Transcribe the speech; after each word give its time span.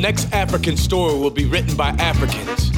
next 0.00 0.32
African 0.32 0.76
story 0.78 1.14
will 1.18 1.30
be 1.30 1.44
written 1.44 1.76
by 1.76 1.90
Africans. 1.90 2.72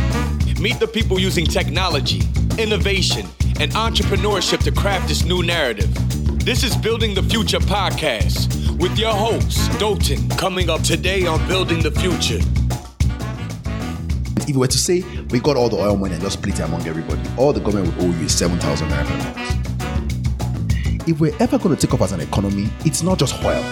Meet 0.60 0.80
the 0.80 0.88
people 0.88 1.20
using 1.20 1.46
technology, 1.46 2.22
innovation, 2.58 3.26
and 3.60 3.70
entrepreneurship 3.72 4.62
to 4.64 4.72
craft 4.72 5.08
this 5.08 5.24
new 5.24 5.42
narrative. 5.42 5.88
This 6.44 6.64
is 6.64 6.76
Building 6.76 7.14
the 7.14 7.22
Future 7.22 7.60
podcast 7.60 8.76
with 8.78 8.98
your 8.98 9.12
host, 9.12 9.70
Dotun, 9.78 10.36
coming 10.36 10.68
up 10.68 10.82
today 10.82 11.26
on 11.26 11.46
Building 11.46 11.80
the 11.80 11.92
Future. 11.92 12.40
If 14.42 14.48
you 14.48 14.58
were 14.58 14.66
to 14.66 14.78
say 14.78 15.02
we 15.30 15.38
got 15.38 15.56
all 15.56 15.68
the 15.68 15.76
oil 15.76 15.96
money 15.96 16.14
and 16.14 16.22
just 16.22 16.38
split 16.38 16.58
it 16.58 16.62
among 16.62 16.86
everybody, 16.88 17.22
all 17.36 17.52
the 17.52 17.60
government 17.60 17.96
would 17.96 18.04
owe 18.04 18.18
you 18.18 18.24
is 18.24 18.36
7,000 18.36 18.88
naira. 18.88 19.48
If 21.08 21.20
we're 21.20 21.36
ever 21.38 21.58
going 21.58 21.76
to 21.76 21.86
take 21.86 21.94
off 21.94 22.02
as 22.02 22.10
an 22.12 22.20
economy, 22.20 22.68
it's 22.84 23.02
not 23.02 23.18
just 23.18 23.40
oil. 23.44 23.64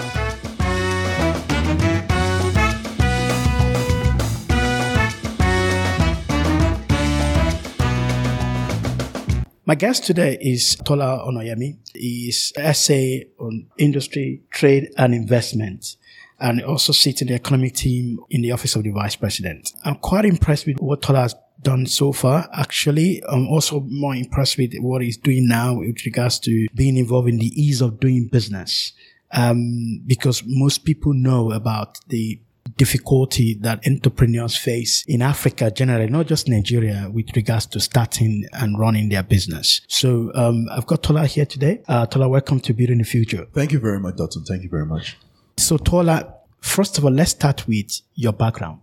My 9.70 9.76
guest 9.76 10.04
today 10.04 10.36
is 10.40 10.74
Tola 10.84 11.24
Onayemi. 11.24 11.76
He's 11.94 12.52
SA 12.72 13.22
on 13.38 13.68
industry, 13.78 14.42
trade, 14.50 14.92
and 14.98 15.14
investment, 15.14 15.94
and 16.40 16.60
also 16.60 16.92
sits 16.92 17.22
in 17.22 17.28
the 17.28 17.34
economic 17.34 17.74
team 17.74 18.18
in 18.30 18.42
the 18.42 18.50
office 18.50 18.74
of 18.74 18.82
the 18.82 18.90
vice 18.90 19.14
president. 19.14 19.72
I'm 19.84 19.94
quite 19.94 20.24
impressed 20.24 20.66
with 20.66 20.80
what 20.80 21.02
Tola 21.02 21.20
has 21.20 21.36
done 21.62 21.86
so 21.86 22.10
far. 22.10 22.48
Actually, 22.52 23.22
I'm 23.28 23.46
also 23.46 23.78
more 23.86 24.16
impressed 24.16 24.58
with 24.58 24.74
what 24.80 25.02
he's 25.02 25.16
doing 25.16 25.46
now 25.46 25.78
with 25.78 26.04
regards 26.04 26.40
to 26.40 26.66
being 26.74 26.96
involved 26.96 27.28
in 27.28 27.38
the 27.38 27.52
ease 27.54 27.80
of 27.80 28.00
doing 28.00 28.26
business. 28.26 28.92
Um, 29.30 30.02
because 30.04 30.42
most 30.44 30.84
people 30.84 31.14
know 31.14 31.52
about 31.52 31.96
the 32.08 32.40
difficulty 32.76 33.54
that 33.60 33.86
entrepreneurs 33.86 34.56
face 34.56 35.04
in 35.06 35.22
Africa 35.22 35.70
generally, 35.70 36.08
not 36.08 36.26
just 36.26 36.48
Nigeria, 36.48 37.10
with 37.12 37.34
regards 37.34 37.66
to 37.66 37.80
starting 37.80 38.44
and 38.52 38.78
running 38.78 39.08
their 39.08 39.22
business. 39.22 39.80
So 39.88 40.30
um, 40.34 40.66
I've 40.70 40.86
got 40.86 41.02
Tola 41.02 41.26
here 41.26 41.46
today. 41.46 41.82
Uh, 41.88 42.06
Tola, 42.06 42.28
welcome 42.28 42.60
to 42.60 42.72
Building 42.74 42.98
the 42.98 43.04
Future. 43.04 43.46
Thank 43.52 43.72
you 43.72 43.78
very 43.78 44.00
much, 44.00 44.16
Dotun. 44.16 44.44
Thank 44.46 44.62
you 44.62 44.68
very 44.68 44.86
much. 44.86 45.16
So 45.56 45.76
Tola, 45.76 46.34
first 46.60 46.98
of 46.98 47.04
all, 47.04 47.12
let's 47.12 47.32
start 47.32 47.66
with 47.66 48.00
your 48.14 48.32
background. 48.32 48.80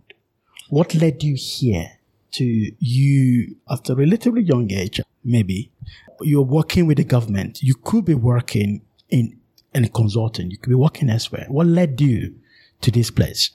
What 0.70 0.94
led 0.94 1.22
you 1.22 1.34
here 1.34 1.92
to 2.32 2.44
you 2.78 3.56
at 3.70 3.88
a 3.88 3.94
relatively 3.94 4.42
young 4.42 4.70
age, 4.70 5.00
maybe? 5.24 5.72
You're 6.20 6.42
working 6.42 6.86
with 6.86 6.98
the 6.98 7.04
government. 7.04 7.62
You 7.62 7.74
could 7.74 8.04
be 8.04 8.14
working 8.14 8.82
in 9.08 9.38
in 9.74 9.88
consulting. 9.88 10.50
You 10.50 10.58
could 10.58 10.70
be 10.70 10.74
working 10.74 11.08
elsewhere. 11.10 11.46
What 11.48 11.66
led 11.66 12.00
you 12.00 12.34
to 12.80 12.90
this 12.90 13.10
place? 13.10 13.50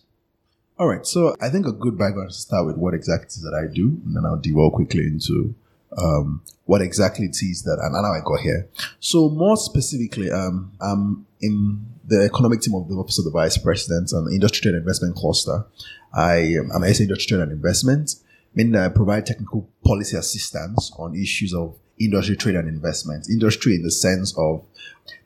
All 0.83 0.89
right. 0.89 1.07
So 1.07 1.33
I 1.39 1.47
think 1.47 1.65
a 1.65 1.71
good 1.71 1.97
background 1.97 2.31
to 2.31 2.35
start 2.35 2.65
with 2.65 2.75
what 2.75 2.93
exactly 2.93 3.27
it 3.27 3.35
is 3.35 3.41
that 3.43 3.53
I 3.53 3.73
do, 3.73 4.01
and 4.05 4.13
then 4.13 4.25
I'll 4.25 4.35
dwell 4.35 4.69
quickly 4.69 5.07
into 5.07 5.55
um, 5.97 6.41
what 6.65 6.81
exactly 6.81 7.25
it 7.25 7.37
is 7.41 7.63
that 7.63 7.79
and 7.81 7.95
how 7.95 8.11
I 8.11 8.19
got 8.19 8.41
here. 8.41 8.67
So 8.99 9.29
more 9.29 9.55
specifically, 9.55 10.29
um, 10.29 10.73
I'm 10.81 11.25
in 11.39 11.85
the 12.05 12.25
economic 12.25 12.59
team 12.59 12.75
of 12.75 12.89
the 12.89 12.95
Office 12.95 13.17
of 13.17 13.23
the 13.23 13.31
Vice 13.31 13.57
President 13.57 14.11
and 14.11 14.29
Industry 14.33 14.59
Trade 14.63 14.75
and 14.75 14.81
Investment 14.81 15.15
Cluster. 15.15 15.65
I 16.13 16.35
am 16.59 16.69
an 16.73 16.83
Industry 16.83 17.15
Trade 17.15 17.43
and 17.43 17.53
Investment, 17.53 18.15
meaning 18.53 18.75
I 18.75 18.89
provide 18.89 19.25
technical 19.25 19.69
policy 19.85 20.17
assistance 20.17 20.91
on 20.99 21.15
issues 21.15 21.53
of 21.53 21.77
industry 21.97 22.35
trade 22.35 22.55
and 22.55 22.67
investment. 22.67 23.29
Industry 23.29 23.75
in 23.75 23.83
the 23.83 23.91
sense 23.91 24.37
of 24.37 24.65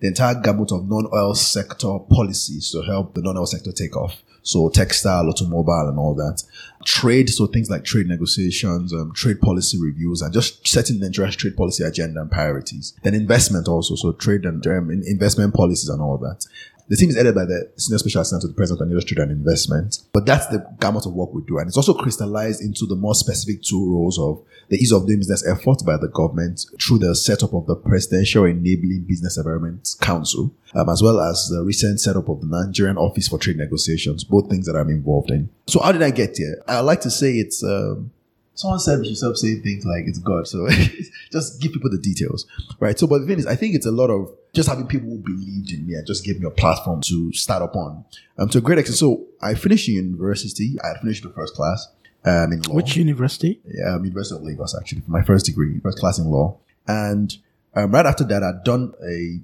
the 0.01 0.07
entire 0.07 0.35
gamut 0.35 0.71
of 0.71 0.87
non-oil 0.87 1.33
sector 1.33 1.97
policies 2.11 2.69
to 2.73 2.83
help 2.83 3.15
the 3.15 3.23
non-oil 3.23 3.47
sector 3.47 3.71
take 3.71 3.97
off. 3.97 4.21
So 4.47 4.69
textile, 4.69 5.27
automobile, 5.27 5.89
and 5.89 5.99
all 5.99 6.15
that. 6.15 6.41
Trade, 6.85 7.29
so 7.29 7.47
things 7.47 7.69
like 7.69 7.83
trade 7.83 8.07
negotiations, 8.07 8.93
um, 8.93 9.11
trade 9.13 9.41
policy 9.41 9.77
reviews, 9.77 10.21
and 10.21 10.33
just 10.33 10.65
setting 10.65 10.99
the 10.99 11.07
Nigeria's 11.07 11.35
trade 11.35 11.57
policy 11.57 11.83
agenda 11.83 12.21
and 12.21 12.31
priorities. 12.31 12.93
Then 13.03 13.13
investment 13.13 13.67
also, 13.67 13.95
so 13.95 14.13
trade 14.13 14.45
and 14.45 14.65
um, 14.67 14.89
investment 14.89 15.53
policies 15.53 15.89
and 15.89 16.01
all 16.01 16.17
that. 16.19 16.45
The 16.89 16.95
team 16.95 17.09
is 17.09 17.17
headed 17.17 17.35
by 17.35 17.43
the 17.45 17.69
senior 17.75 17.97
special 17.99 18.21
assistant 18.21 18.41
to 18.43 18.47
the 18.47 18.53
president 18.53 18.81
on 18.81 18.89
industry 18.89 19.21
and 19.21 19.31
investment. 19.31 19.99
But 20.13 20.25
that's 20.25 20.47
the 20.47 20.65
gamut 20.79 21.05
of 21.05 21.13
work 21.13 21.33
we 21.33 21.41
do. 21.41 21.57
And 21.57 21.67
it's 21.67 21.75
also 21.75 21.93
crystallized 21.93 22.61
into 22.61 22.85
the 22.85 22.95
more 22.95 23.13
specific 23.13 23.61
two 23.61 23.91
roles 23.91 24.17
of 24.17 24.41
the 24.69 24.77
ease 24.77 24.91
of 24.91 25.05
doing 25.05 25.19
business 25.19 25.45
effort 25.47 25.79
by 25.85 25.97
the 25.97 26.07
government 26.07 26.65
through 26.81 26.99
the 26.99 27.15
setup 27.15 27.53
of 27.53 27.65
the 27.67 27.75
Presidential 27.75 28.45
Enabling 28.45 29.05
Business 29.07 29.37
Environment 29.37 29.87
Council, 29.99 30.53
um, 30.75 30.89
as 30.89 31.01
well 31.01 31.19
as 31.19 31.49
the 31.49 31.63
recent 31.63 31.99
setup 31.99 32.29
of 32.29 32.41
the 32.41 32.47
Nigerian 32.47 32.97
Office 32.97 33.27
for 33.27 33.37
Trade 33.37 33.57
Negotiations, 33.57 34.23
both 34.23 34.49
things 34.49 34.65
that 34.65 34.75
I'm 34.75 34.89
involved 34.89 35.31
in. 35.31 35.49
So 35.67 35.81
how 35.81 35.91
did 35.91 36.01
I 36.01 36.11
get 36.11 36.37
here? 36.37 36.63
I 36.67 36.79
like 36.79 37.01
to 37.01 37.11
say 37.11 37.33
it's, 37.33 37.63
um, 37.63 38.11
someone 38.53 38.79
said 38.79 38.99
we 38.99 39.07
should 39.07 39.17
stop 39.17 39.35
saying 39.35 39.61
things 39.61 39.85
like 39.85 40.05
it's 40.05 40.19
God. 40.19 40.47
So 40.47 40.67
just 41.31 41.61
give 41.61 41.73
people 41.73 41.89
the 41.89 41.99
details, 41.99 42.45
right? 42.79 42.97
So, 42.97 43.07
but 43.07 43.19
the 43.19 43.27
thing 43.27 43.39
is, 43.39 43.45
I 43.45 43.55
think 43.55 43.75
it's 43.75 43.85
a 43.85 43.91
lot 43.91 44.09
of 44.09 44.33
just 44.53 44.69
having 44.69 44.87
people 44.87 45.09
who 45.09 45.17
believed 45.17 45.71
in 45.71 45.85
me 45.85 45.93
and 45.93 46.05
just 46.05 46.23
gave 46.23 46.39
me 46.39 46.47
a 46.47 46.51
platform 46.51 47.01
to 47.01 47.31
start 47.33 47.61
up 47.61 47.75
on. 47.75 48.05
Um, 48.37 48.49
to 48.49 48.57
a 48.57 48.61
great 48.61 48.79
extent. 48.79 48.97
So 48.97 49.25
I 49.41 49.53
finished 49.53 49.87
university. 49.87 50.77
I 50.83 50.99
finished 50.99 51.23
the 51.23 51.29
first 51.29 51.53
class. 51.55 51.87
Um, 52.25 52.51
in 52.51 52.61
law. 52.63 52.75
Which 52.75 52.97
university? 52.97 53.61
Yeah, 53.65 53.95
um, 53.95 54.03
University 54.03 54.35
of 54.35 54.43
Lagos, 54.43 54.75
actually, 54.77 55.01
for 55.01 55.11
my 55.11 55.23
first 55.23 55.45
degree, 55.45 55.79
first 55.79 55.99
class 55.99 56.17
in 56.17 56.25
law. 56.25 56.57
And 56.87 57.35
um, 57.75 57.91
right 57.91 58.05
after 58.05 58.23
that, 58.25 58.43
I'd 58.43 58.63
done 58.63 58.93
a 59.07 59.39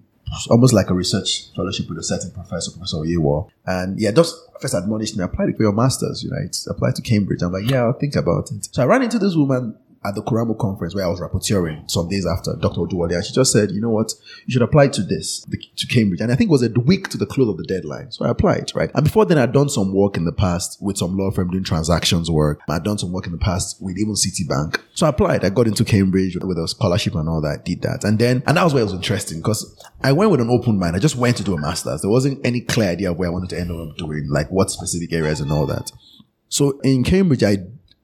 almost 0.50 0.74
like 0.74 0.90
a 0.90 0.94
research 0.94 1.54
fellowship 1.56 1.88
with 1.90 1.98
a 1.98 2.04
certain 2.04 2.32
professor, 2.32 2.72
Professor 2.72 2.98
Yewa. 2.98 3.50
And 3.66 4.00
yeah, 4.00 4.12
just 4.12 4.36
first 4.60 4.74
admonished 4.74 5.16
me, 5.18 5.24
apply 5.24 5.52
for 5.56 5.64
your 5.64 5.74
master's, 5.74 6.24
you 6.24 6.32
know, 6.32 6.38
it's 6.44 6.68
apply 6.68 6.92
to 6.92 7.02
Cambridge. 7.02 7.42
I'm 7.42 7.52
like, 7.52 7.70
yeah, 7.70 7.84
I'll 7.84 7.94
think 7.94 8.16
about 8.16 8.52
it. 8.52 8.68
So 8.72 8.82
I 8.82 8.86
ran 8.86 9.04
into 9.04 9.20
this 9.20 9.36
woman 9.36 9.78
at 10.06 10.16
the 10.16 10.22
Kuramo 10.22 10.58
conference 10.58 10.96
where 10.96 11.06
I 11.06 11.08
was 11.08 11.20
rapporteuring 11.20 11.90
some 11.90 12.10
days 12.10 12.26
after 12.26 12.56
Dr. 12.60 12.82
Oduwale. 12.82 13.16
And 13.16 13.26
she 13.26 13.34
just 13.34 13.52
said, 13.52 13.72
you 13.72 13.82
know 13.82 13.90
what, 13.90 14.14
you 14.46 14.54
should 14.54 14.62
apply 14.62 14.90
to 14.90 15.02
this, 15.02 15.44
the, 15.48 15.58
to 15.78 15.88
Cambridge. 15.88 16.22
And 16.22 16.32
I 16.32 16.36
think 16.36 16.50
it 16.50 16.52
was 16.52 16.64
a 16.64 16.70
week 16.70 17.10
to 17.10 17.18
the 17.18 17.26
close 17.26 17.50
of 17.50 17.58
the 17.58 17.64
deadline. 17.64 18.12
So 18.12 18.26
I 18.26 18.30
applied, 18.30 18.72
right? 18.76 18.92
And 18.94 19.04
before 19.04 19.26
then, 19.26 19.38
I'd 19.38 19.54
done 19.54 19.70
some 19.70 19.94
work 19.94 20.18
in 20.18 20.26
the 20.26 20.32
past 20.32 20.78
with 20.82 20.98
some 20.98 21.18
law 21.18 21.32
firm 21.32 21.50
doing 21.50 21.64
transactions 21.64 22.30
work. 22.30 22.60
I'd 22.68 22.84
done 22.84 22.98
some 22.98 23.12
work 23.12 23.26
in 23.26 23.32
the 23.32 23.38
past 23.38 23.82
with 23.82 23.98
even 23.98 24.14
Citibank. 24.14 24.80
So 24.94 25.06
I 25.06 25.10
applied. 25.10 25.46
I 25.46 25.50
got 25.50 25.68
into 25.68 25.86
Cambridge 25.86 26.38
with 26.38 26.58
a 26.58 26.68
scholarship 26.68 27.16
and 27.16 27.30
all 27.30 27.42
that, 27.42 27.66
did 27.66 27.82
that. 27.84 28.04
And 28.04 28.20
then, 28.20 28.44
and 28.46 28.58
that 28.58 28.64
was 28.64 28.74
where 28.74 28.82
it 28.82 28.86
was 28.86 28.94
interesting 28.94 29.40
because 29.40 29.82
I 30.02 30.12
went 30.12 30.32
with 30.32 30.42
an 30.42 30.50
open 30.50 30.78
mind. 30.80 30.96
I 30.96 31.00
just 31.00 31.16
went 31.16 31.38
to 31.38 31.44
do 31.44 31.54
a 31.54 31.60
master's. 31.60 32.02
There 32.02 32.10
wasn't 32.10 32.46
any 32.46 32.62
clear 32.62 32.90
idea 32.90 33.12
of 33.12 33.18
where 33.18 33.30
I 33.30 33.32
wanted 33.32 33.50
to 33.52 33.60
end 33.60 33.72
up 33.72 33.98
doing, 33.98 34.28
like 34.30 34.50
what 34.52 34.70
specific 34.70 35.14
areas 35.14 35.40
and 35.40 35.52
all 35.52 35.66
that. 35.68 35.92
So 36.50 36.80
in 36.84 37.04
Cambridge, 37.04 37.44
I 37.44 37.58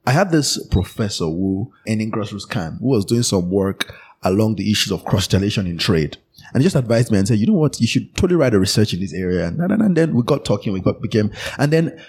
I 0.06 0.12
had 0.12 0.32
this 0.32 0.66
professor 0.68 1.26
who, 1.26 1.72
in 1.86 2.00
Grassroots 2.12 2.50
Can, 2.50 2.78
who 2.80 2.88
was 2.88 3.06
doing 3.06 3.24
some 3.24 3.50
work 3.50 3.94
along 4.24 4.56
the 4.56 4.70
issues 4.70 4.92
of 4.92 5.06
cross-retaliation 5.06 5.68
in 5.68 5.78
trade. 5.78 6.18
And 6.54 6.62
he 6.62 6.66
just 6.66 6.76
advised 6.76 7.12
me 7.12 7.18
and 7.20 7.28
said, 7.28 7.38
you 7.38 7.46
know 7.46 7.54
what, 7.54 7.80
you 7.80 7.88
should 7.88 8.16
totally 8.16 8.36
write 8.36 8.54
a 8.54 8.60
research 8.60 8.94
in 8.94 9.00
this 9.02 9.14
area. 9.14 9.48
And, 9.48 9.60
and 9.60 9.96
then 9.96 10.16
we 10.16 10.24
got 10.24 10.46
talking, 10.46 10.74
we 10.74 10.80
got 10.80 11.02
became, 11.02 11.32
and 11.58 11.72
then 11.72 12.02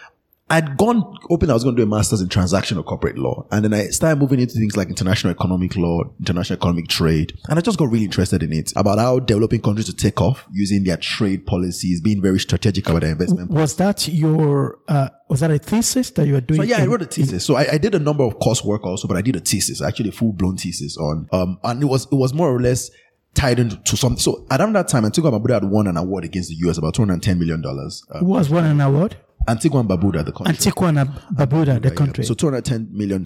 I'd 0.50 0.76
gone 0.76 1.16
hoping 1.28 1.48
I 1.48 1.54
was 1.54 1.62
going 1.62 1.76
to 1.76 1.80
do 1.80 1.84
a 1.84 1.94
master's 1.94 2.20
in 2.20 2.28
transactional 2.28 2.84
corporate 2.84 3.16
law. 3.16 3.46
And 3.52 3.64
then 3.64 3.72
I 3.72 3.86
started 3.86 4.18
moving 4.20 4.40
into 4.40 4.54
things 4.54 4.76
like 4.76 4.88
international 4.88 5.32
economic 5.32 5.76
law, 5.76 6.02
international 6.18 6.58
economic 6.58 6.88
trade. 6.88 7.38
And 7.48 7.56
I 7.56 7.62
just 7.62 7.78
got 7.78 7.88
really 7.88 8.04
interested 8.04 8.42
in 8.42 8.52
it 8.52 8.72
about 8.74 8.98
how 8.98 9.20
developing 9.20 9.62
countries 9.62 9.86
to 9.86 9.94
take 9.94 10.20
off 10.20 10.44
using 10.50 10.82
their 10.82 10.96
trade 10.96 11.46
policies, 11.46 12.00
being 12.00 12.20
very 12.20 12.40
strategic 12.40 12.88
about 12.88 13.02
their 13.02 13.12
investment. 13.12 13.50
Was 13.50 13.76
that 13.76 14.08
your, 14.08 14.80
uh, 14.88 15.10
was 15.28 15.38
that 15.38 15.52
a 15.52 15.58
thesis 15.58 16.10
that 16.10 16.26
you 16.26 16.32
were 16.32 16.40
doing? 16.40 16.60
So 16.60 16.66
yeah, 16.66 16.78
in, 16.78 16.82
I 16.82 16.86
wrote 16.86 17.02
a 17.02 17.06
thesis. 17.06 17.44
So 17.44 17.54
I, 17.54 17.74
I, 17.74 17.78
did 17.78 17.94
a 17.94 18.00
number 18.00 18.24
of 18.24 18.40
coursework 18.40 18.82
also, 18.82 19.06
but 19.06 19.16
I 19.16 19.22
did 19.22 19.36
a 19.36 19.40
thesis, 19.40 19.80
actually 19.80 20.08
a 20.08 20.12
full 20.12 20.32
blown 20.32 20.56
thesis 20.56 20.96
on, 20.96 21.28
um, 21.30 21.60
and 21.62 21.80
it 21.80 21.86
was, 21.86 22.06
it 22.06 22.16
was 22.16 22.34
more 22.34 22.52
or 22.52 22.60
less 22.60 22.90
tied 23.34 23.60
into 23.60 23.96
something. 23.96 24.18
So 24.18 24.46
around 24.50 24.72
that 24.72 24.88
time, 24.88 25.04
I 25.04 25.10
took 25.10 25.24
Antigua 25.24 25.36
and 25.36 25.44
Barbuda 25.44 25.54
had 25.62 25.64
won 25.64 25.86
an 25.86 25.96
award 25.96 26.24
against 26.24 26.48
the 26.48 26.56
US, 26.68 26.78
about 26.78 26.94
$210 26.94 27.38
million. 27.38 27.64
Um, 27.64 27.90
Who 28.18 28.26
was 28.26 28.50
won 28.50 28.64
an 28.64 28.80
award? 28.80 29.16
Antigua 29.48 29.80
and 29.80 29.88
Barbuda, 29.88 30.24
the 30.24 30.32
country. 30.32 30.54
Antigua 30.54 30.88
and 30.88 30.98
Barbuda, 30.98 31.82
the 31.82 31.90
country. 31.90 32.24
So 32.24 32.34
$210 32.34 32.90
million. 32.90 33.24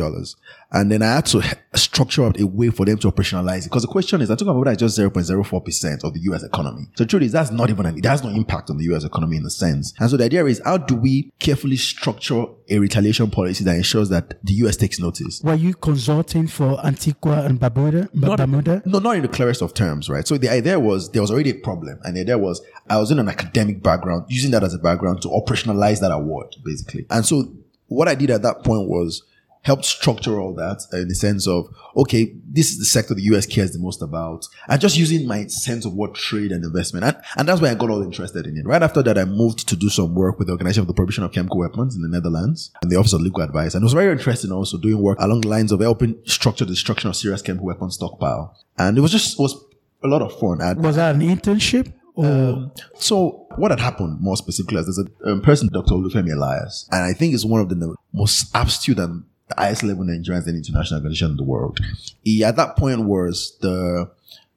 And 0.73 0.91
then 0.91 1.03
I 1.03 1.15
had 1.15 1.27
to 1.27 1.43
structure 1.75 2.25
out 2.25 2.41
a 2.41 2.47
way 2.47 2.71
for 2.71 2.87
them 2.87 2.99
to 2.99 3.11
operationalize 3.11 3.61
it. 3.61 3.65
Because 3.65 3.83
the 3.83 3.89
question 3.89 4.21
is, 4.21 4.31
Antigua 4.31 4.55
and 4.55 4.65
Barbuda 4.65 4.73
is 4.73 4.79
just 4.79 4.99
0.04% 4.99 6.05
of 6.05 6.15
the 6.15 6.21
US 6.33 6.43
economy. 6.43 6.87
So 6.97 7.05
truly, 7.05 7.29
that's 7.29 7.51
not 7.51 7.71
even, 7.71 7.87
an, 7.87 7.99
it 7.99 8.05
has 8.05 8.23
no 8.23 8.31
impact 8.31 8.71
on 8.71 8.79
the 8.79 8.85
US 8.95 9.05
economy 9.05 9.37
in 9.37 9.45
a 9.45 9.51
sense. 9.51 9.93
And 9.99 10.11
so 10.11 10.17
the 10.17 10.25
idea 10.25 10.45
is, 10.47 10.61
how 10.65 10.79
do 10.79 10.95
we 10.95 11.33
carefully 11.39 11.77
structure 11.77 12.47
a 12.71 12.79
retaliation 12.79 13.31
policy 13.31 13.65
that 13.65 13.77
ensures 13.77 14.09
that 14.09 14.43
the 14.45 14.55
US 14.55 14.77
takes 14.77 14.99
notice? 14.99 15.41
Were 15.43 15.55
you 15.55 15.75
consulting 15.75 16.47
for 16.47 16.85
Antigua 16.85 17.43
and 17.45 17.61
Barbuda? 17.61 18.15
Not, 18.15 18.39
Bermuda? 18.39 18.83
No, 18.87 18.99
not 18.99 19.17
in 19.17 19.23
the 19.23 19.29
clearest 19.29 19.63
of 19.63 19.75
terms, 19.75 20.09
right? 20.09 20.27
So 20.27 20.39
the 20.39 20.49
idea 20.49 20.79
was, 20.81 21.11
there 21.11 21.23
was 21.23 21.31
already 21.31 21.51
a 21.51 21.55
problem. 21.55 21.99
And 22.05 22.17
the 22.17 22.21
idea 22.21 22.39
was, 22.39 22.63
I 22.89 22.99
was 22.99 23.11
in 23.11 23.19
an 23.19 23.29
academic 23.29 23.83
background, 23.83 24.27
using 24.29 24.51
that 24.53 24.63
as 24.63 24.75
a 24.75 24.79
background 24.79 25.23
to 25.23 25.29
operationalize 25.29 26.01
that 26.05 26.13
award, 26.13 26.55
basically. 26.65 27.07
And 27.11 27.25
so 27.25 27.53
what 27.87 28.09
I 28.09 28.15
did 28.15 28.31
at 28.31 28.43
that 28.43 28.63
point 28.65 28.89
was 28.89 29.23
helped 29.63 29.85
structure 29.87 30.39
all 30.39 30.53
that 30.53 30.79
in 30.93 31.09
the 31.09 31.15
sense 31.15 31.49
of, 31.49 31.75
okay, 31.97 32.35
this 32.47 32.71
is 32.71 32.79
the 32.79 32.85
sector 32.85 33.15
the 33.15 33.23
US 33.35 33.47
cares 33.47 33.73
the 33.73 33.79
most 33.79 34.03
about. 34.03 34.47
And 34.69 34.79
just 34.79 34.99
using 34.99 35.27
my 35.27 35.47
sense 35.47 35.87
of 35.87 35.95
what 35.95 36.15
trade 36.15 36.53
and 36.53 36.63
investment. 36.63 37.05
And, 37.07 37.17
and 37.39 37.49
that's 37.49 37.63
why 37.63 37.71
I 37.71 37.75
got 37.75 37.89
all 37.89 38.03
interested 38.03 38.47
in 38.47 38.59
it. 38.59 38.67
Right 38.67 38.83
after 38.83 39.03
that, 39.03 39.17
I 39.17 39.25
moved 39.25 39.67
to 39.69 39.77
do 39.77 39.89
some 39.89 40.15
work 40.15 40.39
with 40.39 40.49
the 40.49 40.53
Organization 40.53 40.83
of 40.83 40.87
the 40.87 40.93
Prohibition 40.93 41.25
of 41.25 41.33
Chemical 41.33 41.59
Weapons 41.59 41.97
in 41.97 42.03
the 42.03 42.09
Netherlands 42.09 42.73
in 42.83 42.91
the 42.91 42.97
Office 42.97 43.15
of 43.15 43.23
Legal 43.23 43.43
Advice. 43.43 43.75
And 43.75 43.83
it 43.83 43.87
was 43.87 43.95
very 43.95 44.13
interesting 44.13 44.53
also 44.53 44.77
doing 44.77 44.99
work 44.99 45.19
along 45.19 45.41
the 45.41 45.49
lines 45.49 45.73
of 45.73 45.81
helping 45.81 46.19
structure 46.27 46.67
the 46.67 46.73
destruction 46.73 47.09
of 47.09 47.17
Syria's 47.17 47.41
chemical 47.41 47.67
weapons 47.67 47.95
stockpile. 47.95 48.55
And 48.77 48.99
it 48.99 49.01
was 49.01 49.13
just, 49.13 49.39
it 49.39 49.43
was 49.43 49.65
a 50.03 50.09
lot 50.09 50.21
of 50.21 50.39
fun. 50.39 50.61
I, 50.61 50.75
Was 50.75 50.97
that 50.97 51.15
an 51.15 51.23
internship? 51.23 51.91
Or 52.17 52.27
um, 52.27 52.73
so 52.97 53.44
what 53.59 53.71
had 53.71 53.81
happened 53.81 54.21
more 54.21 54.37
specifically 54.37 54.79
is 54.79 54.87
there's 54.87 55.09
a 55.25 55.33
um, 55.33 55.41
person, 55.41 55.69
Dr. 55.73 55.95
Olufemi 55.95 56.33
Elias, 56.33 56.89
and 56.91 57.03
I 57.03 57.13
think 57.13 57.35
is 57.35 57.45
one 57.45 57.61
of 57.61 57.69
the 57.69 57.95
most 58.13 58.55
aptitude 58.55 58.99
and 58.99 59.25
the 59.49 59.55
highest 59.57 59.83
level 59.83 60.05
Nigerians 60.05 60.49
in 60.49 60.57
international 60.57 61.01
organization 61.01 61.33
in 61.33 61.37
the 61.37 61.45
world. 61.45 61.79
He 62.23 62.45
at 62.45 62.57
that 62.57 62.77
point 62.77 63.03
was 63.05 63.57
the 63.61 64.11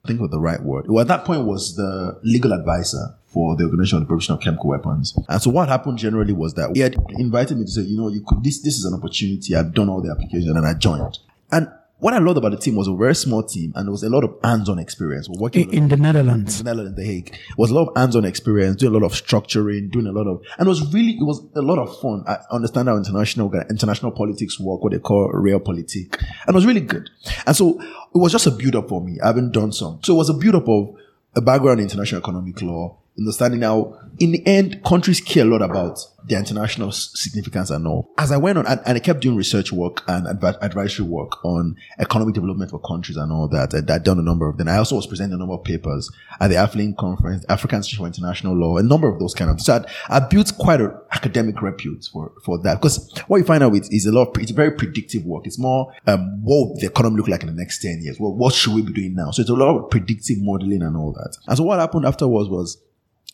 I 0.03 0.07
think 0.07 0.21
of 0.21 0.31
the 0.31 0.39
right 0.39 0.61
word. 0.61 0.85
Well, 0.87 1.01
at 1.01 1.07
that 1.09 1.25
point 1.25 1.45
was 1.45 1.75
the 1.75 2.17
legal 2.23 2.53
advisor 2.53 3.15
for 3.25 3.57
the 3.57 3.65
Organization 3.65 3.97
of 3.97 4.03
the 4.03 4.07
Prohibition 4.07 4.35
of 4.35 4.41
Chemical 4.41 4.69
Weapons. 4.69 5.13
And 5.27 5.41
so 5.41 5.49
what 5.49 5.67
happened 5.67 5.97
generally 5.97 6.31
was 6.31 6.53
that 6.53 6.71
he 6.73 6.79
had 6.79 6.95
invited 7.09 7.57
me 7.57 7.65
to 7.65 7.71
say, 7.71 7.81
you 7.81 7.97
know, 7.97 8.07
you 8.07 8.23
could 8.25 8.43
this 8.43 8.61
this 8.61 8.77
is 8.77 8.85
an 8.85 8.93
opportunity. 8.93 9.55
I've 9.55 9.73
done 9.73 9.89
all 9.89 10.01
the 10.01 10.11
application 10.11 10.55
and 10.55 10.65
I 10.65 10.73
joined. 10.73 11.19
And 11.51 11.69
what 11.99 12.13
I 12.13 12.19
loved 12.19 12.37
about 12.37 12.51
the 12.51 12.57
team 12.57 12.75
was 12.75 12.87
a 12.87 12.93
very 12.93 13.15
small 13.15 13.41
team 13.43 13.73
and 13.75 13.87
there 13.87 13.91
was 13.91 14.03
a 14.03 14.09
lot 14.09 14.23
of 14.23 14.37
hands-on 14.43 14.77
experience. 14.77 15.27
We're 15.27 15.41
working 15.41 15.69
in, 15.69 15.83
in 15.83 15.87
the 15.89 15.97
Netherlands. 15.97 16.59
in 16.59 16.65
the 16.65 16.71
Netherlands, 16.71 16.97
The 16.97 17.05
Hague. 17.05 17.29
It 17.29 17.57
was 17.57 17.71
a 17.71 17.73
lot 17.73 17.89
of 17.89 17.97
hands-on 17.97 18.23
experience, 18.23 18.75
doing 18.77 18.93
a 18.93 18.97
lot 18.97 19.05
of 19.05 19.13
structuring, 19.13 19.91
doing 19.91 20.05
a 20.05 20.11
lot 20.11 20.27
of, 20.27 20.43
and 20.59 20.67
it 20.67 20.69
was 20.69 20.93
really, 20.93 21.13
it 21.13 21.23
was 21.23 21.43
a 21.55 21.61
lot 21.61 21.79
of 21.79 21.99
fun. 21.99 22.23
I 22.27 22.37
understand 22.51 22.87
how 22.87 22.97
international, 22.97 23.51
international 23.69 24.11
politics 24.11 24.59
work, 24.59 24.83
what 24.83 24.93
they 24.93 24.99
call 24.99 25.29
real 25.29 25.59
realpolitik. 25.59 26.13
And 26.21 26.49
it 26.49 26.55
was 26.55 26.65
really 26.65 26.81
good. 26.81 27.09
And 27.45 27.55
so 27.55 27.79
it 27.81 27.87
was 28.13 28.31
just 28.31 28.45
a 28.45 28.51
build-up 28.51 28.89
for 28.89 29.01
me. 29.01 29.17
I 29.23 29.27
haven't 29.27 29.51
done 29.51 29.71
some. 29.71 29.99
So 30.03 30.13
it 30.13 30.17
was 30.17 30.29
a 30.29 30.33
build-up 30.35 30.67
of 30.67 30.95
a 31.35 31.41
background 31.41 31.79
in 31.79 31.85
international 31.85 32.21
economic 32.21 32.61
law, 32.61 32.97
understanding 33.17 33.61
how, 33.61 33.97
in 34.19 34.31
the 34.31 34.45
end, 34.45 34.83
countries 34.83 35.21
care 35.21 35.43
a 35.43 35.47
lot 35.47 35.61
about 35.61 35.99
their 36.27 36.39
international 36.39 36.91
significance 36.91 37.69
and 37.69 37.87
all. 37.87 38.11
As 38.17 38.31
I 38.31 38.37
went 38.37 38.57
on, 38.57 38.67
and, 38.67 38.81
and 38.85 38.97
I 38.97 38.99
kept 38.99 39.21
doing 39.21 39.37
research 39.37 39.71
work 39.71 40.03
and 40.07 40.27
adv- 40.27 40.57
advisory 40.61 41.05
work 41.05 41.43
on 41.45 41.75
economic 41.99 42.35
development 42.35 42.71
for 42.71 42.79
countries 42.79 43.17
and 43.17 43.31
all 43.31 43.47
that. 43.49 43.73
I'd 43.73 44.03
done 44.03 44.19
a 44.19 44.23
number 44.23 44.49
of 44.49 44.57
them. 44.57 44.67
I 44.67 44.77
also 44.77 44.95
was 44.95 45.07
presenting 45.07 45.35
a 45.35 45.37
number 45.37 45.53
of 45.53 45.63
papers 45.63 46.11
at 46.39 46.49
the 46.49 46.55
AFLIN 46.55 46.97
conference, 46.97 47.45
African 47.47 47.77
Institute 47.77 47.99
for 47.99 48.07
International 48.07 48.55
Law, 48.55 48.77
a 48.77 48.83
number 48.83 49.07
of 49.07 49.19
those 49.19 49.33
kind 49.33 49.49
of. 49.49 49.61
So 49.61 49.75
I'd, 49.75 49.85
I 50.09 50.19
built 50.19 50.51
quite 50.57 50.81
an 50.81 50.93
academic 51.11 51.61
repute 51.61 52.09
for, 52.11 52.33
for 52.43 52.61
that. 52.63 52.81
Because 52.81 53.11
what 53.27 53.37
you 53.37 53.45
find 53.45 53.63
out 53.63 53.73
is, 53.75 53.89
is 53.89 54.05
a 54.05 54.11
lot 54.11 54.29
of, 54.29 54.41
it's 54.41 54.51
very 54.51 54.71
predictive 54.71 55.23
work. 55.25 55.47
It's 55.47 55.59
more, 55.59 55.93
um, 56.07 56.41
what 56.43 56.79
the 56.79 56.87
economy 56.87 57.17
look 57.17 57.29
like 57.29 57.41
in 57.41 57.47
the 57.47 57.53
next 57.53 57.81
10 57.81 58.01
years? 58.03 58.19
Well, 58.19 58.33
what 58.33 58.53
should 58.53 58.73
we 58.73 58.81
be 58.81 58.93
doing 58.93 59.15
now? 59.15 59.31
So 59.31 59.41
it's 59.41 59.49
a 59.49 59.55
lot 59.55 59.77
of 59.77 59.89
predictive 59.89 60.41
modeling 60.41 60.81
and 60.81 60.97
all 60.97 61.13
that. 61.13 61.37
And 61.47 61.57
so 61.57 61.63
what 61.63 61.79
happened 61.79 62.05
afterwards 62.05 62.49
was, 62.49 62.77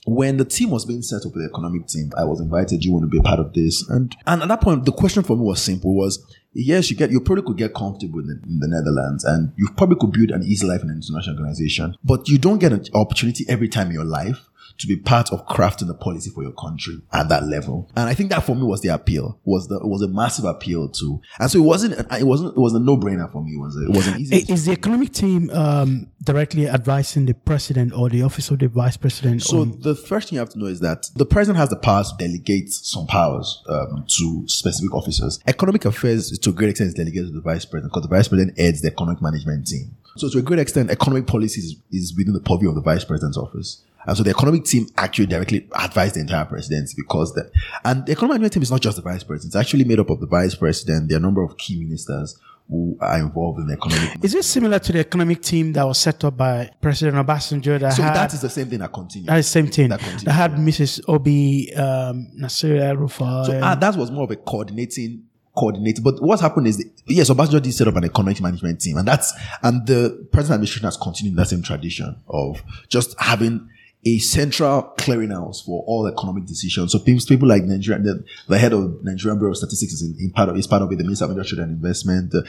when 0.05 0.37
the 0.37 0.45
team 0.45 0.69
was 0.69 0.85
being 0.85 1.01
set 1.01 1.25
up, 1.25 1.33
the 1.33 1.49
economic 1.49 1.87
team, 1.87 2.11
I 2.17 2.25
was 2.25 2.41
invited. 2.41 2.83
You 2.83 2.91
want 2.91 3.03
to 3.03 3.09
be 3.09 3.19
a 3.19 3.21
part 3.21 3.39
of 3.39 3.53
this? 3.53 3.87
And 3.89 4.15
and 4.25 4.41
at 4.41 4.47
that 4.47 4.61
point, 4.61 4.85
the 4.85 4.91
question 4.91 5.23
for 5.23 5.35
me 5.35 5.43
was 5.43 5.61
simple: 5.61 5.95
was 5.95 6.25
yes, 6.53 6.89
you 6.89 6.97
get 6.97 7.11
you 7.11 7.21
probably 7.21 7.43
could 7.43 7.57
get 7.57 7.73
comfortable 7.73 8.19
in 8.19 8.41
in 8.45 8.59
the, 8.59 8.67
Netherlands, 8.67 9.23
and 9.23 9.53
you 9.55 9.69
probably 9.77 9.97
could 9.99 10.11
build 10.11 10.31
an 10.31 10.43
easy 10.43 10.67
life 10.67 10.83
in 10.83 10.89
an 10.89 10.97
international 10.97 11.37
organization, 11.37 11.95
but 12.03 12.27
you 12.27 12.37
don't 12.37 12.59
get 12.59 12.73
an 12.73 12.83
opportunity 12.93 13.45
every 13.47 13.69
time 13.69 13.87
in 13.87 13.93
your 13.93 14.05
life 14.05 14.49
to 14.79 14.87
be 14.87 14.95
part 14.97 15.31
of 15.31 15.45
crafting 15.47 15.87
the 15.87 15.93
policy 15.93 16.29
for 16.29 16.43
your 16.43 16.51
country 16.53 17.01
at 17.11 17.29
that 17.29 17.43
level. 17.45 17.89
And 17.95 18.09
I 18.09 18.13
think 18.13 18.29
that 18.31 18.43
for 18.43 18.55
me 18.55 18.63
was 18.63 18.81
the 18.81 18.89
appeal, 18.89 19.39
was 19.43 19.67
the 19.67 19.79
was 19.85 20.01
a 20.01 20.07
massive 20.07 20.45
appeal 20.45 20.89
to. 20.89 21.21
And 21.39 21.49
so 21.49 21.59
it 21.59 21.63
wasn't 21.63 21.93
it 22.11 22.23
wasn't 22.25 22.57
it 22.57 22.59
was 22.59 22.73
a 22.73 22.79
no 22.79 22.97
brainer 22.97 23.31
for 23.31 23.43
me. 23.43 23.55
Was 23.57 23.75
it? 23.75 23.83
It 23.83 23.89
wasn't 23.89 24.19
easy. 24.19 24.51
Is 24.51 24.65
the 24.65 24.71
economic 24.71 25.11
team 25.13 25.49
um, 25.51 26.07
directly 26.23 26.67
advising 26.67 27.25
the 27.25 27.33
president 27.33 27.93
or 27.93 28.09
the 28.09 28.23
office 28.23 28.49
of 28.51 28.59
the 28.59 28.67
vice 28.67 28.97
president? 28.97 29.43
So 29.43 29.61
on- 29.61 29.79
the 29.81 29.95
first 29.95 30.29
thing 30.29 30.35
you 30.35 30.39
have 30.39 30.49
to 30.49 30.59
know 30.59 30.65
is 30.65 30.79
that 30.79 31.07
the 31.15 31.25
president 31.25 31.57
has 31.59 31.69
the 31.69 31.75
power 31.77 32.03
to 32.03 32.09
delegate 32.17 32.71
some 32.71 33.07
powers 33.07 33.61
um, 33.69 34.05
to 34.07 34.43
specific 34.47 34.93
officers. 34.93 35.39
Economic 35.47 35.85
affairs, 35.85 36.37
to 36.37 36.49
a 36.49 36.53
great 36.53 36.69
extent, 36.71 36.89
is 36.89 36.93
delegated 36.93 37.27
to 37.27 37.33
the 37.33 37.41
vice 37.41 37.65
president 37.65 37.93
because 37.93 38.07
the 38.09 38.15
vice 38.15 38.27
president 38.27 38.57
heads 38.59 38.81
the 38.81 38.87
economic 38.89 39.21
management 39.21 39.67
team. 39.67 39.95
So 40.17 40.29
to 40.29 40.39
a 40.39 40.41
great 40.41 40.59
extent, 40.59 40.91
economic 40.91 41.27
policy 41.27 41.75
is, 41.91 42.13
within 42.15 42.33
the 42.33 42.39
purview 42.39 42.69
of 42.69 42.75
the 42.75 42.81
vice 42.81 43.03
president's 43.03 43.37
office. 43.37 43.83
And 44.05 44.17
so 44.17 44.23
the 44.23 44.31
economic 44.31 44.65
team 44.65 44.87
actually 44.97 45.27
directly 45.27 45.67
advised 45.73 46.15
the 46.15 46.19
entire 46.19 46.45
presidency 46.45 46.93
because 46.97 47.33
the, 47.33 47.49
and 47.85 48.05
the 48.05 48.11
economic 48.11 48.41
management 48.41 48.53
team 48.53 48.63
is 48.63 48.71
not 48.71 48.81
just 48.81 48.97
the 48.97 49.01
vice 49.01 49.23
president. 49.23 49.51
It's 49.51 49.55
actually 49.55 49.85
made 49.85 49.99
up 49.99 50.09
of 50.09 50.19
the 50.19 50.27
vice 50.27 50.55
president. 50.55 51.09
There 51.09 51.17
are 51.17 51.19
a 51.19 51.21
number 51.21 51.41
of 51.41 51.57
key 51.57 51.79
ministers 51.79 52.37
who 52.69 52.97
are 52.99 53.19
involved 53.19 53.59
in 53.59 53.67
the 53.67 53.73
economic. 53.73 54.23
Is 54.23 54.35
it 54.35 54.43
similar 54.43 54.79
to 54.79 54.91
the 54.91 54.99
economic 54.99 55.41
team 55.41 55.73
that 55.73 55.83
was 55.85 55.99
set 55.99 56.23
up 56.23 56.37
by 56.37 56.69
President 56.81 57.15
Obasanjo? 57.25 57.79
That 57.79 57.93
so 57.93 58.03
had, 58.03 58.15
that 58.15 58.33
is 58.33 58.41
the 58.41 58.49
same 58.49 58.67
thing 58.67 58.79
that 58.79 58.91
continues. 58.91 59.27
That 59.27 59.37
is 59.37 59.45
the 59.45 59.51
same 59.51 59.67
thing. 59.67 59.89
That 59.89 59.99
That, 59.99 60.31
had 60.31 60.51
yeah. 60.51 60.57
Mrs. 60.57 61.01
Obi, 61.07 61.73
um, 61.75 62.29
Nasir 62.33 62.77
El-Rufai. 62.77 63.45
So 63.45 63.59
uh, 63.59 63.75
that 63.75 63.95
was 63.95 64.11
more 64.11 64.23
of 64.23 64.31
a 64.31 64.35
coordinating 64.37 65.23
coordinator. 65.55 66.01
But 66.01 66.21
what's 66.21 66.41
happened 66.41 66.67
is, 66.67 66.83
yes, 67.05 67.29
Obasanjo 67.29 67.61
did 67.61 67.73
set 67.73 67.87
up 67.87 67.95
an 67.95 68.05
economic 68.05 68.41
management 68.41 68.81
team, 68.81 68.97
and 68.97 69.07
that's 69.07 69.33
and 69.61 69.85
the 69.87 70.27
present 70.31 70.53
administration 70.55 70.85
has 70.85 70.97
continued 70.97 71.35
that 71.37 71.47
same 71.47 71.61
tradition 71.61 72.15
of 72.27 72.63
just 72.89 73.15
having 73.19 73.69
a 74.05 74.19
central 74.19 74.93
clearinghouse 74.97 75.63
for 75.63 75.83
all 75.87 76.07
economic 76.07 76.45
decisions. 76.45 76.91
So 76.91 76.99
people, 76.99 77.23
people 77.25 77.47
like 77.47 77.63
Nigeria, 77.63 78.01
the, 78.01 78.23
the 78.47 78.57
head 78.59 78.73
of 78.73 79.01
Nigerian 79.03 79.39
Bureau 79.39 79.51
of 79.51 79.57
Statistics 79.57 79.93
is 79.93 80.01
in, 80.01 80.15
in 80.19 80.31
part 80.31 80.49
of 80.49 80.57
is 80.57 80.67
part 80.67 80.81
of 80.81 80.91
it. 80.91 80.97
The 80.97 81.03
Minister 81.03 81.25
of 81.25 81.31
Industry 81.31 81.59
and 81.59 81.71
Investment, 81.71 82.31
the, 82.31 82.47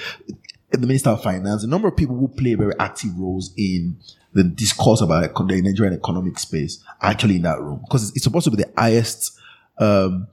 the 0.70 0.86
Minister 0.86 1.10
of 1.10 1.22
Finance, 1.22 1.62
a 1.62 1.68
number 1.68 1.88
of 1.88 1.96
people 1.96 2.16
who 2.16 2.28
play 2.28 2.54
very 2.54 2.74
active 2.80 3.10
roles 3.16 3.52
in 3.56 3.96
the 4.32 4.42
discourse 4.42 5.00
about 5.00 5.32
the 5.32 5.62
Nigerian 5.62 5.94
economic 5.94 6.38
space 6.40 6.82
actually 7.00 7.36
in 7.36 7.42
that 7.42 7.60
room 7.60 7.80
because 7.84 8.08
it's, 8.08 8.16
it's 8.16 8.24
supposed 8.24 8.44
to 8.44 8.50
be 8.50 8.56
the 8.56 8.72
highest 8.76 9.38
um, 9.78 10.26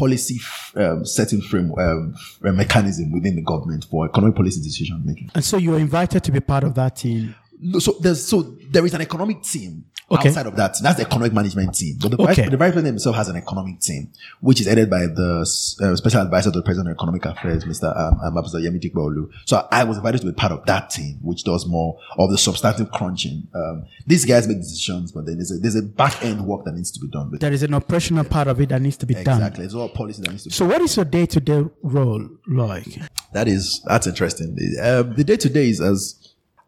policy 0.00 0.36
f- 0.40 0.72
um, 0.84 1.04
setting 1.04 1.40
frame 1.50 1.68
um, 1.86 2.14
mechanism 2.62 3.06
within 3.12 3.34
the 3.36 3.42
government 3.52 3.82
for 3.90 4.06
economic 4.10 4.34
policy 4.40 4.60
decision 4.70 4.96
making. 5.04 5.28
and 5.36 5.44
so 5.44 5.54
you 5.64 5.70
were 5.72 5.78
invited 5.88 6.20
to 6.26 6.30
be 6.32 6.40
part 6.52 6.64
of 6.64 6.72
that 6.74 6.92
team. 6.96 7.34
No, 7.62 7.78
so 7.78 7.90
there's 8.00 8.22
so 8.32 8.36
there 8.74 8.84
is 8.86 8.94
an 8.94 9.02
economic 9.02 9.42
team 9.42 9.84
Okay. 10.12 10.28
outside 10.28 10.46
of 10.46 10.56
that. 10.56 10.76
That's 10.82 10.98
the 10.98 11.06
economic 11.06 11.32
management 11.32 11.74
team. 11.74 11.96
But 12.00 12.10
the, 12.10 12.16
vice, 12.16 12.36
the 12.36 12.56
vice 12.56 12.72
president 12.72 12.86
himself 12.86 13.14
has 13.16 13.28
an 13.28 13.36
economic 13.36 13.78
team, 13.80 14.10
which 14.40 14.60
is 14.60 14.66
headed 14.66 14.90
by 14.90 15.06
the 15.06 15.46
uh, 15.82 15.96
special 15.96 16.20
advisor 16.22 16.50
to 16.50 16.58
the 16.58 16.64
president 16.64 16.90
of 16.90 16.96
economic 16.96 17.24
affairs, 17.24 17.64
Mr. 17.64 17.96
Um, 17.96 18.18
um, 18.20 18.36
Ambassador 18.36 18.58
Yemi 18.58 18.80
Dipeolu. 18.80 19.30
So 19.46 19.68
I 19.70 19.84
was 19.84 19.98
invited 19.98 20.20
to 20.22 20.26
be 20.26 20.32
part 20.32 20.52
of 20.52 20.66
that 20.66 20.90
team, 20.90 21.18
which 21.22 21.44
does 21.44 21.66
more 21.66 21.98
of 22.18 22.30
the 22.30 22.38
substantive 22.38 22.90
crunching. 22.90 23.46
Um, 23.54 23.86
these 24.06 24.24
guys 24.24 24.48
make 24.48 24.58
decisions, 24.58 25.12
but 25.12 25.26
then 25.26 25.36
there's 25.36 25.52
a, 25.52 25.58
there's 25.58 25.76
a 25.76 25.82
back 25.82 26.24
end 26.24 26.44
work 26.44 26.64
that 26.64 26.72
needs 26.74 26.90
to 26.90 27.00
be 27.00 27.06
done. 27.08 27.30
With 27.30 27.40
There 27.40 27.52
is 27.52 27.62
an 27.62 27.74
operational 27.74 28.24
part 28.24 28.48
of 28.48 28.60
it 28.60 28.70
that 28.70 28.82
needs 28.82 28.96
to 28.98 29.06
be 29.06 29.14
done. 29.14 29.20
exactly, 29.36 29.64
it's 29.64 29.74
all 29.74 29.88
policy 29.88 30.22
that 30.22 30.30
needs 30.30 30.42
to 30.44 30.48
be 30.48 30.54
So 30.54 30.66
what 30.66 30.80
is 30.80 30.96
your 30.96 31.04
day 31.04 31.26
to 31.26 31.40
day 31.40 31.64
role 31.82 32.28
like? 32.48 32.98
That 33.32 33.46
is 33.46 33.80
that's 33.86 34.08
interesting. 34.08 34.56
Um, 34.82 35.14
the 35.14 35.22
day 35.24 35.36
to 35.36 35.48
day 35.48 35.68
is 35.68 35.80
as 35.80 36.16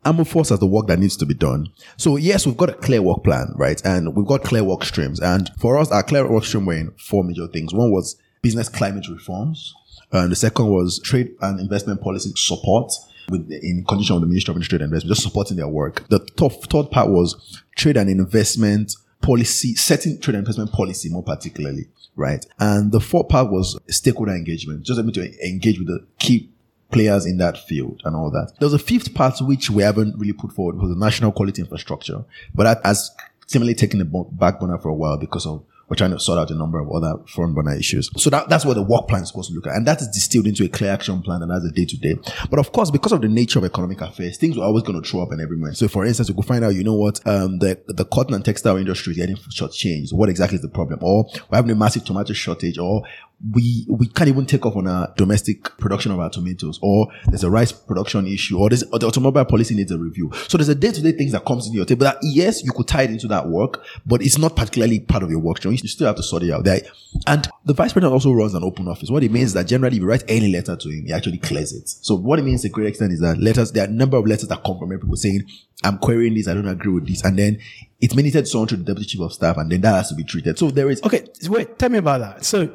amorphous 0.04 0.50
as 0.50 0.59
the 0.59 0.66
work 0.66 0.87
that 0.88 0.99
needs 0.99 1.16
to 1.16 1.26
be 1.26 1.35
done. 1.35 1.68
So 1.97 2.16
yes, 2.16 2.47
we've 2.47 2.56
got 2.56 2.71
a 2.71 2.75
clear 2.75 3.02
work 3.02 3.25
plan, 3.25 3.52
right? 3.56 3.80
And 3.85 4.14
we've 4.14 4.26
got 4.26 4.42
clear 4.42 4.64
work 4.64 4.85
streams. 4.85 5.21
And 5.21 5.50
for 5.59 5.78
us, 5.78 5.90
our 5.90 6.02
clear 6.02 6.28
work 6.30 6.44
stream 6.44 6.66
were 6.66 6.75
in 6.75 6.90
four 6.92 7.25
major 7.25 7.47
things. 7.47 7.73
One 7.73 7.90
was 7.90 8.16
business 8.42 8.68
climate 8.68 9.06
reforms. 9.09 9.75
And 10.11 10.30
the 10.30 10.37
second 10.37 10.68
was 10.68 11.00
trade 11.00 11.35
and 11.40 11.59
investment 11.59 12.02
policy 12.02 12.32
support 12.37 12.92
with 13.30 13.50
in 13.50 13.85
condition 13.88 14.16
with 14.16 14.23
the 14.23 14.28
Ministry 14.28 14.52
of 14.52 14.56
Industry 14.56 14.76
and 14.76 14.85
Investment, 14.85 15.14
just 15.14 15.23
supporting 15.23 15.56
their 15.56 15.68
work. 15.68 16.06
The 16.09 16.18
third, 16.18 16.52
third 16.71 16.90
part 16.90 17.09
was 17.09 17.62
trade 17.76 17.97
and 17.97 18.11
investment 18.11 18.94
policy, 19.23 19.75
setting 19.75 20.21
trade 20.21 20.35
and 20.35 20.47
investment 20.47 20.73
policy 20.73 21.09
more 21.09 21.23
particularly, 21.23 21.88
right? 22.16 22.44
And 22.59 22.92
the 22.92 23.00
fourth 23.00 23.28
part 23.28 23.50
was 23.50 23.78
stakeholder 23.88 24.32
engagement, 24.32 24.82
just 24.82 24.99
able 24.99 25.12
to 25.12 25.47
engage 25.49 25.78
with 25.78 25.88
the 25.88 26.04
key 26.18 26.50
players 26.93 27.27
in 27.27 27.39
that 27.39 27.59
field 27.59 28.01
and 28.05 28.15
all 28.15 28.31
that. 28.31 28.53
There 28.59 28.67
was 28.67 28.75
a 28.75 28.79
fifth 28.79 29.15
part 29.15 29.35
which 29.41 29.71
we 29.71 29.83
haven't 29.83 30.19
really 30.19 30.33
put 30.33 30.53
forward 30.53 30.77
was 30.77 30.91
the 30.91 30.97
national 30.97 31.33
quality 31.33 31.63
infrastructure, 31.63 32.25
but 32.55 32.65
that 32.65 32.85
has 32.85 33.11
seemingly 33.47 33.75
taken 33.75 33.99
the 33.99 34.05
back 34.33 34.61
burner 34.61 34.79
for 34.79 34.89
a 34.89 34.95
while 34.95 35.19
because 35.19 35.47
of 35.47 35.65
we're 35.93 35.97
trying 35.97 36.13
to 36.13 36.19
sort 36.19 36.39
out 36.39 36.51
a 36.51 36.55
number 36.55 36.79
of 36.79 36.91
other 36.91 37.23
front 37.27 37.55
burner 37.55 37.77
issues. 37.77 38.09
So 38.17 38.31
that, 38.31 38.49
that's 38.49 38.65
what 38.65 38.75
the 38.75 38.83
work 38.83 39.09
plan 39.09 39.25
is 39.25 39.29
supposed 39.29 39.51
to 39.51 39.55
look 39.55 39.67
at. 39.67 39.77
And 39.77 39.87
that 39.87 40.01
is 40.01 40.09
distilled 40.09 40.47
into 40.47 40.65
a 40.65 40.69
clear 40.71 40.91
action 40.91 41.21
plan 41.21 41.43
and 41.43 41.51
that's 41.51 41.67
a 41.67 41.71
day 41.71 41.85
to 41.85 41.97
day. 41.99 42.15
But 42.49 42.59
of 42.59 42.73
course, 42.73 42.91
because 42.91 43.13
of 43.13 43.21
the 43.21 43.29
nature 43.29 43.59
of 43.59 43.67
economic 43.67 44.01
affairs, 44.01 44.39
things 44.39 44.57
are 44.57 44.65
always 44.65 44.85
going 44.85 45.03
to 45.03 45.07
throw 45.07 45.23
up 45.23 45.33
in 45.33 45.41
every 45.41 45.59
moment. 45.59 45.77
So 45.77 45.89
for 45.89 46.07
instance, 46.07 46.31
you 46.31 46.35
could 46.35 46.47
find 46.47 46.65
out, 46.65 46.75
you 46.75 46.83
know 46.83 46.95
what, 46.95 47.21
um, 47.27 47.59
the, 47.59 47.79
the 47.89 48.07
cotton 48.07 48.33
and 48.33 48.43
textile 48.43 48.79
industry 48.79 49.11
is 49.11 49.19
getting 49.19 49.37
shortchanged. 49.37 50.15
What 50.15 50.31
exactly 50.31 50.57
is 50.57 50.63
the 50.63 50.71
problem? 50.71 51.01
Or 51.03 51.27
we're 51.51 51.57
having 51.57 51.71
a 51.71 51.75
massive 51.75 52.07
tomato 52.07 52.33
shortage 52.33 52.79
or 52.79 53.03
we 53.51 53.87
we 53.89 54.07
can't 54.07 54.29
even 54.29 54.47
take 54.47 54.65
off 54.65 54.77
on 54.77 54.87
our 54.87 55.13
domestic 55.17 55.65
production 55.79 56.13
of 56.13 56.21
our 56.21 56.31
tomatoes, 56.31 56.79
or 56.81 57.09
there's 57.27 57.43
a 57.43 57.51
rice 57.51 57.73
production 57.73 58.27
issue, 58.27 58.57
or 58.57 58.67
or 58.93 58.99
the 58.99 59.07
automobile 59.07 59.45
policy 59.45 59.75
needs 59.75 59.91
a 59.91 59.99
review. 59.99 60.31
So 60.49 60.59
there's 60.59 60.69
a 60.69 60.75
day 60.75 60.93
to 60.93 61.03
day 61.03 61.13
things 61.13 61.33
that 61.33 61.45
comes 61.45 61.67
into 61.67 61.77
your 61.77 61.87
table 61.87 62.05
that 62.05 62.19
yes, 62.23 62.63
you 62.63 62.73
could 62.73 62.87
tie 62.87 63.03
it 63.03 63.11
into 63.11 63.27
that 63.29 63.49
work, 63.49 63.85
but 64.07 64.23
it's 64.23 64.39
not 64.39 64.55
particularly 64.55 65.01
part 65.01 65.23
of 65.23 65.31
your 65.31 65.41
work. 65.41 65.65
You 65.65 65.77
still 65.77 66.07
have 66.07 66.17
to 66.17 66.23
sort 66.23 66.45
it 66.45 66.53
out 66.53 66.65
there. 66.65 66.83
And 67.27 67.49
the 67.65 67.75
vice 67.75 67.93
president 67.93 68.13
also 68.13 68.33
runs 68.33 68.55
an 68.55 68.65
open 68.65 68.89
office. 68.89 69.11
What 69.11 69.25
it 69.25 69.33
means 69.33 69.49
is 69.49 69.55
that 69.55 69.67
generally, 69.67 69.97
if 69.97 70.03
you 70.03 70.09
write 70.09 70.25
any 70.29 70.51
letter 70.51 70.77
to 70.77 70.89
him, 70.89 71.07
he 71.07 71.13
actually 71.13 71.39
clears 71.39 71.73
it. 71.73 71.89
So 71.89 72.15
what 72.15 72.39
it 72.39 72.43
means 72.43 72.63
to 72.63 72.69
a 72.69 72.71
great 72.71 72.89
extent 72.89 73.13
is 73.13 73.21
that 73.21 73.39
letters, 73.39 73.73
there 73.73 73.85
are 73.85 73.89
a 73.89 73.93
number 73.93 74.17
of 74.17 74.27
letters 74.27 74.49
that 74.49 74.63
come 74.65 74.79
from 74.79 74.91
people 74.91 75.17
saying, 75.17 75.43
I'm 75.85 75.99
querying 75.99 76.35
this, 76.35 76.49
I 76.49 76.55
don't 76.55 76.69
agree 76.69 76.93
with 76.93 77.07
this. 77.07 77.25
And 77.25 77.39
then 77.39 77.59
it's 78.01 78.15
minuted 78.15 78.49
so 78.49 78.61
on 78.61 78.67
to 78.69 78.77
the 78.77 78.85
deputy 78.85 79.07
chief 79.07 79.21
of 79.21 79.33
staff, 79.33 79.57
and 79.57 79.71
then 79.71 79.81
that 79.83 79.95
has 79.95 80.09
to 80.09 80.15
be 80.15 80.25
treated. 80.25 80.59
So 80.59 80.71
there 80.71 80.91
is. 80.91 81.03
Okay, 81.03 81.27
wait, 81.49 81.79
tell 81.79 81.89
me 81.89 81.99
about 81.99 82.21
that. 82.21 82.45
So 82.45 82.73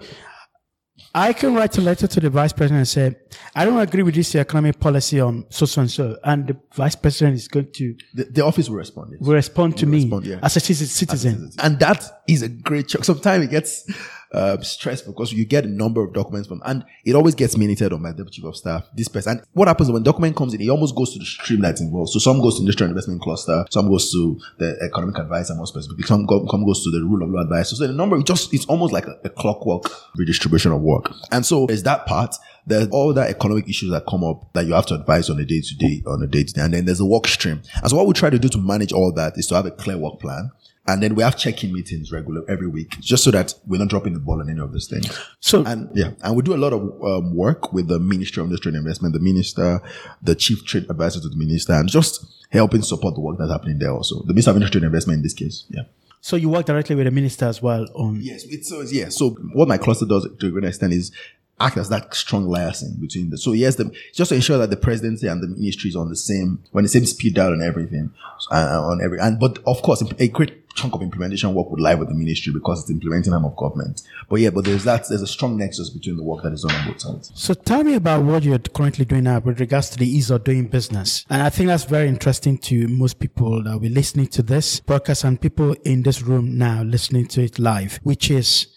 I 1.13 1.33
can 1.33 1.55
write 1.55 1.77
a 1.77 1.81
letter 1.81 2.07
to 2.07 2.19
the 2.19 2.29
vice 2.29 2.53
president 2.53 2.79
and 2.79 2.87
say, 2.87 3.15
I 3.55 3.65
don't 3.65 3.79
agree 3.79 4.03
with 4.03 4.15
this 4.15 4.35
economic 4.35 4.79
policy 4.79 5.19
on 5.19 5.45
so, 5.49 5.65
so 5.65 5.81
and 5.81 5.91
so. 5.91 6.17
And 6.23 6.47
the 6.47 6.57
vice 6.73 6.95
president 6.95 7.35
is 7.35 7.47
going 7.47 7.71
to. 7.73 7.95
The, 8.13 8.23
the 8.25 8.45
office 8.45 8.69
will 8.69 8.77
respond. 8.77 9.15
Will 9.19 9.33
respond 9.33 9.77
to 9.77 9.85
will 9.85 9.93
me 9.93 10.01
respond, 10.03 10.25
yeah. 10.25 10.39
as 10.43 10.55
a 10.57 10.59
citizen. 10.59 10.85
As 10.85 10.91
a 10.91 10.95
citizen. 10.95 11.51
And 11.63 11.79
that 11.79 12.21
is 12.27 12.41
a 12.41 12.49
great 12.49 12.87
check. 12.87 13.03
Sometimes 13.03 13.45
it 13.45 13.51
gets 13.51 13.91
uh, 14.31 14.57
because 14.57 15.33
you 15.33 15.45
get 15.45 15.65
a 15.65 15.67
number 15.67 16.03
of 16.03 16.13
documents 16.13 16.47
from, 16.47 16.61
and 16.65 16.83
it 17.05 17.15
always 17.15 17.35
gets 17.35 17.57
minuted 17.57 17.93
on 17.93 18.01
my 18.01 18.11
deputy 18.11 18.37
chief 18.37 18.45
of 18.45 18.55
staff, 18.55 18.85
this 18.93 19.07
person. 19.07 19.37
And 19.37 19.47
what 19.53 19.67
happens 19.67 19.91
when 19.91 20.03
document 20.03 20.35
comes 20.35 20.53
in, 20.53 20.61
it 20.61 20.69
almost 20.69 20.95
goes 20.95 21.13
to 21.13 21.19
the 21.19 21.25
stream 21.25 21.61
that's 21.61 21.81
involved. 21.81 22.11
So 22.11 22.19
some 22.19 22.41
goes 22.41 22.55
to 22.55 22.61
industrial 22.61 22.89
investment 22.89 23.21
cluster, 23.21 23.65
some 23.69 23.89
goes 23.89 24.11
to 24.11 24.39
the 24.59 24.77
economic 24.83 25.17
advisor 25.17 25.55
more 25.55 25.67
specifically, 25.67 26.03
some, 26.03 26.25
go, 26.25 26.45
some 26.49 26.65
goes 26.65 26.83
to 26.83 26.91
the 26.91 27.03
rule 27.03 27.23
of 27.23 27.29
law 27.29 27.41
advisor. 27.41 27.75
So 27.75 27.87
the 27.87 27.93
number, 27.93 28.17
it 28.17 28.25
just, 28.25 28.53
it's 28.53 28.65
almost 28.65 28.93
like 28.93 29.07
a, 29.07 29.17
a 29.23 29.29
clockwork 29.29 29.91
redistribution 30.15 30.71
of 30.71 30.81
work. 30.81 31.11
And 31.31 31.45
so 31.45 31.65
there's 31.65 31.83
that 31.83 32.05
part. 32.05 32.35
There's 32.65 32.89
all 32.89 33.13
the 33.13 33.21
economic 33.21 33.69
issues 33.69 33.91
that 33.91 34.05
come 34.09 34.25
up 34.25 34.51
that 34.51 34.65
you 34.65 34.73
have 34.73 34.85
to 34.87 34.95
advise 34.95 35.29
on 35.29 35.39
a 35.39 35.45
day 35.45 35.61
to 35.61 35.75
day, 35.75 36.03
on 36.05 36.21
a 36.21 36.27
day 36.27 36.43
to 36.43 36.53
day. 36.53 36.61
And 36.61 36.73
then 36.73 36.83
there's 36.83 36.99
a 36.99 37.05
work 37.05 37.25
stream. 37.27 37.61
And 37.75 37.89
so 37.89 37.95
what 37.95 38.07
we 38.07 38.13
try 38.13 38.29
to 38.29 38.37
do 38.37 38.49
to 38.49 38.57
manage 38.57 38.91
all 38.91 39.13
that 39.13 39.37
is 39.37 39.47
to 39.47 39.55
have 39.55 39.65
a 39.65 39.71
clear 39.71 39.97
work 39.97 40.19
plan 40.19 40.51
and 40.87 41.03
then 41.03 41.15
we 41.15 41.23
have 41.23 41.37
check-in 41.37 41.73
meetings 41.73 42.11
regular 42.11 42.43
every 42.49 42.67
week, 42.67 42.99
just 42.99 43.23
so 43.23 43.31
that 43.31 43.53
we're 43.65 43.77
not 43.77 43.89
dropping 43.89 44.13
the 44.13 44.19
ball 44.19 44.39
on 44.39 44.49
any 44.49 44.59
of 44.59 44.71
these 44.71 44.87
things. 44.87 45.07
So, 45.39 45.63
and 45.65 45.89
yeah, 45.93 46.11
and 46.23 46.35
we 46.35 46.43
do 46.43 46.53
a 46.53 46.57
lot 46.57 46.73
of 46.73 46.81
um, 47.03 47.35
work 47.35 47.73
with 47.73 47.87
the 47.87 47.99
Ministry 47.99 48.41
of 48.41 48.47
Industry 48.47 48.69
and 48.69 48.77
Investment, 48.77 49.13
the 49.13 49.19
minister, 49.19 49.81
the 50.21 50.35
chief 50.35 50.65
trade 50.65 50.89
advisor 50.89 51.19
to 51.19 51.29
the 51.29 51.35
minister, 51.35 51.73
and 51.73 51.89
just 51.89 52.25
helping 52.51 52.81
support 52.81 53.15
the 53.15 53.21
work 53.21 53.37
that's 53.37 53.51
happening 53.51 53.79
there 53.79 53.91
also. 53.91 54.23
The 54.23 54.33
Minister 54.33 54.51
of 54.51 54.57
Industry 54.57 54.79
and 54.79 54.85
Investment 54.85 55.17
in 55.17 55.23
this 55.23 55.33
case, 55.33 55.65
yeah. 55.69 55.83
So 56.19 56.35
you 56.35 56.49
work 56.49 56.65
directly 56.65 56.95
with 56.95 57.05
the 57.05 57.11
minister 57.11 57.45
as 57.45 57.61
well 57.61 57.85
on. 57.93 58.19
Yes, 58.21 58.43
it's 58.45 58.69
so 58.69 58.81
yeah. 58.81 59.09
So 59.09 59.31
what 59.53 59.67
my 59.67 59.77
cluster 59.77 60.05
does 60.05 60.27
to 60.39 60.47
a 60.47 60.51
great 60.51 60.65
extent 60.65 60.93
is 60.93 61.11
act 61.59 61.77
as 61.77 61.89
that 61.89 62.13
strong 62.13 62.47
liaison 62.47 62.95
between 62.99 63.29
the. 63.29 63.37
So 63.37 63.53
yes, 63.53 63.75
the, 63.75 63.91
just 64.13 64.29
to 64.29 64.35
ensure 64.35 64.57
that 64.59 64.69
the 64.69 64.77
presidency 64.77 65.27
and 65.27 65.41
the 65.41 65.47
ministry 65.47 65.89
is 65.89 65.95
on 65.95 66.09
the 66.09 66.15
same, 66.15 66.63
when 66.71 66.83
the 66.83 66.89
same 66.89 67.05
speed 67.05 67.35
dial 67.35 67.53
and 67.53 67.63
everything, 67.63 68.11
uh, 68.51 68.81
on 68.81 69.01
every, 69.03 69.19
and 69.19 69.39
but 69.39 69.59
of 69.65 69.81
course, 69.81 70.03
a 70.19 70.27
great 70.27 70.67
chunk 70.77 70.93
of 70.93 71.01
implementation 71.01 71.53
work 71.53 71.69
would 71.71 71.79
lie 71.79 71.95
with 71.95 72.07
the 72.07 72.13
ministry 72.13 72.53
because 72.53 72.81
it's 72.81 72.91
implementing 72.91 73.33
arm 73.33 73.45
of 73.45 73.55
government. 73.55 74.03
But 74.29 74.39
yeah, 74.39 74.51
but 74.51 74.63
there's 74.63 74.83
that, 74.83 75.05
there's 75.09 75.23
a 75.23 75.27
strong 75.27 75.57
nexus 75.57 75.89
between 75.89 76.17
the 76.17 76.23
work 76.23 76.43
that 76.43 76.53
is 76.53 76.61
done 76.61 76.75
on 76.75 76.87
both 76.87 77.01
sides. 77.01 77.31
So 77.33 77.53
tell 77.55 77.83
me 77.83 77.95
about 77.95 78.23
what 78.23 78.43
you're 78.43 78.59
currently 78.59 79.03
doing 79.03 79.23
now 79.23 79.39
with 79.39 79.59
regards 79.59 79.89
to 79.89 79.97
the 79.97 80.07
ease 80.07 80.29
of 80.29 80.43
doing 80.43 80.67
business. 80.67 81.25
And 81.29 81.41
I 81.41 81.49
think 81.49 81.67
that's 81.67 81.85
very 81.85 82.07
interesting 82.07 82.57
to 82.59 82.87
most 82.87 83.19
people 83.19 83.63
that 83.63 83.71
will 83.71 83.79
be 83.79 83.89
listening 83.89 84.27
to 84.27 84.43
this 84.43 84.79
broadcast 84.81 85.23
and 85.23 85.41
people 85.41 85.73
in 85.83 86.03
this 86.03 86.21
room 86.21 86.57
now 86.57 86.83
listening 86.83 87.25
to 87.27 87.43
it 87.43 87.57
live, 87.57 87.99
which 88.03 88.29
is 88.29 88.67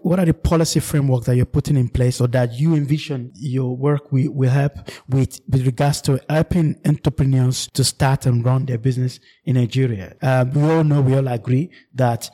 what 0.00 0.18
are 0.20 0.24
the 0.24 0.34
policy 0.34 0.80
framework 0.80 1.24
that 1.24 1.36
you're 1.36 1.44
putting 1.44 1.76
in 1.76 1.88
place 1.88 2.20
or 2.20 2.28
that 2.28 2.52
you 2.52 2.74
envision 2.74 3.32
your 3.34 3.76
work 3.76 4.12
will, 4.12 4.32
will 4.32 4.50
help 4.50 4.72
with, 5.08 5.40
with 5.48 5.66
regards 5.66 6.00
to 6.02 6.20
helping 6.28 6.80
entrepreneurs 6.86 7.68
to 7.74 7.82
start 7.82 8.26
and 8.26 8.44
run 8.44 8.66
their 8.66 8.78
business 8.78 9.18
in 9.44 9.56
Nigeria? 9.56 10.14
Uh, 10.22 10.44
we 10.52 10.62
all 10.62 10.84
know, 10.84 11.00
we 11.00 11.16
all 11.16 11.28
agree 11.28 11.70
that 11.94 12.30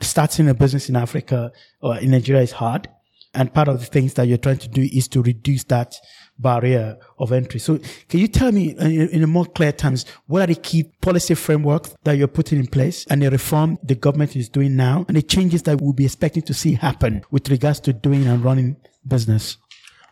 starting 0.00 0.48
a 0.48 0.54
business 0.54 0.88
in 0.88 0.96
Africa 0.96 1.52
or 1.80 1.96
in 1.98 2.10
Nigeria 2.10 2.42
is 2.42 2.52
hard. 2.52 2.88
And 3.34 3.52
part 3.52 3.68
of 3.68 3.80
the 3.80 3.86
things 3.86 4.14
that 4.14 4.26
you're 4.28 4.38
trying 4.38 4.58
to 4.58 4.68
do 4.68 4.82
is 4.82 5.08
to 5.08 5.22
reduce 5.22 5.64
that 5.64 5.94
barrier 6.38 6.98
of 7.18 7.32
entry. 7.32 7.60
So 7.60 7.78
can 8.08 8.20
you 8.20 8.28
tell 8.28 8.52
me 8.52 8.76
in, 8.78 9.22
a 9.22 9.26
more 9.26 9.46
clear 9.46 9.72
terms, 9.72 10.04
what 10.26 10.42
are 10.42 10.54
the 10.54 10.60
key 10.60 10.84
policy 11.00 11.34
frameworks 11.34 11.94
that 12.04 12.16
you're 12.16 12.28
putting 12.28 12.58
in 12.58 12.66
place 12.66 13.06
and 13.08 13.22
the 13.22 13.30
reform 13.30 13.78
the 13.82 13.94
government 13.94 14.36
is 14.36 14.48
doing 14.48 14.76
now 14.76 15.04
and 15.08 15.16
the 15.16 15.22
changes 15.22 15.62
that 15.64 15.80
we'll 15.80 15.92
be 15.92 16.04
expecting 16.04 16.42
to 16.42 16.54
see 16.54 16.74
happen 16.74 17.24
with 17.30 17.48
regards 17.48 17.80
to 17.80 17.92
doing 17.92 18.26
and 18.26 18.44
running 18.44 18.76
business? 19.06 19.56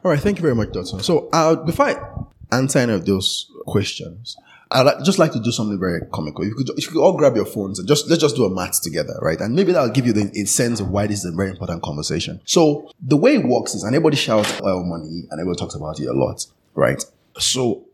All 0.04 0.11
right. 0.11 0.21
Thank 0.21 0.38
you 0.38 0.43
very 0.43 0.54
much, 0.54 0.69
Dotun. 0.69 1.02
So 1.02 1.28
uh, 1.33 1.57
before 1.57 1.87
I 1.87 2.57
answer 2.57 2.78
any 2.78 2.93
of 2.93 3.07
those 3.07 3.50
questions, 3.66 4.37
I'd 4.75 5.04
just 5.04 5.21
like 5.21 5.33
to 5.33 5.40
do 5.40 5.52
something 5.52 5.78
very 5.78 6.00
comical. 6.12 6.43
If 6.43 6.50
you 6.50 6.57
could, 6.57 6.71
if 6.71 6.87
you 6.87 6.93
could 6.93 7.00
all 7.00 7.16
grab 7.16 7.37
your 7.37 7.47
phones 7.47 7.78
and 7.78 7.87
just 7.87 8.09
let's 8.09 8.21
just 8.21 8.35
do 8.35 8.45
a 8.45 8.50
math 8.50 8.83
together, 8.83 9.14
right? 9.23 9.40
And 9.40 9.54
maybe 9.54 9.73
that'll 9.73 9.95
give 9.95 10.07
you 10.07 10.12
the 10.12 10.31
a 10.37 10.45
sense 10.47 10.81
of 10.81 10.90
why 10.90 11.07
this 11.07 11.21
is 11.21 11.33
a 11.33 11.37
very 11.37 11.50
important 11.50 11.83
conversation. 11.83 12.40
So 12.45 12.90
the 13.00 13.16
way 13.16 13.37
it 13.37 13.45
works 13.45 13.75
is, 13.75 13.85
and 13.85 13.95
everybody 13.95 14.16
shouts 14.16 14.61
oil 14.62 14.85
money, 14.85 15.28
and 15.31 15.40
everybody 15.40 15.59
talks 15.59 15.76
about 15.76 16.00
it 16.00 16.07
a 16.07 16.12
lot, 16.12 16.45
right? 16.75 17.02
So 17.38 17.87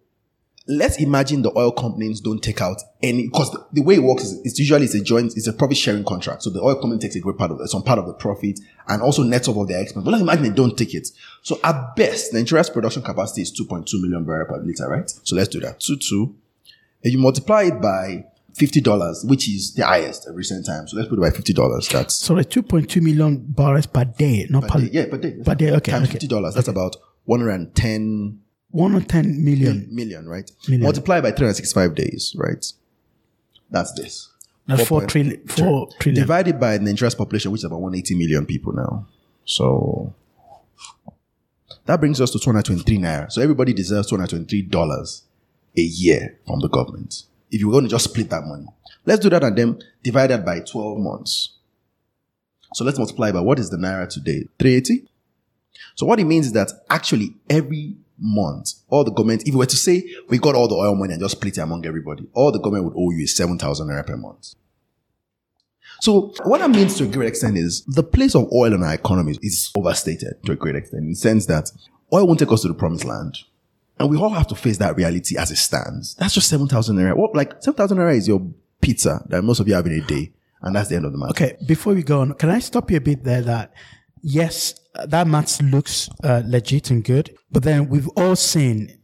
let's 0.67 0.99
imagine 0.99 1.43
the 1.43 1.57
oil 1.57 1.73
companies 1.73 2.21
don't 2.21 2.43
take 2.43 2.61
out 2.61 2.81
any 3.03 3.27
because 3.27 3.51
the, 3.51 3.67
the, 3.73 3.83
way 3.83 3.97
it 3.97 4.03
works 4.03 4.23
is 4.25 4.41
it's 4.45 4.59
usually 4.59 4.85
it's 4.85 4.95
a 4.95 5.03
joint 5.03 5.33
it's 5.37 5.47
a 5.47 5.53
profit 5.53 5.77
sharing 5.77 6.05
contract 6.05 6.43
so 6.43 6.51
the 6.51 6.61
oil 6.61 6.75
company 6.77 6.99
takes 6.99 7.17
a 7.17 7.21
great 7.21 7.37
part 7.37 7.51
of 7.51 7.69
some 7.69 7.83
part 7.83 7.99
of 7.99 8.07
the 8.07 8.13
profit 8.13 8.61
and 8.87 9.03
also 9.03 9.23
nets 9.23 9.49
off 9.49 9.57
of 9.57 9.69
their 9.69 9.83
expense 9.83 10.05
but 10.05 10.13
let's 10.13 10.23
imagine 10.23 10.45
they 10.45 10.51
don't 10.51 10.77
take 10.77 10.95
it 10.95 11.09
so 11.43 11.59
at 11.65 11.97
best 11.97 12.31
the 12.31 12.39
nigeria's 12.39 12.71
production 12.71 13.03
capacity 13.03 13.43
is 13.43 13.59
2.2 13.59 14.01
million 14.01 14.25
barrel 14.25 14.47
per 14.47 14.63
liter 14.63 14.89
right 14.89 15.11
so 15.11 15.35
let's 15.35 15.49
do 15.49 15.61
that 15.61 15.81
2 15.81 15.97
2 15.97 16.35
if 17.03 17.13
you 17.13 17.19
multiply 17.19 17.63
it 17.63 17.81
by 17.81 18.25
fifty 18.55 18.81
dollars, 18.81 19.25
which 19.27 19.49
is 19.49 19.75
the 19.75 19.87
highest 19.87 20.27
of 20.27 20.35
recent 20.35 20.67
times. 20.67 20.91
So 20.91 20.97
let's 20.97 21.09
put 21.09 21.19
it 21.19 21.23
by 21.23 21.31
fifty 21.31 21.53
dollars. 21.53 21.89
That's 21.89 22.15
sorry, 22.15 22.45
two 22.45 22.63
point 22.63 22.91
two 22.91 23.01
million 23.01 23.45
barrels 23.49 23.87
per 23.87 24.05
day, 24.05 24.47
not 24.51 24.65
per, 24.65 24.69
per 24.69 24.81
day. 24.81 24.91
Yeah, 24.93 25.07
per 25.07 25.19
day. 25.19 25.33
Per 25.45 25.55
day. 25.55 25.71
Okay, 25.73 25.93
times 25.93 26.05
okay. 26.05 26.13
fifty 26.13 26.29
dollars. 26.29 26.55
That's 26.55 26.69
okay. 26.69 26.79
about 26.79 26.97
one 27.25 27.41
hundred 27.41 27.55
and 27.55 27.75
ten. 27.75 28.41
One 28.71 28.93
hundred 28.93 29.09
ten 29.09 29.45
million. 29.45 29.81
Mm, 29.81 29.93
million, 29.93 30.29
right? 30.29 30.51
Million. 30.69 30.85
Multiply 30.85 31.21
by 31.21 31.33
three 31.33 31.47
hundred 31.47 31.57
sixty-five 31.57 31.95
days, 31.95 32.35
right? 32.37 32.65
That's 33.71 33.93
this. 33.93 34.29
That's 34.67 34.87
four, 34.87 35.01
four 35.01 35.09
trillion. 35.09 35.47
Four 35.49 35.89
trillion. 35.99 36.23
Divided 36.23 36.61
by 36.61 36.79
Nigeria's 36.79 37.15
population, 37.15 37.51
which 37.51 37.61
is 37.61 37.65
about 37.65 37.81
one 37.81 37.95
eighty 37.95 38.15
million 38.15 38.47
people 38.47 38.73
now. 38.73 39.09
So 39.45 40.15
that 41.87 41.99
brings 41.99 42.21
us 42.21 42.31
to 42.31 42.39
two 42.39 42.51
hundred 42.51 42.67
twenty-three 42.67 42.99
naira. 42.99 43.33
So 43.33 43.43
everybody 43.43 43.73
deserves 43.73 44.09
two 44.09 44.17
hundred 44.17 44.31
twenty-three 44.31 44.63
dollars 44.63 45.25
a 45.77 45.81
year 45.81 46.39
from 46.47 46.61
the 46.61 46.69
government. 46.69 47.25
If 47.51 47.61
you're 47.61 47.71
going 47.71 47.85
to 47.85 47.91
just 47.91 48.05
split 48.05 48.31
that 48.31 48.45
money, 48.45 48.67
let's 49.05 49.21
do 49.21 49.31
that 49.31 49.45
and 49.45 49.57
then 49.57 49.83
divide 50.03 50.29
that 50.29 50.45
by 50.45 50.61
12 50.61 50.99
months. 50.99 51.57
So 52.75 52.85
let's 52.85 52.99
multiply 52.99 53.33
by 53.33 53.41
what 53.41 53.59
is 53.59 53.71
the 53.71 53.77
naira 53.77 54.09
today? 54.09 54.47
380? 54.59 55.09
So 55.97 56.07
what 56.07 56.21
it 56.21 56.25
means 56.25 56.47
is 56.47 56.53
that 56.53 56.71
actually 56.89 57.35
every 57.49 57.97
month, 58.19 58.75
all 58.89 59.03
the 59.05 59.11
government, 59.11 59.43
if 59.43 59.49
you 59.49 59.59
were 59.59 59.67
to 59.67 59.77
say 59.77 60.05
we 60.29 60.39
got 60.39 60.55
all 60.55 60.69
the 60.69 60.75
oil 60.75 60.95
money 60.95 61.15
and 61.15 61.23
just 61.23 61.37
split 61.37 61.59
it 61.59 61.61
among 61.61 61.87
everybody, 61.87 62.29
all 62.33 62.53
the 62.53 62.59
government 62.59 62.85
would 62.85 62.95
owe 62.97 63.11
you 63.11 63.25
is 63.25 63.35
7,000 63.35 63.89
naira 63.89 64.07
per 64.07 64.17
month. 64.17 64.55
So 66.01 66.33
what 66.45 66.59
that 66.59 66.71
means 66.71 66.97
to 66.97 67.05
a 67.05 67.07
great 67.07 67.29
extent 67.29 67.59
is 67.59 67.85
the 67.85 68.03
place 68.03 68.35
of 68.35 68.51
oil 68.53 68.73
in 68.73 68.83
our 68.83 68.95
economy 68.95 69.37
is 69.43 69.71
overstated 69.77 70.43
to 70.47 70.53
a 70.53 70.57
great 70.57 70.77
extent 70.77 71.03
in 71.03 71.11
the 71.11 71.17
sense 71.17 71.47
that 71.47 71.71
oil 72.13 72.27
won't 72.27 72.39
take 72.39 72.53
us 72.53 72.63
to 72.63 72.69
the 72.69 72.75
promised 72.75 73.05
land. 73.05 73.37
And 74.01 74.09
we 74.09 74.17
all 74.17 74.31
have 74.31 74.47
to 74.47 74.55
face 74.55 74.79
that 74.79 74.97
reality 74.97 75.37
as 75.37 75.51
it 75.51 75.57
stands. 75.57 76.15
That's 76.15 76.33
just 76.33 76.49
7,000 76.49 76.97
naira. 76.97 77.15
What, 77.15 77.37
like 77.37 77.63
7,000 77.63 77.99
naira 77.99 78.17
is 78.17 78.27
your 78.27 78.41
pizza 78.81 79.23
that 79.29 79.43
most 79.43 79.61
of 79.61 79.69
you 79.69 79.75
have 79.75 79.87
in 79.87 79.93
a 79.93 80.01
day. 80.01 80.33
And 80.63 80.75
that's 80.75 80.89
the 80.89 80.97
end 80.97 81.05
of 81.05 81.13
the 81.13 81.19
math. 81.19 81.31
Okay. 81.33 81.59
Before 81.67 81.93
we 81.93 82.03
go 82.03 82.23
on, 82.23 82.33
can 82.33 82.49
I 82.49 82.61
stop 82.61 82.91
you 82.91 82.97
a 82.97 83.01
bit 83.03 83.25
there 83.25 83.43
that 83.43 83.75
yes, 84.23 84.75
that 85.05 85.27
math 85.27 85.61
looks 85.61 86.09
uh, 86.25 86.43
legit 86.47 86.91
and 86.91 87.05
good, 87.05 87.37
but 87.53 87.63
then 87.63 87.91
we've 87.91 88.09
all 88.17 88.37
seen 88.37 88.99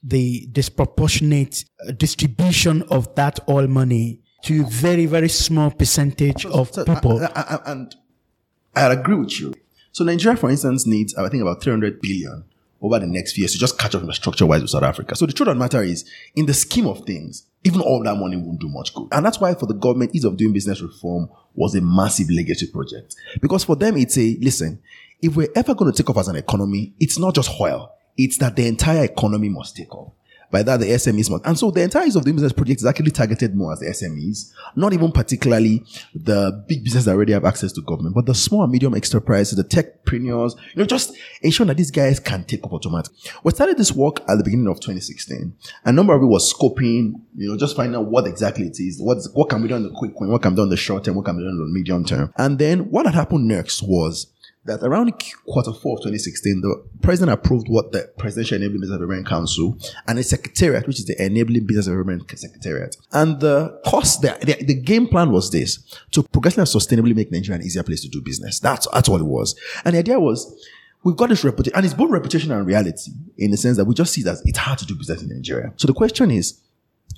the 0.00 0.46
disproportionate 0.52 1.64
uh, 1.86 1.90
distribution 1.90 2.82
of 2.84 3.12
that 3.16 3.40
oil 3.48 3.66
money 3.66 4.20
to 4.44 4.60
a 4.62 4.66
very, 4.66 5.06
very 5.06 5.28
small 5.28 5.72
percentage 5.72 6.46
of 6.46 6.72
so, 6.72 6.84
people. 6.84 7.20
I, 7.20 7.26
I, 7.34 7.42
I, 7.42 7.72
and 7.72 7.96
I 8.76 8.92
agree 8.92 9.16
with 9.16 9.40
you. 9.40 9.54
So 9.90 10.04
Nigeria, 10.04 10.36
for 10.36 10.50
instance, 10.50 10.86
needs, 10.86 11.16
I 11.16 11.28
think, 11.28 11.42
about 11.42 11.64
300 11.64 12.00
billion 12.00 12.44
over 12.80 12.98
the 12.98 13.06
next 13.06 13.32
few 13.32 13.42
years 13.42 13.52
to 13.52 13.58
just 13.58 13.78
catch 13.78 13.94
up 13.94 14.02
infrastructure 14.02 14.46
wise 14.46 14.62
with 14.62 14.70
South 14.70 14.82
Africa. 14.82 15.16
So 15.16 15.26
the 15.26 15.32
truth 15.32 15.48
of 15.48 15.54
the 15.56 15.58
matter 15.58 15.82
is, 15.82 16.08
in 16.34 16.46
the 16.46 16.54
scheme 16.54 16.86
of 16.86 17.04
things, 17.04 17.46
even 17.64 17.80
all 17.80 18.02
that 18.04 18.14
money 18.16 18.36
won't 18.36 18.60
do 18.60 18.68
much 18.68 18.94
good. 18.94 19.08
And 19.12 19.24
that's 19.24 19.40
why 19.40 19.54
for 19.54 19.66
the 19.66 19.74
government, 19.74 20.14
ease 20.14 20.24
of 20.24 20.36
doing 20.36 20.52
business 20.52 20.80
reform 20.80 21.28
was 21.54 21.74
a 21.74 21.80
massive 21.80 22.30
legacy 22.30 22.66
project. 22.66 23.16
Because 23.40 23.64
for 23.64 23.76
them, 23.76 23.96
it's 23.96 24.16
a, 24.18 24.36
listen, 24.40 24.80
if 25.20 25.34
we're 25.34 25.48
ever 25.56 25.74
going 25.74 25.90
to 25.90 25.96
take 25.96 26.10
off 26.10 26.18
as 26.18 26.28
an 26.28 26.36
economy, 26.36 26.94
it's 27.00 27.18
not 27.18 27.34
just 27.34 27.50
oil. 27.60 27.92
It's 28.16 28.38
that 28.38 28.56
the 28.56 28.66
entire 28.66 29.04
economy 29.04 29.48
must 29.48 29.76
take 29.76 29.94
off. 29.94 30.12
By 30.50 30.62
that, 30.62 30.80
the 30.80 30.86
SMEs 30.86 31.30
must. 31.30 31.46
And 31.46 31.58
so 31.58 31.70
the 31.70 31.82
entire 31.82 32.04
use 32.04 32.16
of 32.16 32.24
the 32.24 32.32
business 32.32 32.52
project 32.52 32.80
is 32.80 32.86
actually 32.86 33.10
targeted 33.10 33.54
more 33.54 33.72
as 33.72 33.80
the 33.80 33.86
SMEs, 33.86 34.52
not 34.76 34.92
even 34.92 35.12
particularly 35.12 35.84
the 36.14 36.64
big 36.68 36.84
business 36.84 37.04
that 37.04 37.14
already 37.14 37.32
have 37.32 37.44
access 37.44 37.72
to 37.72 37.82
government, 37.82 38.14
but 38.14 38.26
the 38.26 38.34
small 38.34 38.62
and 38.62 38.72
medium 38.72 38.94
enterprises, 38.94 39.56
the 39.56 39.64
tech 39.64 39.96
techpreneurs, 40.06 40.56
you 40.74 40.80
know, 40.80 40.84
just 40.84 41.16
ensure 41.42 41.66
that 41.66 41.76
these 41.76 41.90
guys 41.90 42.20
can 42.20 42.44
take 42.44 42.64
up 42.64 42.72
automatically. 42.72 43.16
We 43.42 43.52
started 43.52 43.76
this 43.76 43.92
work 43.92 44.20
at 44.28 44.38
the 44.38 44.44
beginning 44.44 44.68
of 44.68 44.76
2016. 44.76 45.54
A 45.84 45.92
number 45.92 46.14
of 46.14 46.22
it 46.22 46.26
was 46.26 46.52
scoping, 46.52 47.14
you 47.36 47.50
know, 47.50 47.56
just 47.56 47.76
finding 47.76 47.96
out 47.96 48.06
what 48.06 48.26
exactly 48.26 48.66
it 48.66 48.78
is, 48.80 49.00
what, 49.00 49.18
what 49.34 49.48
can 49.48 49.62
be 49.62 49.68
done 49.68 49.82
in 49.82 49.88
the 49.88 49.94
quick 49.94 50.12
what 50.16 50.42
can 50.42 50.52
be 50.52 50.56
done 50.56 50.64
in 50.64 50.70
the 50.70 50.76
short 50.76 51.04
term, 51.04 51.16
what 51.16 51.24
can 51.24 51.36
be 51.36 51.42
done 51.42 51.52
in 51.52 51.58
the 51.58 51.72
medium 51.72 52.04
term. 52.04 52.32
And 52.36 52.58
then 52.58 52.90
what 52.90 53.06
had 53.06 53.14
happened 53.14 53.46
next 53.46 53.82
was 53.82 54.32
that 54.66 54.82
around 54.82 55.12
quarter 55.46 55.72
four 55.72 55.94
of 55.96 56.00
2016, 56.00 56.60
the 56.60 56.84
president 57.02 57.32
approved 57.32 57.68
what 57.68 57.92
the 57.92 58.10
Presidential 58.18 58.56
Enabling 58.56 58.80
Business 58.80 58.98
Development 58.98 59.26
Council 59.26 59.78
and 60.06 60.18
the 60.18 60.22
Secretariat, 60.22 60.86
which 60.86 60.98
is 60.98 61.06
the 61.06 61.20
Enabling 61.24 61.66
Business 61.66 61.86
Development 61.86 62.22
Secretariat. 62.38 62.96
And 63.12 63.40
the 63.40 63.80
cost, 63.86 64.22
the, 64.22 64.36
the, 64.42 64.64
the, 64.64 64.74
game 64.74 65.08
plan 65.08 65.30
was 65.30 65.50
this 65.50 65.78
to 66.12 66.22
progressively 66.22 66.62
and 66.62 66.68
sustainably 66.68 67.14
make 67.16 67.32
Nigeria 67.32 67.60
an 67.60 67.66
easier 67.66 67.82
place 67.82 68.02
to 68.02 68.08
do 68.08 68.20
business. 68.20 68.60
That's, 68.60 68.86
that's 68.92 69.08
all 69.08 69.20
it 69.20 69.26
was. 69.26 69.58
And 69.84 69.94
the 69.94 70.00
idea 70.00 70.20
was, 70.20 70.54
we've 71.02 71.16
got 71.16 71.28
this 71.28 71.44
reputation, 71.44 71.76
and 71.76 71.84
it's 71.84 71.94
both 71.94 72.10
reputation 72.10 72.50
and 72.50 72.66
reality 72.66 73.12
in 73.38 73.50
the 73.50 73.56
sense 73.56 73.76
that 73.76 73.84
we 73.84 73.94
just 73.94 74.12
see 74.12 74.22
that 74.22 74.38
it's 74.44 74.58
hard 74.58 74.78
to 74.78 74.86
do 74.86 74.94
business 74.96 75.22
in 75.22 75.28
Nigeria. 75.28 75.72
So 75.76 75.86
the 75.86 75.94
question 75.94 76.30
is, 76.30 76.60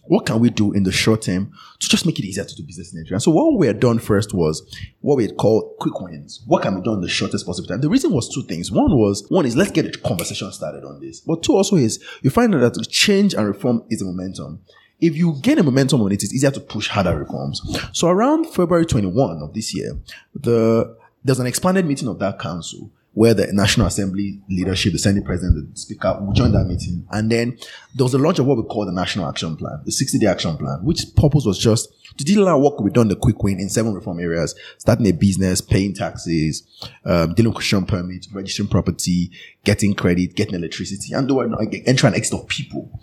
what 0.08 0.24
can 0.24 0.40
we 0.40 0.50
do 0.50 0.72
in 0.72 0.82
the 0.82 0.92
short 0.92 1.22
term 1.22 1.52
to 1.78 1.88
just 1.88 2.06
make 2.06 2.18
it 2.18 2.24
easier 2.24 2.44
to 2.44 2.54
do 2.54 2.62
business 2.62 2.92
in 2.92 3.00
Nigeria? 3.00 3.20
So 3.20 3.30
what 3.30 3.58
we 3.58 3.66
had 3.66 3.78
done 3.78 3.98
first 3.98 4.32
was 4.34 4.62
what 5.00 5.16
we 5.18 5.24
had 5.24 5.36
called 5.36 5.76
quick 5.78 6.00
wins. 6.00 6.42
What 6.46 6.62
can 6.62 6.74
be 6.74 6.80
done 6.82 6.94
in 6.94 7.00
the 7.02 7.08
shortest 7.08 7.46
possible 7.46 7.68
time? 7.68 7.80
The 7.80 7.90
reason 7.90 8.12
was 8.12 8.28
two 8.28 8.42
things. 8.42 8.72
One 8.72 8.96
was, 8.96 9.26
one 9.28 9.46
is 9.46 9.54
let's 9.54 9.70
get 9.70 9.86
a 9.86 9.98
conversation 9.98 10.50
started 10.52 10.84
on 10.84 11.00
this. 11.00 11.20
But 11.20 11.42
two 11.42 11.54
also 11.54 11.76
is 11.76 12.02
you 12.22 12.30
find 12.30 12.54
out 12.54 12.74
that 12.74 12.88
change 12.88 13.34
and 13.34 13.46
reform 13.46 13.84
is 13.90 14.02
a 14.02 14.06
momentum. 14.06 14.62
If 15.00 15.14
you 15.14 15.36
gain 15.42 15.58
a 15.58 15.62
momentum 15.62 16.00
on 16.00 16.10
it, 16.10 16.22
it's 16.22 16.34
easier 16.34 16.50
to 16.50 16.60
push 16.60 16.88
harder 16.88 17.16
reforms. 17.16 17.60
So 17.92 18.08
around 18.08 18.46
February 18.46 18.86
21 18.86 19.42
of 19.42 19.54
this 19.54 19.74
year, 19.74 19.96
the, 20.34 20.96
there's 21.22 21.38
an 21.38 21.46
expanded 21.46 21.86
meeting 21.86 22.08
of 22.08 22.18
that 22.18 22.38
council 22.38 22.90
where 23.18 23.34
the 23.34 23.52
National 23.52 23.88
Assembly 23.88 24.40
leadership, 24.48 24.92
the 24.92 24.98
Senate 24.98 25.24
President, 25.24 25.74
the 25.74 25.80
Speaker, 25.80 26.16
will 26.20 26.32
join 26.32 26.52
that 26.52 26.66
meeting. 26.66 27.04
And 27.10 27.28
then 27.28 27.58
there 27.96 28.04
was 28.04 28.14
a 28.14 28.18
launch 28.18 28.38
of 28.38 28.46
what 28.46 28.58
we 28.58 28.62
call 28.62 28.86
the 28.86 28.92
National 28.92 29.28
Action 29.28 29.56
Plan, 29.56 29.80
the 29.84 29.90
60 29.90 30.20
day 30.20 30.28
action 30.28 30.56
plan, 30.56 30.78
which 30.84 31.04
purpose 31.16 31.44
was 31.44 31.58
just 31.58 31.92
to 32.16 32.24
deal 32.24 32.44
with 32.44 32.62
work 32.62 32.78
we've 32.80 32.92
done 32.92 33.08
the 33.08 33.16
quick 33.16 33.42
win 33.42 33.58
in 33.58 33.68
seven 33.68 33.92
reform 33.92 34.20
areas, 34.20 34.54
starting 34.78 35.04
a 35.08 35.12
business, 35.12 35.60
paying 35.60 35.94
taxes, 35.94 36.62
um, 37.04 37.34
dealing 37.34 37.50
with 37.50 37.56
construction 37.56 37.86
permits, 37.86 38.32
registering 38.32 38.68
property, 38.68 39.32
getting 39.64 39.94
credit, 39.94 40.36
getting 40.36 40.54
electricity, 40.54 41.12
and 41.12 41.26
doing 41.26 41.52
entry 41.86 42.06
and 42.06 42.14
exit 42.16 42.38
of 42.38 42.46
people. 42.46 43.00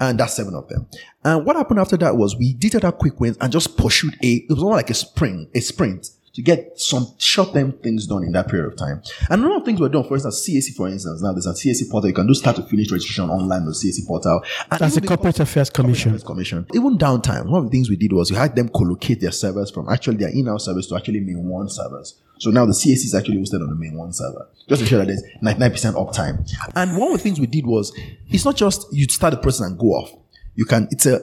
And 0.00 0.18
that's 0.18 0.32
seven 0.32 0.54
of 0.54 0.66
them. 0.68 0.86
And 1.24 1.44
what 1.44 1.56
happened 1.56 1.80
after 1.80 1.98
that 1.98 2.16
was 2.16 2.36
we 2.36 2.54
did 2.54 2.72
that 2.72 2.96
quick 2.96 3.20
wins 3.20 3.36
and 3.38 3.52
just 3.52 3.76
pursued 3.76 4.14
a, 4.22 4.36
it 4.36 4.48
was 4.48 4.60
more 4.60 4.72
like 4.72 4.88
a 4.88 4.94
spring, 4.94 5.50
a 5.54 5.60
sprint 5.60 6.08
to 6.34 6.42
get 6.42 6.78
some 6.78 7.06
short-term 7.18 7.72
things 7.72 8.06
done 8.06 8.22
in 8.22 8.32
that 8.32 8.48
period 8.48 8.66
of 8.66 8.76
time. 8.76 9.02
And 9.30 9.44
a 9.44 9.48
lot 9.48 9.60
of 9.60 9.64
things 9.64 9.80
were 9.80 9.88
done. 9.88 10.04
For 10.04 10.14
instance, 10.14 10.48
CAC, 10.48 10.74
for 10.74 10.88
instance, 10.88 11.22
now 11.22 11.32
there's 11.32 11.46
a 11.46 11.52
CAC 11.52 11.90
portal. 11.90 12.08
You 12.08 12.14
can 12.14 12.26
do 12.26 12.34
start 12.34 12.56
to 12.56 12.62
finish 12.62 12.90
registration 12.90 13.30
online 13.30 13.62
on 13.62 13.66
the 13.66 13.72
CAC 13.72 14.06
portal. 14.06 14.42
And 14.70 14.80
That's 14.80 14.94
the 14.94 15.00
Corporate 15.00 15.40
Affairs 15.40 15.70
Commission. 15.70 16.10
Affairs 16.10 16.24
Commission. 16.24 16.66
Even 16.74 16.98
downtime, 16.98 17.46
one 17.46 17.64
of 17.64 17.64
the 17.64 17.70
things 17.70 17.88
we 17.90 17.96
did 17.96 18.12
was 18.12 18.30
we 18.30 18.36
had 18.36 18.54
them 18.54 18.68
collocate 18.68 19.20
their 19.20 19.32
servers 19.32 19.70
from 19.70 19.88
actually 19.88 20.16
their 20.16 20.30
in-house 20.30 20.66
servers 20.66 20.86
to 20.88 20.96
actually 20.96 21.20
MainOne 21.20 21.70
servers. 21.70 22.20
So 22.38 22.50
now 22.50 22.66
the 22.66 22.72
CAC 22.72 22.92
is 22.92 23.14
actually 23.14 23.38
hosted 23.38 23.60
on 23.62 23.68
the 23.68 23.74
MainOne 23.74 24.14
server, 24.14 24.48
just 24.68 24.80
to 24.80 24.84
ensure 24.84 25.04
that 25.04 25.06
there's 25.06 25.22
99% 25.42 25.94
uptime. 25.94 26.48
And 26.76 26.96
one 26.96 27.10
of 27.10 27.16
the 27.16 27.22
things 27.22 27.40
we 27.40 27.46
did 27.46 27.66
was, 27.66 27.92
it's 28.30 28.44
not 28.44 28.56
just 28.56 28.86
you 28.92 29.06
start 29.08 29.34
the 29.34 29.40
process 29.40 29.66
and 29.66 29.78
go 29.78 29.86
off. 29.88 30.12
You 30.54 30.64
can, 30.64 30.86
it's 30.90 31.06
a 31.06 31.20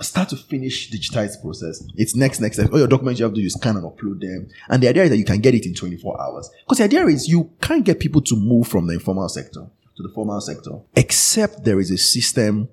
start 0.00 0.28
to 0.30 0.36
finish 0.36 0.90
digitized 0.90 1.40
process. 1.40 1.82
It's 1.96 2.14
next, 2.14 2.40
next, 2.40 2.56
step. 2.56 2.72
All 2.72 2.78
your 2.78 2.88
documents 2.88 3.18
you 3.18 3.24
have 3.24 3.34
to 3.34 3.40
do 3.40 3.46
is 3.46 3.54
scan 3.54 3.76
and 3.76 3.84
upload 3.84 4.20
them. 4.20 4.48
And 4.68 4.82
the 4.82 4.88
idea 4.88 5.04
is 5.04 5.10
that 5.10 5.16
you 5.16 5.24
can 5.24 5.40
get 5.40 5.54
it 5.54 5.64
in 5.66 5.74
24 5.74 6.20
hours. 6.20 6.50
Because 6.64 6.78
the 6.78 6.84
idea 6.84 7.06
is 7.06 7.28
you 7.28 7.50
can't 7.60 7.84
get 7.84 7.98
people 7.98 8.20
to 8.22 8.36
move 8.36 8.68
from 8.68 8.86
the 8.86 8.94
informal 8.94 9.28
sector 9.28 9.66
to 9.96 10.02
the 10.02 10.10
formal 10.10 10.40
sector, 10.40 10.72
except 10.94 11.64
there 11.64 11.80
is 11.80 11.90
a 11.90 11.96
system 11.96 12.68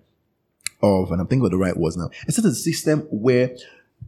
of, 0.81 1.11
and 1.11 1.21
I'm 1.21 1.27
thinking 1.27 1.41
what 1.41 1.51
the 1.51 1.57
right 1.57 1.75
words 1.75 1.95
now, 1.95 2.09
except 2.27 2.45
a 2.45 2.53
system 2.53 3.01
where 3.09 3.55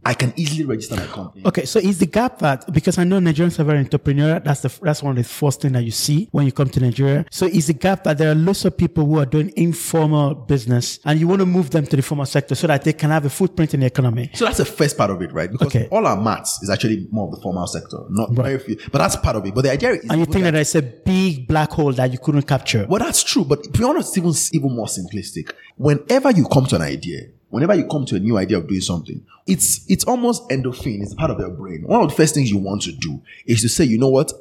I 0.04 0.14
can 0.14 0.32
easily 0.36 0.64
register 0.64 0.96
my 0.96 1.06
company. 1.06 1.44
Okay, 1.46 1.64
so 1.64 1.78
is 1.78 1.98
the 1.98 2.06
gap 2.06 2.38
that 2.40 2.72
because 2.72 2.98
I 2.98 3.04
know 3.04 3.18
Nigerians 3.18 3.58
are 3.58 3.64
very 3.64 3.84
entrepreneurial. 3.84 4.42
That's 4.42 4.60
the 4.60 4.72
that's 4.82 5.02
one 5.02 5.16
of 5.16 5.22
the 5.22 5.28
first 5.28 5.62
thing 5.62 5.72
that 5.72 5.82
you 5.84 5.90
see 5.90 6.28
when 6.32 6.46
you 6.46 6.52
come 6.52 6.68
to 6.68 6.80
Nigeria. 6.80 7.24
So 7.30 7.46
is 7.46 7.66
the 7.66 7.72
gap 7.74 8.04
that 8.04 8.18
there 8.18 8.30
are 8.30 8.34
lots 8.34 8.64
of 8.64 8.76
people 8.76 9.06
who 9.06 9.18
are 9.18 9.26
doing 9.26 9.52
informal 9.56 10.34
business, 10.34 10.98
and 11.04 11.18
you 11.18 11.28
want 11.28 11.40
to 11.40 11.46
move 11.46 11.70
them 11.70 11.86
to 11.86 11.96
the 11.96 12.02
formal 12.02 12.26
sector 12.26 12.54
so 12.54 12.66
that 12.66 12.84
they 12.84 12.92
can 12.92 13.10
have 13.10 13.24
a 13.24 13.30
footprint 13.30 13.74
in 13.74 13.80
the 13.80 13.86
economy. 13.86 14.30
So 14.34 14.44
that's 14.44 14.58
the 14.58 14.64
first 14.64 14.96
part 14.96 15.10
of 15.10 15.22
it, 15.22 15.32
right? 15.32 15.50
Because 15.50 15.68
okay. 15.68 15.88
all 15.90 16.06
our 16.06 16.20
maths 16.20 16.62
is 16.62 16.70
actually 16.70 17.06
more 17.10 17.28
of 17.28 17.34
the 17.34 17.40
formal 17.40 17.66
sector, 17.66 17.98
not 18.10 18.28
right. 18.30 18.46
very 18.46 18.58
few, 18.58 18.76
but 18.90 18.98
that's 18.98 19.16
part 19.16 19.36
of 19.36 19.46
it. 19.46 19.54
But 19.54 19.62
the 19.62 19.72
idea 19.72 19.92
is, 19.92 20.06
and 20.10 20.20
you 20.20 20.26
think 20.26 20.44
that, 20.44 20.54
it's 20.54 20.74
a 20.74 20.82
big 20.82 21.46
black 21.48 21.70
hole 21.70 21.92
that 21.92 22.12
you 22.12 22.18
couldn't 22.18 22.42
capture. 22.42 22.86
Well, 22.88 23.00
that's 23.00 23.22
true, 23.22 23.44
but 23.44 23.64
to 23.64 23.70
be 23.70 23.84
honest, 23.84 24.16
even 24.16 24.32
even 24.52 24.74
more 24.74 24.86
simplistic. 24.86 25.52
Whenever 25.76 26.30
you 26.30 26.46
come 26.46 26.66
to 26.66 26.76
an 26.76 26.82
idea, 26.82 27.22
whenever 27.50 27.74
you 27.74 27.86
come 27.86 28.04
to 28.06 28.16
a 28.16 28.20
new 28.20 28.36
idea 28.36 28.58
of 28.58 28.68
doing 28.68 28.80
something, 28.80 29.24
it's 29.46 29.88
it's 29.90 30.04
almost 30.04 30.48
endorphin. 30.48 31.02
It's 31.02 31.14
part 31.14 31.30
of 31.30 31.38
your 31.38 31.50
brain. 31.50 31.82
One 31.86 32.02
of 32.02 32.08
the 32.08 32.14
first 32.14 32.34
things 32.34 32.50
you 32.50 32.58
want 32.58 32.82
to 32.82 32.92
do 32.92 33.22
is 33.46 33.62
to 33.62 33.68
say, 33.68 33.84
you 33.84 33.98
know 33.98 34.08
what? 34.08 34.32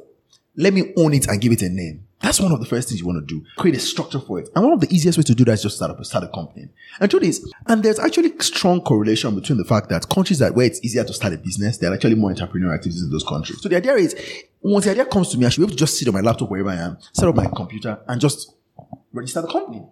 Let 0.58 0.74
me 0.74 0.94
own 0.98 1.14
it 1.14 1.28
and 1.28 1.42
give 1.42 1.52
it 1.52 1.62
a 1.62 1.70
name. 1.70 2.06
That's 2.22 2.40
one 2.40 2.52
of 2.52 2.60
the 2.60 2.66
first 2.66 2.88
things 2.88 3.02
you 3.02 3.06
want 3.06 3.28
to 3.28 3.36
do. 3.36 3.46
Create 3.58 3.76
a 3.76 3.80
structure 3.80 4.20
for 4.20 4.40
it. 4.40 4.50
And 4.56 4.64
one 4.64 4.74
of 4.74 4.80
the 4.80 4.92
easiest 4.92 5.18
ways 5.18 5.26
to 5.26 5.36
do 5.36 5.44
that 5.46 5.54
is 5.54 5.64
just 5.64 5.76
start 5.76 5.92
up 5.92 6.04
start 6.06 6.24
a 6.24 6.28
company. 6.30 6.70
And 7.00 7.12
truth 7.12 7.24
is, 7.24 7.54
and 7.68 7.84
there's 7.84 8.00
actually 8.00 8.34
strong 8.40 8.82
correlation 8.82 9.36
between 9.36 9.58
the 9.58 9.66
fact 9.66 9.90
that 9.90 10.10
countries 10.10 10.40
that 10.40 10.56
where 10.56 10.66
it's 10.66 10.84
easier 10.84 11.04
to 11.04 11.14
start 11.14 11.34
a 11.34 11.38
business, 11.38 11.78
there 11.78 11.92
are 11.92 11.94
actually 11.94 12.16
more 12.16 12.32
entrepreneurial 12.32 12.74
activities 12.74 13.04
in 13.04 13.12
those 13.12 13.24
countries. 13.24 13.62
So 13.62 13.70
the 13.70 13.76
idea 13.76 13.96
is, 13.96 14.16
once 14.62 14.86
the 14.86 14.92
idea 14.92 15.06
comes 15.06 15.30
to 15.30 15.38
me, 15.38 15.46
I 15.46 15.50
should 15.50 15.62
be 15.62 15.66
able 15.66 15.72
to 15.72 15.78
just 15.78 16.00
sit 16.00 16.08
on 16.08 16.14
my 16.14 16.22
laptop 16.22 16.50
wherever 16.50 16.70
I 16.70 16.78
am, 16.78 16.98
set 17.12 17.28
up 17.28 17.36
my 17.36 17.48
computer, 17.48 18.00
and 18.08 18.20
just 18.20 18.56
register 19.14 19.42
the 19.42 19.48
company 19.48 19.84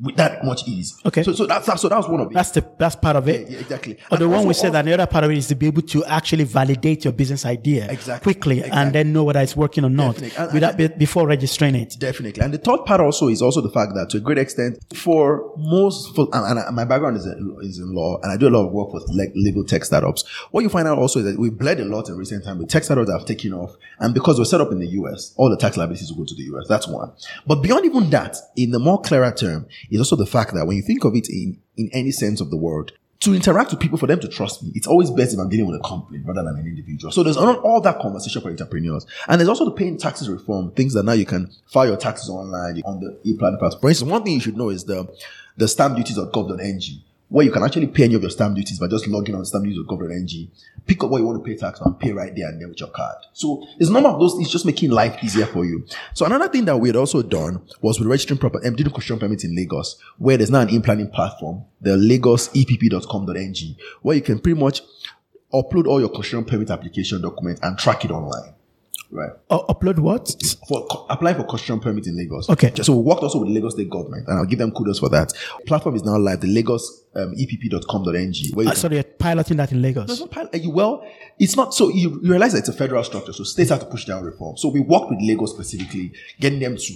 with 0.00 0.16
that 0.16 0.44
much 0.44 0.66
ease. 0.66 0.98
Okay. 1.04 1.22
So, 1.22 1.32
so 1.32 1.46
that's, 1.46 1.80
so 1.80 1.88
that 1.88 1.96
was 1.96 2.08
one 2.08 2.20
of 2.20 2.30
it. 2.30 2.34
That's 2.34 2.50
the, 2.50 2.66
that's 2.78 2.96
part 2.96 3.16
of 3.16 3.28
it. 3.28 3.42
Yeah, 3.42 3.54
yeah 3.54 3.60
exactly. 3.60 3.98
But 4.08 4.18
the 4.18 4.28
one 4.28 4.46
we 4.46 4.54
said 4.54 4.72
that 4.72 4.84
the 4.84 4.94
other 4.94 5.06
part 5.06 5.24
of 5.24 5.30
it 5.30 5.38
is 5.38 5.48
to 5.48 5.54
be 5.54 5.66
able 5.66 5.82
to 5.82 6.04
actually 6.06 6.44
validate 6.44 7.04
your 7.04 7.12
business 7.12 7.44
idea 7.44 7.90
exactly. 7.90 8.32
quickly 8.32 8.58
exactly. 8.58 8.80
and 8.80 8.92
then 8.94 9.12
know 9.12 9.24
whether 9.24 9.40
it's 9.40 9.54
working 9.54 9.84
or 9.84 9.90
not 9.90 10.20
and, 10.20 10.52
without, 10.52 10.80
and, 10.80 10.98
before 10.98 11.26
registering 11.26 11.74
it. 11.74 11.96
Definitely. 11.98 12.42
And 12.42 12.54
the 12.54 12.58
third 12.58 12.84
part 12.84 13.00
also 13.00 13.28
is 13.28 13.42
also 13.42 13.60
the 13.60 13.70
fact 13.70 13.92
that 13.94 14.10
to 14.10 14.16
a 14.16 14.20
great 14.20 14.38
extent 14.38 14.78
for 14.96 15.52
most, 15.58 16.14
for, 16.14 16.28
and, 16.32 16.58
and 16.58 16.74
my 16.74 16.84
background 16.84 17.16
is 17.18 17.26
in, 17.26 17.56
is 17.60 17.78
in 17.78 17.94
law 17.94 18.18
and 18.22 18.32
I 18.32 18.36
do 18.36 18.48
a 18.48 18.50
lot 18.50 18.66
of 18.66 18.72
work 18.72 18.92
with 18.92 19.04
legal 19.08 19.64
tech 19.64 19.84
startups. 19.84 20.26
What 20.50 20.62
you 20.62 20.68
find 20.68 20.88
out 20.88 20.98
also 20.98 21.20
is 21.20 21.26
that 21.26 21.38
we 21.38 21.50
bled 21.50 21.80
a 21.80 21.84
lot 21.84 22.08
in 22.08 22.16
recent 22.16 22.44
time 22.44 22.58
with 22.58 22.68
tech 22.68 22.84
startups 22.84 23.08
that 23.08 23.18
have 23.18 23.26
taken 23.26 23.52
off. 23.52 23.76
And 23.98 24.14
because 24.14 24.38
we're 24.38 24.46
set 24.46 24.60
up 24.60 24.72
in 24.72 24.80
the 24.80 24.88
US, 24.88 25.34
all 25.36 25.50
the 25.50 25.56
tax 25.56 25.76
liabilities 25.76 26.10
will 26.10 26.24
go 26.24 26.26
to 26.26 26.34
the 26.34 26.44
US. 26.54 26.66
That's 26.66 26.88
one. 26.88 27.12
But 27.46 27.56
beyond 27.56 27.84
even 27.84 28.10
that, 28.10 28.36
in 28.56 28.70
the 28.70 28.78
more 28.78 29.00
clearer 29.00 29.30
term, 29.32 29.66
is 29.90 30.00
also 30.00 30.16
the 30.16 30.26
fact 30.26 30.54
that 30.54 30.66
when 30.66 30.76
you 30.76 30.82
think 30.82 31.04
of 31.04 31.14
it 31.14 31.28
in, 31.28 31.58
in 31.76 31.90
any 31.92 32.10
sense 32.10 32.40
of 32.40 32.50
the 32.50 32.56
word, 32.56 32.92
to 33.20 33.34
interact 33.34 33.70
with 33.70 33.78
people, 33.78 33.96
for 33.96 34.08
them 34.08 34.18
to 34.18 34.26
trust 34.26 34.64
me, 34.64 34.72
it's 34.74 34.88
always 34.88 35.08
best 35.10 35.32
if 35.32 35.38
I'm 35.38 35.48
dealing 35.48 35.66
with 35.66 35.80
a 35.80 35.88
company 35.88 36.20
rather 36.24 36.42
than 36.42 36.58
an 36.58 36.66
individual. 36.66 37.12
So 37.12 37.22
there's 37.22 37.36
all, 37.36 37.54
all 37.58 37.80
that 37.82 38.00
conversation 38.00 38.42
for 38.42 38.50
entrepreneurs. 38.50 39.06
And 39.28 39.40
there's 39.40 39.48
also 39.48 39.64
the 39.64 39.70
paying 39.70 39.96
taxes 39.96 40.28
reform, 40.28 40.72
things 40.72 40.94
that 40.94 41.04
now 41.04 41.12
you 41.12 41.24
can 41.24 41.48
file 41.66 41.86
your 41.86 41.96
taxes 41.96 42.28
online 42.28 42.82
on 42.84 42.98
the 42.98 43.16
e-plan 43.22 43.58
platform. 43.58 43.80
For 43.80 43.88
instance, 43.90 44.10
one 44.10 44.24
thing 44.24 44.34
you 44.34 44.40
should 44.40 44.56
know 44.56 44.70
is 44.70 44.84
the, 44.84 45.08
the 45.56 45.68
stamp 45.68 45.96
duties.gov.ng 45.96 47.02
where 47.32 47.46
you 47.46 47.50
can 47.50 47.62
actually 47.62 47.86
pay 47.86 48.04
any 48.04 48.14
of 48.14 48.20
your 48.20 48.30
stamp 48.30 48.54
duties 48.54 48.78
by 48.78 48.86
just 48.86 49.06
logging 49.08 49.34
on 49.34 49.42
stamp 49.46 49.64
duties 49.64 49.80
or 49.80 49.84
government 49.84 50.20
NG, 50.20 50.50
pick 50.84 51.02
up 51.02 51.08
what 51.08 51.18
you 51.18 51.24
want 51.24 51.42
to 51.42 51.50
pay 51.50 51.56
tax 51.56 51.80
and 51.80 51.98
pay 51.98 52.12
right 52.12 52.36
there 52.36 52.46
and 52.46 52.60
then 52.60 52.68
with 52.68 52.78
your 52.78 52.90
card. 52.90 53.16
So 53.32 53.66
there's 53.78 53.88
none 53.88 54.04
of 54.04 54.20
those 54.20 54.34
things 54.34 54.50
just 54.50 54.66
making 54.66 54.90
life 54.90 55.16
easier 55.24 55.46
for 55.46 55.64
you. 55.64 55.86
So 56.12 56.26
another 56.26 56.48
thing 56.48 56.66
that 56.66 56.76
we 56.76 56.90
had 56.90 56.96
also 56.96 57.22
done 57.22 57.62
was 57.80 57.98
with 57.98 58.06
registering 58.06 58.36
proper 58.36 58.58
um, 58.58 58.76
doing 58.76 58.90
construction 58.90 59.18
permit 59.18 59.44
in 59.44 59.56
Lagos, 59.56 59.98
where 60.18 60.36
there's 60.36 60.50
now 60.50 60.60
an 60.60 60.68
in-planning 60.68 61.08
platform, 61.08 61.64
the 61.80 61.96
lagos 61.96 62.48
lagosepp.com.ng, 62.50 63.76
where 64.02 64.16
you 64.16 64.22
can 64.22 64.38
pretty 64.38 64.60
much 64.60 64.82
upload 65.54 65.86
all 65.86 66.00
your 66.00 66.10
construction 66.10 66.44
permit 66.44 66.68
application 66.68 67.22
documents 67.22 67.62
and 67.62 67.78
track 67.78 68.04
it 68.04 68.10
online. 68.10 68.54
Right. 69.12 69.30
Uh, 69.50 69.60
upload 69.68 69.98
what? 69.98 70.34
For 70.66 71.06
applying 71.10 71.36
for 71.36 71.44
construction 71.44 71.80
permit 71.80 72.06
in 72.06 72.16
Lagos. 72.16 72.48
Okay. 72.48 72.72
So 72.82 72.96
we 72.96 73.02
worked 73.02 73.22
also 73.22 73.40
with 73.40 73.48
the 73.48 73.54
Lagos 73.54 73.74
State 73.74 73.90
government, 73.90 74.26
and 74.26 74.38
I'll 74.38 74.46
give 74.46 74.58
them 74.58 74.72
kudos 74.72 75.00
for 75.00 75.10
that. 75.10 75.34
Platform 75.66 75.96
is 75.96 76.02
now 76.02 76.16
live. 76.16 76.40
The 76.40 76.46
Lagos 76.46 77.04
um, 77.14 77.34
epp.com.ng. 77.34 78.54
Where 78.54 78.64
you 78.64 78.70
uh, 78.70 78.74
sorry, 78.74 78.94
you're 78.94 79.04
piloting 79.04 79.58
that 79.58 79.70
in 79.70 79.82
Lagos. 79.82 80.08
No, 80.08 80.12
it's 80.12 80.20
not 80.20 80.30
pilot, 80.30 80.66
well, 80.72 81.06
it's 81.38 81.56
not. 81.56 81.74
So 81.74 81.90
you, 81.90 82.20
you 82.22 82.30
realize 82.30 82.52
that 82.52 82.60
it's 82.60 82.70
a 82.70 82.72
federal 82.72 83.04
structure, 83.04 83.34
so 83.34 83.44
states 83.44 83.68
have 83.68 83.80
to 83.80 83.86
push 83.86 84.06
down 84.06 84.24
reform. 84.24 84.56
So 84.56 84.70
we 84.70 84.80
worked 84.80 85.10
with 85.10 85.18
Lagos 85.20 85.52
specifically, 85.52 86.12
getting 86.40 86.60
them 86.60 86.78
to 86.78 86.94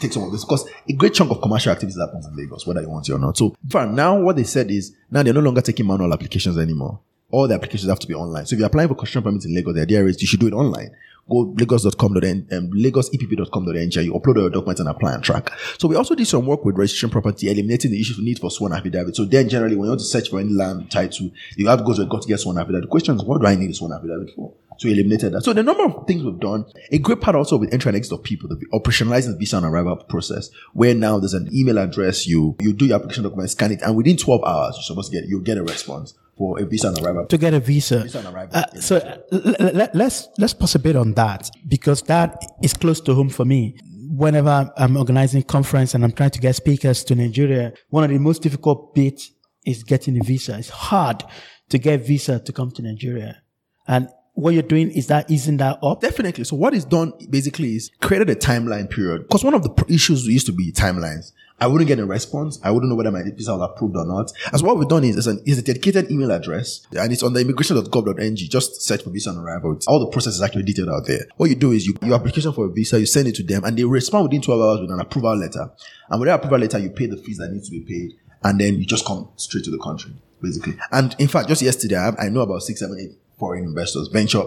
take 0.00 0.14
some 0.14 0.22
of 0.22 0.32
this 0.32 0.46
because 0.46 0.66
a 0.88 0.94
great 0.94 1.12
chunk 1.12 1.30
of 1.30 1.42
commercial 1.42 1.70
activities 1.70 2.00
happens 2.00 2.26
in 2.26 2.34
Lagos, 2.34 2.66
whether 2.66 2.80
you 2.80 2.88
want 2.88 3.10
it 3.10 3.12
or 3.12 3.18
not. 3.18 3.36
So 3.36 3.54
now 3.74 4.18
what 4.18 4.36
they 4.36 4.44
said 4.44 4.70
is 4.70 4.96
now 5.10 5.22
they're 5.22 5.34
no 5.34 5.40
longer 5.40 5.60
taking 5.60 5.86
manual 5.86 6.14
applications 6.14 6.56
anymore 6.56 7.00
all 7.30 7.46
the 7.46 7.52
applications 7.54 7.90
have 7.90 7.98
to 7.98 8.06
be 8.06 8.14
online. 8.14 8.46
So 8.46 8.54
if 8.54 8.58
you're 8.58 8.68
applying 8.68 8.88
for 8.88 8.94
construction 8.94 9.22
permits 9.22 9.44
in 9.44 9.54
Lagos, 9.54 9.74
the 9.74 9.82
idea 9.82 10.02
is 10.06 10.18
you 10.22 10.26
should 10.26 10.40
do 10.40 10.46
it 10.46 10.54
online 10.54 10.96
go 11.28 11.54
lagos.com.ng, 11.58 12.48
um, 12.52 12.70
lagosepp.com.ng, 12.72 14.04
you 14.04 14.12
upload 14.14 14.36
your 14.36 14.50
documents 14.50 14.80
and 14.80 14.88
apply 14.88 15.14
and 15.14 15.22
track. 15.22 15.50
So 15.78 15.88
we 15.88 15.96
also 15.96 16.14
did 16.14 16.26
some 16.26 16.46
work 16.46 16.64
with 16.64 16.76
registration 16.76 17.10
property, 17.10 17.50
eliminating 17.50 17.90
the 17.90 18.00
issue 18.00 18.14
of 18.14 18.20
need 18.20 18.38
for 18.38 18.50
sworn 18.50 18.72
affidavit. 18.72 19.16
So 19.16 19.24
then 19.24 19.48
generally 19.48 19.76
when 19.76 19.86
you 19.86 19.90
want 19.90 20.00
to 20.00 20.06
search 20.06 20.30
for 20.30 20.40
any 20.40 20.50
land 20.50 20.90
title, 20.90 21.30
you 21.56 21.68
have 21.68 21.80
to 21.80 21.84
go 21.84 21.94
to 21.94 22.06
court 22.06 22.22
to 22.22 22.28
get 22.28 22.40
sworn 22.40 22.58
affidavit. 22.58 22.84
The 22.84 22.90
question 22.90 23.16
is, 23.16 23.24
what 23.24 23.40
do 23.40 23.46
I 23.46 23.54
need 23.54 23.74
sworn 23.74 23.92
affidavit 23.92 24.30
for? 24.34 24.54
So 24.78 24.86
we 24.88 24.92
eliminated 24.94 25.32
that. 25.32 25.42
So 25.42 25.52
the 25.52 25.64
number 25.64 25.84
of 25.84 26.06
things 26.06 26.22
we've 26.22 26.38
done, 26.38 26.64
a 26.92 26.98
great 26.98 27.20
part 27.20 27.34
also 27.34 27.56
with 27.56 27.72
entry 27.72 27.88
and 27.88 27.96
exit 27.96 28.12
of 28.12 28.22
people, 28.22 28.48
the 28.48 28.56
operationalizing 28.72 29.32
the 29.32 29.36
visa 29.36 29.56
and 29.56 29.66
arrival 29.66 29.96
process, 29.96 30.50
where 30.72 30.94
now 30.94 31.18
there's 31.18 31.34
an 31.34 31.48
email 31.52 31.78
address, 31.78 32.28
you 32.28 32.56
you 32.60 32.72
do 32.72 32.86
your 32.86 32.96
application 32.96 33.24
document, 33.24 33.50
scan 33.50 33.72
it, 33.72 33.82
and 33.82 33.96
within 33.96 34.16
12 34.16 34.44
hours, 34.44 34.76
you're 34.76 34.84
supposed 34.84 35.10
to 35.10 35.20
get 35.20 35.28
you'll 35.28 35.40
get 35.40 35.58
a 35.58 35.64
response 35.64 36.14
for 36.38 36.60
a 36.60 36.64
visa 36.64 36.88
and 36.88 36.98
arrival. 37.04 37.26
to 37.26 37.36
get 37.38 37.52
a 37.52 37.60
visa. 37.60 38.00
Visa 38.04 38.18
and 38.20 38.28
arrival. 38.28 38.56
Uh, 38.56 38.80
so 38.80 38.96
l- 39.32 39.54
l- 39.58 39.80
l- 39.80 39.88
let's 39.92 40.28
let's 40.38 40.54
pause 40.54 40.74
a 40.76 40.78
bit 40.78 40.96
on 40.96 41.12
that 41.14 41.50
because 41.66 42.02
that 42.02 42.40
is 42.62 42.72
close 42.74 43.00
to 43.02 43.14
home 43.14 43.28
for 43.28 43.44
me. 43.44 43.76
Whenever 44.10 44.72
I'm 44.76 44.96
organizing 44.96 45.42
conference 45.42 45.94
and 45.94 46.02
I'm 46.04 46.12
trying 46.12 46.30
to 46.30 46.38
get 46.40 46.54
speakers 46.56 47.04
to 47.04 47.14
Nigeria, 47.14 47.72
one 47.90 48.04
of 48.04 48.10
the 48.10 48.18
most 48.18 48.40
difficult 48.42 48.94
bits 48.94 49.32
is 49.66 49.82
getting 49.82 50.18
a 50.18 50.24
visa. 50.24 50.56
It's 50.58 50.70
hard 50.70 51.24
to 51.68 51.78
get 51.78 52.06
visa 52.06 52.40
to 52.40 52.52
come 52.52 52.70
to 52.72 52.82
Nigeria, 52.82 53.42
and 53.86 54.08
what 54.32 54.54
you're 54.54 54.62
doing 54.62 54.90
is 54.92 55.08
that 55.08 55.28
easing 55.30 55.56
that 55.56 55.78
up. 55.82 56.00
Definitely. 56.00 56.44
So 56.44 56.54
what 56.56 56.72
is 56.72 56.84
done 56.84 57.12
basically 57.28 57.74
is 57.74 57.90
created 58.00 58.30
a 58.30 58.36
timeline 58.36 58.88
period. 58.88 59.22
Because 59.22 59.42
one 59.44 59.52
of 59.52 59.62
the 59.64 59.84
issues 59.92 60.26
used 60.26 60.46
to 60.46 60.52
be 60.52 60.70
timelines. 60.70 61.32
I 61.60 61.66
wouldn't 61.66 61.88
get 61.88 61.98
a 61.98 62.06
response. 62.06 62.60
I 62.62 62.70
wouldn't 62.70 62.88
know 62.88 62.96
whether 62.96 63.10
my 63.10 63.22
visa 63.22 63.56
was 63.56 63.70
approved 63.70 63.96
or 63.96 64.06
not. 64.06 64.32
As 64.52 64.62
what 64.62 64.78
we've 64.78 64.88
done 64.88 65.04
is, 65.04 65.16
is, 65.16 65.26
an, 65.26 65.42
is 65.44 65.58
a 65.58 65.62
dedicated 65.62 66.10
email 66.10 66.30
address 66.30 66.86
and 66.92 67.12
it's 67.12 67.22
on 67.22 67.32
the 67.32 67.40
immigration.gov.ng. 67.40 68.36
Just 68.36 68.82
search 68.82 69.02
for 69.02 69.10
visa 69.10 69.30
on 69.30 69.38
arrival. 69.38 69.78
All 69.88 69.98
the 69.98 70.06
process 70.06 70.34
is 70.34 70.42
actually 70.42 70.62
detailed 70.62 70.90
out 70.90 71.06
there. 71.06 71.26
What 71.36 71.50
you 71.50 71.56
do 71.56 71.72
is 71.72 71.86
you, 71.86 71.94
your 72.02 72.14
application 72.14 72.52
for 72.52 72.66
a 72.66 72.70
visa, 72.70 73.00
you 73.00 73.06
send 73.06 73.28
it 73.28 73.34
to 73.36 73.42
them 73.42 73.64
and 73.64 73.76
they 73.76 73.84
respond 73.84 74.24
within 74.24 74.42
12 74.42 74.60
hours 74.60 74.80
with 74.80 74.90
an 74.90 75.00
approval 75.00 75.36
letter. 75.36 75.70
And 76.10 76.20
with 76.20 76.28
that 76.28 76.36
approval 76.36 76.58
letter, 76.60 76.78
you 76.78 76.90
pay 76.90 77.06
the 77.06 77.16
fees 77.16 77.38
that 77.38 77.50
need 77.50 77.64
to 77.64 77.70
be 77.70 77.80
paid 77.80 78.14
and 78.44 78.60
then 78.60 78.76
you 78.76 78.86
just 78.86 79.04
come 79.04 79.28
straight 79.36 79.64
to 79.64 79.70
the 79.70 79.78
country, 79.78 80.12
basically. 80.40 80.76
And 80.92 81.16
in 81.18 81.28
fact, 81.28 81.48
just 81.48 81.62
yesterday, 81.62 81.96
I, 81.96 82.26
I 82.26 82.28
know 82.28 82.40
about 82.40 82.62
six, 82.62 82.80
seven, 82.80 82.98
eight 83.00 83.18
foreign 83.38 83.64
investors, 83.64 84.08
venture 84.08 84.44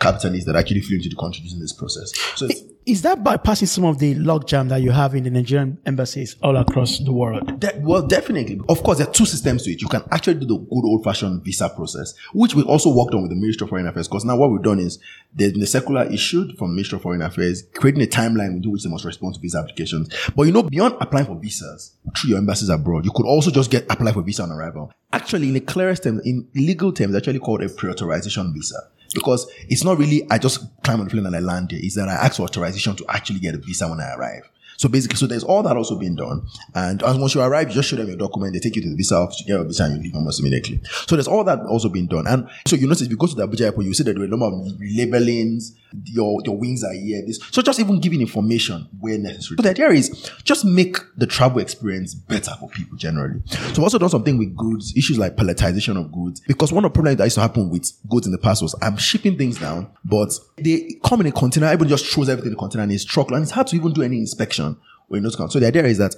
capitalists 0.00 0.46
that 0.46 0.56
actually 0.56 0.80
flew 0.80 0.96
into 0.96 1.08
the 1.08 1.16
country 1.16 1.42
using 1.42 1.60
this 1.60 1.72
process. 1.72 2.12
So 2.36 2.48
Is 2.86 3.02
that 3.02 3.24
bypassing 3.24 3.66
some 3.66 3.84
of 3.84 3.98
the 3.98 4.14
logjam 4.14 4.68
that 4.68 4.80
you 4.80 4.92
have 4.92 5.16
in 5.16 5.24
the 5.24 5.30
Nigerian 5.30 5.76
embassies 5.86 6.36
all 6.40 6.56
across 6.56 7.00
the 7.00 7.10
world? 7.10 7.58
De- 7.58 7.80
well, 7.80 8.06
definitely. 8.06 8.60
Of 8.68 8.84
course, 8.84 8.98
there 8.98 9.08
are 9.08 9.12
two 9.12 9.26
systems 9.26 9.64
to 9.64 9.72
it. 9.72 9.82
You 9.82 9.88
can 9.88 10.04
actually 10.12 10.34
do 10.34 10.46
the 10.46 10.56
good 10.56 10.84
old 10.84 11.02
fashioned 11.02 11.42
visa 11.42 11.68
process, 11.68 12.14
which 12.32 12.54
we 12.54 12.62
also 12.62 12.94
worked 12.94 13.12
on 13.12 13.22
with 13.22 13.30
the 13.32 13.34
Ministry 13.36 13.64
of 13.64 13.70
Foreign 13.70 13.88
Affairs. 13.88 14.06
Because 14.06 14.24
now 14.24 14.36
what 14.36 14.52
we've 14.52 14.62
done 14.62 14.78
is 14.78 15.00
there's 15.34 15.52
been 15.52 15.64
a 15.64 15.66
circular 15.66 16.04
issued 16.04 16.56
from 16.58 16.76
Ministry 16.76 16.94
of 16.98 17.02
Foreign 17.02 17.22
Affairs, 17.22 17.64
creating 17.74 18.04
a 18.04 18.06
timeline 18.06 18.54
within 18.54 18.70
which 18.70 18.84
they 18.84 18.88
must 18.88 19.04
respond 19.04 19.34
to 19.34 19.40
visa 19.40 19.58
applications. 19.58 20.08
But 20.36 20.44
you 20.44 20.52
know, 20.52 20.62
beyond 20.62 20.94
applying 21.00 21.26
for 21.26 21.34
visas 21.34 21.96
through 22.16 22.30
your 22.30 22.38
embassies 22.38 22.68
abroad, 22.68 23.04
you 23.04 23.10
could 23.12 23.26
also 23.26 23.50
just 23.50 23.68
get 23.68 23.90
apply 23.90 24.12
for 24.12 24.22
visa 24.22 24.44
on 24.44 24.52
arrival. 24.52 24.92
Actually, 25.12 25.48
in 25.48 25.54
the 25.54 25.60
clearest 25.60 26.04
terms, 26.04 26.24
in 26.24 26.46
legal 26.54 26.92
terms, 26.92 27.16
actually 27.16 27.40
called 27.40 27.64
a 27.64 27.68
pre-authorization 27.68 28.54
visa. 28.54 28.76
Because 29.14 29.50
it's 29.68 29.84
not 29.84 29.98
really 29.98 30.26
I 30.30 30.38
just 30.38 30.60
climb 30.82 31.00
on 31.00 31.06
the 31.06 31.10
plane 31.10 31.26
and 31.26 31.36
I 31.36 31.40
land 31.40 31.70
there. 31.70 31.80
It's 31.82 31.94
that 31.96 32.08
I 32.08 32.14
ask 32.14 32.36
for 32.36 32.42
authorization 32.42 32.96
to 32.96 33.04
actually 33.08 33.40
get 33.40 33.54
a 33.54 33.58
visa 33.58 33.88
when 33.88 34.00
I 34.00 34.14
arrive. 34.14 34.48
So 34.78 34.88
basically, 34.88 35.16
so 35.16 35.26
there's 35.26 35.44
all 35.44 35.62
that 35.62 35.76
also 35.76 35.98
being 35.98 36.16
done. 36.16 36.46
And 36.74 37.02
as 37.02 37.16
once 37.16 37.34
you 37.34 37.40
arrive, 37.40 37.68
you 37.68 37.74
just 37.74 37.88
show 37.88 37.96
them 37.96 38.08
your 38.08 38.16
document, 38.16 38.52
they 38.52 38.58
take 38.58 38.76
you 38.76 38.82
to 38.82 38.90
the 38.90 38.96
visa 38.96 39.16
office, 39.16 39.40
you 39.40 39.46
get 39.46 39.58
a 39.58 39.64
visa 39.64 39.84
and 39.84 39.96
you 39.96 40.02
leave 40.02 40.14
almost 40.14 40.40
immediately. 40.40 40.80
So 41.06 41.16
there's 41.16 41.28
all 41.28 41.44
that 41.44 41.60
also 41.60 41.88
being 41.88 42.06
done. 42.06 42.26
And 42.26 42.48
so 42.66 42.76
you 42.76 42.86
notice 42.86 43.02
if 43.02 43.10
you 43.10 43.16
go 43.16 43.26
to 43.26 43.34
the 43.34 43.48
Abuja 43.48 43.62
airport, 43.62 43.86
you 43.86 43.94
see 43.94 44.04
that 44.04 44.12
there 44.12 44.22
are 44.22 44.26
a 44.26 44.28
number 44.28 44.46
of 44.46 44.78
labelings, 44.80 45.74
your, 46.04 46.40
your 46.44 46.56
wings 46.56 46.84
are 46.84 46.92
here, 46.92 47.22
this. 47.26 47.40
So 47.50 47.62
just 47.62 47.80
even 47.80 48.00
giving 48.00 48.20
information 48.20 48.88
where 49.00 49.18
necessary. 49.18 49.56
So 49.56 49.62
the 49.62 49.70
idea 49.70 49.88
is 49.90 50.30
just 50.44 50.64
make 50.64 50.96
the 51.16 51.26
travel 51.26 51.60
experience 51.60 52.14
better 52.14 52.52
for 52.58 52.68
people 52.68 52.96
generally. 52.96 53.42
So 53.72 53.82
also 53.82 53.98
done 53.98 54.10
something 54.10 54.38
with 54.38 54.56
goods, 54.56 54.96
issues 54.96 55.18
like 55.18 55.36
palletization 55.36 55.96
of 55.96 56.12
goods. 56.12 56.40
Because 56.40 56.72
one 56.72 56.84
of 56.84 56.92
the 56.92 56.94
problems 56.94 57.18
that 57.18 57.24
used 57.24 57.36
to 57.36 57.40
happen 57.40 57.70
with 57.70 57.90
goods 58.08 58.26
in 58.26 58.32
the 58.32 58.38
past 58.38 58.62
was 58.62 58.74
I'm 58.82 58.96
shipping 58.96 59.36
things 59.36 59.58
down, 59.58 59.90
but 60.04 60.32
they 60.56 60.98
come 61.04 61.20
in 61.20 61.26
a 61.26 61.32
container, 61.32 61.66
everybody 61.66 61.90
just 61.90 62.06
throws 62.06 62.28
everything 62.28 62.48
in 62.48 62.54
the 62.54 62.58
container 62.58 62.82
and 62.82 62.92
it's 62.92 63.04
truck, 63.04 63.30
and 63.30 63.42
it's 63.42 63.52
hard 63.52 63.66
to 63.68 63.76
even 63.76 63.92
do 63.92 64.02
any 64.02 64.18
inspection 64.18 64.76
when 65.08 65.22
those 65.22 65.36
come. 65.36 65.50
So 65.50 65.60
the 65.60 65.66
idea 65.66 65.84
is 65.84 65.98
that 65.98 66.14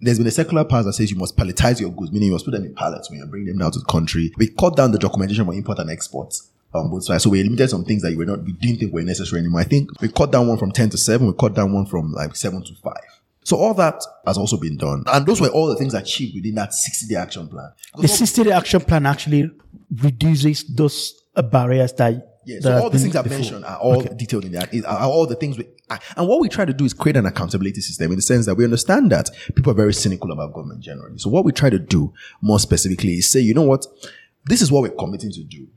there's 0.00 0.18
been 0.18 0.26
a 0.26 0.30
circular 0.30 0.64
pass 0.64 0.84
that 0.84 0.92
says 0.92 1.10
you 1.10 1.16
must 1.16 1.36
palletize 1.36 1.80
your 1.80 1.90
goods, 1.90 2.12
meaning 2.12 2.28
you 2.28 2.32
must 2.32 2.44
put 2.44 2.52
them 2.52 2.64
in 2.64 2.74
pallets 2.74 3.10
when 3.10 3.20
you 3.20 3.26
bring 3.26 3.46
them 3.46 3.58
down 3.58 3.72
to 3.72 3.78
the 3.78 3.84
country. 3.86 4.32
We 4.36 4.48
cut 4.48 4.76
down 4.76 4.92
the 4.92 4.98
documentation 4.98 5.44
for 5.44 5.54
import 5.54 5.78
and 5.78 5.90
export 5.90 6.34
on 6.74 6.90
both 6.90 7.04
sides. 7.04 7.22
So 7.22 7.30
we 7.30 7.42
limited 7.42 7.70
some 7.70 7.84
things 7.84 8.02
that 8.02 8.10
you 8.10 8.18
were 8.18 8.26
not, 8.26 8.42
we 8.42 8.52
didn't 8.52 8.80
think 8.80 8.92
were 8.92 9.02
necessary 9.02 9.40
anymore. 9.40 9.60
I 9.60 9.64
think 9.64 9.88
we 10.00 10.08
cut 10.08 10.32
down 10.32 10.48
one 10.48 10.58
from 10.58 10.72
10 10.72 10.90
to 10.90 10.98
7, 10.98 11.26
we 11.26 11.32
cut 11.38 11.54
down 11.54 11.72
one 11.72 11.86
from 11.86 12.12
like 12.12 12.36
7 12.36 12.62
to 12.64 12.74
5. 12.74 12.94
So 13.44 13.56
all 13.56 13.74
that 13.74 14.02
has 14.26 14.38
also 14.38 14.56
been 14.56 14.76
done. 14.76 15.04
And 15.06 15.26
those 15.26 15.40
were 15.40 15.48
all 15.48 15.68
the 15.68 15.76
things 15.76 15.94
achieved 15.94 16.34
within 16.34 16.54
that 16.56 16.72
60 16.72 17.06
day 17.06 17.20
action 17.20 17.46
plan. 17.48 17.72
The 17.96 18.08
60 18.08 18.44
day 18.44 18.52
action 18.52 18.80
plan 18.80 19.06
actually 19.06 19.50
reduces 19.90 20.64
those 20.64 21.14
barriers 21.50 21.92
that. 21.94 22.30
Yeah, 22.46 22.60
so 22.60 22.82
all 22.82 22.90
the 22.90 22.98
things 22.98 23.16
I've 23.16 23.28
mentioned 23.28 23.64
are 23.64 23.78
all 23.78 24.02
detailed 24.02 24.44
in 24.44 24.52
that. 24.52 24.74
Are 24.86 25.08
all 25.08 25.26
the 25.26 25.34
things 25.34 25.58
we, 25.58 25.66
and 26.16 26.28
what 26.28 26.40
we 26.40 26.48
try 26.48 26.64
to 26.64 26.72
do 26.72 26.84
is 26.84 26.92
create 26.92 27.16
an 27.16 27.26
accountability 27.26 27.80
system 27.80 28.10
in 28.10 28.16
the 28.16 28.22
sense 28.22 28.46
that 28.46 28.54
we 28.54 28.64
understand 28.64 29.10
that 29.12 29.30
people 29.54 29.72
are 29.72 29.76
very 29.76 29.94
cynical 29.94 30.32
about 30.32 30.52
government 30.54 30.80
generally. 30.80 31.18
So 31.18 31.30
what 31.30 31.44
we 31.44 31.52
try 31.52 31.70
to 31.70 31.78
do 31.78 32.12
more 32.40 32.58
specifically 32.58 33.14
is 33.14 33.30
say, 33.30 33.40
you 33.40 33.54
know 33.54 33.62
what, 33.62 33.86
this 34.44 34.62
is 34.62 34.70
what 34.70 34.82
we're 34.82 34.90
committing 34.90 35.32
to 35.32 35.42
do. 35.42 35.68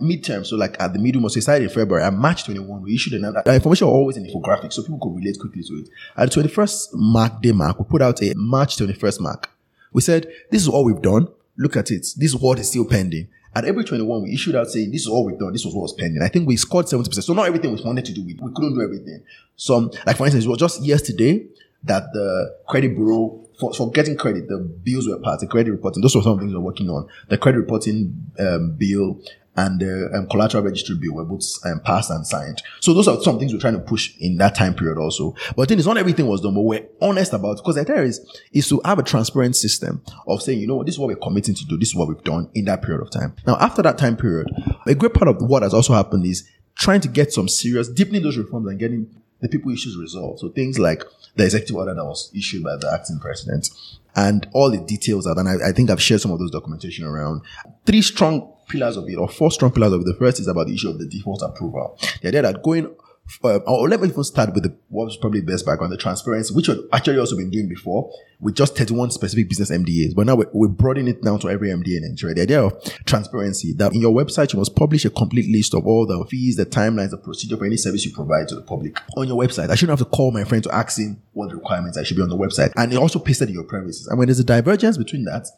Midterm, 0.00 0.44
so 0.44 0.56
like 0.56 0.78
at 0.78 0.92
the 0.92 0.98
medium 0.98 1.24
of 1.24 1.32
society 1.32 1.64
in 1.64 1.70
February, 1.70 2.04
at 2.04 2.12
March 2.12 2.44
21, 2.44 2.82
we 2.82 2.94
issued 2.94 3.14
another 3.14 3.42
the 3.44 3.54
information 3.54 3.88
always 3.88 4.18
in 4.18 4.26
infographics 4.26 4.74
so 4.74 4.82
people 4.82 4.98
could 4.98 5.16
relate 5.16 5.38
quickly 5.38 5.62
to 5.62 5.72
it. 5.76 5.88
At 6.16 6.30
the 6.30 6.42
21st 6.42 6.88
mark 6.92 7.40
day 7.40 7.52
mark, 7.52 7.78
we 7.78 7.86
put 7.86 8.02
out 8.02 8.22
a 8.22 8.34
March 8.36 8.76
21st 8.76 9.20
mark. 9.20 9.48
We 9.92 10.02
said, 10.02 10.30
this 10.50 10.60
is 10.60 10.68
all 10.68 10.84
we've 10.84 11.00
done. 11.00 11.28
Look 11.56 11.76
at 11.78 11.90
it. 11.90 12.00
This 12.00 12.34
is 12.34 12.36
what 12.36 12.58
is 12.58 12.68
still 12.68 12.84
pending. 12.84 13.28
At 13.56 13.64
every 13.64 13.84
21, 13.84 14.24
we 14.24 14.34
issued 14.34 14.54
out 14.54 14.68
saying, 14.68 14.90
this 14.90 15.00
is 15.00 15.08
all 15.08 15.24
we've 15.24 15.38
done. 15.38 15.50
This 15.50 15.64
was 15.64 15.74
what 15.74 15.80
was 15.80 15.94
pending. 15.94 16.20
I 16.20 16.28
think 16.28 16.46
we 16.46 16.58
scored 16.58 16.84
70%. 16.84 17.22
So 17.22 17.32
not 17.32 17.46
everything 17.46 17.74
we 17.74 17.82
wanted 17.82 18.04
to 18.04 18.12
do. 18.12 18.22
We, 18.22 18.34
we 18.34 18.52
couldn't 18.54 18.74
do 18.74 18.82
everything. 18.82 19.22
Some, 19.56 19.90
like 20.06 20.18
for 20.18 20.26
instance, 20.26 20.44
it 20.44 20.48
was 20.48 20.58
just 20.58 20.84
yesterday 20.84 21.46
that 21.84 22.12
the 22.12 22.54
credit 22.68 22.94
bureau, 22.94 23.48
for, 23.58 23.72
for 23.72 23.90
getting 23.92 24.18
credit, 24.18 24.48
the 24.48 24.58
bills 24.58 25.08
were 25.08 25.18
passed, 25.20 25.40
the 25.40 25.46
credit 25.46 25.70
reporting, 25.70 26.02
those 26.02 26.14
were 26.14 26.20
some 26.20 26.38
things 26.38 26.50
we 26.50 26.58
were 26.58 26.64
working 26.64 26.90
on. 26.90 27.08
The 27.30 27.38
credit 27.38 27.60
reporting 27.60 28.30
um, 28.38 28.76
bill 28.76 29.22
and 29.56 29.80
the 29.80 30.10
um, 30.14 30.26
collateral 30.28 30.62
registry 30.62 30.96
bill 30.96 31.14
were 31.14 31.24
both 31.24 31.44
um, 31.64 31.80
passed 31.80 32.10
and 32.10 32.26
signed. 32.26 32.62
So 32.80 32.92
those 32.92 33.08
are 33.08 33.20
some 33.22 33.38
things 33.38 33.52
we're 33.52 33.60
trying 33.60 33.74
to 33.74 33.80
push 33.80 34.14
in 34.20 34.36
that 34.38 34.54
time 34.54 34.74
period 34.74 34.98
also. 34.98 35.34
But 35.56 35.68
then 35.68 35.78
it's 35.78 35.86
not 35.86 35.96
everything 35.96 36.26
was 36.26 36.40
done, 36.40 36.54
but 36.54 36.62
we're 36.62 36.86
honest 37.00 37.32
about 37.32 37.56
because 37.56 37.76
the 37.76 37.80
idea 37.82 38.02
is, 38.02 38.42
is 38.52 38.68
to 38.68 38.80
have 38.84 38.98
a 38.98 39.02
transparent 39.02 39.56
system 39.56 40.02
of 40.26 40.42
saying, 40.42 40.60
you 40.60 40.66
know 40.66 40.76
what, 40.76 40.86
this 40.86 40.94
is 40.94 40.98
what 40.98 41.08
we're 41.08 41.16
committing 41.16 41.54
to 41.54 41.64
do. 41.64 41.78
This 41.78 41.88
is 41.88 41.94
what 41.94 42.08
we've 42.08 42.22
done 42.24 42.50
in 42.54 42.66
that 42.66 42.82
period 42.82 43.02
of 43.02 43.10
time. 43.10 43.34
Now, 43.46 43.56
after 43.60 43.82
that 43.82 43.98
time 43.98 44.16
period, 44.16 44.50
a 44.86 44.94
great 44.94 45.14
part 45.14 45.28
of 45.28 45.40
what 45.40 45.62
has 45.62 45.72
also 45.72 45.94
happened 45.94 46.26
is 46.26 46.48
trying 46.74 47.00
to 47.00 47.08
get 47.08 47.32
some 47.32 47.48
serious, 47.48 47.88
deepening 47.88 48.22
those 48.22 48.36
reforms 48.36 48.68
and 48.68 48.78
getting 48.78 49.08
the 49.40 49.48
people 49.48 49.70
issues 49.72 49.96
resolved. 49.96 50.40
So 50.40 50.48
things 50.50 50.78
like 50.78 51.02
the 51.36 51.44
executive 51.44 51.76
order 51.76 51.94
that 51.94 52.04
was 52.04 52.30
issued 52.34 52.62
by 52.62 52.76
the 52.76 52.90
acting 52.92 53.18
president 53.18 53.68
and 54.14 54.48
all 54.52 54.70
the 54.70 54.78
details 54.78 55.26
out. 55.26 55.38
And 55.38 55.48
I, 55.48 55.68
I 55.68 55.72
think 55.72 55.90
I've 55.90 56.02
shared 56.02 56.20
some 56.20 56.30
of 56.30 56.38
those 56.38 56.50
documentation 56.50 57.04
around 57.04 57.42
three 57.84 58.02
strong 58.02 58.55
pillars 58.68 58.96
of 58.96 59.08
it 59.08 59.16
or 59.16 59.28
four 59.28 59.50
strong 59.50 59.72
pillars 59.72 59.92
of 59.92 60.00
it. 60.00 60.04
The 60.04 60.14
first 60.18 60.40
is 60.40 60.48
about 60.48 60.66
the 60.66 60.74
issue 60.74 60.90
of 60.90 60.98
the 60.98 61.06
default 61.06 61.42
approval. 61.42 61.98
The 62.22 62.28
idea 62.28 62.42
that 62.42 62.62
going 62.62 62.94
uh, 63.42 63.58
or 63.66 63.88
let 63.88 64.00
me 64.00 64.08
even 64.08 64.22
start 64.22 64.54
with 64.54 64.62
the, 64.62 64.74
what 64.88 65.06
was 65.06 65.16
probably 65.16 65.40
best 65.40 65.66
background, 65.66 65.92
the 65.92 65.96
transparency, 65.96 66.54
which 66.54 66.68
we've 66.68 66.78
actually 66.92 67.18
also 67.18 67.36
been 67.36 67.50
doing 67.50 67.68
before 67.68 68.10
with 68.40 68.54
just 68.54 68.76
31 68.76 69.10
specific 69.10 69.48
business 69.48 69.70
MDAs. 69.70 70.14
But 70.14 70.26
now 70.26 70.36
we're, 70.36 70.48
we're 70.52 70.68
broadening 70.68 71.08
it 71.08 71.22
down 71.22 71.40
to 71.40 71.50
every 71.50 71.68
MDA 71.70 71.96
in 71.96 72.08
Nigeria. 72.08 72.34
The 72.36 72.42
idea 72.42 72.62
of 72.62 72.82
transparency 73.04 73.72
that 73.74 73.92
in 73.94 74.00
your 74.00 74.12
website, 74.12 74.52
you 74.52 74.58
must 74.58 74.76
publish 74.76 75.04
a 75.04 75.10
complete 75.10 75.50
list 75.50 75.74
of 75.74 75.86
all 75.86 76.06
the 76.06 76.24
fees, 76.26 76.56
the 76.56 76.66
timelines, 76.66 77.10
the 77.10 77.18
procedure 77.18 77.56
for 77.56 77.66
any 77.66 77.76
service 77.76 78.04
you 78.04 78.12
provide 78.12 78.46
to 78.48 78.54
the 78.54 78.62
public 78.62 78.96
on 79.16 79.26
your 79.26 79.36
website. 79.36 79.70
I 79.70 79.74
shouldn't 79.74 79.98
have 79.98 80.08
to 80.08 80.16
call 80.16 80.30
my 80.30 80.44
friend 80.44 80.62
to 80.62 80.74
ask 80.74 80.98
him 80.98 81.20
what 81.32 81.48
the 81.48 81.56
requirements. 81.56 81.96
It 81.96 82.06
should 82.06 82.16
be 82.16 82.22
on 82.22 82.28
the 82.28 82.36
website. 82.36 82.72
And 82.76 82.92
it 82.92 82.96
also 82.96 83.18
pasted 83.18 83.48
in 83.48 83.54
your 83.54 83.64
premises. 83.64 84.06
And 84.06 84.18
when 84.18 84.28
there's 84.28 84.40
a 84.40 84.44
divergence 84.44 84.98
between 84.98 85.24
that, 85.24 85.48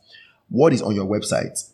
what 0.48 0.72
is 0.72 0.80
on 0.80 0.94
your 0.94 1.06
website 1.06 1.70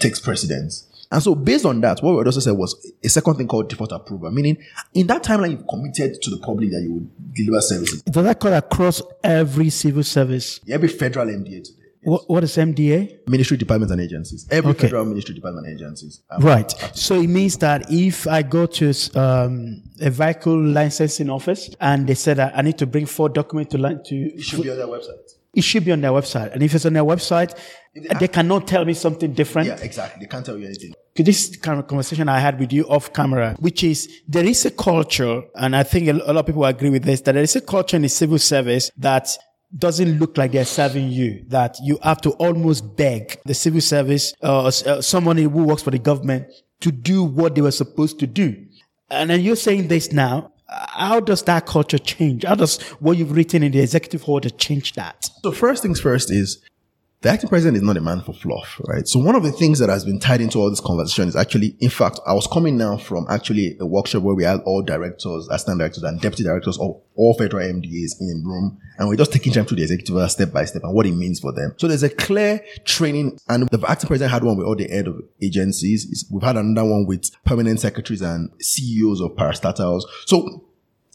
takes 0.00 0.20
precedence. 0.20 0.84
And 1.10 1.22
so 1.22 1.34
based 1.34 1.64
on 1.64 1.80
that, 1.80 2.02
what 2.02 2.16
we 2.18 2.24
also 2.24 2.40
said 2.40 2.52
was 2.52 2.92
a 3.02 3.08
second 3.08 3.36
thing 3.36 3.48
called 3.48 3.70
default 3.70 3.92
approval, 3.92 4.30
meaning 4.30 4.58
in 4.92 5.06
that 5.06 5.22
timeline 5.22 5.52
you've 5.52 5.66
committed 5.66 6.20
to 6.20 6.30
the 6.30 6.36
public 6.36 6.70
that 6.70 6.82
you 6.82 6.92
would 6.92 7.34
deliver 7.34 7.60
services. 7.62 8.02
Does 8.02 8.24
that 8.24 8.38
cut 8.38 8.52
across 8.52 9.00
every 9.24 9.70
civil 9.70 10.02
service? 10.02 10.60
Every 10.68 10.88
federal 10.88 11.26
MDA 11.28 11.64
today. 11.64 11.74
What, 12.02 12.28
what 12.30 12.44
is 12.44 12.56
MDA? 12.56 13.26
Ministry 13.26 13.56
departments 13.56 13.90
and 13.90 14.00
agencies. 14.02 14.46
Every 14.50 14.70
Okay. 14.72 14.82
federal 14.82 15.06
ministry 15.06 15.34
department 15.34 15.66
and 15.66 15.76
agencies. 15.80 16.20
Um, 16.30 16.42
Right. 16.44 16.70
So 16.92 17.20
it 17.20 17.26
means 17.28 17.56
that 17.58 17.90
if 17.90 18.26
I 18.26 18.42
go 18.42 18.66
to 18.66 18.92
um, 19.14 19.82
a 20.00 20.10
vehicle 20.10 20.62
licensing 20.62 21.30
office 21.30 21.70
and 21.80 22.06
they 22.06 22.14
said 22.14 22.36
that 22.36 22.52
I 22.56 22.60
need 22.62 22.76
to 22.78 22.86
bring 22.86 23.06
four 23.06 23.28
documents 23.30 23.72
to, 23.72 23.78
li- 23.78 23.96
to 24.04 24.14
It 24.14 24.42
should 24.42 24.62
be 24.62 24.70
on 24.70 24.76
their 24.76 24.86
website. 24.86 25.36
it 25.54 25.62
should 25.64 25.84
be 25.84 25.92
on 25.92 26.00
their 26.02 26.12
website. 26.12 26.52
And 26.52 26.62
if 26.62 26.74
it's 26.74 26.86
on 26.86 26.92
their 26.92 27.02
website, 27.04 27.58
they 28.18 28.28
cannot 28.28 28.66
tell 28.66 28.84
me 28.84 28.94
something 28.94 29.32
different. 29.32 29.68
Yeah, 29.68 29.78
exactly. 29.80 30.20
They 30.20 30.26
can't 30.28 30.44
tell 30.44 30.58
you 30.58 30.66
anything. 30.66 30.94
This 31.16 31.56
kind 31.56 31.80
of 31.80 31.88
conversation 31.88 32.28
I 32.28 32.38
had 32.38 32.60
with 32.60 32.72
you 32.72 32.84
off 32.84 33.12
camera, 33.12 33.56
which 33.58 33.82
is 33.82 34.08
there 34.28 34.44
is 34.44 34.64
a 34.64 34.70
culture, 34.70 35.42
and 35.56 35.74
I 35.74 35.82
think 35.82 36.08
a 36.08 36.12
lot 36.12 36.36
of 36.36 36.46
people 36.46 36.64
agree 36.64 36.90
with 36.90 37.04
this, 37.04 37.22
that 37.22 37.32
there 37.32 37.42
is 37.42 37.56
a 37.56 37.60
culture 37.60 37.96
in 37.96 38.02
the 38.02 38.08
civil 38.08 38.38
service 38.38 38.90
that 38.96 39.36
doesn't 39.76 40.18
look 40.18 40.38
like 40.38 40.52
they're 40.52 40.64
serving 40.64 41.08
you, 41.08 41.44
that 41.48 41.76
you 41.82 41.98
have 42.02 42.20
to 42.22 42.30
almost 42.32 42.96
beg 42.96 43.38
the 43.44 43.54
civil 43.54 43.80
service, 43.80 44.32
uh, 44.42 44.66
uh, 44.66 45.00
someone 45.02 45.36
who 45.36 45.48
works 45.48 45.82
for 45.82 45.90
the 45.90 45.98
government 45.98 46.46
to 46.80 46.92
do 46.92 47.24
what 47.24 47.54
they 47.54 47.60
were 47.60 47.72
supposed 47.72 48.18
to 48.20 48.26
do. 48.26 48.56
And 49.10 49.28
then 49.30 49.40
you're 49.40 49.56
saying 49.56 49.88
this 49.88 50.12
now. 50.12 50.52
How 50.70 51.18
does 51.18 51.42
that 51.44 51.64
culture 51.64 51.98
change? 51.98 52.44
How 52.44 52.54
does 52.54 52.80
what 53.00 53.16
you've 53.16 53.32
written 53.32 53.62
in 53.62 53.72
the 53.72 53.80
executive 53.80 54.28
order 54.28 54.50
change 54.50 54.92
that? 54.92 55.30
So 55.42 55.50
first 55.50 55.82
things 55.82 55.98
first 55.98 56.30
is 56.30 56.62
the 57.20 57.30
acting 57.30 57.48
president 57.48 57.76
is 57.76 57.82
not 57.82 57.96
a 57.96 58.00
man 58.00 58.20
for 58.20 58.32
fluff, 58.32 58.80
right? 58.86 59.08
So 59.08 59.18
one 59.18 59.34
of 59.34 59.42
the 59.42 59.50
things 59.50 59.80
that 59.80 59.88
has 59.88 60.04
been 60.04 60.20
tied 60.20 60.40
into 60.40 60.58
all 60.58 60.70
this 60.70 60.80
conversation 60.80 61.28
is 61.28 61.34
actually, 61.34 61.76
in 61.80 61.90
fact, 61.90 62.20
I 62.24 62.32
was 62.32 62.46
coming 62.46 62.76
now 62.76 62.96
from 62.96 63.26
actually 63.28 63.76
a 63.80 63.86
workshop 63.86 64.22
where 64.22 64.36
we 64.36 64.44
had 64.44 64.60
all 64.60 64.82
directors, 64.82 65.48
assistant 65.48 65.80
directors 65.80 66.04
and 66.04 66.20
deputy 66.20 66.44
directors 66.44 66.78
of 66.78 67.00
all 67.16 67.34
federal 67.34 67.66
MDAs 67.66 68.20
in 68.20 68.44
a 68.44 68.48
room. 68.48 68.78
And 68.98 69.08
we're 69.08 69.16
just 69.16 69.32
taking 69.32 69.52
time 69.52 69.64
through 69.64 69.78
the 69.78 69.82
executive 69.82 70.30
step 70.30 70.52
by 70.52 70.64
step 70.64 70.84
and 70.84 70.94
what 70.94 71.06
it 71.06 71.12
means 71.12 71.40
for 71.40 71.52
them. 71.52 71.74
So 71.78 71.88
there's 71.88 72.04
a 72.04 72.08
clear 72.08 72.64
training 72.84 73.36
and 73.48 73.68
the 73.68 73.84
acting 73.88 74.06
president 74.06 74.30
had 74.30 74.44
one 74.44 74.56
with 74.56 74.66
all 74.68 74.76
the 74.76 74.86
head 74.86 75.08
of 75.08 75.20
agencies. 75.42 76.24
We've 76.30 76.42
had 76.42 76.56
another 76.56 76.88
one 76.88 77.06
with 77.06 77.30
permanent 77.44 77.80
secretaries 77.80 78.22
and 78.22 78.50
CEOs 78.60 79.20
of 79.20 79.32
parastatals. 79.32 80.02
So 80.26 80.68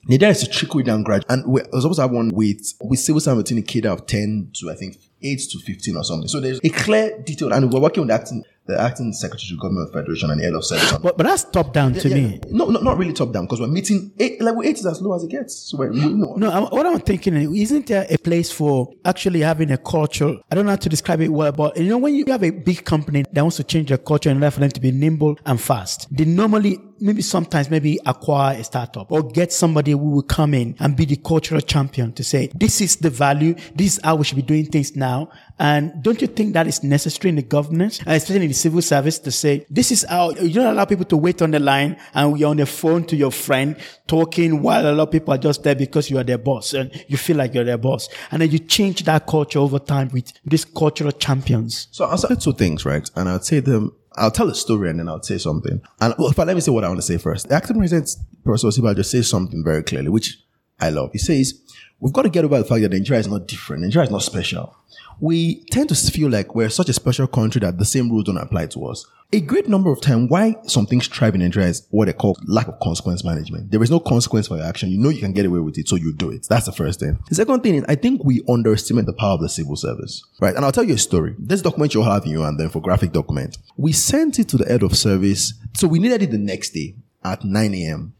Nigeria 0.05 0.31
is 0.31 0.43
a 0.43 0.49
trickle 0.49 0.81
down 0.81 1.03
graduate. 1.03 1.31
And 1.31 1.45
we 1.47 1.61
was 1.71 1.83
supposed 1.83 1.97
to 1.97 2.01
have 2.01 2.11
one 2.11 2.29
with, 2.29 2.73
with 2.81 2.99
civil 2.99 3.21
servants 3.21 3.51
in 3.51 3.57
a 3.57 3.61
cadre 3.61 3.89
of 3.89 4.05
10 4.05 4.51
to, 4.55 4.69
I 4.69 4.75
think, 4.75 4.97
8 5.23 5.41
to 5.51 5.59
15 5.59 5.97
or 5.97 6.03
something. 6.03 6.27
So 6.27 6.39
there's 6.39 6.59
a 6.63 6.69
clear 6.69 7.17
detail, 7.19 7.53
and 7.53 7.71
we're 7.71 7.79
working 7.79 8.01
on 8.01 8.07
that 8.07 8.29
the 8.65 8.79
acting 8.79 9.11
secretary 9.11 9.49
to 9.49 9.57
government 9.57 9.91
federation 9.91 10.29
and 10.31 10.39
the 10.39 10.45
head 10.45 10.53
of 10.53 10.63
service. 10.63 10.91
But, 10.93 11.17
but 11.17 11.25
that's 11.25 11.43
top 11.43 11.73
down 11.73 11.93
to 11.93 12.09
yeah, 12.09 12.15
me. 12.15 12.39
No, 12.49 12.65
no, 12.65 12.79
not 12.79 12.97
really 12.97 13.11
top 13.11 13.33
down 13.33 13.45
because 13.45 13.59
we're 13.59 13.67
meeting 13.67 14.13
eight, 14.19 14.41
level 14.41 14.63
eight 14.63 14.77
is 14.77 14.85
as 14.85 15.01
low 15.01 15.13
as 15.13 15.23
it 15.23 15.29
gets. 15.29 15.55
So 15.55 15.77
we're, 15.77 15.91
we 15.91 15.99
know. 15.99 16.35
No, 16.35 16.49
I'm, 16.49 16.63
what 16.63 16.85
I'm 16.85 16.99
thinking 16.99 17.35
is, 17.35 17.71
isn't 17.71 17.87
there 17.87 18.05
a 18.09 18.17
place 18.17 18.51
for 18.51 18.93
actually 19.03 19.41
having 19.41 19.71
a 19.71 19.77
culture? 19.77 20.35
I 20.49 20.55
don't 20.55 20.65
know 20.65 20.71
how 20.71 20.77
to 20.77 20.89
describe 20.89 21.19
it 21.19 21.29
well, 21.29 21.51
but 21.51 21.75
you 21.77 21.89
know, 21.89 21.97
when 21.97 22.15
you 22.15 22.25
have 22.27 22.43
a 22.43 22.51
big 22.51 22.85
company 22.85 23.25
that 23.31 23.41
wants 23.41 23.57
to 23.57 23.63
change 23.65 23.89
their 23.89 23.97
culture 23.97 24.29
in 24.29 24.37
order 24.37 24.51
for 24.51 24.61
them 24.61 24.71
to 24.71 24.79
be 24.79 24.91
nimble 24.91 25.37
and 25.45 25.59
fast, 25.59 26.07
they 26.09 26.25
normally 26.25 26.79
maybe 26.99 27.21
sometimes 27.21 27.69
maybe 27.69 27.99
acquire 28.05 28.57
a 28.57 28.63
startup 28.63 29.11
or 29.11 29.23
get 29.23 29.51
somebody 29.51 29.91
who 29.91 29.97
will 29.97 30.21
come 30.23 30.53
in 30.53 30.73
and 30.79 30.95
be 30.95 31.03
the 31.03 31.17
cultural 31.17 31.59
champion 31.59 32.13
to 32.13 32.23
say, 32.23 32.49
this 32.55 32.79
is 32.79 32.95
the 32.95 33.09
value. 33.09 33.53
This 33.75 33.97
is 33.97 33.99
how 34.01 34.15
we 34.15 34.23
should 34.23 34.37
be 34.37 34.41
doing 34.41 34.65
things 34.67 34.95
now. 34.95 35.29
And 35.59 36.01
don't 36.03 36.19
you 36.21 36.27
think 36.27 36.53
that 36.53 36.67
is 36.67 36.83
necessary 36.83 37.29
in 37.29 37.35
the 37.35 37.41
governance, 37.43 37.99
uh, 38.01 38.11
especially 38.11 38.45
in 38.45 38.49
the 38.49 38.55
civil 38.55 38.81
service 38.81 39.19
to 39.19 39.31
say, 39.31 39.65
this 39.69 39.91
is 39.91 40.03
how 40.09 40.31
you 40.31 40.53
don't 40.53 40.73
allow 40.73 40.85
people 40.85 41.05
to 41.05 41.17
wait 41.17 41.41
on 41.41 41.51
the 41.51 41.59
line 41.59 41.97
and 42.13 42.39
you're 42.39 42.49
on 42.49 42.57
the 42.57 42.65
phone 42.65 43.05
to 43.05 43.15
your 43.15 43.31
friend 43.31 43.77
talking 44.07 44.61
while 44.61 44.85
a 44.89 44.91
lot 44.91 45.03
of 45.03 45.11
people 45.11 45.33
are 45.33 45.37
just 45.37 45.63
there 45.63 45.75
because 45.75 46.09
you 46.09 46.17
are 46.17 46.23
their 46.23 46.37
boss 46.37 46.73
and 46.73 46.91
you 47.07 47.17
feel 47.17 47.37
like 47.37 47.53
you're 47.53 47.63
their 47.63 47.77
boss. 47.77 48.09
And 48.31 48.41
then 48.41 48.51
you 48.51 48.59
change 48.59 49.03
that 49.03 49.27
culture 49.27 49.59
over 49.59 49.79
time 49.79 50.09
with 50.09 50.33
these 50.45 50.65
cultural 50.65 51.11
champions. 51.11 51.87
So 51.91 52.05
I'll 52.05 52.17
say 52.17 52.35
two 52.35 52.53
things, 52.53 52.85
right? 52.85 53.09
And 53.15 53.29
I'll 53.29 53.41
say 53.41 53.59
them 53.59 53.93
I'll 54.15 54.31
tell 54.31 54.49
a 54.49 54.55
story 54.55 54.89
and 54.89 54.99
then 54.99 55.09
I'll 55.09 55.23
say 55.23 55.37
something. 55.37 55.81
And 55.99 56.13
well, 56.17 56.33
let 56.37 56.55
me 56.55 56.61
say 56.61 56.71
what 56.71 56.83
I 56.83 56.87
want 56.87 56.99
to 56.99 57.05
say 57.05 57.17
first. 57.17 57.49
The 57.49 57.55
acting 57.55 57.77
president, 57.77 58.15
Professor 58.43 58.67
Osinbajo, 58.67 58.97
just 58.97 59.11
says 59.11 59.29
something 59.29 59.63
very 59.63 59.83
clearly, 59.83 60.09
which 60.09 60.37
I 60.79 60.89
love. 60.89 61.11
He 61.13 61.17
says, 61.17 61.61
we've 61.99 62.13
got 62.13 62.23
to 62.23 62.29
get 62.29 62.45
over 62.45 62.57
the 62.57 62.65
fact 62.65 62.81
that 62.81 62.91
Nigeria 62.91 63.19
is 63.19 63.27
not 63.27 63.47
different. 63.47 63.83
Nigeria 63.83 64.05
is 64.05 64.11
not 64.11 64.21
special. 64.21 64.75
We 65.23 65.63
tend 65.71 65.87
to 65.89 65.95
feel 65.95 66.29
like 66.29 66.53
we're 66.53 66.69
such 66.69 66.89
a 66.89 66.93
special 66.93 67.27
country 67.27 67.59
that 67.61 67.77
the 67.77 67.85
same 67.85 68.09
rules 68.09 68.25
don't 68.25 68.37
apply 68.37 68.67
to 68.67 68.87
us 68.87 69.05
a 69.33 69.41
great 69.41 69.67
number 69.67 69.91
of 69.91 69.99
times, 69.99 70.29
why 70.29 70.55
some 70.67 70.85
things 70.85 71.07
thrive 71.07 71.33
in 71.33 71.41
Nigeria 71.41 71.69
is 71.69 71.87
what 71.89 72.05
they 72.05 72.13
call 72.13 72.37
lack 72.45 72.67
of 72.67 72.79
consequence 72.79 73.23
management. 73.23 73.71
There 73.71 73.81
is 73.81 73.89
no 73.89 73.99
consequence 73.99 74.47
for 74.47 74.57
your 74.57 74.65
action. 74.65 74.91
You 74.91 74.99
know 74.99 75.09
you 75.09 75.19
can 75.19 75.33
get 75.33 75.47
away 75.47 75.59
with 75.59 75.77
it, 75.79 75.87
so 75.87 75.95
you 75.95 76.13
do 76.13 76.29
it. 76.29 76.45
That's 76.47 76.67
the 76.67 76.71
first 76.71 76.99
thing. 76.99 77.17
The 77.29 77.35
second 77.35 77.61
thing 77.63 77.75
is 77.75 77.83
I 77.87 77.95
think 77.95 78.23
we 78.23 78.43
underestimate 78.47 79.07
the 79.07 79.13
power 79.13 79.33
of 79.33 79.41
the 79.41 79.49
civil 79.49 79.75
service. 79.75 80.23
Right? 80.39 80.55
And 80.55 80.63
I'll 80.63 80.71
tell 80.71 80.83
you 80.83 80.93
a 80.93 80.99
story. 80.99 81.35
This 81.39 81.63
document 81.63 81.95
you'll 81.95 82.03
have 82.03 82.25
in 82.25 82.31
your 82.31 82.47
and 82.47 82.59
then 82.59 82.69
for 82.69 82.79
graphic 82.79 83.11
document. 83.11 83.57
We 83.75 83.91
sent 83.91 84.37
it 84.37 84.49
to 84.49 84.57
the 84.57 84.65
head 84.65 84.83
of 84.83 84.95
service. 84.95 85.53
So 85.73 85.87
we 85.87 85.97
needed 85.97 86.21
it 86.21 86.31
the 86.31 86.37
next 86.37 86.69
day 86.69 86.93
at 87.23 87.43
9 87.43 87.73
a.m. 87.73 88.13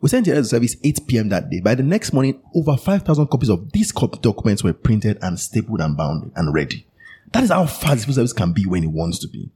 We 0.00 0.08
sent 0.08 0.26
the 0.26 0.34
head 0.34 0.46
service 0.46 0.76
8 0.82 1.06
p.m. 1.06 1.28
that 1.28 1.50
day. 1.50 1.60
By 1.60 1.74
the 1.74 1.82
next 1.82 2.12
morning, 2.12 2.40
over 2.54 2.76
5,000 2.76 3.26
copies 3.26 3.50
of 3.50 3.70
these 3.72 3.92
documents 3.92 4.64
were 4.64 4.72
printed 4.72 5.18
and 5.20 5.38
stapled 5.38 5.80
and 5.80 5.96
bound 5.96 6.32
and 6.36 6.54
ready. 6.54 6.86
That 7.32 7.44
is 7.44 7.50
how 7.50 7.66
fast 7.66 8.00
civil 8.00 8.14
service 8.14 8.32
can 8.32 8.52
be 8.52 8.64
when 8.66 8.82
it 8.82 8.90
wants 8.90 9.18
to 9.20 9.28
be. 9.28 9.50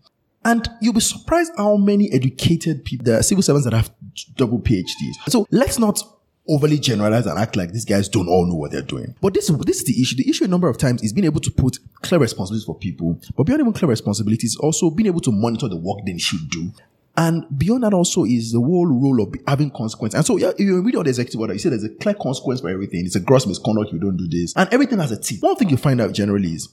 And 0.45 0.69
you'll 0.83 0.93
be 0.93 1.01
surprised 1.01 1.53
how 1.57 1.77
many 1.77 2.13
educated 2.13 2.85
people, 2.85 3.23
civil 3.23 3.43
servants 3.43 3.65
that 3.65 3.75
have 3.75 3.91
double 4.37 4.61
PhDs. 4.61 5.15
So 5.29 5.47
let's 5.51 5.79
not 5.79 6.03
overly 6.47 6.79
generalize 6.79 7.25
and 7.27 7.39
act 7.39 7.57
like 7.57 7.73
these 7.73 7.87
guys 7.87 8.09
don't 8.09 8.29
all 8.29 8.47
know 8.47 8.55
what 8.55 8.71
they're 8.71 8.83
doing. 8.83 9.15
But 9.23 9.33
this, 9.33 9.49
this 9.49 9.79
is 9.79 9.85
the 9.85 10.01
issue. 10.01 10.17
The 10.17 10.29
issue 10.29 10.45
a 10.45 10.49
number 10.49 10.69
of 10.69 10.77
times 10.77 11.03
is 11.03 11.15
being 11.15 11.25
able 11.25 11.41
to 11.41 11.51
put 11.51 11.79
clear 12.03 12.21
responsibilities 12.21 12.67
for 12.67 12.77
people, 12.77 13.19
but 13.35 13.45
beyond 13.45 13.63
even 13.63 13.73
clear 13.73 13.89
responsibilities, 13.89 14.57
also 14.61 14.91
being 14.91 15.07
able 15.07 15.21
to 15.21 15.33
monitor 15.33 15.69
the 15.69 15.77
work 15.77 16.01
they 16.05 16.19
should 16.19 16.51
do. 16.51 16.71
And 17.17 17.47
beyond 17.57 17.85
that 17.85 17.95
also 17.95 18.25
is 18.25 18.53
the 18.53 18.61
whole 18.61 18.87
role 18.87 19.23
of 19.23 19.35
having 19.47 19.71
consequence. 19.71 20.15
And 20.15 20.27
so 20.27 20.37
yeah, 20.37 20.51
if 20.51 20.61
you 20.61 20.83
read 20.83 20.97
all 20.97 21.05
the 21.05 21.11
executive 21.11 21.41
order, 21.41 21.53
you 21.53 21.59
see 21.59 21.69
there's 21.69 21.85
a 21.85 21.89
clear 21.89 22.15
consequence 22.15 22.61
for 22.61 22.71
everything. 22.71 23.07
It's 23.07 23.15
a 23.15 23.21
gross 23.21 23.47
misconduct 23.47 23.93
you 23.93 24.01
don't 24.01 24.17
do 24.17 24.29
this. 24.29 24.53
And 24.57 24.69
everything 24.73 24.99
has 24.99 25.13
a 25.13 25.21
T. 25.21 25.39
One 25.41 25.57
thing 25.57 25.69
you 25.69 25.77
find 25.77 26.01
out 26.01 26.13
generally 26.13 26.49
is 26.49 26.69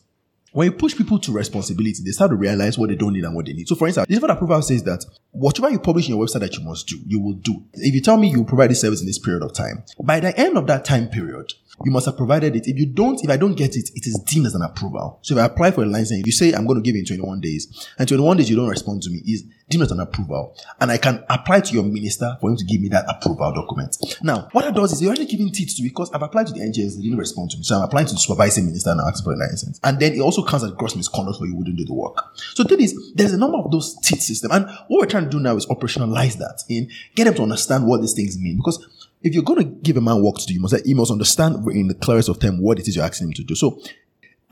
when 0.53 0.65
you 0.65 0.71
push 0.73 0.97
people 0.97 1.17
to 1.19 1.31
responsibility, 1.31 2.03
they 2.03 2.11
start 2.11 2.31
to 2.31 2.35
realize 2.35 2.77
what 2.77 2.89
they 2.89 2.95
don't 2.95 3.13
need 3.13 3.23
and 3.23 3.35
what 3.35 3.45
they 3.45 3.53
need. 3.53 3.67
So, 3.67 3.75
for 3.75 3.87
instance, 3.87 4.07
the 4.07 4.25
approval 4.25 4.61
says 4.61 4.83
that 4.83 5.05
whatever 5.31 5.69
you 5.69 5.79
publish 5.79 6.09
in 6.09 6.15
your 6.15 6.25
website 6.25 6.41
that 6.41 6.57
you 6.57 6.63
must 6.63 6.87
do, 6.87 6.97
you 7.07 7.21
will 7.21 7.35
do. 7.35 7.63
If 7.73 7.93
you 7.93 8.01
tell 8.01 8.17
me 8.17 8.29
you 8.29 8.43
provide 8.43 8.69
this 8.69 8.81
service 8.81 8.99
in 8.99 9.07
this 9.07 9.19
period 9.19 9.43
of 9.43 9.53
time, 9.53 9.83
by 10.03 10.19
the 10.19 10.37
end 10.37 10.57
of 10.57 10.67
that 10.67 10.83
time 10.83 11.07
period, 11.07 11.53
you 11.85 11.91
must 11.91 12.05
have 12.05 12.17
provided 12.17 12.55
it. 12.55 12.67
If 12.67 12.77
you 12.77 12.85
don't, 12.85 13.23
if 13.23 13.29
I 13.29 13.37
don't 13.37 13.55
get 13.55 13.77
it, 13.77 13.89
it 13.95 14.05
is 14.05 14.19
deemed 14.27 14.45
as 14.45 14.53
an 14.53 14.61
approval. 14.61 15.19
So 15.21 15.35
if 15.35 15.41
I 15.41 15.45
apply 15.45 15.71
for 15.71 15.83
a 15.83 15.85
license, 15.85 16.23
you 16.25 16.31
say 16.33 16.53
I'm 16.53 16.67
going 16.67 16.77
to 16.77 16.83
give 16.83 16.95
it 16.95 16.99
in 16.99 17.05
21 17.05 17.39
days, 17.39 17.89
and 17.97 18.07
21 18.07 18.37
days 18.37 18.49
you 18.49 18.57
don't 18.57 18.67
respond 18.67 19.03
to 19.03 19.09
me, 19.09 19.21
is 19.25 19.45
deemed 19.71 19.89
an 19.89 19.99
approval. 19.99 20.55
And 20.79 20.91
I 20.91 20.97
can 20.97 21.23
apply 21.29 21.61
to 21.61 21.73
your 21.73 21.83
minister 21.83 22.37
for 22.39 22.49
him 22.49 22.57
to 22.57 22.65
give 22.65 22.81
me 22.81 22.89
that 22.89 23.05
approval 23.07 23.51
document. 23.53 23.97
Now, 24.21 24.49
what 24.51 24.65
that 24.65 24.75
does 24.75 24.91
is 24.91 25.01
you're 25.01 25.09
already 25.09 25.25
giving 25.25 25.51
teeth 25.51 25.75
to 25.77 25.83
because 25.83 26.11
I've 26.11 26.21
applied 26.21 26.47
to 26.47 26.53
the 26.53 26.59
NGS, 26.59 26.97
they 26.97 27.03
didn't 27.03 27.17
respond 27.17 27.51
to 27.51 27.57
me. 27.57 27.63
So 27.63 27.77
I'm 27.77 27.83
applying 27.83 28.07
to 28.07 28.13
the 28.13 28.19
supervising 28.19 28.65
minister 28.65 28.91
and 28.91 29.01
asking 29.01 29.23
for 29.23 29.33
a 29.33 29.37
license. 29.37 29.79
And 29.83 29.99
then 29.99 30.13
it 30.13 30.19
also 30.19 30.45
counts 30.45 30.65
as 30.65 30.71
gross 30.71 30.95
misconduct 30.95 31.39
for 31.39 31.47
you 31.47 31.55
wouldn't 31.55 31.77
do 31.77 31.85
the 31.85 31.93
work. 31.93 32.17
So 32.53 32.63
the 32.63 32.69
thing 32.69 32.81
is, 32.81 33.13
there's 33.13 33.33
a 33.33 33.37
number 33.37 33.57
of 33.57 33.71
those 33.71 33.95
teeth 34.01 34.21
system. 34.21 34.51
And 34.51 34.65
what 34.87 34.99
we're 34.99 35.07
trying 35.07 35.25
to 35.25 35.29
do 35.29 35.39
now 35.39 35.55
is 35.55 35.65
operationalize 35.67 36.37
that 36.37 36.63
in 36.69 36.89
get 37.15 37.25
them 37.25 37.33
to 37.35 37.43
understand 37.43 37.87
what 37.87 38.01
these 38.01 38.13
things 38.13 38.37
mean. 38.37 38.57
Because 38.57 38.85
if 39.23 39.33
you're 39.33 39.43
going 39.43 39.59
to 39.59 39.65
give 39.65 39.97
a 39.97 40.01
man 40.01 40.23
work 40.23 40.37
to 40.37 40.45
do, 40.45 40.53
you 40.53 40.59
must, 40.59 40.85
you 40.85 40.95
must 40.95 41.11
understand 41.11 41.67
in 41.69 41.87
the 41.87 41.95
clearest 41.95 42.29
of 42.29 42.39
term 42.39 42.61
what 42.61 42.79
it 42.79 42.87
is 42.87 42.95
you're 42.95 43.05
asking 43.05 43.27
him 43.27 43.33
to 43.33 43.43
do. 43.43 43.55
So, 43.55 43.81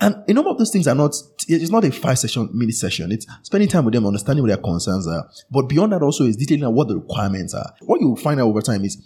and 0.02 0.24
a 0.28 0.34
number 0.34 0.50
of 0.50 0.58
those 0.58 0.72
things 0.72 0.88
are 0.88 0.96
not, 0.96 1.16
it's 1.48 1.72
not 1.72 1.84
a 1.84 1.92
five 1.92 2.20
session, 2.20 2.50
mini 2.54 2.72
session. 2.72 3.12
It's 3.12 3.26
spending 3.44 3.70
time 3.70 3.86
with 3.86 3.94
them, 3.94 4.06
understanding 4.06 4.44
what 4.44 4.50
their 4.50 4.58
concerns 4.58 5.08
are. 5.08 5.30
But 5.52 5.64
beyond 5.64 5.94
that 5.94 6.02
also 6.02 6.26
is 6.26 6.38
detailing 6.38 6.66
out 6.66 6.74
what 6.74 6.88
the 6.88 6.96
requirements 6.96 7.54
are. 7.54 7.74
What 7.82 8.02
you 8.02 8.16
find 8.16 8.40
out 8.40 8.48
over 8.48 8.62
time 8.62 8.86
is 8.86 8.98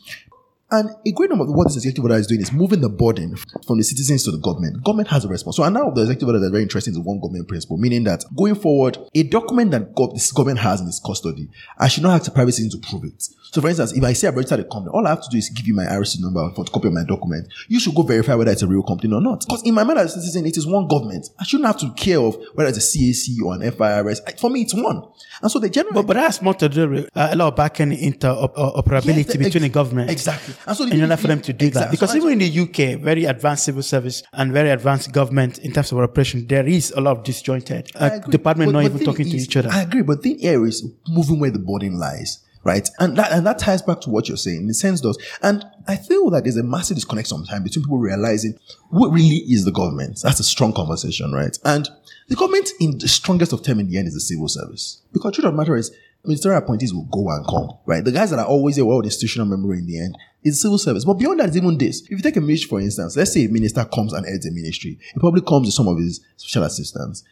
and 0.74 0.90
a 1.06 1.12
great 1.12 1.30
number 1.30 1.44
of 1.44 1.52
what 1.52 1.68
this 1.68 1.76
executive 1.76 2.04
order 2.04 2.16
is 2.16 2.26
doing 2.26 2.42
is 2.42 2.52
moving 2.52 2.82
the 2.82 2.90
burden 2.90 3.36
from 3.68 3.78
the 3.78 3.84
citizens 3.84 4.24
to 4.24 4.32
the 4.32 4.40
government. 4.40 4.84
Government 4.84 5.08
has 5.10 5.24
a 5.24 5.28
response. 5.28 5.58
So, 5.58 5.64
and 5.64 5.76
now 5.76 5.92
the 5.92 6.02
executive 6.02 6.30
order 6.30 6.40
that's 6.40 6.50
very 6.50 6.64
interesting 6.64 6.94
is 6.94 7.00
one 7.00 7.20
government 7.20 7.48
principle, 7.48 7.78
meaning 7.78 8.06
that 8.06 8.24
going 8.36 8.56
forward, 8.56 8.98
a 9.14 9.22
document 9.22 9.70
that 9.70 9.96
this 10.14 10.32
government 10.32 10.60
has 10.60 10.82
in 10.82 10.88
its 10.88 11.00
custody, 11.00 11.48
I 11.78 11.90
should 11.90 12.02
not 12.02 12.14
have 12.14 12.24
to 12.24 12.32
private 12.32 12.54
citizens 12.54 12.82
to 12.82 12.90
prove 12.90 13.04
it. 13.04 13.24
So, 13.54 13.62
for 13.62 13.68
instance, 13.68 13.92
if 13.92 14.04
I 14.04 14.14
say 14.14 14.28
I've 14.28 14.36
registered 14.36 14.62
a 14.62 14.64
company, 14.64 14.90
all 14.96 15.06
I 15.06 15.12
have 15.12 15.22
to 15.22 15.30
do 15.30 15.38
is 15.38 15.48
give 15.50 15.68
you 15.68 15.76
my 15.76 15.86
IRC 15.86 16.22
number 16.22 16.50
for 16.56 16.62
a 16.62 16.66
copy 16.66 16.88
of 16.88 16.94
my 16.96 17.04
document. 17.04 17.48
You 17.68 17.80
should 17.80 17.94
go 17.94 18.02
verify 18.02 18.34
whether 18.34 18.52
it's 18.52 18.64
a 18.64 18.68
real 18.68 18.82
company 18.82 19.14
or 19.14 19.22
not. 19.22 19.42
Because 19.42 19.62
in 19.62 19.76
my 19.76 19.84
mind 19.84 20.00
as 20.00 20.18
a 20.18 20.22
citizen, 20.22 20.48
it 20.48 20.58
is 20.58 20.66
one 20.66 20.88
government. 20.88 21.30
I 21.40 21.44
shouldn't 21.44 21.68
have 21.68 21.78
to 21.82 21.92
care 21.92 22.20
of 22.20 22.36
whether 22.56 22.70
it's 22.70 22.80
a 22.80 22.98
CAC 22.98 23.40
or 23.46 23.54
an 23.54 23.72
FIRS. 23.72 24.22
For 24.40 24.50
me, 24.50 24.64
it's 24.64 24.74
one. 24.74 25.04
And 25.40 25.52
so 25.52 25.60
the 25.60 25.70
general. 25.70 25.94
But, 25.94 26.08
but 26.08 26.14
that's 26.16 26.42
more 26.42 26.56
to 26.56 26.68
do 26.68 26.90
with 26.90 27.10
uh, 27.16 27.30
a 27.32 27.36
lot 27.36 27.50
of 27.50 27.56
back 27.56 27.80
end 27.80 27.92
interoperability 27.92 29.18
yes, 29.18 29.38
between 29.38 29.46
ex- 29.46 29.62
the 29.62 29.70
government. 29.70 30.10
Exactly. 30.10 30.56
And 30.66 30.76
so 30.76 30.86
in 30.86 31.00
order 31.04 31.18
for 31.18 31.28
them 31.28 31.42
to 31.42 31.54
do 31.54 31.68
exactly. 31.68 31.86
that, 31.86 31.92
because 31.92 32.10
so 32.10 32.18
even 32.18 32.32
in 32.32 32.40
the 32.40 32.60
UK, 32.60 33.00
very 33.00 33.26
advanced 33.26 33.66
civil 33.66 33.84
service 33.84 34.24
and 34.34 34.52
very 34.52 34.72
advanced 34.72 35.12
government 35.12 35.60
in 35.60 35.72
terms 35.74 35.92
of 35.92 36.00
operation, 36.00 36.48
there 36.48 36.66
is 36.66 36.90
a 36.98 37.02
lot 37.02 37.18
of 37.18 37.24
disjointed. 37.24 37.92
Uh, 37.94 38.18
department 38.18 38.74
but, 38.74 38.82
not 38.82 38.92
but 38.92 38.96
even 38.96 39.06
talking 39.06 39.28
is, 39.28 39.34
to 39.34 39.38
each 39.38 39.58
other. 39.58 39.70
I 39.72 39.84
agree, 39.84 40.02
but 40.02 40.24
the 40.24 40.44
area 40.44 40.66
is 40.66 40.92
moving 41.08 41.40
where 41.40 41.52
the 41.52 41.60
burden 41.60 42.00
lies 42.00 42.40
right? 42.64 42.90
And 43.00 43.18
that, 43.18 43.32
and 43.32 43.46
that 43.46 43.60
ties 43.60 43.82
back 43.82 44.02
to 44.02 44.10
what 44.10 44.28
you're 44.28 44.38
saying 44.38 44.58
in 44.58 44.68
the 44.68 44.74
sense 44.74 45.02
does. 45.02 45.18
And 45.42 45.66
I 45.88 45.96
feel 45.96 46.30
that 46.32 46.44
there's 46.44 46.58
a 46.58 46.64
massive 46.64 46.96
disconnect 46.96 47.28
sometimes 47.28 47.64
between 47.64 47.84
people 47.84 47.98
realizing 47.98 48.58
what 48.90 49.12
really 49.12 49.38
is 49.48 49.66
the 49.66 49.72
government. 49.72 50.20
That's 50.24 50.40
a 50.40 50.44
strong 50.44 50.74
conversation, 50.74 51.32
right? 51.32 51.58
And 51.66 51.90
the 52.30 52.36
government 52.36 52.70
in 52.80 52.98
the 52.98 53.08
strongest 53.08 53.54
of 53.54 53.64
term 53.64 53.80
in 53.80 53.90
the 53.90 53.98
end 53.98 54.08
is 54.08 54.14
the 54.14 54.22
civil 54.22 54.48
service. 54.48 55.02
Because 55.12 55.36
truth 55.36 55.46
of 55.46 55.54
the 55.54 55.58
matter 55.58 55.76
is, 55.76 55.92
ministerial 56.24 56.60
appointees 56.60 56.94
will 56.94 57.04
go 57.04 57.30
and 57.30 57.46
come, 57.46 57.78
right? 57.86 58.04
The 58.04 58.12
guys 58.12 58.30
that 58.30 58.40
are 58.40 58.46
always 58.46 58.78
there, 58.78 58.86
well, 58.86 59.02
institutional 59.02 59.46
memory 59.46 59.80
in 59.80 59.88
the 59.88 60.00
end 60.00 60.18
is 60.44 60.62
civil 60.62 60.78
service. 60.78 61.04
But 61.04 61.16
beyond 61.16 61.40
that 61.40 61.50
is 61.50 61.58
even 61.58 61.78
this. 61.78 62.02
If 62.04 62.12
you 62.12 62.20
take 62.20 62.38
a 62.38 62.42
ministry, 62.42 62.70
for 62.70 62.80
instance, 62.80 63.18
let's 63.18 63.34
say 63.34 63.46
a 63.46 63.50
minister 63.50 63.84
comes 63.86 64.14
and 64.14 64.26
heads 64.26 64.46
a 64.46 64.52
ministry. 64.52 65.00
He 65.14 65.20
probably 65.20 65.42
comes 65.42 65.68
with 65.68 65.74
some 65.74 65.88
of 65.88 65.98
his 65.98 66.22
special 66.38 66.64
assistants, 66.64 67.24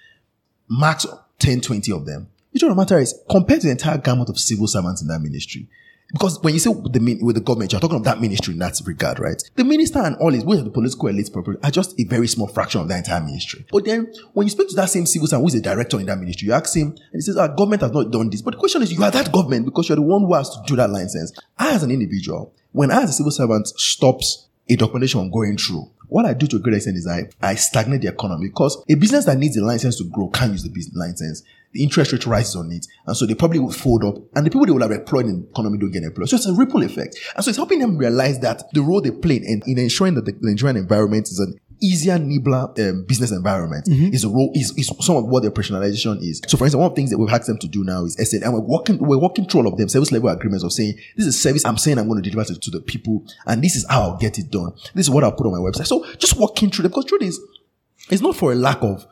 max 0.70 1.06
10, 1.39 1.62
20 1.62 1.91
of 1.94 2.06
them. 2.06 2.30
Truth 2.52 2.72
of 2.72 2.76
the 2.76 2.82
matter 2.82 3.00
is, 3.00 3.18
compared 3.30 3.62
to 3.62 3.68
the 3.68 3.72
entire 3.72 3.98
gamut 3.98 4.30
of 4.30 4.38
civil 4.38 4.68
servants 4.68 5.02
in 5.02 5.08
that 5.08 5.20
ministry, 5.20 5.68
because 6.12 6.42
when 6.44 6.54
you 6.54 6.60
say 6.60 6.70
with 6.70 6.92
the, 6.92 7.20
with 7.24 7.36
the 7.36 7.42
government, 7.42 7.72
you're 7.72 7.80
talking 7.80 7.98
of 7.98 8.04
that 8.04 8.20
ministry 8.20 8.54
in 8.54 8.60
that 8.60 8.78
regard, 8.86 9.20
right? 9.20 9.42
The 9.56 9.64
minister 9.64 10.00
and 10.00 10.18
all 10.18 10.32
his, 10.32 10.44
with 10.44 10.64
the 10.66 10.70
political 10.70 11.08
elites 11.08 11.64
are 11.64 11.72
just 11.72 11.98
a 12.00 12.04
very 12.04 12.28
small 12.28 12.48
fraction 12.48 12.82
of 12.82 12.90
that 12.90 12.98
entire 12.98 13.22
ministry. 13.22 13.66
But 13.72 13.86
then 13.86 14.14
when 14.34 14.46
you 14.46 14.52
speak 14.52 14.68
to 14.70 14.76
that 14.76 14.90
same 14.90 15.06
civil 15.06 15.28
servant 15.28 15.44
who 15.44 15.56
is 15.56 15.62
a 15.62 15.64
director 15.64 16.00
in 16.00 16.08
that 16.08 16.20
ministry, 16.20 16.48
you 16.48 16.54
ask 16.54 16.76
him 16.76 16.90
and 16.90 17.00
he 17.14 17.22
says, 17.22 17.38
our 17.38 17.48
government 17.48 17.82
has 17.84 17.92
not 17.92 18.12
done 18.12 18.30
this. 18.30 18.42
But 18.42 18.56
the 18.56 18.60
question 18.60 18.82
is, 18.82 18.92
you 18.92 19.02
are 19.04 19.12
that 19.12 19.32
government 19.32 19.64
because 19.64 19.88
you're 19.88 19.96
the 19.96 20.02
one 20.02 20.24
who 20.24 20.34
has 20.34 20.50
to 20.50 20.62
do 20.68 20.76
that 20.76 20.90
license. 20.90 21.32
As 21.58 21.84
an 21.84 21.92
individual, 21.92 22.54
when 22.74 22.92
I, 22.92 23.04
as 23.04 23.12
a 23.12 23.14
civil 23.14 23.32
servant, 23.32 23.68
stops 23.68 24.48
a 24.70 24.76
documentation 24.76 25.32
going 25.32 25.56
through, 25.56 25.90
what 26.10 26.26
I 26.26 26.34
do 26.34 26.46
to 26.48 26.58
a 26.58 26.60
great 26.60 26.76
extent 26.76 26.98
is 26.98 27.08
I, 27.08 27.30
I 27.42 27.56
stagnate 27.56 28.02
the 28.02 28.10
economy 28.10 28.50
because 28.50 28.84
a 28.90 28.96
business 28.96 29.24
that 29.26 29.38
needs 29.38 29.56
a 29.56 29.64
license 29.64 29.98
to 30.00 30.04
grow 30.04 30.28
can't 30.28 30.52
use 30.52 30.64
the 30.64 30.70
business 30.70 30.98
license 30.98 31.44
the 31.73 31.84
interest 31.84 32.12
rate 32.12 32.25
rises 32.25 32.55
on 32.55 32.71
it. 32.71 32.86
And 33.05 33.15
so 33.15 33.25
they 33.25 33.36
probably 33.36 33.60
would 33.60 33.75
fold 33.75 34.03
up 34.03 34.15
and 34.36 34.45
the 34.45 34.49
people 34.49 34.65
they 34.65 34.71
will 34.71 34.81
have 34.81 34.91
employed 34.91 35.25
in 35.25 35.41
the 35.41 35.47
economy 35.49 35.77
don't 35.77 35.91
get 35.91 36.03
employed. 36.03 36.29
So 36.29 36.36
it's 36.36 36.45
a 36.45 36.53
ripple 36.53 36.84
effect. 36.84 37.17
And 37.36 37.43
so 37.43 37.49
it's 37.49 37.57
helping 37.57 37.79
them 37.79 37.97
realize 37.97 38.39
that 38.39 38.63
the 38.73 38.81
role 38.81 39.01
they 39.01 39.12
play 39.12 39.38
in, 39.38 39.62
in 39.65 39.77
ensuring 39.77 40.15
that 40.15 40.25
the 40.25 40.36
Nigerian 40.41 40.77
environment 40.77 41.29
is 41.29 41.39
an 41.39 41.60
easier, 41.81 42.19
nibbler 42.19 42.71
um, 42.79 43.03
business 43.07 43.31
environment 43.31 43.86
mm-hmm. 43.86 44.13
is 44.13 44.23
a 44.23 44.29
role 44.29 44.51
is, 44.53 44.71
is 44.77 44.91
some 44.99 45.15
of 45.15 45.25
what 45.25 45.43
the 45.43 45.51
operationalization 45.51 46.21
is. 46.21 46.41
So, 46.47 46.57
for 46.57 46.65
instance, 46.65 46.79
one 46.79 46.86
of 46.86 46.91
the 46.91 46.95
things 46.95 47.10
that 47.10 47.17
we've 47.17 47.29
asked 47.29 47.47
them 47.47 47.57
to 47.57 47.67
do 47.67 47.84
now 47.84 48.05
is 48.05 48.13
SL, 48.15 48.43
and 48.43 48.53
we're 48.53 48.60
working 48.60 48.97
we're 48.99 49.17
working 49.17 49.45
through 49.45 49.62
all 49.62 49.67
of 49.67 49.77
them 49.77 49.89
service 49.89 50.12
level 50.12 50.29
agreements 50.29 50.63
of 50.63 50.71
saying 50.71 50.97
this 51.17 51.25
is 51.25 51.41
service 51.41 51.65
I'm 51.65 51.77
saying 51.77 51.97
I'm 51.97 52.07
going 52.07 52.21
to 52.21 52.29
deliver 52.29 52.53
to, 52.53 52.60
to 52.60 52.71
the 52.71 52.81
people, 52.81 53.25
and 53.45 53.63
this 53.63 53.75
is 53.75 53.86
how 53.89 54.01
I'll 54.03 54.17
get 54.17 54.38
it 54.38 54.51
done. 54.51 54.73
This 54.93 55.07
is 55.07 55.10
what 55.10 55.23
I'll 55.23 55.31
put 55.31 55.47
on 55.47 55.53
my 55.53 55.57
website. 55.57 55.88
So, 55.88 56.05
just 56.15 56.38
walking 56.38 56.69
through 56.69 56.84
them 56.84 56.91
because 56.91 57.05
truth 57.05 57.23
is, 57.23 57.39
it's 58.10 58.21
not 58.21 58.36
for 58.36 58.51
a 58.51 58.55
lack 58.55 58.81
of 58.84 59.07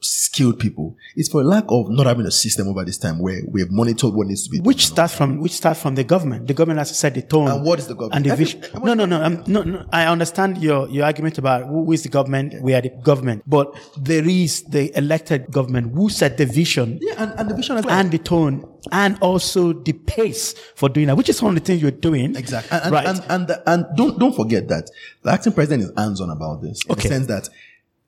skilled 0.00 0.58
people. 0.58 0.96
It's 1.16 1.28
for 1.28 1.42
lack 1.42 1.64
of 1.68 1.90
not 1.90 2.06
having 2.06 2.26
a 2.26 2.30
system 2.30 2.68
over 2.68 2.84
this 2.84 2.98
time 2.98 3.18
where 3.18 3.40
we 3.48 3.60
have 3.60 3.70
monitored 3.70 4.14
what 4.14 4.26
needs 4.26 4.44
to 4.44 4.50
be. 4.50 4.60
Which 4.60 4.86
starts 4.86 5.14
from 5.14 5.40
which 5.40 5.52
starts 5.52 5.80
from 5.80 5.94
the 5.94 6.04
government. 6.04 6.46
The 6.46 6.54
government 6.54 6.78
has 6.78 6.88
to 6.88 6.94
set 6.94 7.14
the 7.14 7.22
tone. 7.22 7.48
And 7.48 7.64
what 7.64 7.78
is 7.78 7.86
the 7.86 7.94
government? 7.94 8.26
And 8.26 8.32
the 8.32 8.36
vision. 8.36 8.62
No, 8.82 8.94
no, 8.94 9.04
no, 9.04 9.22
um, 9.22 9.42
no, 9.46 9.62
no. 9.62 9.86
I 9.92 10.06
understand 10.06 10.58
your 10.58 10.88
your 10.88 11.04
argument 11.04 11.38
about 11.38 11.66
who 11.66 11.90
is 11.92 12.02
the 12.02 12.08
government. 12.08 12.62
We 12.62 12.74
are 12.74 12.80
the 12.80 12.90
government, 12.90 13.42
but 13.46 13.74
there 13.96 14.26
is 14.26 14.62
the 14.64 14.96
elected 14.96 15.50
government 15.50 15.94
who 15.94 16.08
set 16.08 16.38
the 16.38 16.46
vision. 16.46 16.98
Yeah, 17.00 17.14
and, 17.18 17.32
and 17.38 17.50
the 17.50 17.54
vision 17.54 17.76
well. 17.76 17.90
and 17.90 18.10
the 18.10 18.18
tone 18.18 18.64
and 18.92 19.18
also 19.20 19.72
the 19.72 19.92
pace 19.92 20.54
for 20.74 20.88
doing 20.88 21.08
that, 21.08 21.16
which 21.16 21.28
is 21.28 21.42
one 21.42 21.56
of 21.56 21.62
the 21.62 21.66
things 21.66 21.82
you're 21.82 21.90
doing. 21.90 22.36
Exactly. 22.36 22.78
And, 22.78 22.92
right. 22.92 23.06
And, 23.06 23.20
and, 23.28 23.50
and, 23.50 23.62
and 23.66 23.96
don't, 23.96 24.18
don't 24.18 24.34
forget 24.34 24.68
that 24.68 24.90
the 25.22 25.30
acting 25.30 25.52
president 25.52 25.82
is 25.82 25.92
hands 25.96 26.20
on 26.20 26.30
about 26.30 26.62
this 26.62 26.84
in 26.84 26.92
okay. 26.92 27.08
the 27.08 27.14
sense 27.14 27.26
that 27.26 27.48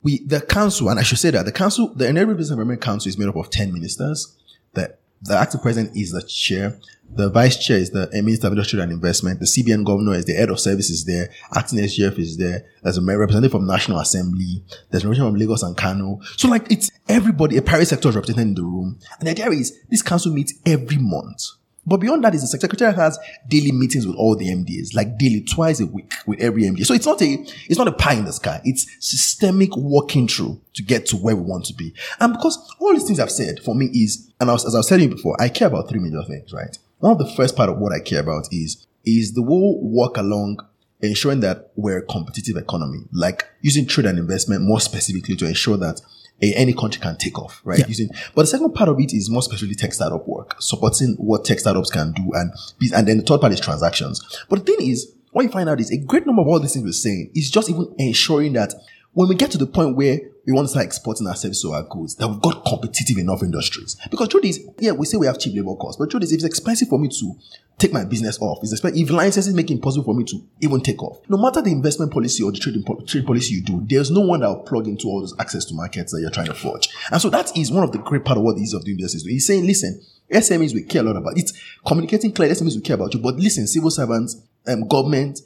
we 0.02 0.24
the 0.24 0.40
council, 0.40 0.88
and 0.88 0.98
I 0.98 1.02
should 1.02 1.18
say 1.18 1.30
that 1.30 1.44
the 1.44 1.52
council, 1.52 1.92
the 1.94 2.08
Enabling 2.08 2.36
Business 2.36 2.52
Environment 2.52 2.80
Council 2.80 3.08
is 3.08 3.18
made 3.18 3.28
up 3.28 3.36
of 3.36 3.50
10 3.50 3.72
ministers. 3.72 4.36
The 4.74 4.96
the 5.22 5.36
acting 5.36 5.60
president 5.60 5.96
is 5.96 6.12
the 6.12 6.22
chair. 6.22 6.78
The 7.12 7.28
vice 7.28 7.62
chair 7.62 7.76
is 7.76 7.90
the 7.90 8.08
Minister 8.12 8.46
of 8.46 8.52
Industry 8.52 8.80
and 8.80 8.92
Investment. 8.92 9.40
The 9.40 9.46
CBN 9.46 9.84
governor 9.84 10.14
is 10.14 10.24
the 10.24 10.32
head 10.32 10.48
of 10.48 10.60
services 10.60 11.04
there. 11.04 11.28
Acting 11.54 11.80
SGF 11.80 12.18
is 12.18 12.38
there. 12.38 12.64
There's 12.82 12.96
a 12.96 13.02
representative 13.02 13.50
from 13.50 13.66
National 13.66 13.98
Assembly. 13.98 14.64
There's 14.90 15.04
a 15.04 15.08
representative 15.08 15.32
from 15.32 15.40
Lagos 15.40 15.62
and 15.62 15.76
Kano. 15.76 16.20
So 16.36 16.48
like 16.48 16.70
it's 16.70 16.90
everybody, 17.08 17.56
a 17.56 17.62
private 17.62 17.86
sector 17.86 18.08
is 18.08 18.14
represented 18.14 18.48
in 18.48 18.54
the 18.54 18.62
room. 18.62 18.98
And 19.18 19.26
the 19.26 19.32
idea 19.32 19.50
is 19.50 19.78
this 19.90 20.02
council 20.02 20.32
meets 20.32 20.54
every 20.64 20.98
month 20.98 21.42
but 21.90 21.96
beyond 21.96 22.22
that 22.22 22.36
is 22.36 22.42
the 22.42 22.46
secretary 22.46 22.94
has 22.94 23.18
daily 23.48 23.72
meetings 23.72 24.06
with 24.06 24.14
all 24.14 24.36
the 24.36 24.46
MDs, 24.46 24.94
like 24.94 25.18
daily, 25.18 25.40
twice 25.40 25.80
a 25.80 25.86
week 25.86 26.12
with 26.24 26.40
every 26.40 26.62
MD. 26.62 26.86
So 26.86 26.94
it's 26.94 27.04
not 27.04 27.20
a, 27.20 27.34
it's 27.68 27.78
not 27.78 27.88
a 27.88 27.92
pie 27.92 28.14
in 28.14 28.26
the 28.26 28.32
sky. 28.32 28.60
It's 28.62 28.86
systemic 29.00 29.76
working 29.76 30.28
through 30.28 30.60
to 30.74 30.84
get 30.84 31.06
to 31.06 31.16
where 31.16 31.34
we 31.34 31.42
want 31.42 31.64
to 31.64 31.74
be. 31.74 31.92
And 32.20 32.32
because 32.32 32.56
all 32.78 32.92
these 32.94 33.02
things 33.02 33.18
I've 33.18 33.32
said 33.32 33.58
for 33.64 33.74
me 33.74 33.86
is, 33.86 34.30
and 34.38 34.48
I 34.48 34.52
was, 34.52 34.64
as 34.64 34.76
I 34.76 34.78
was 34.78 34.86
telling 34.86 35.08
you 35.08 35.16
before, 35.16 35.36
I 35.42 35.48
care 35.48 35.66
about 35.66 35.88
three 35.88 35.98
major 35.98 36.22
things, 36.22 36.52
right? 36.52 36.78
One 37.00 37.10
of 37.10 37.18
the 37.18 37.26
first 37.34 37.56
part 37.56 37.68
of 37.68 37.78
what 37.78 37.92
I 37.92 37.98
care 37.98 38.20
about 38.20 38.46
is, 38.52 38.86
is 39.04 39.32
the 39.32 39.42
whole 39.42 39.80
work 39.82 40.16
along 40.16 40.64
ensuring 41.00 41.40
that 41.40 41.72
we're 41.74 41.98
a 41.98 42.06
competitive 42.06 42.56
economy, 42.56 43.00
like 43.12 43.48
using 43.62 43.84
trade 43.84 44.06
and 44.06 44.16
investment 44.16 44.62
more 44.62 44.80
specifically 44.80 45.34
to 45.34 45.46
ensure 45.46 45.76
that 45.78 46.00
a, 46.42 46.54
any 46.54 46.72
country 46.72 47.00
can 47.00 47.16
take 47.16 47.38
off, 47.38 47.60
right? 47.64 47.78
Yeah. 47.78 47.86
Using, 47.86 48.08
but 48.34 48.42
the 48.42 48.48
second 48.48 48.72
part 48.74 48.88
of 48.88 48.98
it 48.98 49.12
is 49.12 49.30
more 49.30 49.40
especially 49.40 49.74
tech 49.74 49.92
startup 49.92 50.26
work, 50.26 50.56
supporting 50.60 51.14
what 51.18 51.44
tech 51.44 51.60
startups 51.60 51.90
can 51.90 52.12
do, 52.12 52.30
and 52.34 52.52
and 52.94 53.06
then 53.06 53.18
the 53.18 53.22
third 53.22 53.40
part 53.40 53.52
is 53.52 53.60
transactions. 53.60 54.44
But 54.48 54.64
the 54.64 54.72
thing 54.72 54.88
is, 54.88 55.12
what 55.32 55.42
you 55.42 55.50
find 55.50 55.68
out 55.68 55.80
is 55.80 55.90
a 55.90 55.98
great 55.98 56.26
number 56.26 56.42
of 56.42 56.48
all 56.48 56.58
these 56.60 56.72
things 56.72 56.84
we're 56.84 56.92
saying 56.92 57.30
is 57.34 57.50
just 57.50 57.70
even 57.70 57.94
ensuring 57.98 58.54
that 58.54 58.74
when 59.12 59.28
we 59.28 59.34
get 59.34 59.50
to 59.52 59.58
the 59.58 59.66
point 59.66 59.96
where 59.96 60.18
we 60.50 60.56
want 60.56 60.66
to 60.66 60.70
start 60.70 60.86
exporting 60.86 61.28
ourselves 61.28 61.64
or 61.64 61.76
our 61.76 61.84
goods, 61.84 62.16
that 62.16 62.26
we've 62.26 62.40
got 62.40 62.64
competitive 62.64 63.18
enough 63.18 63.42
industries. 63.42 63.96
Because 64.10 64.28
truth 64.28 64.44
is, 64.44 64.66
yeah, 64.78 64.90
we 64.90 65.06
say 65.06 65.16
we 65.16 65.26
have 65.26 65.38
cheap 65.38 65.54
labor 65.54 65.76
costs, 65.76 65.96
but 65.96 66.10
truth 66.10 66.24
is, 66.24 66.32
if 66.32 66.36
it's 66.36 66.44
expensive 66.44 66.88
for 66.88 66.98
me 66.98 67.08
to 67.08 67.36
take 67.78 67.92
my 67.92 68.04
business 68.04 68.36
off, 68.40 68.58
it's 68.62 68.72
expensive, 68.72 69.00
if 69.00 69.10
licenses 69.10 69.54
make 69.54 69.70
it 69.70 69.74
impossible 69.74 70.04
for 70.04 70.14
me 70.14 70.24
to 70.24 70.42
even 70.60 70.80
take 70.80 71.00
off, 71.02 71.18
no 71.28 71.36
matter 71.36 71.62
the 71.62 71.70
investment 71.70 72.12
policy 72.12 72.42
or 72.42 72.50
the 72.50 72.58
trade, 72.58 72.84
trade 73.06 73.24
policy 73.24 73.54
you 73.54 73.62
do, 73.62 73.80
there's 73.88 74.10
no 74.10 74.20
one 74.20 74.40
that 74.40 74.48
will 74.48 74.62
plug 74.62 74.88
into 74.88 75.06
all 75.06 75.20
those 75.20 75.34
access 75.38 75.64
to 75.64 75.74
markets 75.74 76.12
that 76.12 76.20
you're 76.20 76.30
trying 76.30 76.46
to 76.46 76.54
forge. 76.54 76.88
And 77.12 77.22
so 77.22 77.30
that 77.30 77.56
is 77.56 77.70
one 77.70 77.84
of 77.84 77.92
the 77.92 77.98
great 77.98 78.24
part 78.24 78.38
of 78.38 78.44
what 78.44 78.56
the 78.56 78.62
ease 78.62 78.74
of 78.74 78.84
doing 78.84 78.96
business 78.96 79.22
is. 79.22 79.24
He's 79.24 79.46
saying, 79.46 79.66
listen, 79.66 80.02
SMEs 80.32 80.74
we 80.74 80.82
care 80.82 81.02
a 81.02 81.04
lot 81.04 81.16
about. 81.16 81.38
It's 81.38 81.52
communicating 81.86 82.32
clearly, 82.32 82.54
SMEs 82.54 82.74
we 82.74 82.82
care 82.82 82.94
about 82.94 83.14
you, 83.14 83.20
but 83.20 83.36
listen, 83.36 83.66
civil 83.68 83.90
servants, 83.90 84.36
um, 84.66 84.86
government, 84.88 85.40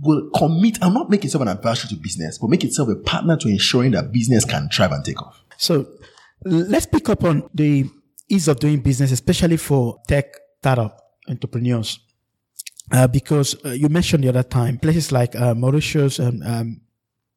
will 0.00 0.30
commit 0.30 0.78
and 0.80 0.94
not 0.94 1.10
make 1.10 1.24
itself 1.24 1.42
an 1.42 1.48
adversary 1.48 1.88
to 1.90 1.96
business, 1.96 2.38
but 2.38 2.48
make 2.50 2.64
itself 2.64 2.88
a 2.88 2.96
partner 2.96 3.36
to 3.36 3.48
ensuring 3.48 3.92
that 3.92 4.12
business 4.12 4.44
can 4.44 4.68
thrive 4.68 4.92
and 4.92 5.04
take 5.04 5.20
off. 5.20 5.42
So 5.56 5.86
let's 6.44 6.86
pick 6.86 7.08
up 7.08 7.24
on 7.24 7.48
the 7.54 7.90
ease 8.28 8.48
of 8.48 8.60
doing 8.60 8.80
business, 8.80 9.10
especially 9.10 9.56
for 9.56 10.00
tech 10.06 10.26
startup 10.60 11.00
entrepreneurs. 11.28 12.00
Uh, 12.90 13.06
because 13.06 13.54
uh, 13.66 13.70
you 13.70 13.88
mentioned 13.88 14.24
the 14.24 14.28
other 14.28 14.42
time, 14.42 14.78
places 14.78 15.12
like 15.12 15.36
uh, 15.36 15.54
Mauritius 15.54 16.18
and 16.18 16.42
um, 16.42 16.80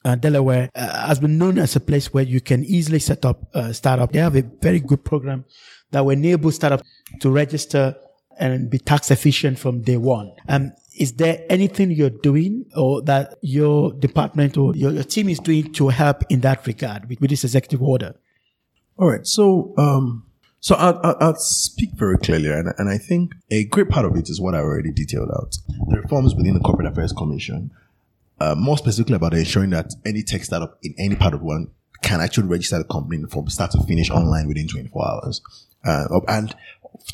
uh, 0.06 0.16
Delaware 0.16 0.70
uh, 0.76 1.08
has 1.08 1.20
been 1.20 1.38
known 1.38 1.60
as 1.60 1.76
a 1.76 1.80
place 1.80 2.14
where 2.14 2.24
you 2.24 2.40
can 2.40 2.64
easily 2.64 3.00
set 3.00 3.26
up 3.26 3.54
a 3.54 3.74
startup. 3.74 4.14
They 4.14 4.20
have 4.20 4.36
a 4.36 4.44
very 4.62 4.80
good 4.80 5.04
program 5.04 5.44
that 5.92 6.06
will 6.06 6.12
enable 6.12 6.52
startups 6.52 6.84
to 7.20 7.30
register 7.30 7.96
and 8.40 8.70
be 8.70 8.80
tax 8.80 9.12
efficient 9.12 9.60
from 9.60 9.82
day 9.82 9.98
one. 9.98 10.32
Um, 10.48 10.72
is 10.98 11.14
there 11.14 11.44
anything 11.50 11.92
you're 11.92 12.10
doing 12.10 12.66
or 12.76 13.02
that 13.04 13.36
your 13.42 13.94
department 13.94 14.58
or 14.58 14.76
your, 14.76 14.92
your 14.92 15.04
team 15.04 15.30
is 15.30 15.40
doing 15.40 15.72
to 15.74 15.90
help 15.90 16.24
in 16.30 16.42
that 16.42 16.66
regard 16.68 17.08
with, 17.10 17.22
with 17.22 17.30
this 17.30 17.44
executive 17.44 17.82
order? 17.82 18.16
All 18.98 19.08
right. 19.08 19.26
So, 19.26 19.74
um, 19.78 20.26
so 20.60 20.76
I'll, 20.76 21.18
I'll, 21.20 21.36
speak 21.36 21.92
very 21.96 22.20
clearly, 22.20 22.52
and, 22.52 22.72
and 22.78 22.88
I 22.88 23.00
think 23.00 23.34
a 23.50 23.64
great 23.64 23.90
part 23.90 24.06
of 24.06 24.16
it 24.16 24.30
is 24.30 24.40
what 24.40 24.54
I 24.54 24.60
already 24.60 24.92
detailed 24.92 25.32
out: 25.32 25.58
the 25.88 26.00
reforms 26.00 26.36
within 26.36 26.54
the 26.54 26.60
Corporate 26.60 26.88
Affairs 26.88 27.12
Commission, 27.12 27.72
uh, 28.40 28.54
more 28.56 28.78
specifically 28.78 29.16
about 29.16 29.34
ensuring 29.34 29.72
that 29.72 29.92
any 30.06 30.22
tech 30.22 30.44
startup 30.44 30.78
in 30.84 30.94
any 31.00 31.16
part 31.16 31.34
of 31.34 31.42
world 31.42 31.72
can 32.04 32.22
actually 32.22 32.48
register 32.48 32.78
the 32.78 32.84
company 32.84 33.24
from 33.30 33.48
start 33.48 33.72
to 33.72 33.84
finish 33.84 34.12
online 34.12 34.48
within 34.48 34.68
24 34.68 35.08
hours. 35.08 35.42
Uh, 35.84 36.20
and 36.28 36.56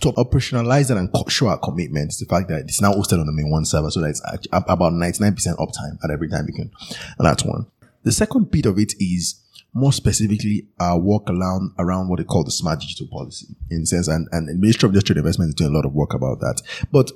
to 0.02 0.12
operationalize 0.14 0.88
that 0.88 0.98
and 0.98 1.10
show 1.30 1.48
our 1.48 1.58
commitment 1.58 2.10
is 2.10 2.20
the 2.20 2.26
fact 2.26 2.50
that 2.50 2.62
it's 2.62 2.82
now 2.82 2.94
hosted 2.94 3.20
on 3.20 3.26
the 3.26 3.32
MainOne 3.32 3.66
server 3.66 3.90
so 3.90 4.02
that 4.02 4.10
it's 4.10 4.48
about 4.52 4.94
99% 4.94 5.36
uptime 5.58 6.04
at 6.04 6.12
every 6.12 6.30
time 6.30 6.46
you 6.48 6.54
can. 6.54 6.72
And 7.18 7.28
that's 7.28 7.44
one. 7.44 7.68
The 8.04 8.12
second 8.12 8.52
bit 8.52 8.66
of 8.66 8.78
it 8.78 8.94
is 9.00 9.44
more 9.74 9.94
specifically 9.94 10.68
our 10.80 10.98
work 10.98 11.30
around 11.30 11.72
around 11.78 12.10
what 12.10 12.18
they 12.18 12.24
call 12.24 12.44
the 12.44 12.52
smart 12.52 12.80
digital 12.80 13.08
policy 13.08 13.48
in 13.70 13.86
sense 13.86 14.08
and, 14.08 14.28
and 14.32 14.48
the 14.48 14.56
Ministry 14.56 14.88
of 14.88 14.94
Industrial 14.94 15.20
Investment 15.20 15.50
is 15.50 15.56
doing 15.56 15.72
a 15.72 15.76
lot 15.76 15.86
of 15.86 15.94
work 15.94 16.14
about 16.14 16.40
that. 16.40 16.62
But 16.92 17.12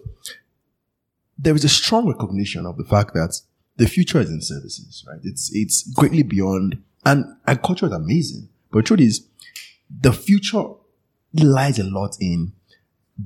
there 1.37 1.55
is 1.55 1.63
a 1.63 1.69
strong 1.69 2.07
recognition 2.07 2.65
of 2.65 2.77
the 2.77 2.83
fact 2.83 3.13
that 3.13 3.39
the 3.77 3.87
future 3.87 4.19
is 4.19 4.29
in 4.29 4.41
services, 4.41 5.03
right? 5.07 5.19
It's 5.23 5.49
it's 5.53 5.91
greatly 5.93 6.23
beyond 6.23 6.83
and 7.05 7.25
agriculture 7.47 7.87
is 7.87 7.93
amazing. 7.93 8.49
But 8.71 8.79
the 8.79 8.83
truth 8.83 9.01
is 9.01 9.27
the 9.89 10.13
future 10.13 10.63
lies 11.33 11.79
a 11.79 11.83
lot 11.83 12.17
in 12.19 12.53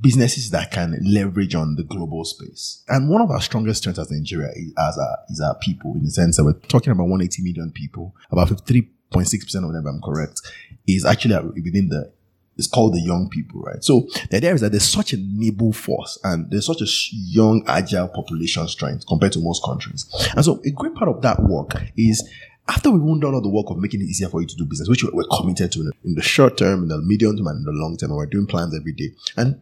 businesses 0.02 0.50
that 0.52 0.72
can 0.72 0.98
leverage 1.04 1.56
on 1.56 1.76
the 1.76 1.84
global 1.84 2.26
space. 2.26 2.84
And 2.88 3.10
one 3.10 3.22
of 3.22 3.32
our 3.32 3.42
strongest 3.42 3.80
strengths 3.80 4.00
as 4.00 4.12
Nigeria 4.12 4.52
is, 4.56 4.74
as 4.78 4.98
our, 4.98 5.18
is 5.30 5.42
our 5.42 5.56
people 5.56 5.94
in 5.96 6.04
the 6.04 6.12
sense 6.12 6.38
that 6.38 6.44
we're 6.44 6.54
talking 6.54 6.92
about 6.92 7.04
180 7.04 7.44
million 7.44 7.72
people, 7.72 8.16
about 8.32 8.50
53.6% 8.50 9.56
of 9.66 9.74
them, 9.74 9.88
I'm 9.88 10.02
correct, 10.02 10.42
is 10.88 11.06
actually 11.06 11.36
within 11.62 11.90
the 11.90 12.12
it's 12.58 12.68
called 12.68 12.94
the 12.94 13.02
young 13.02 13.30
people, 13.30 13.62
right? 13.62 13.84
So 13.84 14.08
the 14.30 14.38
idea 14.38 14.54
is 14.54 14.62
that 14.62 14.72
there's 14.72 14.88
such 14.88 15.12
a 15.12 15.18
nimble 15.18 15.74
force 15.74 16.18
and 16.24 16.50
there's 16.50 16.66
such 16.66 16.82
a 16.82 16.88
young, 17.12 17.64
agile 17.68 18.08
population 18.08 18.66
strength 18.70 19.06
compared 19.08 19.34
to 19.34 19.40
most 19.40 19.62
countries. 19.64 20.06
And 20.36 20.46
so 20.46 20.62
a 20.66 20.72
great 20.72 20.96
part 20.96 21.10
of 21.10 21.22
that 21.22 21.44
work 21.44 21.74
is 21.98 22.28
after 22.68 22.90
we've 22.92 23.22
done 23.22 23.36
all 23.36 23.42
the 23.42 23.50
work 23.50 23.70
of 23.70 23.78
making 23.78 24.02
it 24.02 24.06
easier 24.06 24.30
for 24.30 24.42
you 24.42 24.48
to 24.48 24.56
do 24.56 24.66
business, 24.66 24.90
which 24.90 25.04
we're 25.04 25.24
committed 25.38 25.72
to 25.74 25.92
in 26.04 26.16
the 26.16 26.22
short 26.22 26.58
term, 26.58 26.84
in 26.84 26.88
the 26.88 26.98
medium 27.00 27.38
term, 27.38 27.48
and 27.48 27.58
in 27.60 27.64
the 27.64 27.72
long 27.72 27.96
term, 27.98 28.10
and 28.10 28.18
we're 28.18 28.26
doing 28.26 28.48
plans 28.48 28.76
every 28.76 28.94
day. 28.94 29.12
And 29.38 29.62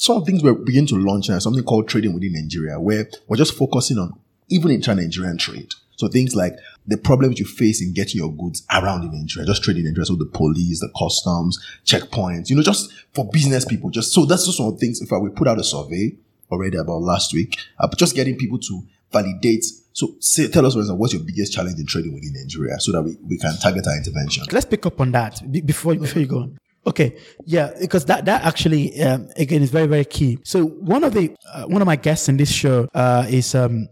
some 0.00 0.24
things 0.24 0.42
we're 0.42 0.54
beginning 0.54 0.86
to 0.88 0.96
launch 0.96 1.28
now, 1.28 1.38
something 1.38 1.62
called 1.62 1.86
trading 1.86 2.14
within 2.14 2.32
Nigeria, 2.32 2.80
where 2.80 3.06
we're 3.28 3.36
just 3.36 3.52
focusing 3.52 3.98
on 3.98 4.18
even 4.48 4.70
intra-Nigerian 4.70 5.36
trade. 5.36 5.74
So 5.96 6.08
things 6.08 6.34
like 6.34 6.54
the 6.86 6.96
problems 6.96 7.38
you 7.38 7.44
face 7.44 7.82
in 7.82 7.92
getting 7.92 8.18
your 8.18 8.32
goods 8.32 8.66
around 8.72 9.04
in 9.04 9.12
Nigeria, 9.12 9.46
just 9.46 9.62
trading 9.62 9.84
in 9.84 9.90
Nigeria, 9.90 10.06
so 10.06 10.16
the 10.16 10.24
police, 10.24 10.80
the 10.80 10.90
customs, 10.98 11.62
checkpoints, 11.84 12.48
you 12.48 12.56
know, 12.56 12.62
just 12.62 12.90
for 13.12 13.28
business 13.28 13.66
people, 13.66 13.90
just 13.90 14.14
so 14.14 14.24
that's 14.24 14.46
just 14.46 14.56
some 14.56 14.68
of 14.68 14.72
the 14.72 14.78
things. 14.78 15.02
If 15.02 15.12
I 15.12 15.18
we 15.18 15.28
put 15.28 15.46
out 15.46 15.58
a 15.58 15.64
survey 15.64 16.16
already 16.50 16.78
about 16.78 17.02
last 17.02 17.34
week, 17.34 17.58
uh, 17.78 17.86
just 17.94 18.16
getting 18.16 18.38
people 18.38 18.58
to 18.58 18.82
validate. 19.12 19.66
So 19.92 20.14
say, 20.18 20.48
tell 20.48 20.64
us, 20.64 20.72
for 20.72 20.80
example, 20.80 21.00
what's 21.00 21.12
your 21.12 21.22
biggest 21.22 21.52
challenge 21.52 21.78
in 21.78 21.84
trading 21.84 22.14
within 22.14 22.32
Nigeria 22.32 22.80
so 22.80 22.92
that 22.92 23.02
we, 23.02 23.18
we 23.28 23.36
can 23.36 23.54
target 23.58 23.86
our 23.86 23.98
intervention. 23.98 24.44
Let's 24.50 24.64
pick 24.64 24.86
up 24.86 24.98
on 24.98 25.12
that 25.12 25.42
before, 25.66 25.94
before 25.94 26.20
you 26.20 26.26
go 26.26 26.38
on. 26.38 26.59
Okay, 26.86 27.18
yeah, 27.44 27.72
because 27.78 28.06
that 28.06 28.24
that 28.24 28.44
actually 28.44 29.02
um, 29.02 29.28
again 29.36 29.62
is 29.62 29.70
very 29.70 29.86
very 29.86 30.04
key. 30.04 30.38
So 30.44 30.64
one 30.64 31.04
of 31.04 31.12
the 31.12 31.36
uh, 31.52 31.64
one 31.64 31.82
of 31.82 31.86
my 31.86 31.96
guests 31.96 32.28
in 32.28 32.38
this 32.38 32.50
show 32.50 32.88
uh, 32.94 33.26
is 33.28 33.54
um, 33.54 33.88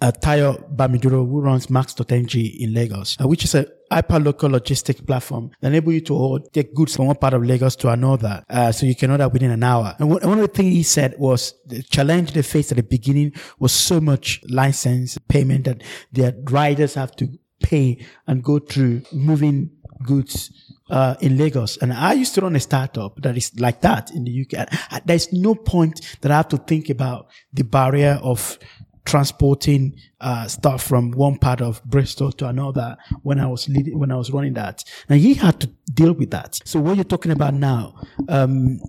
uh, 0.00 0.12
Tayo 0.12 0.74
Bamiduro, 0.74 1.28
who 1.28 1.40
runs 1.40 1.68
Max.ng 1.68 2.28
in 2.34 2.72
Lagos, 2.72 3.16
uh, 3.20 3.28
which 3.28 3.44
is 3.44 3.54
a 3.54 3.66
hyper-local 3.90 4.50
logistic 4.50 5.06
platform 5.06 5.50
that 5.60 5.68
enable 5.68 5.92
you 5.92 6.00
to 6.00 6.40
take 6.52 6.74
goods 6.74 6.96
from 6.96 7.06
one 7.06 7.16
part 7.16 7.34
of 7.34 7.44
Lagos 7.44 7.76
to 7.76 7.88
another. 7.90 8.42
Uh, 8.48 8.72
so 8.72 8.86
you 8.86 8.94
can 8.94 9.10
order 9.10 9.28
within 9.28 9.50
an 9.50 9.62
hour. 9.62 9.94
And 9.98 10.08
one, 10.08 10.22
one 10.22 10.38
of 10.38 10.46
the 10.46 10.54
things 10.54 10.72
he 10.72 10.82
said 10.82 11.14
was 11.18 11.54
the 11.66 11.82
challenge 11.82 12.32
they 12.32 12.42
faced 12.42 12.72
at 12.72 12.76
the 12.76 12.82
beginning 12.82 13.32
was 13.58 13.72
so 13.72 14.00
much 14.00 14.40
license 14.48 15.18
payment 15.28 15.64
that 15.64 15.82
their 16.12 16.34
riders 16.44 16.94
have 16.94 17.14
to 17.16 17.28
pay 17.62 17.98
and 18.26 18.42
go 18.42 18.58
through 18.58 19.02
moving 19.12 19.70
goods 20.02 20.50
uh, 20.90 21.14
in 21.20 21.36
Lagos. 21.36 21.76
And 21.78 21.92
I 21.92 22.14
used 22.14 22.34
to 22.34 22.40
run 22.40 22.56
a 22.56 22.60
startup 22.60 23.20
that 23.22 23.36
is 23.36 23.58
like 23.60 23.80
that 23.82 24.10
in 24.10 24.24
the 24.24 24.46
UK. 24.46 25.04
There's 25.04 25.32
no 25.32 25.54
point 25.54 26.18
that 26.20 26.32
I 26.32 26.36
have 26.36 26.48
to 26.48 26.58
think 26.58 26.90
about 26.90 27.28
the 27.52 27.62
barrier 27.62 28.18
of 28.22 28.58
transporting 29.04 29.96
uh, 30.20 30.46
stuff 30.46 30.82
from 30.82 31.12
one 31.12 31.38
part 31.38 31.60
of 31.60 31.82
Bristol 31.84 32.32
to 32.32 32.46
another 32.46 32.96
when 33.22 33.40
I 33.40 33.46
was 33.46 33.68
leading, 33.68 33.98
when 33.98 34.10
I 34.10 34.16
was 34.16 34.30
running 34.30 34.54
that. 34.54 34.84
And 35.08 35.20
he 35.20 35.34
had 35.34 35.60
to 35.60 35.66
deal 35.92 36.12
with 36.12 36.30
that. 36.30 36.60
So 36.64 36.80
what 36.80 36.96
you're 36.96 37.04
talking 37.04 37.32
about 37.32 37.54
now, 37.54 37.94
um, 38.28 38.80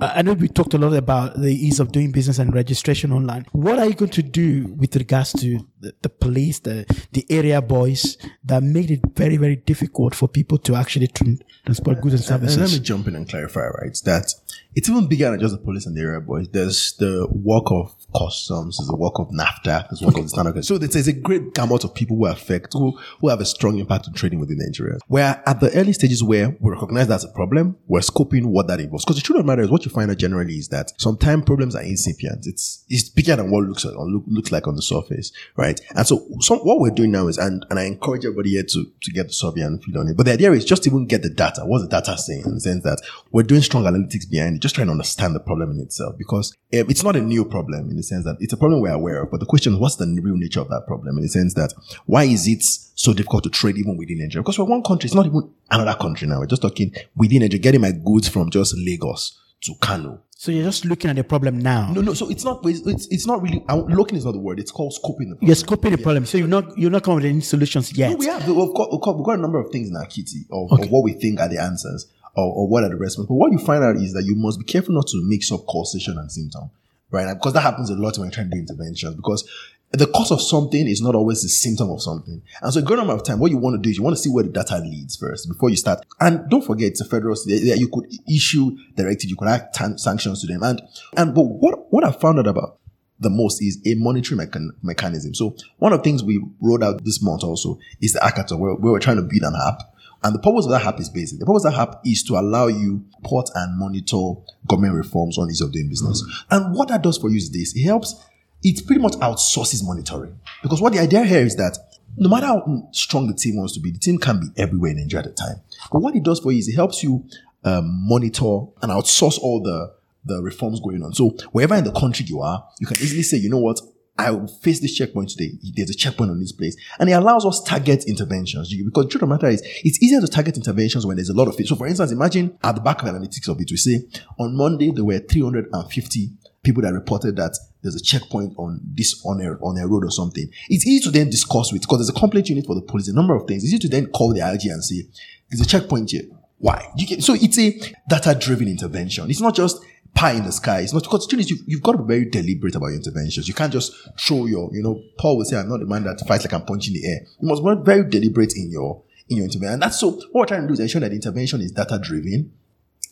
I 0.00 0.22
know 0.22 0.34
we 0.34 0.48
talked 0.48 0.74
a 0.74 0.78
lot 0.78 0.92
about 0.92 1.40
the 1.40 1.52
ease 1.52 1.80
of 1.80 1.90
doing 1.90 2.12
business 2.12 2.38
and 2.38 2.54
registration 2.54 3.12
online. 3.12 3.46
What 3.50 3.78
are 3.80 3.86
you 3.86 3.94
going 3.94 4.12
to 4.12 4.22
do 4.22 4.74
with 4.78 4.94
regards 4.94 5.32
to 5.32 5.66
the, 5.80 5.92
the 6.02 6.08
police, 6.08 6.60
the, 6.60 6.86
the 7.12 7.26
area 7.30 7.60
boys 7.60 8.16
that 8.44 8.62
made 8.62 8.92
it 8.92 9.00
very, 9.14 9.36
very 9.36 9.56
difficult 9.56 10.14
for 10.14 10.28
people 10.28 10.58
to 10.58 10.76
actually 10.76 11.08
transport 11.08 12.00
goods 12.00 12.14
and 12.14 12.22
services? 12.22 12.56
And 12.56 12.66
let 12.66 12.72
me 12.72 12.80
jump 12.80 13.08
in 13.08 13.16
and 13.16 13.28
clarify, 13.28 13.66
right? 13.66 13.96
That 14.04 14.32
it's 14.74 14.88
even 14.88 15.08
bigger 15.08 15.30
than 15.30 15.40
just 15.40 15.54
the 15.54 15.60
police 15.60 15.86
and 15.86 15.96
the 15.96 16.00
area 16.02 16.20
boys. 16.20 16.48
There's 16.48 16.94
the 16.98 17.26
work 17.32 17.64
of 17.72 17.96
customs, 18.16 18.78
there's 18.78 18.88
the 18.88 18.96
work 18.96 19.18
of 19.18 19.28
NAFDAC, 19.30 19.88
there's 19.88 20.00
the 20.00 20.06
work 20.06 20.16
of 20.18 20.22
the 20.22 20.28
standard. 20.28 20.47
So 20.62 20.78
there's 20.78 21.08
a 21.08 21.12
great 21.12 21.54
gamut 21.54 21.84
of 21.84 21.94
people 21.94 22.16
who 22.16 22.26
affect, 22.26 22.72
who, 22.72 22.98
who 23.20 23.28
have 23.28 23.40
a 23.40 23.44
strong 23.44 23.78
impact 23.78 24.06
on 24.08 24.14
trading 24.14 24.40
within 24.40 24.58
Nigeria. 24.58 24.98
Where 25.08 25.42
at 25.46 25.60
the 25.60 25.72
early 25.74 25.92
stages 25.92 26.22
where 26.22 26.56
we 26.60 26.70
recognize 26.70 27.08
that's 27.08 27.24
a 27.24 27.32
problem, 27.32 27.76
we're 27.86 28.00
scoping 28.00 28.46
what 28.46 28.66
that 28.68 28.80
involves. 28.80 29.04
Because 29.04 29.16
the 29.16 29.22
truth 29.22 29.38
of 29.38 29.44
the 29.44 29.50
matter 29.50 29.62
is 29.62 29.70
what 29.70 29.84
you 29.84 29.90
find 29.90 30.10
out 30.10 30.18
generally 30.18 30.54
is 30.54 30.68
that 30.68 30.92
sometimes 30.98 31.44
problems 31.44 31.74
are 31.74 31.82
incipient. 31.82 32.46
It's, 32.46 32.84
it's 32.88 33.08
bigger 33.08 33.36
than 33.36 33.50
what 33.50 33.64
looks 33.64 33.84
like, 33.84 33.94
look, 33.96 34.24
looks 34.26 34.52
like 34.52 34.66
on 34.66 34.76
the 34.76 34.82
surface, 34.82 35.32
right? 35.56 35.80
And 35.94 36.06
so 36.06 36.26
some, 36.40 36.58
what 36.58 36.80
we're 36.80 36.90
doing 36.90 37.10
now 37.10 37.28
is, 37.28 37.38
and, 37.38 37.64
and 37.70 37.78
I 37.78 37.84
encourage 37.84 38.24
everybody 38.24 38.50
here 38.50 38.64
to, 38.64 38.92
to 39.02 39.12
get 39.12 39.28
the 39.28 39.32
survey 39.32 39.62
and 39.62 39.82
feed 39.82 39.96
on 39.96 40.08
it. 40.08 40.16
But 40.16 40.26
the 40.26 40.32
idea 40.32 40.52
is 40.52 40.64
just 40.64 40.86
even 40.86 41.06
get 41.06 41.22
the 41.22 41.30
data. 41.30 41.62
What's 41.64 41.84
the 41.84 41.90
data 41.90 42.16
saying? 42.16 42.44
In 42.44 42.54
the 42.54 42.60
sense 42.60 42.84
that 42.84 43.00
we're 43.30 43.42
doing 43.42 43.62
strong 43.62 43.84
analytics 43.84 44.28
behind 44.30 44.56
it, 44.56 44.62
just 44.62 44.74
trying 44.74 44.88
to 44.88 44.92
understand 44.92 45.34
the 45.34 45.40
problem 45.40 45.70
in 45.72 45.80
itself 45.80 46.16
because 46.18 46.52
um, 46.74 46.86
it's 46.88 47.02
not 47.02 47.16
a 47.16 47.20
new 47.20 47.44
problem 47.44 47.90
in 47.90 47.96
the 47.96 48.02
sense 48.02 48.24
that 48.24 48.36
it's 48.40 48.52
a 48.52 48.56
problem 48.56 48.80
we're 48.80 48.92
aware 48.92 49.22
of. 49.22 49.30
But 49.30 49.40
the 49.40 49.46
question 49.46 49.74
is, 49.74 49.78
what's 49.78 49.96
the 49.96 50.06
real 50.22 50.36
nature 50.38 50.60
of 50.60 50.68
that 50.68 50.84
problem 50.86 51.16
in 51.16 51.22
the 51.22 51.28
sense 51.28 51.54
that 51.54 51.72
why 52.06 52.24
is 52.24 52.46
it 52.46 52.62
so 52.62 53.12
difficult 53.12 53.44
to 53.44 53.50
trade 53.50 53.76
even 53.78 53.96
within 53.96 54.18
Nigeria? 54.18 54.42
Because 54.42 54.58
we're 54.58 54.64
one 54.64 54.82
country, 54.82 55.06
it's 55.06 55.14
not 55.14 55.26
even 55.26 55.50
another 55.70 55.94
country 55.98 56.26
now. 56.28 56.40
We're 56.40 56.46
just 56.46 56.62
talking 56.62 56.92
within 57.16 57.40
Nigeria, 57.40 57.62
getting 57.62 57.80
my 57.80 57.92
goods 57.92 58.28
from 58.28 58.50
just 58.50 58.76
Lagos 58.76 59.38
to 59.62 59.74
Kano. 59.80 60.22
So 60.40 60.52
you're 60.52 60.64
just 60.64 60.84
looking 60.84 61.10
at 61.10 61.16
the 61.16 61.24
problem 61.24 61.58
now. 61.58 61.90
No, 61.92 62.00
no. 62.00 62.14
So 62.14 62.30
it's 62.30 62.44
not. 62.44 62.60
It's, 62.64 63.08
it's 63.08 63.26
not 63.26 63.42
really. 63.42 63.64
Uh, 63.68 63.78
looking 63.78 64.16
is 64.16 64.24
not 64.24 64.32
the 64.32 64.38
word. 64.38 64.60
It's 64.60 64.70
called 64.70 64.92
scoping 64.92 65.30
the 65.30 65.34
problem. 65.34 65.48
You're 65.48 65.56
scoping 65.56 65.90
the 65.90 65.98
yeah. 65.98 66.02
problem. 66.04 66.26
So 66.26 66.38
you're 66.38 66.46
not 66.46 66.78
you're 66.78 66.92
not 66.92 67.02
coming 67.02 67.16
with 67.16 67.24
any 67.24 67.40
solutions 67.40 67.96
yet. 67.98 68.10
No, 68.10 68.16
we 68.18 68.26
have. 68.26 68.46
We've 68.46 68.72
got, 68.72 68.92
we've 68.92 69.24
got, 69.26 69.38
a 69.38 69.42
number 69.42 69.58
of 69.58 69.72
things 69.72 69.88
in 69.88 69.96
our 69.96 70.06
kitty 70.06 70.46
of, 70.52 70.70
okay. 70.72 70.84
of 70.84 70.90
what 70.90 71.02
we 71.02 71.14
think 71.14 71.40
are 71.40 71.48
the 71.48 71.60
answers 71.60 72.06
or, 72.36 72.54
or 72.54 72.68
what 72.68 72.84
are 72.84 72.88
the 72.88 72.94
responses. 72.94 73.26
But 73.26 73.34
what 73.34 73.50
you 73.50 73.58
find 73.58 73.82
out 73.82 73.96
is 73.96 74.12
that 74.12 74.22
you 74.22 74.36
must 74.36 74.60
be 74.60 74.64
careful 74.64 74.94
not 74.94 75.08
to 75.08 75.20
mix 75.24 75.50
up 75.50 75.66
causation 75.66 76.16
and 76.18 76.30
symptom, 76.30 76.70
right? 77.10 77.34
Because 77.34 77.54
that 77.54 77.62
happens 77.62 77.90
a 77.90 77.94
lot 77.94 78.16
when 78.16 78.26
you're 78.26 78.32
trying 78.32 78.50
to 78.50 78.54
do 78.54 78.60
interventions. 78.60 79.16
Because 79.16 79.42
the 79.90 80.06
cause 80.06 80.30
of 80.30 80.42
something 80.42 80.86
is 80.86 81.00
not 81.00 81.14
always 81.14 81.42
the 81.42 81.48
symptom 81.48 81.90
of 81.90 82.02
something. 82.02 82.42
And 82.60 82.72
so 82.72 82.80
a 82.80 82.82
great 82.82 82.98
amount 82.98 83.20
of 83.20 83.26
time, 83.26 83.38
what 83.38 83.50
you 83.50 83.56
want 83.56 83.74
to 83.74 83.82
do 83.82 83.88
is 83.88 83.96
you 83.96 84.02
want 84.02 84.16
to 84.16 84.22
see 84.22 84.28
where 84.30 84.44
the 84.44 84.50
data 84.50 84.78
leads 84.78 85.16
first 85.16 85.48
before 85.48 85.70
you 85.70 85.76
start. 85.76 86.04
And 86.20 86.48
don't 86.50 86.64
forget, 86.64 86.88
it's 86.88 87.00
a 87.00 87.06
federal 87.06 87.34
state. 87.36 87.62
You 87.62 87.88
could 87.88 88.04
issue 88.30 88.76
directive, 88.96 89.30
you 89.30 89.36
could 89.36 89.48
act 89.48 89.76
sanctions 89.98 90.42
to 90.42 90.46
them. 90.46 90.62
And, 90.62 90.82
and, 91.16 91.34
but 91.34 91.42
what, 91.42 91.90
what 91.90 92.04
I 92.04 92.12
found 92.12 92.38
out 92.38 92.46
about 92.46 92.78
the 93.18 93.30
most 93.30 93.62
is 93.62 93.80
a 93.86 93.94
monitoring 93.94 94.40
mechan- 94.40 94.70
mechanism. 94.82 95.34
So 95.34 95.56
one 95.78 95.92
of 95.92 96.00
the 96.00 96.04
things 96.04 96.22
we 96.22 96.44
rolled 96.60 96.84
out 96.84 97.04
this 97.04 97.22
month 97.22 97.42
also 97.42 97.78
is 98.00 98.12
the 98.12 98.20
hackathon 98.20 98.58
where, 98.58 98.74
where 98.74 98.92
we're 98.92 99.00
trying 99.00 99.16
to 99.16 99.22
build 99.22 99.42
an 99.42 99.54
app. 99.66 99.80
And 100.22 100.34
the 100.34 100.40
purpose 100.40 100.64
of 100.64 100.72
that 100.72 100.84
app 100.84 100.98
is 100.98 101.08
basic. 101.08 101.38
The 101.38 101.46
purpose 101.46 101.64
of 101.64 101.72
that 101.72 101.80
app 101.80 102.00
is 102.04 102.24
to 102.24 102.34
allow 102.34 102.66
you 102.66 103.04
port 103.22 103.48
and 103.54 103.78
monitor 103.78 104.34
government 104.66 104.94
reforms 104.94 105.38
on 105.38 105.48
ease 105.48 105.60
of 105.60 105.72
doing 105.72 105.88
business. 105.88 106.22
Mm-hmm. 106.22 106.54
And 106.54 106.76
what 106.76 106.88
that 106.88 107.02
does 107.02 107.18
for 107.18 107.30
you 107.30 107.36
is 107.36 107.50
this. 107.52 107.76
It 107.76 107.84
helps 107.84 108.20
it 108.62 108.86
pretty 108.86 109.00
much 109.00 109.12
outsources 109.14 109.84
monitoring. 109.84 110.38
Because 110.62 110.80
what 110.80 110.92
the 110.92 110.98
idea 110.98 111.24
here 111.24 111.40
is 111.40 111.56
that 111.56 111.78
no 112.16 112.28
matter 112.28 112.46
how 112.46 112.88
strong 112.92 113.28
the 113.28 113.34
team 113.34 113.56
wants 113.56 113.74
to 113.74 113.80
be, 113.80 113.90
the 113.90 113.98
team 113.98 114.18
can 114.18 114.40
be 114.40 114.46
everywhere 114.56 114.90
in 114.90 114.98
Nigeria 114.98 115.24
at 115.26 115.36
the 115.36 115.42
time. 115.42 115.60
But 115.92 116.00
what 116.00 116.16
it 116.16 116.22
does 116.24 116.40
for 116.40 116.50
you 116.52 116.58
is 116.58 116.68
it 116.68 116.74
helps 116.74 117.02
you 117.02 117.24
um, 117.64 118.06
monitor 118.08 118.60
and 118.82 118.90
outsource 118.90 119.38
all 119.38 119.62
the, 119.62 119.94
the 120.24 120.42
reforms 120.42 120.80
going 120.80 121.02
on. 121.02 121.12
So 121.12 121.30
wherever 121.52 121.74
in 121.76 121.84
the 121.84 121.92
country 121.92 122.26
you 122.26 122.40
are, 122.40 122.66
you 122.80 122.86
can 122.86 122.96
easily 122.96 123.22
say, 123.22 123.36
you 123.36 123.50
know 123.50 123.58
what, 123.58 123.80
I 124.18 124.32
will 124.32 124.48
face 124.48 124.80
this 124.80 124.94
checkpoint 124.96 125.28
today. 125.30 125.52
There's 125.76 125.90
a 125.90 125.94
checkpoint 125.94 126.32
on 126.32 126.40
this 126.40 126.50
place. 126.50 126.76
And 126.98 127.08
it 127.08 127.12
allows 127.12 127.46
us 127.46 127.62
target 127.62 128.04
interventions. 128.08 128.74
Because 128.74 129.04
the 129.04 129.10
truth 129.10 129.22
of 129.22 129.28
the 129.28 129.34
matter 129.34 129.48
is, 129.48 129.62
it's 129.84 130.02
easier 130.02 130.20
to 130.20 130.26
target 130.26 130.56
interventions 130.56 131.06
when 131.06 131.16
there's 131.16 131.28
a 131.28 131.34
lot 131.34 131.46
of 131.46 131.58
it. 131.60 131.68
So 131.68 131.76
for 131.76 131.86
instance, 131.86 132.10
imagine 132.10 132.58
at 132.64 132.74
the 132.74 132.80
back 132.80 133.00
of 133.02 133.08
analytics 133.08 133.48
of 133.48 133.60
it, 133.60 133.70
we 133.70 133.76
say 133.76 134.00
on 134.40 134.56
Monday, 134.56 134.90
there 134.90 135.04
were 135.04 135.20
350 135.20 136.30
people 136.64 136.82
that 136.82 136.92
reported 136.92 137.36
that 137.36 137.56
there's 137.82 137.94
a 137.94 138.02
checkpoint 138.02 138.54
on 138.56 138.80
this 138.82 139.22
on 139.24 139.40
a 139.40 139.52
on 139.64 139.78
a 139.78 139.86
road 139.86 140.04
or 140.04 140.10
something. 140.10 140.48
It's 140.68 140.86
easy 140.86 141.04
to 141.04 141.10
then 141.10 141.30
discuss 141.30 141.72
with 141.72 141.82
because 141.82 141.98
there's 141.98 142.16
a 142.16 142.20
complaint 142.20 142.48
unit 142.48 142.66
for 142.66 142.74
the 142.74 142.82
police, 142.82 143.08
a 143.08 143.12
number 143.12 143.34
of 143.34 143.46
things. 143.46 143.62
It's 143.64 143.72
easy 143.72 143.80
to 143.80 143.88
then 143.88 144.06
call 144.06 144.32
the 144.32 144.40
IG 144.40 144.66
and 144.66 144.82
say, 144.82 145.04
there's 145.50 145.60
a 145.60 145.66
checkpoint 145.66 146.10
here. 146.10 146.24
Why? 146.58 146.88
Can, 147.06 147.20
so 147.20 147.34
it's 147.34 147.58
a 147.58 147.78
data 148.08 148.36
driven 148.38 148.68
intervention. 148.68 149.30
It's 149.30 149.40
not 149.40 149.54
just 149.54 149.80
pie 150.14 150.32
in 150.32 150.44
the 150.44 150.52
sky. 150.52 150.80
It's 150.80 150.92
not 150.92 151.04
because 151.04 151.26
the 151.28 151.38
is 151.38 151.50
you've, 151.50 151.60
you've, 151.66 151.82
got 151.82 151.92
to 151.92 151.98
be 151.98 152.14
very 152.14 152.24
deliberate 152.24 152.74
about 152.74 152.88
your 152.88 152.96
interventions. 152.96 153.46
You 153.46 153.54
can't 153.54 153.72
just 153.72 153.92
throw 154.18 154.46
your, 154.46 154.68
you 154.74 154.82
know, 154.82 155.00
Paul 155.18 155.38
will 155.38 155.44
say, 155.44 155.56
I'm 155.56 155.68
not 155.68 155.80
the 155.80 155.86
man 155.86 156.04
that 156.04 156.26
fights 156.26 156.44
like 156.44 156.52
I'm 156.52 156.66
punching 156.66 156.94
the 156.94 157.06
air. 157.06 157.20
You 157.40 157.48
must 157.48 157.62
be 157.62 157.84
very 157.84 158.08
deliberate 158.08 158.56
in 158.56 158.70
your 158.70 159.02
in 159.28 159.36
your 159.36 159.44
intervention. 159.46 159.74
And 159.74 159.82
that's 159.82 160.00
so 160.00 160.10
what 160.10 160.34
we're 160.34 160.46
trying 160.46 160.62
to 160.62 160.66
do 160.68 160.72
is 160.72 160.80
ensure 160.80 161.00
that 161.00 161.10
the 161.10 161.16
intervention 161.16 161.60
is 161.60 161.72
data 161.72 162.00
driven 162.02 162.52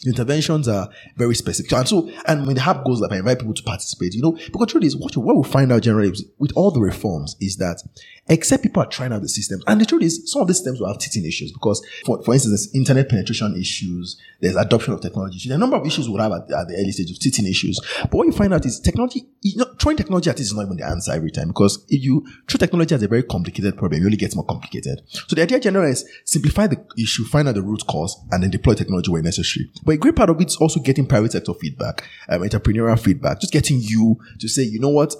interventions 0.05 0.69
are 0.69 0.89
very 1.17 1.35
specific. 1.35 1.73
And 1.73 1.89
so, 1.89 2.11
and 2.27 2.47
when 2.47 2.57
the 2.57 2.63
hub 2.63 2.85
goes 2.85 3.01
live, 3.01 3.13
I 3.13 3.19
invite 3.19 3.39
people 3.39 3.55
to 3.55 3.63
participate, 3.63 4.15
you 4.15 4.23
know, 4.23 4.33
because 4.33 4.69
truth 4.69 4.85
is, 4.85 4.97
what, 4.97 5.17
what 5.17 5.37
we 5.37 5.45
find 5.45 5.73
out 5.73 5.83
generally 5.83 6.13
with 6.39 6.53
all 6.55 6.71
the 6.71 6.81
reforms 6.81 7.37
is 7.41 7.57
that 7.57 7.83
except 8.29 8.62
people 8.62 8.83
are 8.83 8.87
trying 8.87 9.12
out 9.12 9.22
the 9.22 9.29
systems, 9.29 9.62
and 9.66 9.81
the 9.81 9.87
truth 9.87 10.03
is, 10.03 10.31
some 10.31 10.43
of 10.43 10.49
these 10.49 10.59
systems 10.59 10.81
will 10.81 10.89
have 10.89 10.99
teething 10.99 11.24
issues 11.24 11.53
because, 11.53 11.85
for, 12.05 12.22
for 12.22 12.35
instance, 12.35 12.53
there's 12.53 12.74
internet 12.74 13.09
penetration 13.09 13.57
issues, 13.59 14.20
there's 14.41 14.57
adoption 14.57 14.95
of 14.95 15.01
technology 15.01 15.37
issues, 15.37 15.53
a 15.53 15.59
number 15.59 15.77
of 15.77 15.87
issues 15.87 16.09
we'll 16.09 16.20
have 16.20 16.33
at, 16.33 16.51
at, 16.51 16.68
the 16.68 16.74
early 16.77 16.93
stage 16.93 17.11
of 17.11 17.18
teething 17.18 17.47
issues. 17.47 17.81
But 18.03 18.14
what 18.14 18.27
you 18.27 18.33
find 18.33 18.53
out 18.53 18.64
is 18.66 18.81
technology, 18.81 19.27
you 19.43 19.57
know, 19.57 19.66
throwing 19.81 19.97
technology 19.97 20.31
at 20.31 20.39
it 20.39 20.43
is 20.43 20.55
not 20.55 20.64
even 20.64 20.77
the 20.77 20.87
answer 20.87 21.12
every 21.12 21.31
time 21.31 21.49
because 21.49 21.85
if 21.89 22.03
you 22.03 22.27
throw 22.49 22.59
technology 22.59 22.95
as 22.95 23.03
a 23.03 23.09
very 23.09 23.22
complicated 23.22 23.77
problem, 23.77 24.03
it 24.03 24.05
only 24.05 24.16
gets 24.16 24.35
more 24.35 24.45
complicated. 24.45 25.03
So 25.09 25.37
the 25.37 25.43
idea 25.43 25.61
generally 25.61 25.93
is 25.93 26.09
simplify 26.24 26.66
the 26.66 26.85
issue, 26.99 27.24
find 27.24 27.49
out 27.49 27.55
the 27.55 27.62
root 27.62 27.87
cause, 27.87 28.16
and 28.31 28.43
then 28.43 28.51
deploy 28.51 28.74
technology 28.74 29.11
where 29.11 29.22
necessary. 29.22 29.70
But 29.85 29.93
a 29.93 29.97
great 29.99 30.16
part 30.16 30.31
of 30.31 30.41
it 30.41 30.49
is 30.49 30.57
also 30.57 30.81
getting 30.81 31.07
private 31.07 31.33
sector 31.33 31.55
feedback, 31.55 32.05
um, 32.29 32.43
entrepreneurial 32.43 32.99
feedback, 32.99 33.41
just 33.41 33.53
getting 33.53 33.79
you 33.81 34.18
to 34.39 34.49
say, 34.49 34.62
you 34.62 34.81
know 34.81 34.89
what? 34.89 35.14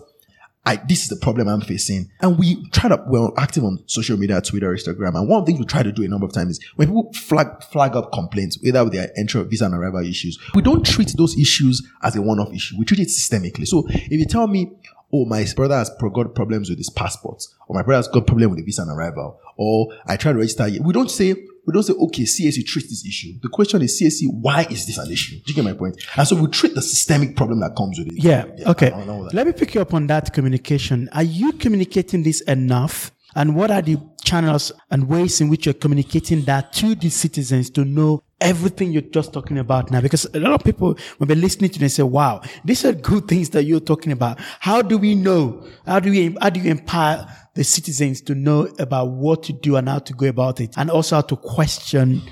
I, 0.67 0.77
this 0.89 1.05
is 1.05 1.09
the 1.09 1.17
problem 1.17 1.47
I'm 1.49 1.61
facing. 1.61 2.11
And 2.21 2.39
we 2.39 2.69
try 2.71 2.89
to, 2.89 3.03
we're 3.07 3.31
active 3.39 3.65
on 3.65 3.85
social 3.87 4.17
media, 4.17 4.41
Twitter, 4.41 4.75
Instagram. 4.75 5.15
And 5.15 5.29
one 5.29 5.41
of 5.41 5.47
the 5.47 5.53
things 5.53 5.61
we 5.61 5.67
try 5.67 5.85
to 5.85 5.93
do 5.93 6.03
a 6.03 6.09
number 6.09 6.27
of 6.27 6.33
times 6.33 6.59
is 6.59 6.65
when 6.75 6.89
people 6.89 7.13
flag, 7.13 7.63
flag 7.71 7.95
up 7.95 8.13
complaints, 8.13 8.59
whether 8.63 8.83
with 8.83 8.93
their 8.93 9.11
entry, 9.17 9.43
visa 9.45 9.67
and 9.67 9.75
arrival 9.75 10.05
issues, 10.05 10.39
we 10.55 10.63
don't 10.63 10.85
treat 10.85 11.15
those 11.17 11.39
issues 11.39 11.87
as 12.03 12.17
a 12.17 12.21
one-off 12.21 12.53
issue. 12.53 12.77
We 12.77 12.85
treat 12.85 13.01
it 13.01 13.09
systemically. 13.09 13.67
So 13.67 13.85
if 13.89 14.11
you 14.11 14.27
tell 14.27 14.49
me, 14.49 14.73
oh, 15.13 15.25
my 15.25 15.47
brother 15.55 15.77
has 15.77 15.91
got 15.91 16.35
problems 16.35 16.69
with 16.69 16.79
his 16.79 16.91
passport, 16.91 17.45
or 17.69 17.77
my 17.77 17.83
brother 17.83 17.99
has 17.99 18.09
got 18.09 18.27
problem 18.27 18.51
with 18.51 18.59
the 18.59 18.65
visa 18.65 18.83
and 18.83 18.91
arrival, 18.91 19.41
or 19.57 19.93
I 20.07 20.17
try 20.17 20.33
to 20.33 20.39
register, 20.39 20.69
we 20.83 20.93
don't 20.93 21.11
say, 21.11 21.37
we 21.67 21.73
don't 21.73 21.83
say, 21.83 21.93
okay, 21.95 22.23
CAC 22.23 22.65
treats 22.65 22.89
this 22.89 23.05
issue. 23.05 23.33
The 23.43 23.49
question 23.49 23.83
is, 23.83 24.01
CAC, 24.01 24.29
why 24.31 24.67
is 24.71 24.87
this 24.87 24.99
an 24.99 25.11
issue? 25.11 25.37
Do 25.37 25.53
you 25.53 25.55
get 25.55 25.65
my 25.65 25.73
point? 25.73 26.01
And 26.17 26.27
so 26.27 26.37
we 26.37 26.49
treat 26.49 26.75
the 26.75 26.83
systemic 26.83 27.37
problem 27.37 27.61
that 27.61 27.75
comes 27.77 27.99
with 27.99 28.09
it. 28.09 28.23
Yeah. 28.23 28.45
yeah 28.57 28.71
okay. 28.71 28.93
Let 29.33 29.47
me 29.47 29.53
pick 29.53 29.75
you 29.75 29.81
up 29.81 29.93
on 29.93 30.07
that 30.07 30.33
communication. 30.33 31.09
Are 31.13 31.25
you 31.25 31.53
communicating 31.53 32.23
this 32.23 32.41
enough? 32.43 33.11
And 33.35 33.55
what 33.55 33.71
are 33.71 33.83
the 33.83 33.99
channels 34.25 34.73
and 34.91 35.09
ways 35.09 35.43
in 35.43 35.51
which 35.51 35.67
you're 35.67 35.75
communicating 35.75 36.43
that 36.43 36.73
to 36.75 36.95
the 36.95 37.11
citizens 37.11 37.69
to 37.71 37.85
know 37.85 38.23
everything 38.41 38.93
you're 38.93 39.03
just 39.03 39.33
talking 39.33 39.59
about 39.59 39.91
now? 39.91 40.01
Because 40.01 40.27
a 40.33 40.39
lot 40.39 40.53
of 40.53 40.65
people 40.65 40.97
will 41.19 41.27
be 41.27 41.35
listening 41.35 41.71
to 41.71 41.79
this 41.79 41.99
and 41.99 42.07
say, 42.07 42.11
wow, 42.11 42.41
these 42.65 42.85
are 42.87 42.93
good 42.93 43.29
things 43.29 43.51
that 43.51 43.65
you're 43.65 43.81
talking 43.81 44.13
about. 44.13 44.39
How 44.61 44.81
do 44.81 44.97
we 44.97 45.15
know? 45.15 45.67
How 45.85 46.01
do 46.01 46.11
we, 46.11 46.35
how 46.41 46.49
do 46.49 46.61
you 46.61 46.71
empower 46.71 47.27
the 47.57 47.65
citizens 47.65 48.21
to 48.21 48.35
know 48.35 48.69
about 48.79 49.09
what 49.09 49.43
to 49.43 49.53
do 49.53 49.77
and 49.77 49.89
how 49.89 49.99
to 49.99 50.13
go 50.13 50.27
about 50.27 50.61
it 50.61 50.73
and 50.77 50.91
also 50.91 51.17
how 51.17 51.23
to 51.23 51.37
question 51.37 52.23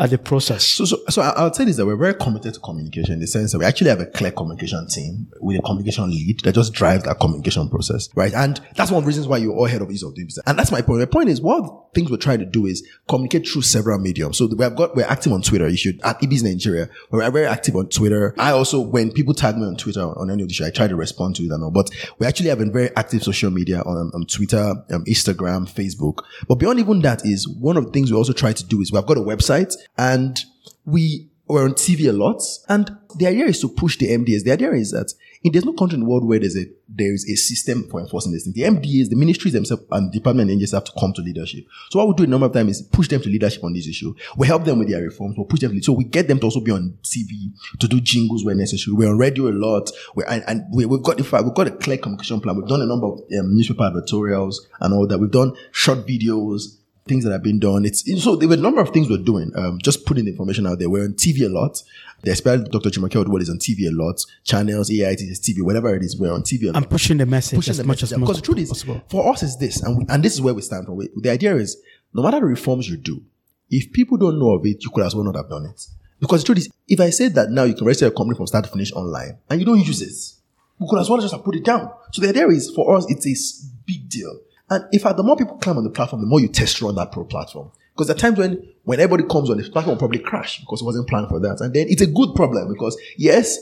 at 0.00 0.08
the 0.08 0.18
process? 0.18 0.64
So, 0.64 0.86
so, 0.86 0.96
so 1.10 1.20
I'll 1.22 1.50
tell 1.50 1.68
you 1.68 1.74
that 1.74 1.84
we're 1.84 1.94
very 1.94 2.14
committed 2.14 2.54
to 2.54 2.60
communication 2.60 3.14
in 3.14 3.20
the 3.20 3.26
sense 3.26 3.52
that 3.52 3.58
we 3.58 3.66
actually 3.66 3.90
have 3.90 4.00
a 4.00 4.06
clear 4.06 4.32
communication 4.32 4.88
team 4.88 5.28
with 5.40 5.58
a 5.58 5.62
communication 5.62 6.10
lead 6.10 6.40
that 6.40 6.54
just 6.54 6.72
drives 6.72 7.04
that 7.04 7.20
communication 7.20 7.68
process, 7.68 8.08
right? 8.14 8.32
And 8.32 8.60
that's 8.76 8.90
one 8.90 8.98
of 8.98 9.04
the 9.04 9.08
reasons 9.08 9.28
why 9.28 9.36
you're 9.36 9.54
all 9.54 9.66
head 9.66 9.82
of 9.82 9.90
ease 9.90 10.02
of 10.02 10.14
doing 10.14 10.26
business. 10.26 10.42
And 10.46 10.58
that's 10.58 10.72
my 10.72 10.80
point. 10.80 11.00
My 11.00 11.04
point 11.04 11.28
is, 11.28 11.42
one 11.42 11.60
of 11.60 11.66
the 11.66 11.78
things 11.94 12.10
we're 12.10 12.16
trying 12.16 12.38
to 12.38 12.46
do 12.46 12.64
is 12.64 12.86
communicate 13.08 13.46
through 13.46 13.62
several 13.62 13.98
mediums. 13.98 14.38
So 14.38 14.46
we 14.46 14.64
have 14.64 14.74
got, 14.74 14.96
we're 14.96 15.04
active 15.04 15.32
on 15.32 15.42
Twitter. 15.42 15.68
You 15.68 15.76
should, 15.76 16.00
at 16.02 16.18
eBiz 16.20 16.42
Nigeria, 16.42 16.88
we're 17.10 17.30
very 17.30 17.46
active 17.46 17.76
on 17.76 17.90
Twitter. 17.90 18.34
I 18.38 18.52
also, 18.52 18.80
when 18.80 19.12
people 19.12 19.34
tag 19.34 19.58
me 19.58 19.66
on 19.66 19.76
Twitter 19.76 20.00
on 20.00 20.30
any 20.30 20.42
of 20.42 20.48
the 20.48 20.54
show, 20.54 20.64
I 20.64 20.70
try 20.70 20.88
to 20.88 20.96
respond 20.96 21.36
to 21.36 21.42
it 21.42 21.50
and 21.50 21.62
all, 21.62 21.70
but 21.70 21.90
we 22.18 22.26
actually 22.26 22.48
have 22.48 22.58
been 22.58 22.72
very 22.72 22.94
active 22.96 23.22
social 23.22 23.50
media 23.50 23.80
on, 23.82 24.10
on 24.14 24.24
Twitter, 24.24 24.72
um, 24.90 25.04
Instagram, 25.04 25.68
Facebook. 25.70 26.24
But 26.48 26.54
beyond 26.54 26.78
even 26.78 27.02
that 27.02 27.26
is 27.26 27.46
one 27.46 27.76
of 27.76 27.84
the 27.84 27.90
things 27.90 28.10
we 28.10 28.16
also 28.16 28.32
try 28.32 28.54
to 28.54 28.64
do 28.64 28.80
is 28.80 28.90
we've 28.90 29.04
got 29.04 29.18
a 29.18 29.20
website 29.20 29.74
and 29.98 30.38
we 30.84 31.30
were 31.46 31.64
on 31.64 31.72
TV 31.72 32.08
a 32.08 32.12
lot. 32.12 32.42
And 32.68 32.96
the 33.16 33.26
idea 33.26 33.46
is 33.46 33.60
to 33.60 33.68
push 33.68 33.98
the 33.98 34.08
MDAs. 34.08 34.44
The 34.44 34.52
idea 34.52 34.72
is 34.72 34.92
that 34.92 35.12
in, 35.42 35.52
there's 35.52 35.64
no 35.64 35.72
country 35.72 35.94
in 35.94 36.00
the 36.00 36.08
world 36.08 36.26
where 36.26 36.38
there's 36.38 36.56
a 36.56 36.66
there 36.88 37.12
is 37.14 37.24
a 37.28 37.34
system 37.34 37.88
for 37.88 38.00
enforcing 38.00 38.32
this 38.32 38.44
thing. 38.44 38.52
The 38.52 38.62
MDAs, 38.62 39.08
the 39.08 39.16
ministries 39.16 39.54
themselves, 39.54 39.84
and 39.90 40.12
the 40.12 40.18
department 40.18 40.50
and 40.50 40.60
have 40.60 40.84
to 40.84 40.92
come 40.98 41.12
to 41.14 41.22
leadership. 41.22 41.64
So 41.90 41.98
what 41.98 42.08
we 42.08 42.14
do 42.14 42.24
a 42.24 42.26
number 42.26 42.46
of 42.46 42.52
times 42.52 42.80
is 42.80 42.82
push 42.82 43.08
them 43.08 43.22
to 43.22 43.28
leadership 43.28 43.64
on 43.64 43.72
this 43.72 43.88
issue. 43.88 44.14
We 44.36 44.46
help 44.46 44.64
them 44.64 44.80
with 44.80 44.88
their 44.90 45.02
reforms. 45.02 45.36
We 45.38 45.44
push 45.44 45.60
them. 45.60 45.72
To, 45.72 45.82
so 45.82 45.92
we 45.92 46.04
get 46.04 46.28
them 46.28 46.40
to 46.40 46.44
also 46.46 46.60
be 46.60 46.72
on 46.72 46.98
TV 47.02 47.52
to 47.78 47.88
do 47.88 48.00
jingles 48.00 48.44
where 48.44 48.54
necessary. 48.54 48.94
We're 48.94 49.08
on 49.08 49.18
radio 49.18 49.48
a 49.48 49.54
lot. 49.54 49.90
We're, 50.14 50.26
and, 50.26 50.44
and 50.46 50.64
we, 50.72 50.82
have 50.82 51.02
got 51.02 51.16
the 51.16 51.24
fact 51.24 51.44
we've 51.44 51.54
got 51.54 51.68
a 51.68 51.72
clear 51.72 51.96
communication 51.96 52.40
plan. 52.40 52.56
We've 52.56 52.68
done 52.68 52.82
a 52.82 52.86
number 52.86 53.06
of 53.06 53.20
um, 53.38 53.56
newspaper 53.56 53.86
editorials 53.86 54.66
and 54.80 54.92
all 54.92 55.06
that. 55.06 55.18
We've 55.18 55.30
done 55.30 55.54
short 55.72 56.06
videos 56.06 56.79
things 57.06 57.24
that 57.24 57.32
have 57.32 57.42
been 57.42 57.58
done. 57.58 57.84
It's 57.84 58.04
so 58.22 58.36
there 58.36 58.48
were 58.48 58.54
a 58.54 58.58
number 58.58 58.80
of 58.80 58.90
things 58.90 59.08
we're 59.08 59.18
doing. 59.18 59.50
Um, 59.56 59.78
just 59.82 60.06
putting 60.06 60.24
the 60.26 60.30
information 60.32 60.66
out 60.66 60.78
there. 60.78 60.88
We're 60.90 61.04
on 61.04 61.14
TV 61.14 61.46
a 61.46 61.48
lot. 61.48 61.82
The 62.22 62.32
especially 62.32 62.68
Dr. 62.68 62.90
Jumoke 62.90 63.10
Oduwole 63.24 63.40
is 63.40 63.48
on 63.48 63.58
TV 63.58 63.88
a 63.88 63.90
lot. 63.90 64.20
Channels, 64.44 64.90
AIT, 64.90 65.20
TV, 65.20 65.62
whatever 65.62 65.94
it 65.94 66.02
is, 66.02 66.18
we're 66.18 66.32
on 66.32 66.42
TV 66.42 66.64
a 66.64 66.66
lot. 66.66 66.76
I'm 66.76 66.84
pushing 66.84 67.16
the 67.16 67.26
message 67.26 67.56
pushing 67.56 67.70
as 67.70 67.78
the 67.78 67.84
much 67.84 68.02
message. 68.02 68.12
as 68.12 68.20
Because 68.20 68.36
the 68.36 68.42
truth 68.42 68.58
is, 68.58 68.68
possible. 68.68 69.02
for 69.08 69.32
us 69.32 69.42
is 69.42 69.56
this, 69.58 69.80
and 69.82 69.96
we, 69.98 70.04
and 70.08 70.22
this 70.22 70.34
is 70.34 70.40
where 70.42 70.52
we 70.52 70.60
stand 70.60 70.84
from. 70.84 70.98
The 71.16 71.30
idea 71.30 71.56
is, 71.56 71.78
no 72.12 72.22
matter 72.22 72.40
the 72.40 72.46
reforms 72.46 72.88
you 72.90 72.98
do, 72.98 73.22
if 73.70 73.90
people 73.92 74.18
don't 74.18 74.38
know 74.38 74.50
of 74.54 74.66
it, 74.66 74.82
you 74.84 74.90
could 74.90 75.04
as 75.06 75.14
well 75.14 75.24
not 75.24 75.36
have 75.36 75.48
done 75.48 75.64
it. 75.66 75.86
Because 76.20 76.42
the 76.42 76.46
truth 76.46 76.58
is, 76.58 76.68
if 76.86 77.00
I 77.00 77.08
said 77.08 77.34
that 77.36 77.48
now 77.50 77.64
you 77.64 77.74
can 77.74 77.86
register 77.86 78.06
a 78.06 78.10
company 78.10 78.36
from 78.36 78.46
start 78.46 78.64
to 78.66 78.70
finish 78.70 78.92
online 78.92 79.38
and 79.48 79.58
you 79.58 79.64
don't 79.64 79.80
use 79.80 80.02
it, 80.02 80.36
we 80.78 80.86
could 80.90 81.00
as 81.00 81.08
well 81.08 81.20
just 81.20 81.32
have 81.32 81.42
put 81.44 81.54
it 81.56 81.64
down. 81.64 81.90
So 82.12 82.20
the 82.20 82.28
idea 82.28 82.48
is, 82.48 82.70
for 82.74 82.94
us, 82.96 83.06
it's 83.08 83.24
a 83.26 83.66
big 83.86 84.08
deal. 84.10 84.38
And 84.70 84.84
in 84.92 85.00
fact, 85.00 85.16
the 85.16 85.22
more 85.22 85.36
people 85.36 85.56
climb 85.56 85.76
on 85.76 85.84
the 85.84 85.90
platform, 85.90 86.22
the 86.22 86.28
more 86.28 86.40
you 86.40 86.48
test 86.48 86.80
run 86.80 86.94
that 86.94 87.12
pro 87.12 87.24
platform. 87.24 87.70
Because 87.92 88.06
there 88.06 88.16
are 88.16 88.18
times 88.18 88.38
when, 88.38 88.72
when 88.84 89.00
everybody 89.00 89.28
comes 89.28 89.50
on, 89.50 89.56
the 89.56 89.64
platform 89.64 89.96
will 89.96 89.98
probably 89.98 90.20
crash 90.20 90.60
because 90.60 90.80
it 90.80 90.84
wasn't 90.84 91.08
planned 91.08 91.28
for 91.28 91.40
that. 91.40 91.60
And 91.60 91.74
then 91.74 91.86
it's 91.88 92.02
a 92.02 92.06
good 92.06 92.34
problem 92.34 92.72
because 92.72 92.96
yes, 93.18 93.58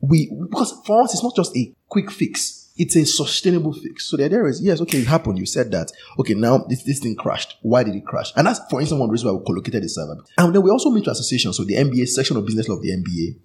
we, 0.00 0.30
because 0.50 0.80
for 0.84 1.02
us, 1.02 1.14
it's 1.14 1.22
not 1.22 1.34
just 1.34 1.56
a 1.56 1.74
quick 1.88 2.10
fix. 2.10 2.70
It's 2.76 2.94
a 2.96 3.04
sustainable 3.04 3.72
fix. 3.72 4.06
So 4.06 4.16
the 4.16 4.24
idea 4.24 4.44
is, 4.44 4.62
yes, 4.62 4.80
okay, 4.82 4.98
it 4.98 5.06
happened. 5.06 5.38
You 5.38 5.46
said 5.46 5.70
that. 5.72 5.90
Okay, 6.18 6.34
now 6.34 6.58
this, 6.68 6.82
this 6.84 7.00
thing 7.00 7.16
crashed. 7.16 7.56
Why 7.62 7.82
did 7.82 7.94
it 7.94 8.06
crash? 8.06 8.32
And 8.36 8.46
that's, 8.46 8.60
for 8.70 8.80
instance, 8.80 9.00
one 9.00 9.10
reason 9.10 9.28
why 9.28 9.38
we 9.38 9.44
co-located 9.44 9.82
the 9.82 9.88
server. 9.88 10.16
And 10.38 10.54
then 10.54 10.62
we 10.62 10.70
also 10.70 10.90
meet 10.90 11.06
associations. 11.06 11.56
So 11.56 11.64
the 11.64 11.74
NBA 11.74 12.06
section 12.08 12.36
of 12.36 12.46
business 12.46 12.68
law 12.68 12.76
of 12.76 12.82
the 12.82 12.90
NBA 12.90 13.38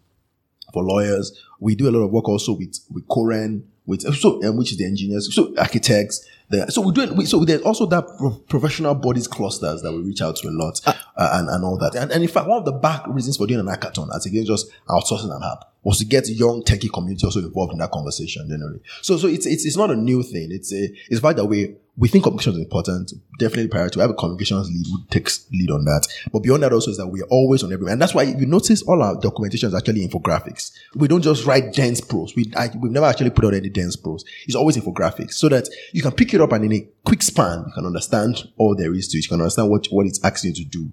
for 0.76 0.84
lawyers. 0.84 1.42
We 1.60 1.74
do 1.76 1.90
a 1.90 1.92
lot 1.92 2.06
of 2.06 2.12
work 2.12 2.28
also 2.28 2.54
with, 2.54 2.78
with 2.92 3.08
COREN, 3.08 3.66
with, 3.86 4.02
so, 4.16 4.44
um, 4.44 4.58
which 4.58 4.72
is 4.72 4.78
the 4.78 4.86
engineers, 4.86 5.34
so 5.34 5.54
architects, 5.58 6.26
there. 6.50 6.70
So 6.70 6.82
we 6.82 6.92
do 6.94 7.26
so 7.26 7.44
there's 7.44 7.62
also 7.62 7.86
that 7.88 8.06
professional 8.50 8.96
bodies 8.96 9.28
clusters 9.28 9.82
that 9.82 9.92
we 9.92 10.00
reach 10.00 10.22
out 10.22 10.36
to 10.38 10.48
a 10.48 10.52
lot 10.52 10.80
uh, 10.86 10.94
and, 11.34 11.50
and 11.50 11.64
all 11.64 11.78
that. 11.78 11.96
And, 11.96 12.12
and 12.12 12.24
in 12.24 12.30
fact, 12.30 12.48
one 12.48 12.60
of 12.60 12.66
the 12.66 12.74
back 12.74 13.06
reasons 13.08 13.38
for 13.38 13.48
doing 13.48 13.60
an 13.60 13.68
hackathon, 13.68 14.10
as 14.16 14.26
against 14.26 14.48
just 14.48 14.72
outsourcing 14.90 15.36
an 15.36 15.42
app, 15.44 15.72
was 15.86 16.00
to 16.00 16.06
get 16.06 16.28
young 16.28 16.64
techie 16.64 16.92
community 16.92 17.26
also 17.26 17.40
involved 17.40 17.72
in 17.72 17.78
that 17.78 17.92
conversation 17.92 18.50
generally. 18.50 18.82
So, 19.02 19.18
so 19.18 19.28
it's, 19.28 19.46
it's, 19.46 19.66
it's 19.66 19.78
not 19.78 19.92
a 19.92 19.96
new 19.96 20.24
thing. 20.24 20.52
It's 20.52 20.74
a, 20.74 20.90
it's 21.10 21.22
by 21.22 21.32
the 21.32 21.46
way, 21.46 21.76
we 21.98 22.10
think 22.10 22.24
communication 22.24 22.54
is 22.54 22.60
important. 22.60 23.14
Definitely 23.40 23.70
priority. 23.70 23.98
We 23.98 24.02
have 24.02 24.10
a 24.10 24.16
communications 24.16 24.68
lead 24.68 24.86
who 24.88 25.06
takes 25.10 25.48
lead 25.52 25.72
on 25.72 25.86
that. 25.86 26.08
But 26.34 26.40
beyond 26.40 26.64
that 26.64 26.74
also 26.74 26.92
is 26.92 26.98
that 26.98 27.08
we're 27.08 27.24
always 27.26 27.64
on 27.64 27.72
everywhere. 27.72 27.94
And 27.94 28.02
that's 28.02 28.14
why 28.14 28.24
you 28.24 28.46
notice 28.46 28.82
all 28.82 29.02
our 29.02 29.16
documentation 29.16 29.70
is 29.70 29.76
actually 29.76 30.06
infographics. 30.06 30.72
We 30.96 31.08
don't 31.08 31.22
just 31.22 31.46
write 31.46 31.74
dense 31.74 32.02
prose. 32.02 32.36
We, 32.36 32.52
I, 32.58 32.70
we've 32.76 32.92
never 32.92 33.06
actually 33.06 33.30
put 33.30 33.46
out 33.46 33.54
any 33.54 33.70
dense 33.70 33.96
prose. 33.96 34.26
It's 34.46 34.56
always 34.56 34.76
infographics 34.76 35.34
so 35.34 35.48
that 35.50 35.70
you 35.94 36.02
can 36.02 36.12
pick 36.12 36.34
it 36.34 36.42
up 36.42 36.52
and 36.52 36.66
in 36.66 36.74
a 36.74 36.88
quick 37.06 37.22
span, 37.22 37.64
you 37.68 37.74
can 37.74 37.86
understand 37.86 38.50
all 38.58 38.76
there 38.76 38.94
is 38.94 39.08
to 39.10 39.18
it. 39.18 39.24
You 39.24 39.30
can 39.30 39.40
understand 39.40 39.70
what, 39.70 39.86
what 39.88 40.06
it's 40.08 40.24
asking 40.26 40.56
you 40.56 40.66
to 40.66 40.70
do, 40.70 40.92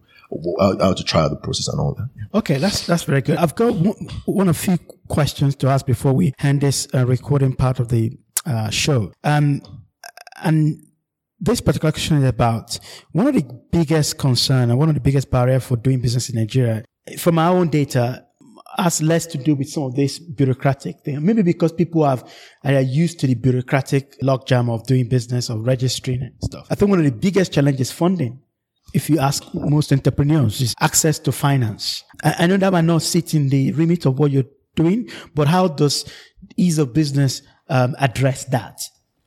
how, 0.59 0.79
how 0.79 0.93
to 0.93 1.05
try 1.05 1.23
out 1.23 1.31
the 1.31 1.37
process 1.37 1.69
and 1.69 1.81
all 1.81 1.95
that. 1.95 2.09
Okay. 2.39 2.59
That's, 2.59 2.87
that's 2.87 3.05
very 3.05 3.23
good. 3.23 3.37
I've 3.39 3.55
got 3.55 3.75
one, 3.75 4.09
one 4.27 4.49
of 4.49 4.57
few 4.57 4.79
questions 5.09 5.57
to 5.57 5.69
ask 5.69 5.87
before 5.87 6.13
we 6.13 6.33
end 6.41 6.61
this 6.61 6.89
uh, 6.95 7.07
recording 7.07 7.55
part 7.55 7.81
of 7.81 7.89
the 7.89 8.13
uh, 8.47 8.71
show. 8.71 9.13
Um, 9.25 9.63
and 10.43 10.83
this 11.39 11.61
particular 11.61 11.93
question 11.93 12.19
is 12.19 12.29
about 12.29 12.79
one 13.13 13.27
of 13.27 13.35
the 13.35 13.45
biggest 13.71 14.19
concern 14.19 14.71
and 14.71 14.79
one 14.79 14.89
of 14.89 14.95
the 14.95 15.01
biggest 15.01 15.31
barrier 15.31 15.61
for 15.61 15.77
doing 15.77 16.01
business 16.01 16.29
in 16.31 16.37
Nigeria. 16.37 16.85
From 17.19 17.39
our 17.39 17.57
own 17.57 17.69
data, 17.69 18.25
has 18.79 19.03
less 19.03 19.27
to 19.27 19.39
do 19.39 19.55
with 19.55 19.69
some 19.69 19.85
of 19.85 19.95
this 19.95 20.19
bureaucratic 20.19 21.01
thing. 21.01 21.25
Maybe 21.25 21.43
because 21.43 21.73
people 21.73 22.05
have 22.05 22.31
are 22.65 22.81
used 22.81 23.21
to 23.21 23.27
the 23.27 23.35
bureaucratic 23.35 24.19
logjam 24.21 24.71
of 24.71 24.87
doing 24.87 25.09
business 25.09 25.51
or 25.51 25.59
registering 25.59 26.23
and 26.23 26.33
stuff. 26.43 26.67
I 26.71 26.75
think 26.75 26.91
one 26.91 26.99
of 26.99 27.05
the 27.05 27.13
biggest 27.13 27.53
challenges 27.53 27.89
is 27.89 27.93
funding. 27.93 28.41
If 28.93 29.09
you 29.09 29.19
ask 29.19 29.43
most 29.55 29.93
entrepreneurs, 29.93 30.61
is 30.61 30.75
access 30.81 31.19
to 31.21 31.33
finance. 31.33 32.05
I, 32.23 32.47
know 32.47 32.57
that 32.57 32.73
might 32.73 32.85
not 32.85 33.03
sit 33.03 33.35
in 33.35 33.49
the 33.49 33.73
remit 33.73 34.07
of 34.07 34.19
what 34.19 34.31
you're 34.31 34.45
doing, 34.77 35.09
but 35.35 35.49
how 35.49 35.69
does 35.69 36.05
ease 36.57 36.79
of 36.79 36.93
business 36.93 37.43
um, 37.69 37.97
address 37.99 38.45
that? 38.47 38.81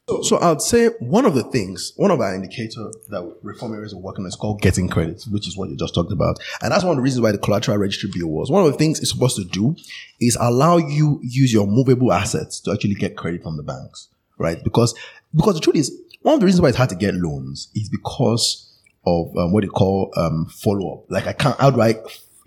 So, 0.07 0.21
so 0.21 0.39
I'd 0.39 0.61
say 0.61 0.89
one 0.99 1.25
of 1.25 1.33
the 1.33 1.43
things, 1.43 1.93
one 1.95 2.11
of 2.11 2.19
our 2.19 2.35
indicators 2.35 2.95
that 3.09 3.35
reform 3.41 3.73
areas 3.73 3.91
are 3.91 3.99
working 3.99 4.23
on 4.23 4.27
is 4.27 4.35
called 4.35 4.61
getting 4.61 4.87
credit, 4.87 5.23
which 5.31 5.47
is 5.47 5.57
what 5.57 5.69
you 5.69 5.75
just 5.75 5.95
talked 5.95 6.11
about. 6.11 6.37
And 6.61 6.71
that's 6.71 6.83
one 6.83 6.91
of 6.91 6.97
the 6.97 7.01
reasons 7.01 7.21
why 7.21 7.31
the 7.31 7.39
collateral 7.39 7.77
registry 7.77 8.11
bill 8.13 8.27
was. 8.27 8.51
One 8.51 8.63
of 8.63 8.71
the 8.71 8.77
things 8.77 8.99
it's 8.99 9.09
supposed 9.09 9.35
to 9.37 9.45
do 9.45 9.75
is 10.21 10.37
allow 10.39 10.77
you 10.77 11.19
use 11.23 11.51
your 11.51 11.65
movable 11.65 12.13
assets 12.13 12.59
to 12.61 12.71
actually 12.71 12.93
get 12.93 13.17
credit 13.17 13.41
from 13.41 13.57
the 13.57 13.63
banks, 13.63 14.09
right? 14.37 14.63
Because, 14.63 14.93
because 15.33 15.55
the 15.55 15.61
truth 15.61 15.75
is, 15.75 15.91
one 16.21 16.35
of 16.35 16.39
the 16.39 16.45
reasons 16.45 16.61
why 16.61 16.69
it's 16.69 16.77
hard 16.77 16.89
to 16.89 16.95
get 16.95 17.15
loans 17.15 17.69
is 17.73 17.89
because 17.89 18.64
of 19.05 19.35
um, 19.37 19.51
what 19.51 19.61
they 19.61 19.67
call 19.67 20.11
um, 20.17 20.47
follow 20.47 20.93
up. 20.93 21.11
Like 21.11 21.27
I 21.27 21.33
can't, 21.33 21.59
how 21.59 21.71
do 21.71 21.81
I 21.81 21.95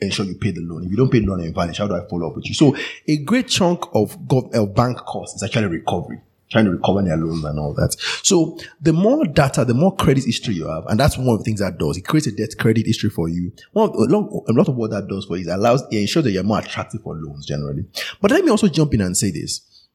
ensure 0.01 0.27
you 0.27 0.35
pay 0.35 0.51
the 0.51 0.61
loan? 0.61 0.85
If 0.85 0.91
you 0.91 0.97
don't 0.97 1.11
pay 1.11 1.21
the 1.21 1.27
loan 1.27 1.41
and 1.41 1.55
vanish, 1.55 1.79
how 1.79 1.87
do 1.87 1.95
I 1.95 2.07
follow 2.09 2.31
up 2.31 2.37
with 2.37 2.47
you? 2.47 2.55
So 2.55 2.77
a 3.07 3.17
great 3.19 3.49
chunk 3.49 3.85
of, 3.95 4.19
gov- 4.21 4.55
of 4.55 4.75
bank 4.75 4.99
costs 4.99 5.37
is 5.37 5.43
actually 5.43 5.67
recovery 5.67 6.21
trying 6.51 6.65
to 6.65 6.71
recover 6.71 7.03
their 7.03 7.17
loans 7.17 7.45
and 7.45 7.59
all 7.59 7.75
that. 7.75 7.95
So 8.23 8.59
the 8.81 8.93
more 8.93 9.27
data, 9.27 9.65
the 9.65 9.75
more 9.75 9.95
credit 9.95 10.25
history 10.25 10.55
you 10.55 10.67
have, 10.67 10.87
and 10.87 10.99
that's 10.99 11.19
one 11.19 11.29
of 11.29 11.39
the 11.39 11.45
things 11.45 11.61
that 11.61 11.79
does. 11.79 11.97
It 11.97 12.07
creates 12.07 12.27
a 12.27 12.33
debt 12.33 12.55
credit 12.59 12.87
history 12.87 13.11
for 13.11 13.29
you. 13.29 13.53
One 13.73 13.91
of, 13.91 13.95
a, 13.95 14.05
lot, 14.05 14.45
a 14.49 14.53
lot 14.53 14.69
of 14.69 14.77
what 14.77 14.91
that 14.91 15.09
does 15.09 15.27
for 15.27 15.37
you 15.37 15.43
is 15.43 15.49
allows, 15.49 15.83
it 15.91 15.99
ensures 15.99 16.25
that 16.25 16.31
you're 16.31 16.43
more 16.43 16.61
attractive 16.61 17.03
for 17.03 17.15
loans 17.17 17.47
generally. 17.47 17.85
But 18.21 18.31
let 18.31 18.45
me 18.45 18.51
also 18.51 18.69
jump 18.69 18.95
in 18.95 19.01
and 19.01 19.17
say 19.17 19.31
this, 19.31 19.87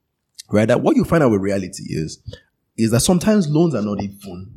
right? 0.50 0.66
That 0.66 0.80
what 0.80 0.96
you 0.96 1.04
find 1.04 1.22
out 1.22 1.32
with 1.32 1.40
reality 1.40 1.84
is, 1.88 2.22
is 2.76 2.90
that 2.90 3.00
sometimes 3.00 3.48
loans 3.48 3.74
are 3.74 3.82
not 3.82 4.02
even 4.02 4.18
the. 4.18 4.53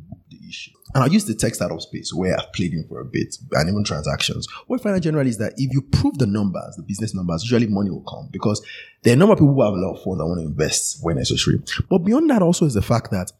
And 0.94 1.04
I'll 1.04 1.12
use 1.12 1.26
the 1.26 1.34
tech 1.34 1.54
startup 1.54 1.80
space 1.82 2.12
where 2.14 2.38
I've 2.38 2.52
played 2.52 2.72
in 2.72 2.84
for 2.88 3.00
a 3.00 3.04
bit 3.04 3.36
and 3.52 3.68
even 3.68 3.84
transactions. 3.84 4.46
What 4.66 4.80
I 4.80 4.82
find 4.82 4.96
out 4.96 5.02
generally 5.02 5.30
is 5.30 5.38
that 5.38 5.52
if 5.56 5.72
you 5.72 5.82
prove 5.82 6.18
the 6.18 6.26
numbers, 6.26 6.76
the 6.76 6.82
business 6.82 7.14
numbers, 7.14 7.42
usually 7.42 7.66
money 7.66 7.90
will 7.90 8.04
come 8.08 8.28
because 8.32 8.64
there 9.02 9.12
are 9.12 9.16
a 9.16 9.18
number 9.18 9.34
of 9.34 9.38
people 9.38 9.54
who 9.54 9.62
have 9.62 9.74
a 9.74 9.76
lot 9.76 9.96
of 9.96 10.02
funds 10.02 10.18
that 10.18 10.26
want 10.26 10.40
to 10.40 10.46
invest 10.46 10.98
when 11.02 11.16
necessary. 11.16 11.62
But 11.90 11.98
beyond 11.98 12.30
that 12.30 12.42
also 12.42 12.64
is 12.64 12.74
the 12.74 12.82
fact 12.82 13.10
that, 13.10 13.30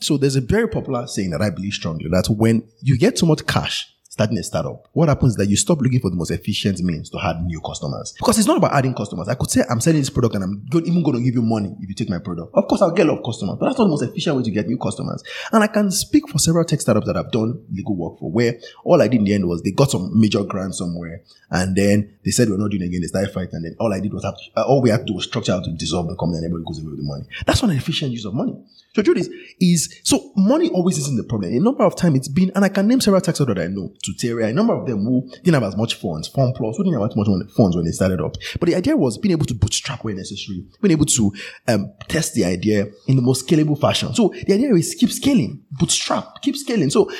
so 0.00 0.16
there's 0.16 0.36
a 0.36 0.40
very 0.40 0.68
popular 0.68 1.06
saying 1.06 1.30
that 1.30 1.42
I 1.42 1.50
believe 1.50 1.74
strongly 1.74 2.08
that 2.10 2.28
when 2.28 2.68
you 2.80 2.98
get 2.98 3.16
too 3.16 3.26
much 3.26 3.46
cash, 3.46 3.92
starting 4.18 4.38
a 4.38 4.42
startup, 4.42 4.88
what 4.92 5.08
happens 5.08 5.32
is 5.32 5.36
that 5.36 5.48
you 5.48 5.56
stop 5.56 5.80
looking 5.80 6.00
for 6.00 6.10
the 6.10 6.16
most 6.16 6.32
efficient 6.32 6.80
means 6.80 7.08
to 7.08 7.18
add 7.22 7.40
new 7.44 7.60
customers. 7.60 8.12
Because 8.18 8.36
it's 8.36 8.48
not 8.48 8.56
about 8.56 8.74
adding 8.74 8.92
customers. 8.92 9.28
I 9.28 9.34
could 9.34 9.48
say 9.48 9.62
I'm 9.70 9.80
selling 9.80 10.00
this 10.00 10.10
product 10.10 10.34
and 10.34 10.42
I'm 10.42 10.66
even 10.74 11.04
going 11.04 11.18
to 11.18 11.22
give 11.22 11.34
you 11.34 11.42
money 11.42 11.76
if 11.80 11.88
you 11.88 11.94
take 11.94 12.10
my 12.10 12.18
product. 12.18 12.50
Of 12.52 12.66
course, 12.66 12.82
I'll 12.82 12.90
get 12.90 13.06
a 13.06 13.12
lot 13.12 13.18
of 13.18 13.24
customers, 13.24 13.56
but 13.60 13.66
that's 13.66 13.78
not 13.78 13.84
the 13.84 13.90
most 13.90 14.02
efficient 14.02 14.36
way 14.36 14.42
to 14.42 14.50
get 14.50 14.66
new 14.66 14.76
customers. 14.76 15.22
And 15.52 15.62
I 15.62 15.68
can 15.68 15.92
speak 15.92 16.28
for 16.28 16.38
several 16.38 16.64
tech 16.64 16.80
startups 16.80 17.06
that 17.06 17.16
I've 17.16 17.30
done 17.30 17.64
legal 17.70 17.94
work 17.94 18.18
for, 18.18 18.28
where 18.28 18.58
all 18.82 19.00
I 19.00 19.06
did 19.06 19.20
in 19.20 19.24
the 19.24 19.34
end 19.34 19.46
was 19.46 19.62
they 19.62 19.70
got 19.70 19.92
some 19.92 20.10
major 20.18 20.42
grant 20.42 20.74
somewhere, 20.74 21.22
and 21.50 21.76
then 21.76 22.18
they 22.24 22.32
said 22.32 22.48
we're 22.48 22.56
not 22.56 22.72
doing 22.72 22.82
it 22.82 22.86
again. 22.86 23.02
They 23.02 23.06
started 23.06 23.32
fighting, 23.32 23.54
and 23.54 23.64
then 23.66 23.76
all 23.78 23.92
I 23.92 24.00
did 24.00 24.12
was 24.12 24.24
have 24.24 24.34
to, 24.36 24.62
all 24.64 24.82
we 24.82 24.90
had 24.90 25.00
to 25.00 25.06
do 25.06 25.14
was 25.14 25.26
structure 25.26 25.52
out 25.52 25.64
to 25.64 25.70
dissolve 25.70 26.08
the 26.08 26.16
company, 26.16 26.38
and 26.38 26.46
everybody 26.46 26.66
goes 26.66 26.80
away 26.80 26.90
with 26.90 26.98
the 26.98 27.06
money. 27.06 27.24
That's 27.46 27.62
not 27.62 27.70
an 27.70 27.76
efficient 27.76 28.10
use 28.10 28.24
of 28.24 28.34
money. 28.34 28.56
So 28.94 29.02
truth 29.02 29.18
is, 29.18 29.30
is 29.60 30.00
so 30.02 30.32
money 30.34 30.70
always 30.70 30.98
isn't 30.98 31.16
the 31.16 31.24
problem. 31.24 31.54
A 31.54 31.60
number 31.60 31.84
of 31.84 31.94
times 31.94 32.16
it's 32.16 32.28
been, 32.28 32.50
and 32.54 32.64
I 32.64 32.68
can 32.68 32.88
name 32.88 33.00
several 33.00 33.20
tax 33.20 33.38
that 33.38 33.58
I 33.58 33.66
know, 33.66 33.92
to 34.02 34.12
Tuteria, 34.12 34.48
a 34.48 34.52
number 34.52 34.74
of 34.74 34.86
them 34.86 35.04
who 35.04 35.28
didn't 35.44 35.54
have 35.54 35.62
as 35.62 35.76
much 35.76 35.94
funds, 35.94 36.28
Fund 36.28 36.54
Plus, 36.56 36.76
who 36.76 36.84
didn't 36.84 37.00
have 37.00 37.10
as 37.10 37.16
much 37.16 37.28
funds 37.56 37.76
when 37.76 37.84
they 37.84 37.92
started 37.92 38.20
up. 38.20 38.34
But 38.58 38.68
the 38.68 38.74
idea 38.74 38.96
was 38.96 39.18
being 39.18 39.32
able 39.32 39.46
to 39.46 39.54
bootstrap 39.54 40.04
where 40.04 40.14
necessary, 40.14 40.64
being 40.80 40.92
able 40.92 41.06
to 41.06 41.32
um, 41.68 41.92
test 42.08 42.34
the 42.34 42.44
idea 42.44 42.86
in 43.06 43.16
the 43.16 43.22
most 43.22 43.46
scalable 43.46 43.78
fashion. 43.78 44.14
So 44.14 44.34
the 44.46 44.54
idea 44.54 44.74
is 44.74 44.94
keep 44.94 45.10
scaling, 45.10 45.62
bootstrap, 45.70 46.42
keep 46.42 46.56
scaling. 46.56 46.90
So 46.90 47.10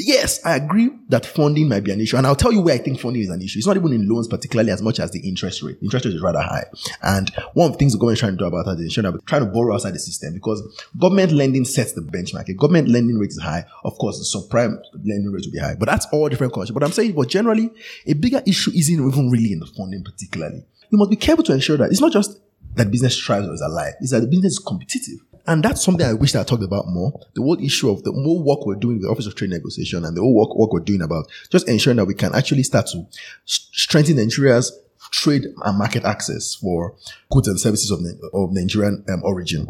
Yes, 0.00 0.44
I 0.44 0.54
agree 0.54 0.90
that 1.08 1.26
funding 1.26 1.68
might 1.68 1.82
be 1.82 1.90
an 1.90 2.00
issue. 2.00 2.16
And 2.16 2.26
I'll 2.26 2.36
tell 2.36 2.52
you 2.52 2.60
where 2.60 2.74
I 2.74 2.78
think 2.78 3.00
funding 3.00 3.22
is 3.22 3.30
an 3.30 3.42
issue. 3.42 3.58
It's 3.58 3.66
not 3.66 3.76
even 3.76 3.92
in 3.92 4.08
loans, 4.08 4.28
particularly 4.28 4.70
as 4.70 4.80
much 4.80 5.00
as 5.00 5.10
the 5.10 5.18
interest 5.28 5.60
rate. 5.60 5.80
The 5.80 5.86
interest 5.86 6.06
rate 6.06 6.14
is 6.14 6.22
rather 6.22 6.40
high. 6.40 6.66
And 7.02 7.30
one 7.54 7.66
of 7.66 7.72
the 7.72 7.78
things 7.78 7.94
the 7.94 7.98
government 7.98 8.18
is 8.18 8.20
trying 8.20 8.32
to 8.32 8.38
do 8.38 8.44
about 8.44 8.66
that 8.66 8.78
is 8.78 8.94
trying 8.94 9.44
to 9.44 9.50
borrow 9.50 9.74
outside 9.74 9.94
the 9.94 9.98
system 9.98 10.34
because 10.34 10.62
government 10.96 11.32
lending 11.32 11.64
sets 11.64 11.94
the 11.94 12.00
benchmark. 12.00 12.48
If 12.48 12.58
government 12.58 12.88
lending 12.88 13.18
rate 13.18 13.30
is 13.30 13.40
high, 13.40 13.66
of 13.84 13.98
course, 13.98 14.18
the 14.18 14.38
subprime 14.38 14.80
lending 15.04 15.32
rate 15.32 15.44
will 15.44 15.52
be 15.52 15.58
high. 15.58 15.74
But 15.74 15.86
that's 15.86 16.06
all 16.12 16.28
different 16.28 16.52
culture. 16.52 16.72
But 16.72 16.84
I'm 16.84 16.92
saying, 16.92 17.12
but 17.12 17.28
generally, 17.28 17.70
a 18.06 18.12
bigger 18.12 18.40
issue 18.46 18.70
isn't 18.74 18.94
even 18.94 19.30
really 19.30 19.52
in 19.52 19.58
the 19.58 19.66
funding 19.66 20.04
particularly. 20.04 20.64
You 20.90 20.98
must 20.98 21.10
be 21.10 21.16
careful 21.16 21.42
to 21.44 21.52
ensure 21.52 21.76
that 21.76 21.90
it's 21.90 22.00
not 22.00 22.12
just 22.12 22.38
that 22.76 22.90
business 22.90 23.18
thrives 23.18 23.48
or 23.48 23.54
is 23.54 23.60
alive. 23.60 23.94
It's 24.00 24.12
that 24.12 24.20
the 24.20 24.28
business 24.28 24.52
is 24.52 24.58
competitive. 24.60 25.18
And 25.48 25.62
that's 25.62 25.82
something 25.82 26.06
I 26.06 26.12
wish 26.12 26.34
I 26.34 26.44
talked 26.44 26.62
about 26.62 26.88
more. 26.88 27.10
The 27.34 27.40
whole 27.40 27.58
issue 27.58 27.90
of 27.90 28.02
the 28.04 28.12
more 28.12 28.38
work 28.38 28.66
we're 28.66 28.74
doing 28.74 28.96
with 28.96 29.04
the 29.04 29.08
Office 29.08 29.26
of 29.26 29.34
Trade 29.34 29.48
Negotiation 29.48 30.04
and 30.04 30.14
the 30.14 30.20
whole 30.20 30.34
work, 30.34 30.54
work 30.54 30.74
we're 30.74 30.80
doing 30.80 31.00
about 31.00 31.24
just 31.50 31.66
ensuring 31.66 31.96
that 31.96 32.04
we 32.04 32.12
can 32.12 32.34
actually 32.34 32.62
start 32.62 32.86
to 32.88 33.06
strengthen 33.46 34.16
Nigeria's 34.16 34.78
trade 35.10 35.46
and 35.64 35.78
market 35.78 36.04
access 36.04 36.54
for 36.54 36.94
goods 37.30 37.48
and 37.48 37.58
services 37.58 37.90
of, 37.90 38.00
of 38.34 38.52
Nigerian 38.52 39.02
um, 39.08 39.22
origin. 39.24 39.66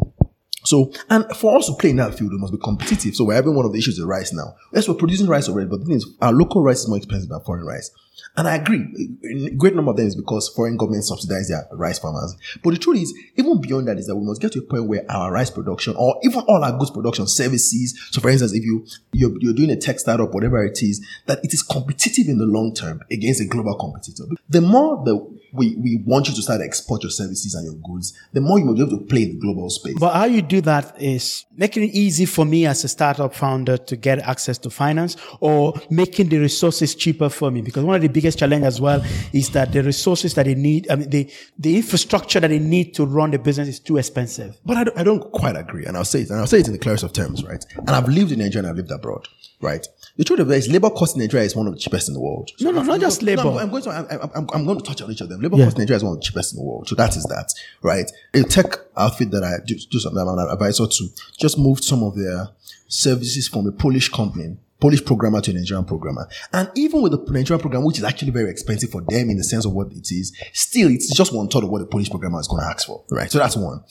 So, 0.65 0.91
and 1.09 1.25
for 1.37 1.57
us 1.57 1.67
to 1.67 1.73
play 1.75 1.91
in 1.91 1.95
that 1.95 2.13
field, 2.13 2.33
we 2.33 2.39
must 2.39 2.51
be 2.51 2.59
competitive. 2.61 3.15
So 3.15 3.23
we're 3.23 3.35
having 3.35 3.55
one 3.55 3.65
of 3.65 3.71
the 3.71 3.79
issues 3.79 3.97
with 3.97 4.09
rice 4.09 4.33
now. 4.33 4.55
Yes, 4.73 4.89
we're 4.89 4.95
producing 4.95 5.27
rice 5.27 5.47
already, 5.47 5.69
but 5.69 5.79
the 5.79 5.85
thing 5.85 5.95
is, 5.95 6.05
our 6.21 6.33
local 6.33 6.61
rice 6.61 6.81
is 6.81 6.89
more 6.89 6.97
expensive 6.97 7.29
than 7.29 7.39
foreign 7.39 7.65
rice. 7.65 7.89
And 8.37 8.47
I 8.47 8.55
agree. 8.55 8.85
A 9.23 9.49
great 9.51 9.75
number 9.75 9.91
of 9.91 9.97
them 9.97 10.07
is 10.07 10.15
because 10.15 10.49
foreign 10.49 10.77
governments 10.77 11.09
subsidize 11.09 11.49
their 11.49 11.67
rice 11.73 11.99
farmers. 11.99 12.35
But 12.63 12.71
the 12.71 12.77
truth 12.77 12.99
is, 12.99 13.13
even 13.35 13.61
beyond 13.61 13.87
that, 13.87 13.97
is 13.97 14.07
that 14.07 14.15
we 14.15 14.25
must 14.25 14.41
get 14.41 14.51
to 14.53 14.59
a 14.59 14.63
point 14.63 14.87
where 14.87 15.09
our 15.09 15.31
rice 15.31 15.49
production, 15.49 15.95
or 15.97 16.19
even 16.23 16.41
all 16.41 16.63
our 16.63 16.77
goods 16.77 16.91
production 16.91 17.27
services. 17.27 17.97
So, 18.11 18.21
for 18.21 18.29
instance, 18.29 18.53
if 18.53 18.63
you 18.63 18.85
you're, 19.11 19.31
you're 19.39 19.53
doing 19.53 19.71
a 19.71 19.75
tech 19.75 19.99
startup, 19.99 20.33
whatever 20.33 20.63
it 20.63 20.81
is, 20.81 21.05
that 21.25 21.43
it 21.43 21.53
is 21.53 21.63
competitive 21.63 22.27
in 22.27 22.37
the 22.37 22.45
long 22.45 22.73
term 22.73 23.01
against 23.11 23.41
a 23.41 23.45
global 23.45 23.75
competitor. 23.75 24.23
The 24.49 24.61
more 24.61 25.03
the 25.03 25.39
we, 25.53 25.75
we 25.75 26.01
want 26.05 26.27
you 26.27 26.35
to 26.35 26.41
start 26.41 26.59
to 26.59 26.65
export 26.65 27.03
your 27.03 27.09
services 27.09 27.55
and 27.55 27.65
your 27.65 27.75
goods, 27.75 28.13
the 28.33 28.41
more 28.41 28.59
you 28.59 28.65
will 28.65 28.75
be 28.75 28.81
able 28.81 28.99
to 28.99 29.05
play 29.05 29.23
in 29.23 29.29
the 29.35 29.39
global 29.39 29.69
space. 29.69 29.95
But 29.99 30.13
how 30.13 30.25
you 30.25 30.41
do 30.41 30.61
that 30.61 31.01
is 31.01 31.45
making 31.55 31.83
it 31.83 31.91
easy 31.93 32.25
for 32.25 32.45
me 32.45 32.65
as 32.65 32.83
a 32.83 32.87
startup 32.87 33.33
founder 33.33 33.77
to 33.77 33.95
get 33.95 34.19
access 34.19 34.57
to 34.59 34.69
finance 34.69 35.15
or 35.39 35.73
making 35.89 36.29
the 36.29 36.37
resources 36.37 36.95
cheaper 36.95 37.29
for 37.29 37.51
me. 37.51 37.61
Because 37.61 37.83
one 37.83 37.95
of 37.95 38.01
the 38.01 38.08
biggest 38.09 38.39
challenge 38.39 38.63
as 38.65 38.81
well 38.81 39.03
is 39.33 39.49
that 39.51 39.71
the 39.71 39.83
resources 39.83 40.33
that 40.33 40.45
they 40.45 40.55
need, 40.55 40.89
I 40.89 40.95
mean, 40.95 41.09
the, 41.09 41.31
the 41.57 41.77
infrastructure 41.77 42.39
that 42.39 42.49
they 42.49 42.59
need 42.59 42.93
to 42.95 43.05
run 43.05 43.31
the 43.31 43.39
business 43.39 43.67
is 43.67 43.79
too 43.79 43.97
expensive. 43.97 44.57
But 44.65 44.77
I 44.77 44.83
don't, 44.83 44.97
I 44.97 45.03
don't 45.03 45.31
quite 45.31 45.55
agree. 45.55 45.85
And 45.85 45.95
I'll 45.95 46.05
say 46.05 46.21
it, 46.21 46.29
and 46.29 46.39
I'll 46.39 46.47
say 46.47 46.59
it 46.59 46.67
in 46.67 46.73
the 46.73 46.79
clearest 46.79 47.03
of 47.03 47.13
terms, 47.13 47.43
right? 47.43 47.63
And 47.77 47.91
I've 47.91 48.07
lived 48.07 48.31
in 48.31 48.39
Nigeria 48.39 48.59
and 48.59 48.67
I've 48.67 48.77
lived 48.77 48.91
abroad, 48.91 49.27
right? 49.61 49.85
The 50.17 50.25
truth 50.25 50.39
of 50.39 50.51
it 50.51 50.57
is, 50.57 50.67
labor 50.69 50.89
cost 50.89 51.15
in 51.15 51.21
Nigeria 51.21 51.45
is 51.45 51.55
one 51.55 51.67
of 51.67 51.73
the 51.73 51.79
cheapest 51.79 52.09
in 52.09 52.13
the 52.13 52.19
world. 52.19 52.51
No, 52.59 52.71
no, 52.71 52.83
not 52.83 52.99
just 52.99 53.21
labor. 53.21 53.45
No, 53.45 53.57
I'm, 53.57 53.69
going 53.69 53.83
to, 53.83 53.89
I'm, 53.89 54.29
I'm, 54.35 54.47
I'm, 54.53 54.65
going 54.65 54.77
to 54.77 54.83
touch 54.83 55.01
on 55.01 55.11
each 55.11 55.21
of 55.21 55.29
them. 55.29 55.39
Labor 55.39 55.55
yeah. 55.55 55.65
cost 55.65 55.77
in 55.77 55.83
Nigeria 55.83 55.97
is 55.97 56.03
one 56.03 56.13
of 56.13 56.19
the 56.19 56.25
cheapest 56.25 56.53
in 56.53 56.59
the 56.59 56.65
world. 56.65 56.89
So 56.89 56.95
that 56.95 57.15
is 57.15 57.23
that, 57.25 57.53
right? 57.81 58.11
A 58.33 58.43
tech 58.43 58.79
outfit 58.97 59.31
that 59.31 59.43
I 59.43 59.65
do, 59.65 59.75
do 59.75 59.99
something, 59.99 60.19
I'm 60.19 60.27
an 60.27 60.49
advisor 60.51 60.87
to, 60.87 61.07
just 61.39 61.57
moved 61.57 61.83
some 61.83 62.03
of 62.03 62.17
their 62.17 62.49
services 62.89 63.47
from 63.47 63.67
a 63.67 63.71
Polish 63.71 64.09
company 64.09 64.57
Polish 64.79 65.03
programmer 65.03 65.41
to 65.41 65.51
a 65.51 65.53
Nigerian 65.53 65.85
programmer. 65.85 66.27
And 66.53 66.69
even 66.75 67.01
with 67.01 67.11
the 67.11 67.31
Nigerian 67.31 67.59
program, 67.59 67.83
which 67.83 67.97
is 67.97 68.03
actually 68.03 68.31
very 68.31 68.49
expensive 68.49 68.89
for 68.89 69.01
them 69.01 69.29
in 69.29 69.37
the 69.37 69.43
sense 69.43 69.65
of 69.65 69.73
what 69.73 69.91
it 69.91 70.11
is, 70.11 70.35
still 70.53 70.89
it's 70.89 71.13
just 71.13 71.33
one 71.33 71.47
third 71.49 71.63
of 71.63 71.69
what 71.69 71.79
the 71.79 71.87
Polish 71.87 72.09
programmer 72.09 72.39
is 72.39 72.47
going 72.47 72.61
to 72.61 72.67
ask 72.67 72.87
for, 72.87 73.03
right? 73.11 73.31
So 73.31 73.39
that's 73.39 73.57
one 73.57 73.83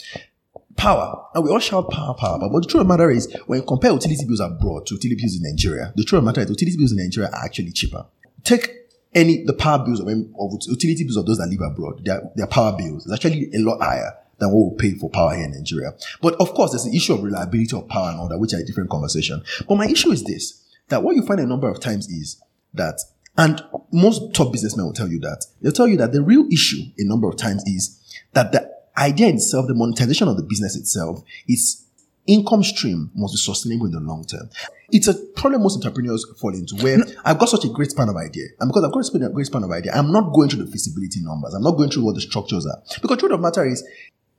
power. 0.76 1.26
And 1.34 1.44
we 1.44 1.50
all 1.50 1.58
shout 1.58 1.90
power, 1.90 2.14
power, 2.14 2.38
but 2.38 2.48
the 2.60 2.66
truth 2.66 2.80
of 2.82 2.86
the 2.86 2.96
matter 2.96 3.10
is, 3.10 3.30
when 3.46 3.60
you 3.60 3.66
compare 3.66 3.92
utility 3.92 4.24
bills 4.24 4.40
abroad 4.40 4.86
to 4.86 4.94
utility 4.94 5.20
bills 5.20 5.36
in 5.36 5.42
Nigeria, 5.42 5.92
the 5.96 6.04
truth 6.04 6.18
of 6.18 6.24
the 6.24 6.26
matter 6.26 6.40
is 6.40 6.48
utility 6.50 6.78
bills 6.78 6.92
in 6.92 6.98
Nigeria 6.98 7.28
are 7.30 7.44
actually 7.44 7.72
cheaper. 7.72 8.06
Take 8.44 8.72
any, 9.14 9.44
the 9.44 9.52
power 9.52 9.84
bills 9.84 10.00
of, 10.00 10.06
of 10.08 10.52
utility 10.68 11.02
bills 11.04 11.16
of 11.16 11.26
those 11.26 11.38
that 11.38 11.48
live 11.48 11.60
abroad, 11.60 12.04
their, 12.04 12.22
their 12.36 12.46
power 12.46 12.76
bills 12.78 13.04
is 13.06 13.12
actually 13.12 13.50
a 13.54 13.58
lot 13.58 13.82
higher 13.82 14.12
than 14.38 14.52
what 14.52 14.72
we 14.72 14.78
pay 14.78 14.96
for 14.96 15.10
power 15.10 15.34
here 15.34 15.44
in 15.44 15.52
Nigeria. 15.52 15.92
But 16.22 16.34
of 16.34 16.54
course, 16.54 16.70
there's 16.70 16.84
the 16.84 16.96
issue 16.96 17.14
of 17.14 17.22
reliability 17.22 17.76
of 17.76 17.88
power 17.88 18.10
and 18.10 18.20
all 18.20 18.28
that, 18.28 18.38
which 18.38 18.54
are 18.54 18.60
a 18.60 18.64
different 18.64 18.88
conversation. 18.88 19.42
But 19.68 19.76
my 19.76 19.86
issue 19.86 20.12
is 20.12 20.22
this, 20.22 20.64
that 20.88 21.02
what 21.02 21.16
you 21.16 21.22
find 21.22 21.40
a 21.40 21.46
number 21.46 21.68
of 21.68 21.80
times 21.80 22.08
is 22.08 22.40
that, 22.74 23.00
and 23.36 23.62
most 23.92 24.34
top 24.34 24.52
businessmen 24.52 24.86
will 24.86 24.92
tell 24.92 25.08
you 25.08 25.20
that, 25.20 25.46
they'll 25.60 25.72
tell 25.72 25.88
you 25.88 25.96
that 25.98 26.12
the 26.12 26.22
real 26.22 26.46
issue 26.52 26.82
a 26.98 27.04
number 27.04 27.28
of 27.28 27.36
times 27.36 27.62
is 27.66 28.00
that 28.32 28.52
the 28.52 28.70
idea 28.96 29.28
itself, 29.28 29.66
the 29.66 29.74
monetization 29.74 30.28
of 30.28 30.36
the 30.36 30.42
business 30.42 30.76
itself, 30.76 31.22
its 31.46 31.84
income 32.26 32.62
stream 32.62 33.10
must 33.14 33.34
be 33.34 33.38
sustainable 33.38 33.86
in 33.86 33.92
the 33.92 34.00
long 34.00 34.24
term. 34.24 34.50
It's 34.90 35.06
a 35.06 35.14
problem 35.14 35.62
most 35.62 35.76
entrepreneurs 35.76 36.26
fall 36.40 36.54
into 36.54 36.76
where 36.76 36.98
I've 37.24 37.38
got 37.38 37.48
such 37.48 37.64
a 37.64 37.68
great 37.68 37.90
span 37.90 38.08
of 38.08 38.16
idea. 38.16 38.46
And 38.60 38.68
because 38.68 38.84
I've 38.84 38.92
got 38.92 39.00
a 39.00 39.30
great 39.30 39.46
span 39.46 39.64
of 39.64 39.70
idea, 39.70 39.92
I'm 39.94 40.12
not 40.12 40.32
going 40.32 40.48
through 40.48 40.64
the 40.64 40.70
feasibility 40.70 41.20
numbers. 41.20 41.54
I'm 41.54 41.62
not 41.62 41.76
going 41.76 41.90
through 41.90 42.04
what 42.04 42.14
the 42.14 42.20
structures 42.20 42.66
are. 42.66 42.82
Because 43.00 43.18
truth 43.18 43.32
of 43.32 43.38
the 43.38 43.42
matter 43.42 43.66
is, 43.66 43.86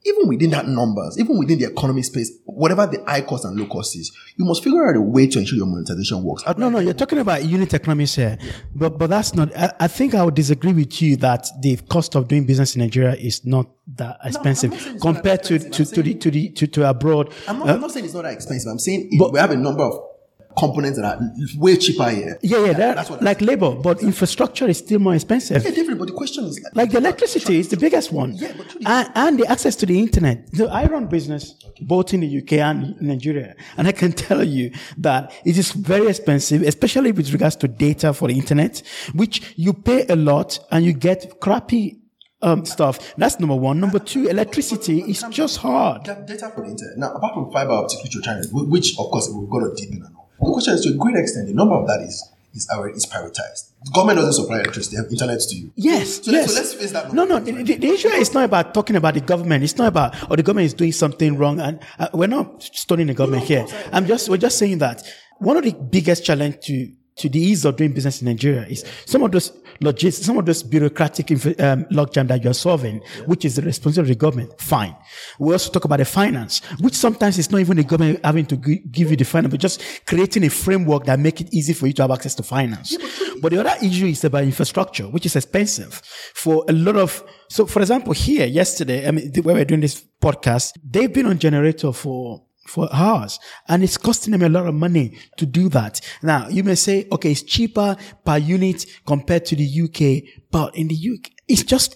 even 0.05 0.27
within 0.27 0.49
that 0.51 0.67
numbers, 0.67 1.19
even 1.19 1.37
within 1.37 1.59
the 1.59 1.65
economy 1.65 2.01
space, 2.01 2.31
whatever 2.45 2.85
the 2.87 3.03
high 3.05 3.21
cost 3.21 3.43
and 3.45 3.59
low 3.59 3.65
cost 3.65 3.95
is, 3.97 4.11
you 4.37 4.45
must 4.45 4.63
figure 4.63 4.87
out 4.87 4.95
a 4.95 5.01
way 5.01 5.27
to 5.27 5.39
ensure 5.39 5.57
your 5.57 5.65
monetization 5.65 6.23
works. 6.23 6.43
No, 6.57 6.69
no, 6.69 6.79
you're 6.79 6.93
talking 6.93 7.19
about 7.19 7.43
unit 7.43 7.73
economics 7.73 8.15
here, 8.15 8.37
but 8.73 8.97
but 8.97 9.09
that's 9.09 9.33
not. 9.33 9.55
I, 9.55 9.73
I, 9.81 9.87
think 9.87 10.15
I 10.15 10.23
would 10.23 10.35
disagree 10.35 10.73
with 10.73 11.01
you 11.01 11.17
that 11.17 11.47
the 11.61 11.75
cost 11.89 12.15
of 12.15 12.27
doing 12.27 12.45
business 12.45 12.75
in 12.75 12.81
Nigeria 12.81 13.15
is 13.15 13.45
not 13.45 13.67
that 13.95 14.17
expensive 14.23 14.71
no, 14.71 14.99
compared 14.99 15.43
to 15.43 15.59
to, 15.59 15.85
to 15.85 16.01
the 16.01 16.13
to 16.15 16.31
the 16.31 16.49
to, 16.51 16.67
to 16.67 16.89
abroad. 16.89 17.33
I'm 17.47 17.59
not, 17.59 17.69
uh, 17.69 17.73
I'm 17.73 17.81
not 17.81 17.91
saying 17.91 18.05
it's 18.05 18.13
not 18.13 18.23
that 18.23 18.33
expensive. 18.33 18.71
I'm 18.71 18.79
saying 18.79 19.11
but, 19.19 19.33
we 19.33 19.39
have 19.39 19.51
a 19.51 19.57
number 19.57 19.83
of 19.83 20.08
components 20.57 20.99
that 20.99 21.05
are 21.05 21.21
way 21.57 21.77
cheaper 21.77 22.09
here. 22.09 22.37
Yeah, 22.41 22.65
yeah, 22.65 22.73
that, 22.73 22.95
that's 22.95 23.09
what 23.09 23.21
like 23.21 23.41
labor, 23.41 23.71
but 23.75 24.01
infrastructure 24.01 24.67
is 24.67 24.79
still 24.79 24.99
more 24.99 25.15
expensive. 25.15 25.63
Yeah, 25.63 25.71
different. 25.71 25.99
But 25.99 26.07
the 26.07 26.13
question 26.13 26.45
is 26.45 26.59
like 26.73 26.91
the 26.91 26.97
electricity 26.97 27.59
is 27.59 27.69
the 27.69 27.77
biggest 27.77 28.11
one. 28.11 28.33
Yeah, 28.35 28.53
but 28.57 28.75
and, 28.85 29.11
and 29.15 29.39
the 29.39 29.47
access 29.47 29.75
to 29.77 29.85
the 29.85 29.99
internet. 29.99 30.49
So 30.55 30.67
I 30.67 30.85
run 30.85 31.07
business 31.07 31.55
both 31.81 32.13
in 32.13 32.21
the 32.21 32.37
UK 32.41 32.53
and 32.53 32.99
Nigeria, 33.01 33.55
and 33.77 33.87
I 33.87 33.91
can 33.91 34.11
tell 34.27 34.43
you 34.43 34.71
that 34.97 35.31
it 35.45 35.57
is 35.57 35.71
very 35.71 36.07
expensive, 36.07 36.61
especially 36.63 37.11
with 37.11 37.31
regards 37.31 37.55
to 37.57 37.67
data 37.67 38.13
for 38.13 38.27
the 38.27 38.35
internet, 38.35 38.81
which 39.13 39.53
you 39.55 39.73
pay 39.73 40.05
a 40.07 40.15
lot 40.15 40.59
and 40.71 40.83
you 40.85 40.93
get 40.93 41.39
crappy 41.39 41.99
um, 42.41 42.65
stuff. 42.65 43.15
That's 43.17 43.39
number 43.39 43.55
one. 43.55 43.79
Number 43.79 43.99
two, 43.99 44.27
electricity 44.27 45.01
is 45.01 45.23
just 45.29 45.57
hard. 45.57 46.03
Data 46.03 46.51
for 46.53 46.63
the 46.63 46.71
internet. 46.71 46.97
Now, 46.97 47.13
apart 47.13 47.33
from 47.33 47.51
fiber 47.51 47.71
optic, 47.71 48.03
which 48.03 48.15
you're 48.15 48.23
trying 48.23 48.41
to, 48.43 48.49
which 48.51 48.91
of 48.97 49.09
course 49.11 49.29
we've 49.33 49.49
got 49.49 49.59
to 49.59 49.73
deep 49.75 49.91
in 49.93 50.03
and. 50.03 50.15
The 50.41 50.51
question 50.51 50.73
is 50.73 50.81
to 50.81 50.89
a 50.89 50.93
great 50.93 51.15
extent, 51.15 51.47
the 51.47 51.53
number 51.53 51.75
of 51.75 51.87
that 51.87 52.01
is 52.01 52.29
is 52.53 52.67
already 52.71 52.95
is 52.97 53.05
prioritized. 53.05 53.69
The 53.85 53.91
government 53.93 54.17
doesn't 54.17 54.33
supply 54.33 54.59
electricity, 54.59 54.95
they 54.95 55.03
have 55.03 55.11
internet 55.11 55.39
to 55.39 55.55
you. 55.55 55.71
Yes, 55.75 56.23
so, 56.23 56.31
yes. 56.31 56.53
Let's, 56.53 56.53
so 56.53 56.59
let's 56.59 56.73
face 56.73 56.91
that. 56.91 57.13
No, 57.13 57.23
no. 57.25 57.39
The, 57.39 57.51
the, 57.63 57.87
issue 57.87 58.07
is 58.09 58.33
not 58.33 58.45
about 58.45 58.73
talking 58.73 58.95
about 58.95 59.13
the 59.13 59.21
government. 59.21 59.63
It's 59.63 59.77
not 59.77 59.87
about 59.87 60.29
or 60.29 60.35
the 60.35 60.43
government 60.43 60.65
is 60.65 60.73
doing 60.73 60.91
something 60.91 61.37
wrong, 61.37 61.59
and 61.59 61.79
uh, 61.99 62.09
we're 62.13 62.27
not 62.27 62.63
stoning 62.63 63.07
the 63.07 63.13
government 63.13 63.43
no, 63.43 63.47
here. 63.47 63.67
I'm 63.91 64.05
just 64.07 64.29
we're 64.29 64.37
just 64.37 64.57
saying 64.57 64.79
that 64.79 65.03
one 65.37 65.57
of 65.57 65.63
the 65.63 65.73
biggest 65.73 66.25
challenge 66.25 66.59
to 66.65 66.91
to 67.17 67.29
the 67.29 67.39
ease 67.39 67.65
of 67.65 67.75
doing 67.75 67.93
business 67.93 68.21
in 68.21 68.27
Nigeria 68.27 68.65
is 68.65 68.85
some 69.05 69.23
of 69.23 69.31
those 69.31 69.51
logistics, 69.81 70.25
some 70.25 70.37
of 70.37 70.45
those 70.45 70.63
bureaucratic 70.63 71.31
um, 71.31 71.85
logjam 71.85 72.27
that 72.27 72.43
you're 72.43 72.53
solving, 72.53 73.01
which 73.25 73.45
is 73.45 73.55
the 73.55 73.61
responsibility 73.61 74.11
of 74.11 74.17
the 74.17 74.19
government. 74.19 74.59
Fine. 74.59 74.95
We 75.39 75.53
also 75.53 75.71
talk 75.71 75.85
about 75.85 75.99
the 75.99 76.05
finance, 76.05 76.61
which 76.79 76.93
sometimes 76.93 77.39
it's 77.39 77.51
not 77.51 77.59
even 77.61 77.77
the 77.77 77.83
government 77.83 78.19
having 78.23 78.45
to 78.47 78.57
g- 78.57 78.83
give 78.91 79.11
you 79.11 79.17
the 79.17 79.25
finance, 79.25 79.51
but 79.51 79.59
just 79.59 79.81
creating 80.05 80.43
a 80.43 80.49
framework 80.49 81.05
that 81.05 81.19
make 81.19 81.41
it 81.41 81.53
easy 81.53 81.73
for 81.73 81.87
you 81.87 81.93
to 81.93 82.03
have 82.03 82.11
access 82.11 82.35
to 82.35 82.43
finance. 82.43 82.97
But, 83.41 83.51
the 83.51 83.59
other 83.59 83.85
issue 83.85 84.05
is 84.05 84.23
about 84.23 84.43
infrastructure, 84.43 85.05
which 85.05 85.25
is 85.25 85.35
expensive 85.35 86.01
for 86.33 86.65
a 86.67 86.73
lot 86.73 86.97
of 86.97 87.23
so, 87.49 87.65
for 87.65 87.81
example, 87.81 88.13
here 88.13 88.45
yesterday, 88.45 89.07
I 89.07 89.11
mean, 89.11 89.33
where 89.41 89.55
we're 89.55 89.65
doing 89.65 89.81
this 89.81 90.05
podcast, 90.21 90.73
they've 90.83 91.11
been 91.11 91.25
on 91.25 91.39
generator 91.39 91.91
for 91.91 92.43
for 92.69 92.87
hours 92.93 93.39
and 93.67 93.83
it's 93.83 93.97
costing 93.97 94.31
them 94.31 94.43
a 94.43 94.49
lot 94.49 94.67
of 94.67 94.75
money 94.75 95.17
to 95.37 95.45
do 95.45 95.69
that. 95.69 95.99
Now 96.21 96.47
you 96.47 96.63
may 96.63 96.75
say, 96.75 97.07
okay, 97.11 97.31
it's 97.31 97.43
cheaper 97.43 97.97
per 98.23 98.37
unit 98.37 98.85
compared 99.05 99.45
to 99.47 99.55
the 99.55 99.65
UK, 99.65 100.41
but 100.51 100.75
in 100.75 100.87
the 100.87 100.95
UK, 100.95 101.31
it's 101.47 101.63
just, 101.63 101.95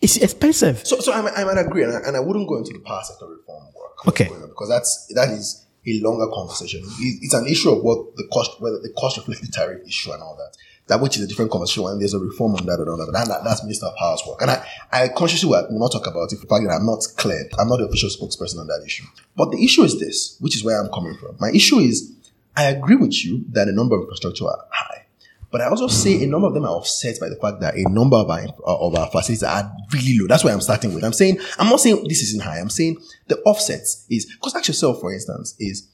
it's 0.00 0.16
expensive. 0.16 0.86
So, 0.86 1.00
so 1.00 1.12
I, 1.12 1.18
I 1.40 1.44
might 1.44 1.58
agree, 1.58 1.84
and 1.84 1.92
I, 1.92 2.08
and 2.08 2.16
I 2.16 2.20
wouldn't 2.20 2.48
go 2.48 2.56
into 2.56 2.72
the 2.72 2.80
power 2.80 3.02
sector 3.04 3.26
reform 3.26 3.66
work. 3.76 4.08
Okay. 4.08 4.24
Because 4.24 4.68
that's 4.68 5.12
that 5.14 5.28
is 5.28 5.66
a 5.86 6.00
longer 6.00 6.26
conversation. 6.32 6.82
It's 7.00 7.34
an 7.34 7.46
issue 7.46 7.70
of 7.70 7.82
what 7.82 8.16
the 8.16 8.26
cost, 8.32 8.60
whether 8.60 8.78
the 8.78 8.92
cost 8.98 9.18
reflected 9.18 9.52
tariff 9.52 9.86
issue 9.86 10.12
and 10.12 10.22
all 10.22 10.36
that. 10.36 10.56
That 10.88 11.00
which 11.00 11.16
is 11.16 11.24
a 11.24 11.26
different 11.26 11.50
conversation. 11.50 11.84
And 11.86 12.00
there's 12.00 12.14
a 12.14 12.18
reform 12.18 12.54
on 12.54 12.66
that 12.66 12.78
all 12.78 12.96
that. 12.96 13.10
But 13.12 13.26
that, 13.26 13.40
that's 13.44 13.62
Minister 13.64 13.86
of 13.86 13.96
Power's 13.96 14.22
work. 14.26 14.40
And 14.40 14.52
I, 14.52 14.64
I 14.92 15.08
consciously 15.08 15.48
will 15.48 15.66
not 15.70 15.90
talk 15.90 16.06
about 16.06 16.32
it. 16.32 16.40
The 16.40 16.46
fact 16.46 16.64
that 16.64 16.76
I'm 16.78 16.86
not 16.86 17.04
clear. 17.16 17.48
I'm 17.58 17.68
not 17.68 17.78
the 17.78 17.86
official 17.86 18.10
spokesperson 18.10 18.60
on 18.60 18.68
that 18.68 18.82
issue. 18.84 19.04
But 19.36 19.50
the 19.50 19.64
issue 19.64 19.82
is 19.82 19.98
this, 19.98 20.36
which 20.40 20.54
is 20.54 20.62
where 20.62 20.80
I'm 20.80 20.90
coming 20.90 21.16
from. 21.16 21.36
My 21.40 21.50
issue 21.50 21.78
is, 21.78 22.12
I 22.56 22.64
agree 22.64 22.96
with 22.96 23.24
you 23.24 23.44
that 23.50 23.64
the 23.64 23.72
number 23.72 23.96
of 23.96 24.02
infrastructure 24.02 24.44
are 24.44 24.64
high. 24.70 25.06
But 25.50 25.60
I 25.60 25.68
also 25.68 25.88
say 25.88 26.22
a 26.22 26.26
number 26.26 26.48
of 26.48 26.54
them 26.54 26.64
are 26.64 26.70
offset 26.70 27.18
by 27.18 27.28
the 27.28 27.36
fact 27.36 27.60
that 27.60 27.76
a 27.76 27.88
number 27.88 28.16
of 28.16 28.28
our, 28.28 28.40
uh, 28.40 28.86
of 28.86 28.94
our 28.94 29.10
facilities 29.10 29.42
are 29.42 29.72
really 29.92 30.18
low. 30.18 30.26
That's 30.26 30.44
why 30.44 30.52
I'm 30.52 30.60
starting 30.60 30.94
with. 30.94 31.04
I'm 31.04 31.12
saying, 31.12 31.38
I'm 31.58 31.68
not 31.68 31.80
saying 31.80 32.04
this 32.08 32.20
isn't 32.22 32.42
high. 32.42 32.58
I'm 32.58 32.70
saying 32.70 32.98
the 33.28 33.38
offsets 33.42 34.04
is, 34.10 34.26
because 34.26 34.54
ask 34.54 34.68
yourself, 34.68 35.00
for 35.00 35.12
instance, 35.12 35.54
is 35.58 35.88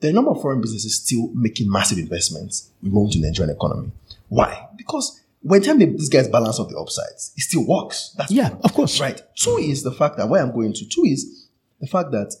the 0.00 0.12
number 0.12 0.30
of 0.30 0.40
foreign 0.40 0.60
businesses 0.60 0.96
still 0.96 1.30
making 1.34 1.70
massive 1.70 1.98
investments 1.98 2.70
into 2.82 3.18
the 3.18 3.26
Nigerian 3.26 3.54
economy. 3.54 3.90
Why? 4.30 4.68
Because 4.76 5.20
when 5.42 5.60
time 5.60 5.78
these 5.78 6.08
guys 6.08 6.28
balance 6.28 6.58
out 6.58 6.70
the 6.70 6.78
upsides, 6.78 7.32
it 7.36 7.42
still 7.42 7.66
works. 7.66 8.14
That's 8.16 8.30
Yeah, 8.30 8.56
of 8.64 8.72
course. 8.72 9.00
Right. 9.00 9.20
Two 9.34 9.56
is 9.56 9.82
the 9.82 9.92
fact 9.92 10.16
that 10.16 10.28
where 10.28 10.42
I'm 10.42 10.52
going 10.52 10.72
to, 10.72 10.88
two 10.88 11.04
is 11.04 11.48
the 11.80 11.86
fact 11.86 12.12
that 12.12 12.34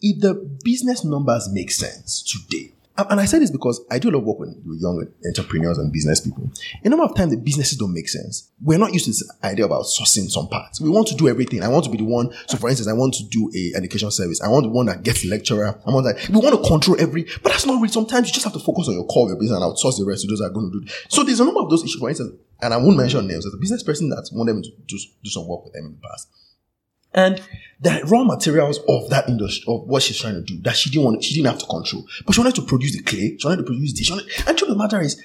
if 0.00 0.20
the 0.20 0.34
business 0.64 1.04
numbers 1.04 1.48
make 1.52 1.70
sense 1.70 2.22
today, 2.22 2.72
and 3.10 3.20
I 3.20 3.24
say 3.26 3.38
this 3.38 3.50
because 3.50 3.80
I 3.90 3.98
do 3.98 4.10
a 4.10 4.12
lot 4.12 4.18
of 4.18 4.24
work 4.24 4.38
with 4.40 4.80
young 4.80 5.06
entrepreneurs 5.26 5.78
and 5.78 5.92
business 5.92 6.20
people. 6.20 6.50
A 6.84 6.88
number 6.88 7.04
of 7.04 7.14
times 7.14 7.30
the 7.30 7.36
businesses 7.38 7.78
don't 7.78 7.94
make 7.94 8.08
sense. 8.08 8.50
We're 8.60 8.78
not 8.78 8.92
used 8.92 9.04
to 9.04 9.10
this 9.12 9.30
idea 9.44 9.66
about 9.66 9.84
sourcing 9.84 10.28
some 10.28 10.48
parts. 10.48 10.80
We 10.80 10.90
want 10.90 11.06
to 11.08 11.14
do 11.14 11.28
everything. 11.28 11.62
I 11.62 11.68
want 11.68 11.84
to 11.84 11.90
be 11.90 11.98
the 11.98 12.04
one. 12.04 12.32
So 12.46 12.56
for 12.56 12.68
instance, 12.68 12.88
I 12.88 12.92
want 12.92 13.14
to 13.14 13.24
do 13.24 13.50
a 13.54 13.76
education 13.76 14.10
service. 14.10 14.40
I 14.42 14.48
want 14.48 14.64
the 14.64 14.70
one 14.70 14.86
that 14.86 15.02
gets 15.02 15.24
lecturer. 15.24 15.80
I 15.86 15.90
want 15.90 16.06
that. 16.06 16.28
We 16.28 16.40
want 16.40 16.62
to 16.62 16.68
control 16.68 17.00
every, 17.00 17.24
but 17.42 17.52
that's 17.52 17.66
not 17.66 17.76
really. 17.76 17.88
Sometimes 17.88 18.28
you 18.28 18.32
just 18.34 18.44
have 18.44 18.54
to 18.54 18.60
focus 18.60 18.88
on 18.88 18.94
your 18.94 19.06
core 19.06 19.26
of 19.26 19.30
your 19.30 19.38
business 19.38 19.60
and 19.60 19.64
outsource 19.64 19.98
the 19.98 20.04
rest 20.04 20.22
to 20.22 20.28
those 20.28 20.40
that 20.40 20.46
are 20.46 20.50
going 20.50 20.70
to 20.72 20.80
do. 20.80 20.84
it. 20.84 20.92
So 21.08 21.22
there's 21.22 21.40
a 21.40 21.44
number 21.44 21.60
of 21.60 21.70
those 21.70 21.84
issues. 21.84 22.00
For 22.00 22.08
instance, 22.08 22.34
and 22.60 22.74
I 22.74 22.76
won't 22.76 22.96
mention 22.96 23.26
names. 23.26 23.44
There's 23.44 23.54
a 23.54 23.58
business 23.58 23.82
person 23.82 24.08
that 24.10 24.28
wanted 24.32 24.56
me 24.56 24.62
to 24.62 24.70
do, 24.86 24.98
do 25.22 25.30
some 25.30 25.46
work 25.46 25.64
with 25.64 25.74
them 25.74 25.86
in 25.86 25.92
the 25.92 26.08
past. 26.08 26.28
And 27.14 27.40
the 27.80 28.02
raw 28.06 28.24
materials 28.24 28.80
of 28.88 29.08
that 29.10 29.28
industry, 29.28 29.64
of 29.72 29.86
what 29.86 30.02
she's 30.02 30.18
trying 30.18 30.34
to 30.34 30.42
do, 30.42 30.60
that 30.62 30.76
she 30.76 30.90
didn't 30.90 31.04
want, 31.04 31.24
she 31.24 31.34
didn't 31.34 31.46
have 31.46 31.60
to 31.60 31.66
control. 31.66 32.04
But 32.26 32.34
she 32.34 32.40
wanted 32.40 32.56
to 32.56 32.62
produce 32.62 32.96
the 32.96 33.02
clay, 33.02 33.36
she 33.38 33.46
wanted 33.46 33.58
to 33.58 33.62
produce 33.64 33.92
this. 33.92 34.10
Wanted, 34.10 34.26
and 34.46 34.58
truth 34.58 34.70
of 34.70 34.76
the 34.76 34.82
matter 34.82 35.00
is, 35.00 35.20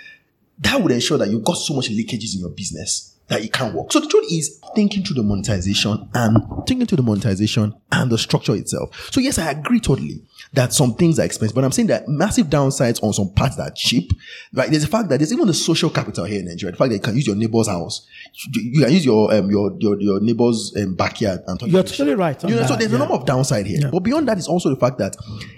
that 0.59 0.81
would 0.81 0.91
ensure 0.91 1.17
that 1.17 1.29
you've 1.29 1.43
got 1.43 1.55
so 1.55 1.73
much 1.73 1.89
leakages 1.89 2.35
in 2.35 2.41
your 2.41 2.49
business 2.49 3.15
that 3.27 3.43
it 3.43 3.51
can't 3.51 3.73
work. 3.73 3.91
So 3.91 3.99
the 3.99 4.07
truth 4.07 4.31
is 4.31 4.59
thinking 4.75 5.03
through 5.03 5.15
the 5.15 5.23
monetization 5.23 6.09
and 6.13 6.37
thinking 6.67 6.85
through 6.85 6.97
the 6.97 7.03
monetization 7.03 7.73
and 7.93 8.11
the 8.11 8.17
structure 8.17 8.55
itself. 8.55 9.09
So 9.11 9.19
yes, 9.19 9.37
I 9.37 9.51
agree 9.51 9.79
totally 9.79 10.21
that 10.53 10.73
some 10.73 10.93
things 10.93 11.19
are 11.19 11.25
expensive, 11.25 11.55
but 11.55 11.63
I'm 11.63 11.71
saying 11.71 11.87
that 11.87 12.07
massive 12.07 12.47
downsides 12.47 13.01
on 13.03 13.13
some 13.13 13.33
parts 13.33 13.55
that 13.55 13.71
are 13.71 13.73
cheap. 13.75 14.11
Right? 14.53 14.69
There's 14.69 14.83
the 14.83 14.89
fact 14.89 15.09
that 15.09 15.17
there's 15.17 15.33
even 15.33 15.47
the 15.47 15.53
social 15.53 15.89
capital 15.89 16.25
here 16.25 16.39
in 16.39 16.45
Nigeria. 16.45 16.71
The 16.71 16.77
fact 16.77 16.89
that 16.89 16.95
you 16.95 17.01
can 17.01 17.15
use 17.15 17.27
your 17.27 17.35
neighbor's 17.35 17.67
house, 17.67 18.07
you 18.51 18.83
can 18.83 18.93
use 18.93 19.05
your 19.05 19.33
um, 19.33 19.49
your 19.49 19.75
your, 19.79 19.99
your 19.99 20.19
neighbor's 20.21 20.73
um, 20.77 20.95
backyard 20.95 21.41
and 21.47 21.59
talk 21.59 21.69
You're 21.69 21.83
to 21.83 21.89
totally 21.89 22.15
right 22.15 22.41
You 22.43 22.55
know, 22.55 22.65
so 22.65 22.75
there's 22.75 22.91
yeah. 22.91 22.97
a 22.97 22.99
number 22.99 23.15
of 23.15 23.25
downside 23.25 23.65
here. 23.65 23.89
But 23.91 23.99
beyond 23.99 24.27
that 24.27 24.37
is 24.37 24.47
also 24.47 24.69
the 24.69 24.75
fact 24.75 24.97
that 24.99 25.15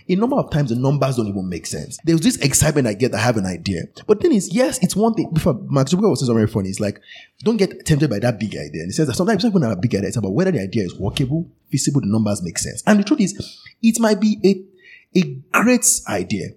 a 0.08 0.16
number 0.16 0.38
of 0.38 0.52
times 0.52 0.70
the 0.70 0.76
numbers 0.76 1.18
don't 1.18 1.28
even 1.28 1.50
make 1.50 1.66
sense. 1.66 1.98
There's 2.04 2.22
this 2.22 2.38
excitement 2.38 2.88
I 2.88 2.94
get. 2.94 3.14
I 3.14 3.20
have 3.20 3.38
an 3.38 3.46
idea, 3.46 3.84
but 4.08 4.22
then 4.22 4.32
is 4.32 4.54
yes, 4.54 4.82
it's 4.82 4.96
one 4.96 5.14
thing. 5.14 5.30
Before 5.34 5.54
Mark 5.54 5.88
Zuckerberg 5.88 6.10
was 6.10 6.20
saying 6.20 6.28
something 6.28 6.36
very 6.36 6.48
funny. 6.48 6.70
It's 6.70 6.80
like 6.80 7.02
don't 7.44 7.58
get 7.58 7.86
tempted 7.86 8.10
by 8.10 8.20
that 8.20 8.40
big 8.40 8.56
idea. 8.56 8.82
And 8.82 8.88
he 8.88 8.92
says 8.92 9.08
that 9.08 9.16
sometimes 9.16 9.44
it's 9.44 9.54
not 9.54 9.60
even 9.60 9.72
a 9.72 9.76
big 9.76 9.94
idea. 9.96 10.08
It's 10.08 10.18
about 10.18 10.34
whether 10.34 10.52
the 10.52 10.62
idea 10.62 10.84
is 10.84 10.96
workable, 10.96 11.50
feasible, 11.78 12.02
the 12.02 12.08
numbers 12.08 12.42
make 12.44 12.58
sense. 12.58 12.84
And 12.88 13.00
the 13.00 13.04
truth 13.04 13.22
is, 13.22 13.60
it 13.82 14.00
might 14.00 14.20
be 14.20 14.38
a 14.44 15.20
a 15.20 15.24
great 15.64 15.86
idea. 16.10 16.50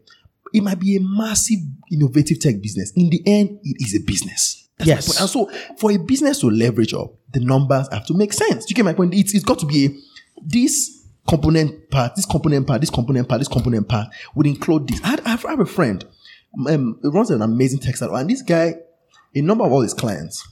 It 0.52 0.62
might 0.62 0.80
be 0.80 0.96
a 0.96 1.00
massive, 1.00 1.58
innovative 1.92 2.40
tech 2.40 2.60
business. 2.60 2.90
In 2.96 3.08
the 3.10 3.22
end, 3.26 3.60
it 3.62 3.76
is 3.80 3.94
a 3.94 4.00
business. 4.04 4.68
That's 4.78 4.88
Yes. 4.88 5.08
my 5.08 5.12
point. 5.12 5.20
And 5.20 5.30
so, 5.30 5.76
for 5.78 5.92
a 5.92 5.96
business 5.98 6.40
to 6.40 6.50
leverage 6.50 6.92
up, 6.94 7.12
the 7.32 7.40
numbers 7.40 7.86
have 7.92 8.06
to 8.06 8.14
make 8.14 8.32
sense. 8.32 8.68
You 8.68 8.74
get 8.74 8.84
my 8.84 8.94
point? 8.94 9.14
It's, 9.14 9.34
it's 9.34 9.44
got 9.44 9.58
to 9.60 9.66
be 9.66 9.86
a, 9.86 9.90
this 10.44 11.04
component 11.28 11.90
part, 11.90 12.16
this 12.16 12.24
component 12.26 12.66
part, 12.66 12.80
this 12.80 12.90
component 12.90 13.28
part, 13.28 13.40
this 13.40 13.48
component 13.48 13.88
part 13.88 14.08
would 14.34 14.46
include 14.46 14.88
this. 14.88 15.00
I, 15.04 15.08
had, 15.08 15.20
I 15.26 15.28
have 15.50 15.60
a 15.60 15.66
friend, 15.66 16.04
um, 16.68 16.98
who 17.02 17.10
runs 17.12 17.30
an 17.30 17.42
amazing 17.42 17.80
tech 17.80 17.96
startup, 17.96 18.16
and 18.18 18.30
this 18.30 18.42
guy, 18.42 18.74
a 19.34 19.40
number 19.42 19.64
of 19.64 19.70
all 19.72 19.82
his 19.82 19.94
clients 19.94 20.48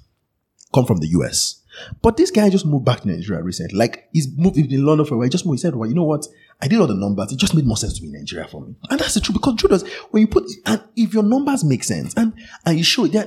come 0.75 0.85
from 0.87 0.99
the 0.99 1.09
US. 1.09 1.63
But 2.03 2.17
this 2.17 2.31
guy 2.31 2.49
just 2.51 2.67
moved 2.67 2.85
back 2.85 3.01
to 3.01 3.09
Nigeria 3.09 3.43
recently. 3.43 3.77
Like 3.79 4.09
he's 4.13 4.29
moved 4.37 4.57
he's 4.57 4.67
been 4.67 4.81
in 4.81 4.87
London 4.87 5.07
for 5.07 5.15
a 5.15 5.19
while. 5.19 5.25
He 5.25 5.31
just 5.31 5.47
moved. 5.47 5.59
He 5.59 5.63
said, 5.63 5.75
Well, 5.77 5.89
you 5.89 5.95
know 5.95 6.05
what? 6.05 6.27
I 6.61 6.69
did 6.69 6.81
all 6.81 6.87
the 6.87 6.95
numbers. 6.95 7.33
It 7.33 7.39
just 7.39 7.55
made 7.55 7.67
more 7.67 7.77
sense 7.77 7.95
to 7.95 8.03
be 8.03 8.09
in 8.09 8.15
Nigeria 8.15 8.49
for 8.49 8.63
me. 8.63 8.75
And 8.91 8.99
that's 8.99 9.15
the 9.15 9.21
truth. 9.21 9.35
Because 9.35 9.83
is, 9.83 9.89
when 10.11 10.23
you 10.23 10.27
put 10.27 10.45
and 10.65 10.83
if 10.97 11.13
your 11.13 11.23
numbers 11.23 11.65
make 11.65 11.85
sense 11.85 12.15
and 12.15 12.33
and 12.65 12.79
you 12.79 12.85
show 12.85 13.05
it, 13.05 13.15
are 13.15 13.27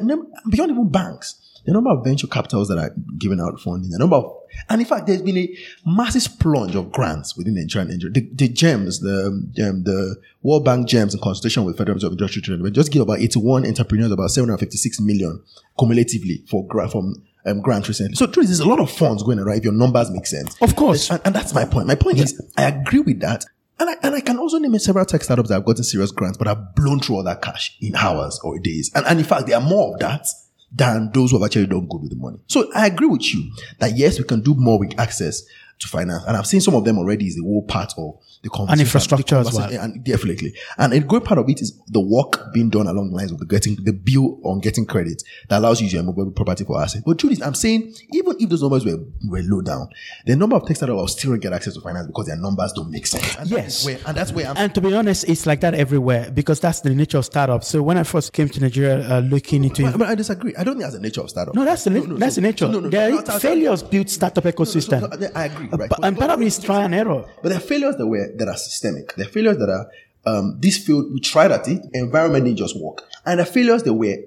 beyond 0.50 0.72
even 0.72 0.90
banks, 0.90 1.62
the 1.66 1.74
number 1.74 1.92
of 1.92 2.04
venture 2.04 2.28
capitals 2.28 2.68
that 2.70 2.78
are 2.78 2.94
giving 3.18 3.40
out 3.40 3.60
funding, 3.60 3.92
the 3.92 4.00
number 4.00 4.16
of 4.16 4.39
and 4.70 4.82
in 4.82 4.88
fact, 4.88 5.08
there's 5.08 5.22
been 5.22 5.38
a 5.38 5.58
massive 5.86 6.40
plunge 6.40 6.76
of 6.76 6.92
grants 6.92 7.38
within 7.38 7.56
the 7.56 7.62
Nigerian 7.62 7.90
Nigeria. 7.90 8.14
The, 8.14 8.30
the 8.34 8.50
GEMS, 8.50 9.00
the 9.00 9.28
um, 9.28 9.84
the 9.84 10.16
World 10.42 10.66
Bank 10.66 10.88
GEMS 10.88 11.14
in 11.14 11.22
consultation 11.22 11.64
with 11.66 11.78
Federal 11.78 11.96
Reserve 11.96 12.14
Industrial 12.14 12.58
Trade, 12.58 12.74
just 12.74 12.92
give 12.92 13.02
about 13.02 13.20
81 13.20 13.66
entrepreneurs 13.66 14.12
about 14.12 14.30
756 14.32 15.00
million 15.02 15.42
cumulatively 15.78 16.44
for 16.50 16.66
gra- 16.68 16.90
from 16.90 17.16
um, 17.46 17.62
grants 17.62 17.88
recently. 17.88 18.16
So, 18.16 18.28
truth 18.28 18.46
is, 18.46 18.58
there's 18.58 18.68
a 18.68 18.70
lot 18.70 18.80
of 18.80 18.92
funds 18.92 19.24
going 19.24 19.40
around 19.40 19.58
if 19.58 19.64
your 19.64 19.74
numbers 19.74 20.10
make 20.12 20.26
sense. 20.26 20.56
Of 20.62 20.76
course. 20.76 21.10
And, 21.10 21.22
and 21.26 21.36
that's 21.36 21.54
my 21.54 21.66
point. 21.66 21.88
My 21.88 21.96
point 21.96 22.20
is, 22.20 22.42
I 22.58 22.64
agree 22.64 23.00
with 23.00 23.20
that. 23.22 23.46
And 23.80 23.90
I, 23.90 23.96
and 24.04 24.16
I 24.16 24.20
can 24.20 24.38
also 24.38 24.58
name 24.58 24.78
several 24.78 25.06
tech 25.06 25.24
startups 25.24 25.48
that 25.50 25.56
have 25.56 25.66
gotten 25.66 25.86
serious 25.86 26.12
grants, 26.12 26.38
but 26.38 26.48
have 26.48 26.76
blown 26.76 27.00
through 27.00 27.18
all 27.18 27.24
that 27.24 27.42
cash 27.42 27.78
in 27.80 27.96
hours 27.96 28.38
or 28.44 28.60
days. 28.60 28.92
And, 28.94 29.06
and 29.06 29.20
in 29.20 29.26
fact, 29.26 29.48
there 29.48 29.56
are 29.58 29.62
more 29.62 29.94
of 29.94 30.00
that 30.02 30.28
than 30.72 31.12
those 31.14 31.32
who 31.32 31.38
have 31.38 31.46
actually 31.46 31.66
done 31.66 31.88
good 31.88 32.02
with 32.02 32.12
the 32.12 32.16
money. 32.16 32.38
So 32.48 32.72
I 32.74 32.88
agree 32.88 33.08
with 33.08 33.34
you 33.34 33.52
that 33.80 33.98
yes, 33.98 34.20
we 34.20 34.26
can 34.26 34.42
do 34.42 34.56
more 34.56 34.80
with 34.80 35.00
access 35.00 35.44
to 35.80 35.88
finance. 35.88 36.24
And 36.28 36.36
I've 36.36 36.46
seen 36.46 36.62
some 36.62 36.76
of 36.76 36.84
them 36.84 36.98
already 36.98 37.26
is 37.26 37.36
the 37.36 37.42
whole 37.44 37.64
part 37.64 37.94
of 37.98 38.16
the 38.44 38.50
conversation. 38.50 38.72
And 38.72 38.82
infrastructure 38.82 39.42
the 39.44 39.50
as 39.50 39.56
well. 39.56 39.70
And 39.72 40.04
definitely. 40.04 40.54
And 40.78 40.94
a 40.94 41.00
great 41.00 41.24
part 41.24 41.40
of 41.40 41.50
it 41.50 41.62
is 41.62 41.78
the 41.88 42.02
work 42.02 42.54
being 42.54 42.70
done 42.70 42.88
along 42.88 43.12
the 43.12 43.16
lines 43.16 43.32
of 43.32 43.40
the 43.40 43.46
getting, 43.46 43.78
the 43.84 43.94
bill 43.94 44.40
on 44.44 44.60
getting 44.60 44.86
credit 44.86 45.24
that 45.48 45.60
allows 45.60 45.80
you 45.82 45.88
to 45.90 45.92
use 45.92 45.94
your 45.94 46.04
mobile 46.04 46.32
property 46.32 46.66
for 46.66 46.82
asset. 46.82 47.04
But 47.06 47.18
truth 47.20 47.34
is, 47.34 47.42
I'm 47.42 47.56
saying, 47.56 47.94
even 48.14 48.36
if 48.40 48.50
those 48.50 48.62
numbers 48.62 48.86
were, 48.86 48.98
were 49.30 49.42
low 49.44 49.62
down, 49.62 49.88
the 50.26 50.36
number 50.36 50.56
of 50.58 50.66
tech 50.68 50.76
startups 50.76 50.98
will 50.98 51.08
still 51.08 51.38
get 51.38 51.54
access 51.54 51.74
to 51.76 51.82
finance 51.82 52.08
because 52.08 52.28
their 52.28 52.38
numbers 52.38 52.74
don't 52.74 52.92
make 52.92 53.08
sense. 53.08 53.36
And 53.38 53.50
Yes. 53.50 53.80
is 53.82 53.86
where, 53.86 54.00
and 54.06 54.18
that's 54.18 54.32
where 54.34 54.48
I'm 54.48 54.58
And 54.58 54.76
to 54.76 54.82
be 54.82 54.94
honest, 54.94 55.28
it's 55.30 55.46
like 55.46 55.62
that 55.62 55.74
everywhere 55.76 56.30
because 56.32 56.60
that's 56.60 56.82
the 56.82 56.90
nature 56.90 57.18
of 57.20 57.26
startups. 57.26 57.68
So 57.70 57.82
when 57.82 57.98
I 57.98 58.04
first 58.04 58.34
came 58.34 58.50
to 58.50 58.60
Nigeria, 58.60 59.10
uh, 59.10 59.20
looking 59.22 59.64
into 59.64 59.84
But, 59.84 59.98
but 60.00 60.08
I 60.10 60.16
disagree. 60.16 60.54
I 60.58 60.64
don't 60.66 60.76
think 60.76 60.84
that's 60.84 60.96
the 60.96 61.02
nature 61.02 61.22
of 61.22 61.30
startup. 61.30 61.56
no, 61.56 61.64
that's 61.64 61.86
the 61.86 61.90
na- 61.92 62.16
that's 62.18 62.36
so- 62.36 62.42
the 62.42 62.48
nature. 62.48 62.68
no, 62.68 62.80
no, 62.82 62.90
there 62.90 63.10
no, 63.12 63.18
no, 63.18 63.24
no, 63.24 63.40
failures 63.40 63.82
built 63.84 64.10
startup 64.10 64.44
ecosystem, 64.44 65.32
I 65.36 65.46
agree, 65.46 65.69
right? 65.72 65.90
But- 65.90 66.04
and 66.04 66.18
part 66.18 66.32
of 66.32 66.42
it 66.42 66.46
is 66.48 66.60
try 66.60 66.84
and 66.84 66.94
error. 66.94 67.26
But 67.42 67.50
there 67.50 67.58
are 67.58 67.62
failures 67.62 67.96
that 67.98 68.08
were 68.08 68.32
that 68.38 68.48
are 68.48 68.58
systemic. 68.58 69.16
There 69.16 69.26
are 69.28 69.30
failures 69.30 69.58
that 69.58 69.70
are 69.70 69.90
um, 70.26 70.58
this 70.60 70.78
field 70.78 71.14
we 71.14 71.20
tried 71.20 71.52
at 71.52 71.68
it, 71.68 71.82
environment 71.94 72.46
didn't 72.46 72.58
just 72.58 72.80
work, 72.80 73.04
and 73.26 73.40
there 73.40 73.48
are 73.48 73.50
failures 73.52 73.84
that 73.84 73.94
were 73.94 74.18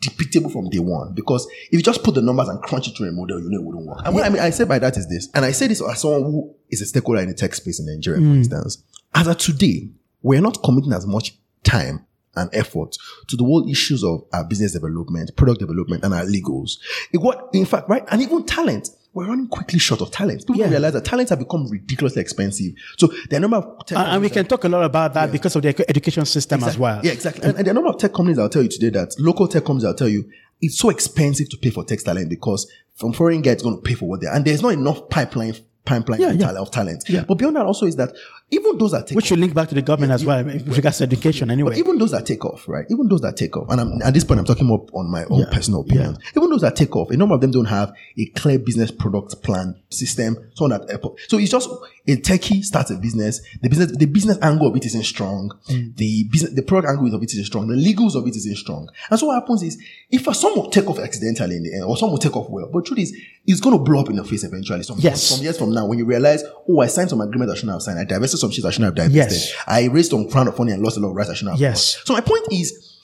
depictable 0.00 0.50
from 0.50 0.68
day 0.70 0.78
one. 0.78 1.12
Because 1.14 1.46
if 1.66 1.72
you 1.74 1.82
just 1.82 2.02
put 2.02 2.14
the 2.14 2.22
numbers 2.22 2.48
and 2.48 2.60
crunch 2.62 2.88
it 2.88 2.96
through 2.96 3.08
a 3.08 3.12
model, 3.12 3.40
you 3.40 3.48
know 3.50 3.58
it 3.60 3.64
wouldn't 3.64 3.86
work. 3.86 4.00
And 4.04 4.14
what 4.14 4.24
I 4.24 4.28
mean, 4.28 4.40
I 4.40 4.50
say 4.50 4.64
by 4.64 4.78
that 4.80 4.96
is 4.96 5.08
this, 5.08 5.28
and 5.34 5.44
I 5.44 5.52
say 5.52 5.66
this 5.68 5.82
as 5.82 6.00
someone 6.00 6.22
who 6.24 6.54
is 6.70 6.82
a 6.82 6.86
stakeholder 6.86 7.20
in 7.20 7.28
the 7.28 7.34
tech 7.34 7.54
space 7.54 7.78
in 7.78 7.86
Nigeria, 7.86 8.20
for 8.20 8.34
instance. 8.34 8.82
As 9.14 9.26
of 9.28 9.38
today, 9.38 9.88
we're 10.22 10.40
not 10.40 10.58
committing 10.64 10.92
as 10.92 11.06
much 11.06 11.36
time 11.62 12.04
and 12.34 12.50
effort 12.52 12.94
to 13.28 13.36
the 13.36 13.44
whole 13.44 13.66
issues 13.70 14.04
of 14.04 14.24
our 14.32 14.44
business 14.44 14.72
development, 14.72 15.34
product 15.36 15.60
development, 15.60 16.04
and 16.04 16.12
our 16.12 16.24
legals. 16.24 16.72
It, 17.12 17.18
what, 17.18 17.48
in 17.54 17.64
fact, 17.64 17.88
right, 17.88 18.04
and 18.10 18.20
even 18.20 18.44
talent. 18.44 18.90
We're 19.16 19.28
running 19.28 19.48
quickly 19.48 19.78
short 19.78 20.02
of 20.02 20.10
talent. 20.10 20.40
People 20.46 20.56
Yeah. 20.56 20.68
realize 20.68 20.92
that 20.92 21.06
talents 21.06 21.30
have 21.30 21.38
become 21.38 21.66
ridiculously 21.70 22.20
expensive. 22.20 22.72
So 22.98 23.10
the 23.30 23.40
number 23.40 23.56
of 23.56 23.86
tech 23.86 23.96
And, 23.98 24.08
and 24.08 24.22
we 24.22 24.28
can 24.28 24.44
talk 24.44 24.62
a 24.64 24.68
lot 24.68 24.84
about 24.84 25.14
that 25.14 25.32
because 25.32 25.56
of 25.56 25.62
the 25.62 25.84
education 25.88 26.26
system 26.26 26.62
as 26.62 26.76
well. 26.76 27.00
Yeah, 27.02 27.12
exactly. 27.12 27.42
And, 27.48 27.56
and 27.56 27.66
are 27.66 27.72
number 27.72 27.88
of 27.88 27.96
tech 27.98 28.12
companies 28.12 28.38
I'll 28.38 28.50
tell 28.50 28.62
you 28.62 28.68
today 28.68 28.90
that 28.90 29.14
local 29.18 29.48
tech 29.48 29.64
companies 29.64 29.84
I'll 29.84 29.94
tell 29.94 30.08
you 30.10 30.28
it's 30.60 30.78
so 30.78 30.90
expensive 30.90 31.48
to 31.48 31.56
pay 31.56 31.70
for 31.70 31.82
tech 31.84 32.00
talent 32.00 32.28
because 32.28 32.70
from 32.94 33.14
foreign 33.14 33.40
guys 33.40 33.62
going 33.62 33.76
to 33.76 33.82
pay 33.82 33.94
for 33.94 34.06
what 34.06 34.20
they 34.20 34.26
are. 34.26 34.34
And 34.34 34.44
there's 34.44 34.60
not 34.62 34.74
enough 34.74 35.08
pipeline 35.08 35.54
pipeline 35.86 36.20
Yeah, 36.20 36.30
of, 36.30 36.34
yeah. 36.36 36.46
talent, 36.48 36.58
of 36.58 36.70
talent. 36.70 37.04
Yeah. 37.08 37.24
But 37.26 37.36
beyond 37.36 37.56
that 37.56 37.64
also 37.64 37.86
is 37.86 37.96
that 37.96 38.12
even 38.50 38.78
those 38.78 38.92
that 38.92 39.06
take 39.06 39.12
off. 39.12 39.16
which 39.16 39.26
should 39.26 39.38
link 39.40 39.54
back 39.54 39.68
to 39.68 39.74
the 39.74 39.82
government 39.82 40.12
as 40.12 40.24
well 40.24 40.44
with 40.44 40.68
regards 40.76 40.98
to 40.98 41.04
education 41.04 41.50
anyway. 41.50 41.70
But 41.70 41.78
even 41.78 41.98
those 41.98 42.12
that 42.12 42.26
take 42.26 42.44
off, 42.44 42.68
right? 42.68 42.86
Even 42.90 43.08
those 43.08 43.20
that 43.22 43.36
take 43.36 43.56
off, 43.56 43.68
and 43.70 43.80
I'm, 43.80 44.02
at 44.02 44.14
this 44.14 44.22
point, 44.24 44.38
I'm 44.38 44.46
talking 44.46 44.66
more 44.66 44.86
on 44.92 45.10
my 45.10 45.24
own 45.24 45.40
Yeah. 45.40 45.46
personal 45.50 45.80
opinions. 45.80 46.18
Even 46.36 46.50
those 46.50 46.60
that 46.60 46.76
take 46.76 46.94
off, 46.94 47.10
a 47.10 47.16
number 47.16 47.34
of 47.34 47.40
them 47.40 47.50
don't 47.50 47.64
have 47.66 47.92
a 48.16 48.26
clear 48.36 48.58
business 48.58 48.90
product 48.92 49.42
plan 49.42 49.74
system. 49.90 50.36
So 50.54 50.68
that 50.68 50.88
so 51.28 51.38
it's 51.38 51.50
just 51.50 51.68
a 52.08 52.16
techie 52.16 52.62
starts 52.62 52.90
a 52.92 52.96
business. 52.96 53.40
The 53.62 53.68
business, 53.68 53.96
the 53.96 54.06
business 54.06 54.38
angle 54.40 54.68
of 54.68 54.76
it 54.76 54.86
isn't 54.86 55.04
strong. 55.04 55.50
Mm. 55.68 55.96
The 55.96 56.24
business, 56.30 56.52
the 56.52 56.62
product 56.62 56.90
angle 56.92 57.12
of 57.14 57.22
it 57.22 57.32
isn't 57.32 57.46
strong. 57.46 57.66
The 57.66 57.74
legals 57.74 58.14
of 58.14 58.26
it 58.28 58.36
isn't 58.36 58.56
strong. 58.58 58.88
And 59.10 59.18
so 59.18 59.26
what 59.26 59.34
happens 59.34 59.64
is, 59.64 59.76
if 60.10 60.22
some 60.36 60.54
will 60.54 60.70
take 60.70 60.86
off 60.88 61.00
accidentally 61.00 61.56
in 61.56 61.64
the 61.64 61.74
end, 61.74 61.84
or 61.84 61.96
some 61.96 62.10
will 62.10 62.18
take 62.18 62.36
off 62.36 62.48
well, 62.48 62.68
but 62.72 62.84
truth 62.84 63.00
is, 63.00 63.16
it's 63.44 63.60
going 63.60 63.76
to 63.76 63.82
blow 63.82 64.00
up 64.00 64.08
in 64.08 64.16
your 64.16 64.24
face 64.24 64.44
eventually. 64.44 64.82
Some, 64.84 64.98
Yes. 65.00 65.22
some 65.22 65.42
years 65.42 65.58
from 65.58 65.72
now, 65.72 65.86
when 65.86 65.98
you 65.98 66.04
realize, 66.04 66.44
oh, 66.68 66.80
I 66.80 66.86
signed 66.86 67.10
some 67.10 67.20
agreement 67.20 67.50
I 67.50 67.54
shouldn't 67.54 67.72
have 67.72 67.82
signed. 67.82 67.98
I 67.98 68.04
divested 68.04 68.35
some 68.36 68.50
shit 68.50 68.64
I 68.64 68.70
shouldn't 68.70 68.96
have 68.98 69.10
divested. 69.10 69.50
Yes. 69.50 69.54
I 69.66 69.86
raised 69.86 70.10
some 70.10 70.28
crown 70.28 70.48
of 70.48 70.58
money 70.58 70.72
and 70.72 70.82
lost 70.82 70.96
a 70.96 71.00
lot 71.00 71.10
of 71.10 71.16
rights 71.16 71.30
I 71.30 71.34
shouldn't 71.34 71.54
have. 71.54 71.60
Yes. 71.60 71.96
lost. 71.96 72.06
So 72.06 72.14
my 72.14 72.20
point 72.20 72.46
is, 72.50 73.00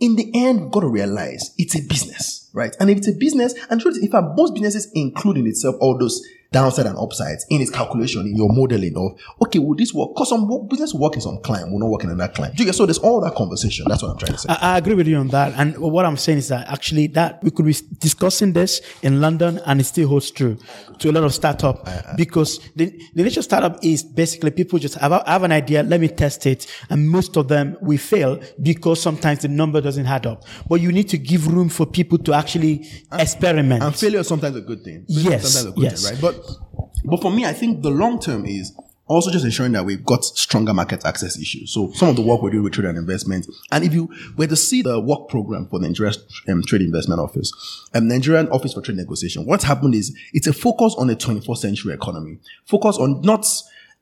in 0.00 0.16
the 0.16 0.30
end, 0.34 0.62
we've 0.62 0.70
got 0.70 0.80
to 0.80 0.88
realize 0.88 1.54
it's 1.58 1.76
a 1.76 1.80
business, 1.80 2.50
right? 2.54 2.76
And 2.78 2.88
if 2.90 2.98
it's 2.98 3.08
a 3.08 3.12
business, 3.12 3.54
and 3.68 3.80
truth 3.80 3.96
is, 3.96 4.04
if 4.04 4.14
our 4.14 4.34
most 4.34 4.54
businesses 4.54 4.90
include 4.94 5.38
in 5.38 5.46
itself 5.46 5.76
all 5.80 5.98
those 5.98 6.22
downside 6.50 6.86
and 6.86 6.96
upsides 6.98 7.44
in 7.50 7.60
its 7.60 7.70
calculation, 7.70 8.22
in 8.26 8.36
your 8.36 8.50
modeling 8.50 8.96
of, 8.96 9.18
okay, 9.42 9.58
will 9.58 9.74
this 9.74 9.92
work? 9.92 10.10
Because 10.14 10.30
some 10.30 10.66
business 10.68 10.94
work 10.94 11.14
in 11.14 11.20
some 11.20 11.38
client, 11.42 11.70
will 11.70 11.78
not 11.78 11.90
work 11.90 12.04
in 12.04 12.10
another 12.10 12.32
client. 12.32 12.56
Do 12.56 12.62
you 12.62 12.66
get- 12.66 12.74
So 12.74 12.86
there's 12.86 12.98
all 12.98 13.20
that 13.20 13.34
conversation. 13.34 13.84
That's 13.88 14.02
what 14.02 14.12
I'm 14.12 14.18
trying 14.18 14.32
to 14.32 14.38
say. 14.38 14.48
I, 14.48 14.74
I 14.74 14.78
agree 14.78 14.94
with 14.94 15.06
you 15.06 15.16
on 15.16 15.28
that. 15.28 15.52
And 15.58 15.76
what 15.78 16.04
I'm 16.04 16.16
saying 16.16 16.38
is 16.38 16.48
that 16.48 16.68
actually 16.68 17.08
that 17.08 17.42
we 17.42 17.50
could 17.50 17.66
be 17.66 17.74
discussing 17.98 18.52
this 18.52 18.80
in 19.02 19.20
London 19.20 19.60
and 19.66 19.80
it 19.80 19.84
still 19.84 20.08
holds 20.08 20.30
true 20.30 20.56
to 20.98 21.10
a 21.10 21.12
lot 21.12 21.24
of 21.24 21.34
startup 21.34 21.86
uh, 21.86 21.90
uh. 21.90 22.16
because 22.16 22.60
the, 22.76 22.86
the 23.14 23.22
nature 23.22 23.40
of 23.40 23.44
startup 23.44 23.78
is 23.84 24.02
basically 24.02 24.50
people 24.50 24.78
just 24.78 24.94
have, 24.94 25.12
have 25.26 25.42
an 25.42 25.52
idea, 25.52 25.82
let 25.82 26.00
me 26.00 26.08
test 26.08 26.46
it. 26.46 26.66
And 26.88 27.08
most 27.08 27.36
of 27.36 27.48
them 27.48 27.76
we 27.82 27.96
fail 27.96 28.40
because 28.62 29.02
sometimes 29.02 29.40
the 29.40 29.48
number 29.48 29.80
doesn't 29.80 30.06
add 30.06 30.26
up. 30.26 30.44
But 30.68 30.80
you 30.80 30.92
need 30.92 31.08
to 31.10 31.18
give 31.18 31.46
room 31.52 31.68
for 31.68 31.84
people 31.84 32.18
to 32.18 32.32
actually 32.32 32.88
experiment. 33.12 33.82
And 33.82 33.94
failure 33.94 34.20
is 34.20 34.28
sometimes 34.28 34.56
a 34.56 34.60
good 34.60 34.82
thing. 34.82 35.04
Failure 35.06 35.30
Yes, 35.30 35.52
sometimes 35.52 35.72
a 35.72 35.76
good 35.76 35.84
yes. 35.84 36.08
thing, 36.08 36.12
right? 36.14 36.22
But 36.22 36.37
but 37.04 37.20
for 37.20 37.30
me, 37.30 37.44
I 37.44 37.52
think 37.52 37.82
the 37.82 37.90
long 37.90 38.18
term 38.20 38.44
is 38.46 38.72
also 39.06 39.30
just 39.30 39.44
ensuring 39.44 39.72
that 39.72 39.86
we've 39.86 40.04
got 40.04 40.22
stronger 40.22 40.74
market 40.74 41.02
access 41.06 41.38
issues. 41.38 41.72
So 41.72 41.90
some 41.92 42.10
of 42.10 42.16
the 42.16 42.20
work 42.22 42.42
we're 42.42 42.50
doing 42.50 42.64
with 42.64 42.74
trade 42.74 42.84
and 42.88 42.98
investment, 42.98 43.46
and 43.72 43.82
if 43.82 43.94
you 43.94 44.10
were 44.36 44.46
to 44.46 44.56
see 44.56 44.82
the 44.82 45.00
work 45.00 45.28
program 45.28 45.66
for 45.68 45.78
the 45.78 45.88
Nigerian 45.88 46.14
um, 46.50 46.62
Trade 46.62 46.82
Investment 46.82 47.18
Office, 47.20 47.50
um, 47.94 48.06
Nigerian 48.06 48.48
Office 48.50 48.74
for 48.74 48.82
Trade 48.82 48.98
Negotiation, 48.98 49.46
what's 49.46 49.64
happened 49.64 49.94
is 49.94 50.14
it's 50.34 50.46
a 50.46 50.52
focus 50.52 50.94
on 50.98 51.06
the 51.06 51.16
21st 51.16 51.56
century 51.56 51.94
economy, 51.94 52.38
focus 52.66 52.98
on 52.98 53.22
not 53.22 53.46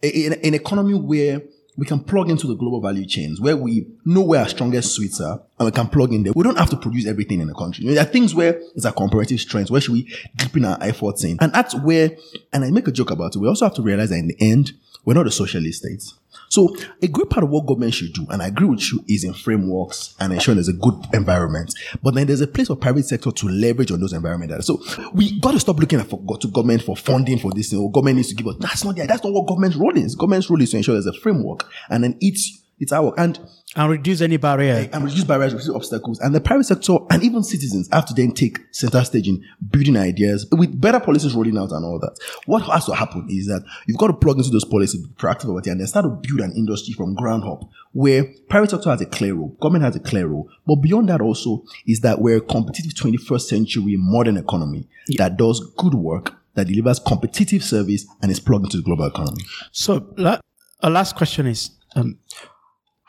a- 0.02 0.26
a- 0.32 0.40
an 0.46 0.54
economy 0.54 0.94
where 0.94 1.40
we 1.76 1.86
can 1.86 2.00
plug 2.00 2.30
into 2.30 2.46
the 2.46 2.54
global 2.54 2.80
value 2.80 3.06
chains 3.06 3.40
where 3.40 3.56
we 3.56 3.86
know 4.04 4.22
where 4.22 4.40
our 4.40 4.48
strongest 4.48 4.94
suites 4.94 5.20
are 5.20 5.42
and 5.58 5.66
we 5.66 5.72
can 5.72 5.88
plug 5.88 6.12
in 6.12 6.22
there. 6.22 6.32
We 6.34 6.42
don't 6.42 6.58
have 6.58 6.70
to 6.70 6.76
produce 6.76 7.06
everything 7.06 7.40
in 7.40 7.48
the 7.48 7.54
country. 7.54 7.84
You 7.84 7.90
know, 7.90 7.94
there 7.94 8.04
are 8.04 8.10
things 8.10 8.34
where 8.34 8.60
it's 8.74 8.86
our 8.86 8.92
comparative 8.92 9.40
strengths. 9.40 9.70
Where 9.70 9.80
should 9.80 9.92
we 9.92 10.12
deepen 10.36 10.64
our 10.64 10.78
efforts 10.80 11.24
in? 11.24 11.36
And 11.40 11.52
that's 11.52 11.74
where, 11.74 12.16
and 12.52 12.64
I 12.64 12.70
make 12.70 12.88
a 12.88 12.92
joke 12.92 13.10
about 13.10 13.36
it. 13.36 13.38
We 13.38 13.48
also 13.48 13.66
have 13.66 13.74
to 13.74 13.82
realize 13.82 14.10
that 14.10 14.18
in 14.18 14.28
the 14.28 14.36
end, 14.40 14.72
we're 15.04 15.14
not 15.14 15.26
a 15.26 15.30
socialist 15.30 15.80
state. 15.80 16.02
So 16.48 16.76
a 17.02 17.08
great 17.08 17.30
part 17.30 17.44
of 17.44 17.50
what 17.50 17.66
government 17.66 17.94
should 17.94 18.12
do, 18.12 18.26
and 18.30 18.42
I 18.42 18.48
agree 18.48 18.68
with 18.68 18.92
you, 18.92 19.04
is 19.08 19.24
in 19.24 19.34
frameworks 19.34 20.14
and 20.20 20.32
ensuring 20.32 20.56
there's 20.56 20.68
a 20.68 20.72
good 20.72 20.94
environment. 21.12 21.74
But 22.02 22.14
then 22.14 22.26
there's 22.26 22.40
a 22.40 22.46
place 22.46 22.68
for 22.68 22.76
private 22.76 23.04
sector 23.04 23.30
to 23.30 23.48
leverage 23.48 23.90
on 23.90 24.00
those 24.00 24.12
environments. 24.12 24.66
So 24.66 24.80
we 25.12 25.38
got 25.40 25.52
to 25.52 25.60
stop 25.60 25.78
looking 25.78 26.00
at 26.00 26.08
for, 26.08 26.20
to 26.38 26.48
government 26.48 26.82
for 26.82 26.96
funding 26.96 27.38
for 27.38 27.52
this. 27.52 27.70
thing, 27.70 27.78
Or 27.78 27.90
government 27.90 28.16
needs 28.16 28.28
to 28.28 28.34
give 28.34 28.46
us. 28.46 28.56
That's 28.60 28.84
not 28.84 28.96
the, 28.96 29.06
that's 29.06 29.24
not 29.24 29.32
what 29.32 29.46
government's 29.46 29.76
role 29.76 29.96
is. 29.96 30.14
Government's 30.14 30.48
role 30.48 30.60
is 30.62 30.70
to 30.70 30.76
ensure 30.78 30.94
there's 30.94 31.06
a 31.06 31.12
framework, 31.12 31.68
and 31.90 32.04
then 32.04 32.16
it's 32.20 32.62
it's 32.78 32.92
our 32.92 33.04
work. 33.04 33.14
And 33.18 33.38
and 33.74 33.90
reduce 33.90 34.20
any 34.22 34.38
barrier. 34.38 34.88
and 34.92 35.04
reduce 35.04 35.24
barriers, 35.24 35.52
reduce 35.52 35.68
obstacles. 35.68 36.18
And 36.20 36.34
the 36.34 36.40
private 36.40 36.64
sector 36.64 36.96
and 37.10 37.22
even 37.22 37.42
citizens 37.42 37.88
have 37.92 38.06
to 38.06 38.14
then 38.14 38.32
take 38.32 38.58
center 38.72 39.04
stage 39.04 39.28
in 39.28 39.44
building 39.70 39.96
ideas 39.96 40.46
with 40.52 40.80
better 40.80 40.98
policies 41.00 41.34
rolling 41.34 41.58
out 41.58 41.72
and 41.72 41.84
all 41.84 41.98
that. 41.98 42.16
What 42.46 42.62
has 42.62 42.86
to 42.86 42.94
happen 42.94 43.26
is 43.28 43.46
that 43.46 43.62
you've 43.86 43.98
got 43.98 44.06
to 44.08 44.14
plug 44.14 44.38
into 44.38 44.50
those 44.50 44.64
policies, 44.64 45.06
be 45.06 45.12
proactive 45.14 45.50
about 45.50 45.66
it, 45.66 45.70
and 45.70 45.80
then 45.80 45.86
start 45.86 46.04
to 46.04 46.08
build 46.10 46.40
an 46.40 46.56
industry 46.56 46.94
from 46.94 47.14
ground 47.14 47.44
up 47.44 47.68
where 47.92 48.24
private 48.48 48.70
sector 48.70 48.90
has 48.90 49.00
a 49.00 49.06
clear 49.06 49.34
role, 49.34 49.56
government 49.60 49.84
has 49.84 49.96
a 49.96 50.00
clear 50.00 50.26
role. 50.26 50.48
But 50.66 50.76
beyond 50.76 51.08
that 51.08 51.20
also 51.20 51.64
is 51.86 52.00
that 52.00 52.20
we're 52.20 52.38
a 52.38 52.40
competitive 52.40 52.92
21st 52.92 53.40
century 53.42 53.96
modern 53.98 54.36
economy 54.36 54.88
that 55.16 55.36
does 55.36 55.60
good 55.76 55.94
work, 55.94 56.34
that 56.54 56.66
delivers 56.66 56.98
competitive 56.98 57.62
service 57.62 58.06
and 58.22 58.30
is 58.30 58.40
plugged 58.40 58.66
into 58.66 58.78
the 58.78 58.82
global 58.82 59.06
economy. 59.06 59.42
So, 59.72 60.06
la- 60.16 60.40
our 60.82 60.90
last 60.90 61.16
question 61.16 61.46
is, 61.46 61.70
um, 61.94 62.18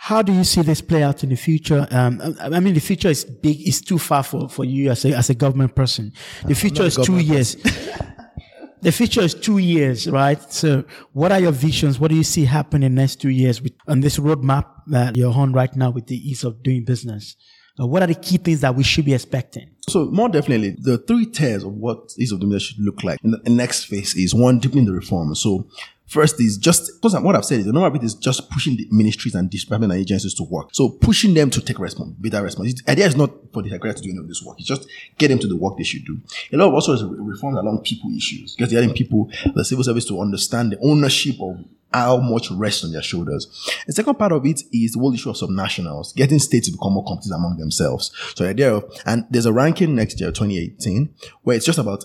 how 0.07 0.21
do 0.21 0.31
you 0.31 0.45
see 0.45 0.61
this 0.61 0.79
play 0.79 1.03
out 1.03 1.21
in 1.25 1.29
the 1.31 1.35
future? 1.35 1.85
Um, 1.91 2.21
I, 2.39 2.61
mean, 2.61 2.73
the 2.73 2.79
future 2.79 3.09
is 3.09 3.25
big; 3.25 3.67
it's 3.67 3.81
too 3.81 3.99
far 3.99 4.23
for, 4.23 4.47
for 4.47 4.63
you 4.63 4.89
as 4.89 5.03
a 5.03 5.09
as 5.09 5.29
a 5.29 5.33
government 5.35 5.75
person. 5.75 6.13
The 6.45 6.55
future 6.55 6.83
is 6.83 6.95
two 6.95 7.17
years. 7.17 7.55
the 8.81 8.93
future 8.93 9.19
is 9.19 9.33
two 9.33 9.57
years, 9.57 10.09
right? 10.09 10.41
So, 10.49 10.85
what 11.11 11.33
are 11.33 11.41
your 11.41 11.51
visions? 11.51 11.99
What 11.99 12.09
do 12.09 12.15
you 12.15 12.23
see 12.23 12.45
happen 12.45 12.83
in 12.83 12.95
the 12.95 13.01
next 13.01 13.17
two 13.17 13.27
years 13.27 13.61
with 13.61 13.73
on 13.85 13.99
this 13.99 14.17
roadmap 14.17 14.67
that 14.87 15.17
you're 15.17 15.33
on 15.33 15.51
right 15.51 15.75
now 15.75 15.91
with 15.91 16.07
the 16.07 16.15
ease 16.15 16.45
of 16.45 16.63
doing 16.63 16.85
business? 16.85 17.35
Uh, 17.77 17.85
what 17.85 18.01
are 18.01 18.07
the 18.07 18.15
key 18.15 18.37
things 18.37 18.61
that 18.61 18.73
we 18.75 18.83
should 18.83 19.03
be 19.03 19.13
expecting? 19.13 19.69
So 19.89 20.05
more 20.05 20.29
definitely, 20.29 20.77
the 20.79 20.99
three 20.99 21.25
tiers 21.25 21.63
of 21.63 21.73
what 21.73 22.13
ease 22.17 22.31
of 22.31 22.39
doing 22.39 22.53
business 22.53 22.69
should 22.69 22.79
look 22.79 23.03
like 23.03 23.19
in 23.25 23.31
the 23.31 23.49
next 23.49 23.85
phase 23.85 24.15
is 24.15 24.33
one, 24.33 24.59
deepening 24.59 24.85
the 24.85 24.93
reform. 24.93 25.35
So 25.35 25.67
first 26.07 26.39
is 26.41 26.57
just, 26.57 26.91
because 27.01 27.19
what 27.21 27.35
I've 27.35 27.45
said 27.45 27.59
is 27.59 27.65
the 27.65 27.73
number 27.73 27.87
of 27.87 27.95
it 27.95 28.03
is 28.03 28.15
just 28.15 28.49
pushing 28.49 28.77
the 28.77 28.87
ministries 28.89 29.35
and 29.35 29.49
department 29.49 29.91
and 29.91 30.01
agencies 30.01 30.33
to 30.35 30.43
work. 30.43 30.69
So 30.73 30.89
pushing 30.89 31.33
them 31.33 31.49
to 31.51 31.61
take 31.61 31.79
response, 31.79 32.13
better 32.17 32.41
response. 32.41 32.81
The 32.81 32.91
idea 32.91 33.07
is 33.07 33.15
not 33.15 33.31
for 33.53 33.61
the 33.61 33.69
secretary 33.69 33.95
to 33.95 34.01
do 34.01 34.09
any 34.09 34.19
of 34.19 34.27
this 34.27 34.41
work. 34.43 34.59
It's 34.59 34.67
just 34.67 34.87
get 35.17 35.27
them 35.29 35.39
to 35.39 35.47
the 35.47 35.55
work 35.55 35.77
they 35.77 35.83
should 35.83 36.05
do. 36.05 36.19
A 36.53 36.57
lot 36.57 36.69
of 36.69 36.73
also 36.73 36.93
is 36.93 37.03
reforms 37.03 37.57
along 37.57 37.81
people 37.83 38.09
issues. 38.15 38.55
Just 38.55 38.71
getting 38.71 38.93
people, 38.93 39.29
the 39.53 39.65
civil 39.65 39.83
service 39.83 40.05
to 40.05 40.19
understand 40.19 40.71
the 40.71 40.79
ownership 40.79 41.35
of 41.41 41.57
how 41.93 42.17
much 42.17 42.51
rests 42.51 42.83
on 42.83 42.91
their 42.91 43.01
shoulders. 43.01 43.47
The 43.87 43.93
second 43.93 44.15
part 44.15 44.33
of 44.33 44.45
it 44.45 44.61
is 44.73 44.91
the 44.91 44.99
whole 44.99 45.13
issue 45.13 45.29
of 45.29 45.37
subnationals, 45.37 46.13
getting 46.15 46.39
states 46.39 46.67
to 46.67 46.73
become 46.73 46.93
more 46.93 47.05
competitive 47.05 47.35
among 47.35 47.57
themselves. 47.57 48.11
So 48.35 48.43
the 48.43 48.49
idea 48.49 48.73
of, 48.73 48.83
and 49.05 49.25
there's 49.29 49.45
a 49.45 49.53
ranking 49.53 49.95
next 49.95 50.19
year, 50.19 50.31
2018, 50.31 51.13
where 51.43 51.55
it's 51.55 51.65
just 51.65 51.79
about 51.79 52.03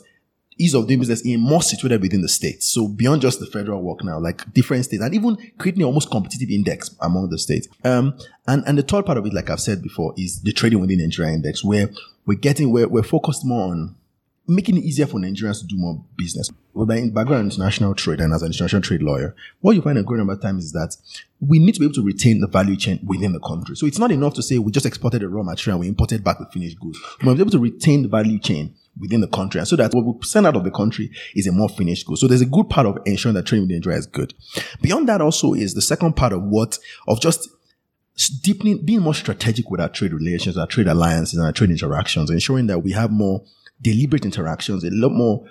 ease 0.58 0.74
of 0.74 0.86
doing 0.86 1.00
business 1.00 1.22
in 1.22 1.40
more 1.40 1.62
situated 1.62 2.00
within 2.02 2.22
the 2.22 2.28
states. 2.28 2.66
So 2.68 2.88
beyond 2.88 3.22
just 3.22 3.40
the 3.40 3.46
federal 3.46 3.82
work 3.82 4.04
now, 4.04 4.18
like 4.18 4.52
different 4.52 4.84
states 4.84 5.02
and 5.02 5.14
even 5.14 5.36
creating 5.58 5.84
almost 5.84 6.10
competitive 6.10 6.50
index 6.50 6.94
among 7.00 7.30
the 7.30 7.38
states. 7.38 7.68
Um, 7.84 8.16
and, 8.46 8.62
and 8.66 8.78
the 8.78 8.82
third 8.82 9.06
part 9.06 9.18
of 9.18 9.26
it, 9.26 9.32
like 9.32 9.50
I've 9.50 9.60
said 9.60 9.82
before, 9.82 10.14
is 10.16 10.42
the 10.42 10.52
trading 10.52 10.80
within 10.80 10.98
Nigeria 10.98 11.32
index 11.32 11.64
where 11.64 11.90
we're 12.26 12.38
getting, 12.38 12.72
where 12.72 12.88
we're 12.88 13.02
focused 13.02 13.44
more 13.44 13.70
on 13.72 13.96
making 14.46 14.76
it 14.76 14.84
easier 14.84 15.06
for 15.06 15.18
Nigerians 15.20 15.60
to 15.60 15.66
do 15.66 15.76
more 15.76 16.04
business. 16.16 16.50
Well, 16.74 16.86
by 16.86 17.00
the 17.00 17.10
background 17.10 17.52
international 17.52 17.94
trade 17.94 18.20
and 18.20 18.32
as 18.32 18.42
an 18.42 18.48
international 18.48 18.82
trade 18.82 19.02
lawyer, 19.02 19.34
what 19.60 19.76
you 19.76 19.82
find 19.82 19.98
a 19.98 20.02
great 20.02 20.18
number 20.18 20.32
of 20.32 20.40
times 20.40 20.64
is 20.64 20.72
that 20.72 20.96
we 21.40 21.58
need 21.58 21.74
to 21.74 21.80
be 21.80 21.86
able 21.86 21.94
to 21.94 22.04
retain 22.04 22.40
the 22.40 22.48
value 22.48 22.76
chain 22.76 23.00
within 23.04 23.32
the 23.32 23.40
country. 23.40 23.76
So 23.76 23.86
it's 23.86 23.98
not 23.98 24.10
enough 24.10 24.34
to 24.34 24.42
say 24.42 24.58
we 24.58 24.72
just 24.72 24.86
exported 24.86 25.22
the 25.22 25.28
raw 25.28 25.42
material 25.42 25.76
and 25.76 25.80
we 25.80 25.88
imported 25.88 26.24
back 26.24 26.38
the 26.38 26.46
finished 26.46 26.80
goods. 26.80 26.98
We 27.20 27.26
must 27.26 27.36
be 27.36 27.42
able 27.42 27.50
to 27.52 27.58
retain 27.58 28.02
the 28.02 28.08
value 28.08 28.38
chain 28.38 28.74
within 28.98 29.20
the 29.20 29.28
country. 29.28 29.58
And 29.58 29.66
so 29.66 29.76
that 29.76 29.94
what 29.94 30.04
we 30.04 30.12
send 30.22 30.46
out 30.46 30.56
of 30.56 30.64
the 30.64 30.70
country 30.70 31.10
is 31.34 31.46
a 31.46 31.52
more 31.52 31.68
finished 31.68 32.06
good. 32.06 32.18
So 32.18 32.28
there's 32.28 32.40
a 32.40 32.46
good 32.46 32.68
part 32.68 32.86
of 32.86 32.98
ensuring 33.06 33.34
that 33.34 33.46
trading 33.46 33.66
with 33.66 33.74
Nigeria 33.74 33.98
is 33.98 34.06
good. 34.06 34.34
Beyond 34.80 35.08
that 35.08 35.20
also 35.20 35.54
is 35.54 35.74
the 35.74 35.82
second 35.82 36.14
part 36.14 36.32
of 36.32 36.42
what, 36.42 36.78
of 37.08 37.20
just 37.20 37.48
deepening, 38.42 38.84
being 38.84 39.00
more 39.00 39.14
strategic 39.14 39.70
with 39.70 39.80
our 39.80 39.88
trade 39.88 40.12
relations, 40.12 40.58
our 40.58 40.66
trade 40.66 40.88
alliances, 40.88 41.38
and 41.38 41.46
our 41.46 41.52
trade 41.52 41.70
interactions, 41.70 42.30
ensuring 42.30 42.66
that 42.66 42.80
we 42.80 42.92
have 42.92 43.10
more 43.10 43.42
deliberate 43.80 44.24
interactions, 44.24 44.84
a 44.84 44.90
lot 44.90 45.12
more, 45.12 45.46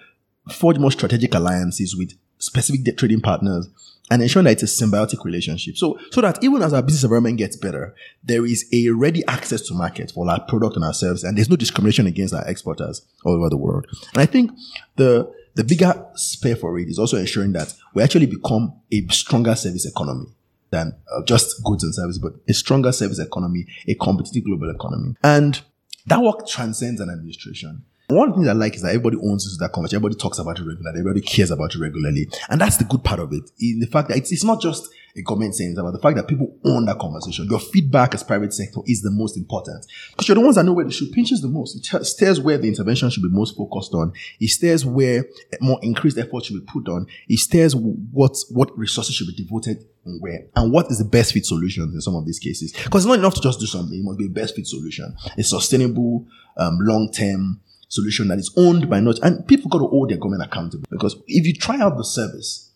forge 0.52 0.78
more 0.78 0.92
strategic 0.92 1.34
alliances 1.34 1.96
with 1.96 2.14
specific 2.38 2.98
trading 2.98 3.22
partners, 3.22 3.68
and 4.12 4.22
ensuring 4.22 4.44
that 4.44 4.62
it's 4.62 4.82
a 4.82 4.86
symbiotic 4.86 5.24
relationship. 5.24 5.78
So, 5.78 5.98
so 6.12 6.20
that 6.20 6.44
even 6.44 6.62
as 6.62 6.74
our 6.74 6.82
business 6.84 7.04
environment 7.06 7.38
gets 7.38 7.56
better, 7.56 7.96
there 8.22 8.46
is 8.46 8.66
a 8.74 8.90
ready 8.90 9.26
access 9.26 9.62
to 9.70 9.74
market 9.74 10.12
for 10.12 10.30
our 10.30 10.42
product 10.42 10.76
and 10.76 10.84
our 10.84 10.94
service, 10.94 11.24
and 11.24 11.38
there's 11.38 11.50
no 11.50 11.56
discrimination 11.56 12.06
against 12.08 12.34
our 12.34 12.46
exporters 12.48 13.08
all 13.24 13.36
over 13.36 13.50
the 13.50 13.58
world. 13.58 13.88
And 14.14 14.22
I 14.22 14.26
think 14.26 14.52
the 14.98 15.34
the 15.56 15.64
bigger 15.64 16.06
spare 16.16 16.56
for 16.56 16.78
it 16.80 16.88
is 16.88 17.00
also 17.00 17.18
ensuring 17.18 17.54
that 17.54 17.74
we 17.94 18.04
actually 18.04 18.26
become 18.26 18.74
a 18.92 19.06
stronger 19.08 19.56
service 19.56 19.86
economy 19.86 20.28
than 20.72 20.94
uh, 21.14 21.24
just 21.24 21.64
goods 21.64 21.84
and 21.84 21.96
services, 21.96 22.20
but 22.20 22.34
a 22.48 22.54
stronger 22.54 22.92
service 22.92 23.20
economy, 23.20 23.66
a 23.88 23.96
competitive 23.96 24.44
global 24.46 24.70
economy. 24.70 25.16
And 25.24 25.60
that 26.06 26.22
work 26.22 26.48
transcends 26.48 27.00
an 27.02 27.10
administration. 27.10 27.84
One 28.12 28.30
of 28.30 28.36
the 28.36 28.42
things 28.42 28.48
I 28.50 28.54
like 28.54 28.76
is 28.76 28.82
that 28.82 28.90
everybody 28.90 29.18
owns 29.18 29.46
this, 29.46 29.58
that 29.60 29.72
conversation. 29.72 29.98
Everybody 29.98 30.16
talks 30.16 30.40
about 30.40 30.60
it 30.60 30.64
regularly. 30.64 31.00
Everybody 31.00 31.22
cares 31.22 31.52
about 31.52 31.76
it 31.76 31.80
regularly. 31.80 32.30
And 32.50 32.60
that's 32.60 32.78
the 32.78 32.84
good 32.84 33.04
part 33.04 33.20
of 33.20 33.32
it. 33.34 33.50
In 33.60 33.80
the 33.80 33.88
fact 33.88 34.10
that 34.10 34.18
it's, 34.18 34.32
it's 34.32 34.44
not 34.44 34.62
just 34.62 34.90
a 35.16 35.22
government 35.22 35.56
saying 35.56 35.78
about 35.78 35.92
the 35.92 36.00
fact 36.00 36.16
that 36.16 36.28
people 36.28 36.56
own 36.64 36.86
that 36.86 37.00
conversation. 37.00 37.48
Your 37.50 37.60
feedback 37.60 38.14
as 38.14 38.24
private 38.24 38.54
sector 38.54 38.80
is 38.86 39.02
the 39.02 39.12
most 39.12 39.38
important 39.38 39.86
because 40.12 40.28
you're 40.28 40.36
the 40.36 40.42
ones 40.42 40.56
that 40.56 40.64
know 40.64 40.74
where 40.74 40.86
the 40.86 40.92
shoe 40.92 41.10
pinches 41.12 41.42
the 41.42 41.48
most. 41.48 41.76
It 41.76 42.06
steers 42.06 42.40
where 42.40 42.58
the 42.58 42.68
intervention 42.68 43.10
should 43.10 43.24
be 43.24 43.30
most 43.30 43.58
focused 43.58 43.94
on. 43.94 44.14
It 44.40 44.50
steers 44.50 44.86
where 44.86 45.26
more 45.60 45.80
increased 45.82 46.18
effort 46.18 46.46
should 46.46 46.66
be 46.66 46.72
put 46.72 46.88
on. 46.88 47.08
It 47.28 47.40
steers 47.40 47.76
what, 47.76 48.38
what 48.50 48.78
resources 48.78 49.16
should 49.16 49.28
be 49.28 49.44
devoted 49.44 49.86
and 50.06 50.22
where 50.22 50.46
and 50.56 50.72
what 50.72 50.90
is 50.90 50.98
the 50.98 51.06
best 51.06 51.34
fit 51.34 51.46
solutions 51.46 51.94
in 51.94 52.02
some 52.02 52.16
of 52.16 52.26
these 52.26 52.40
cases. 52.40 52.72
Because 52.72 53.04
it's 53.04 53.10
not 53.10 53.20
enough 53.20 53.36
to 53.36 53.42
just 53.42 53.60
do 53.60 53.66
something. 53.66 54.00
It 54.00 54.04
must 54.04 54.20
be 54.20 54.28
a 54.28 54.30
best 54.30 54.56
fit 54.56 54.68
solution, 54.68 55.14
a 55.38 55.44
sustainable, 55.44 56.26
um, 56.58 56.78
long 56.80 57.12
term 57.12 57.62
solution 57.92 58.30
that 58.30 58.40
is 58.40 58.52
owned 58.56 58.90
by 58.90 59.02
not, 59.02 59.20
and 59.20 59.46
people 59.48 59.70
got 59.70 59.80
to 59.80 59.88
hold 59.88 60.10
their 60.10 60.18
government 60.18 60.44
accountable 60.44 60.86
because 60.90 61.16
if 61.28 61.46
you 61.46 61.54
try 61.54 61.78
out 61.80 61.98
the 61.98 62.04
service, 62.04 62.72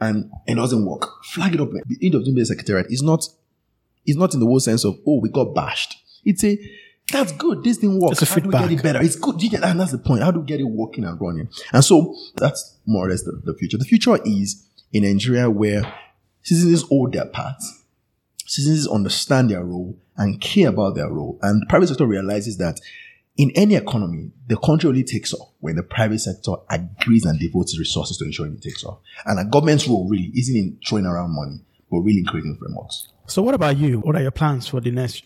and 0.00 0.30
it 0.46 0.54
doesn't 0.54 0.84
work, 0.84 1.24
flag 1.24 1.54
it 1.54 1.60
up. 1.60 1.70
The 1.70 1.98
end 2.02 2.14
of 2.14 2.24
the 2.24 2.44
secretariat 2.44 2.86
is 2.90 3.02
not 3.02 3.26
is 4.06 4.16
not 4.16 4.34
in 4.34 4.40
the 4.40 4.46
whole 4.46 4.60
sense 4.60 4.84
of 4.84 4.98
oh 5.06 5.20
we 5.20 5.28
got 5.28 5.54
bashed. 5.54 5.96
It's 6.24 6.42
a 6.44 6.58
that's 7.10 7.32
good. 7.32 7.64
This 7.64 7.78
didn't 7.78 8.00
work. 8.00 8.12
It's 8.12 8.22
a 8.22 8.26
How 8.26 8.36
do 8.36 8.48
we 8.48 8.52
get 8.52 8.72
it 8.72 8.82
better? 8.82 9.02
It's 9.02 9.16
good. 9.16 9.42
And 9.54 9.80
that's 9.80 9.92
the 9.92 9.98
point. 9.98 10.22
How 10.22 10.30
do 10.30 10.40
we 10.40 10.46
get 10.46 10.60
it 10.60 10.64
working 10.64 11.04
and 11.04 11.18
running? 11.18 11.48
And 11.72 11.82
so 11.82 12.14
that's 12.36 12.76
more 12.84 13.06
or 13.06 13.10
less 13.10 13.22
the, 13.22 13.40
the 13.44 13.54
future. 13.54 13.78
The 13.78 13.86
future 13.86 14.18
is 14.26 14.66
in 14.92 15.04
Nigeria 15.04 15.48
where 15.48 15.82
citizens 16.42 16.82
hold 16.82 17.14
their 17.14 17.24
parts, 17.24 17.84
citizens 18.44 18.86
understand 18.86 19.50
their 19.50 19.64
role 19.64 19.96
and 20.18 20.40
care 20.40 20.68
about 20.68 20.96
their 20.96 21.08
role, 21.08 21.38
and 21.42 21.62
the 21.62 21.66
private 21.66 21.88
sector 21.88 22.06
realizes 22.06 22.58
that 22.58 22.78
in 23.38 23.52
any 23.54 23.76
economy, 23.76 24.32
the 24.48 24.56
country 24.56 24.88
only 24.88 25.04
takes 25.04 25.32
off 25.32 25.48
when 25.60 25.76
the 25.76 25.82
private 25.82 26.18
sector 26.18 26.52
agrees 26.68 27.24
and 27.24 27.38
devotes 27.38 27.78
resources 27.78 28.16
to 28.18 28.24
ensuring 28.24 28.54
it 28.54 28.62
takes 28.62 28.84
off. 28.84 28.98
And 29.24 29.38
a 29.38 29.44
government's 29.44 29.86
role 29.86 30.08
really 30.08 30.32
isn't 30.34 30.56
in 30.56 30.78
throwing 30.86 31.06
around 31.06 31.30
money, 31.30 31.60
but 31.90 31.98
really 32.00 32.18
in 32.18 32.26
creating 32.26 32.56
frameworks. 32.58 33.08
So, 33.26 33.42
what 33.42 33.54
about 33.54 33.76
you? 33.76 34.00
What 34.00 34.16
are 34.16 34.22
your 34.22 34.32
plans 34.32 34.66
for 34.66 34.80
the 34.80 34.90
next? 34.90 35.24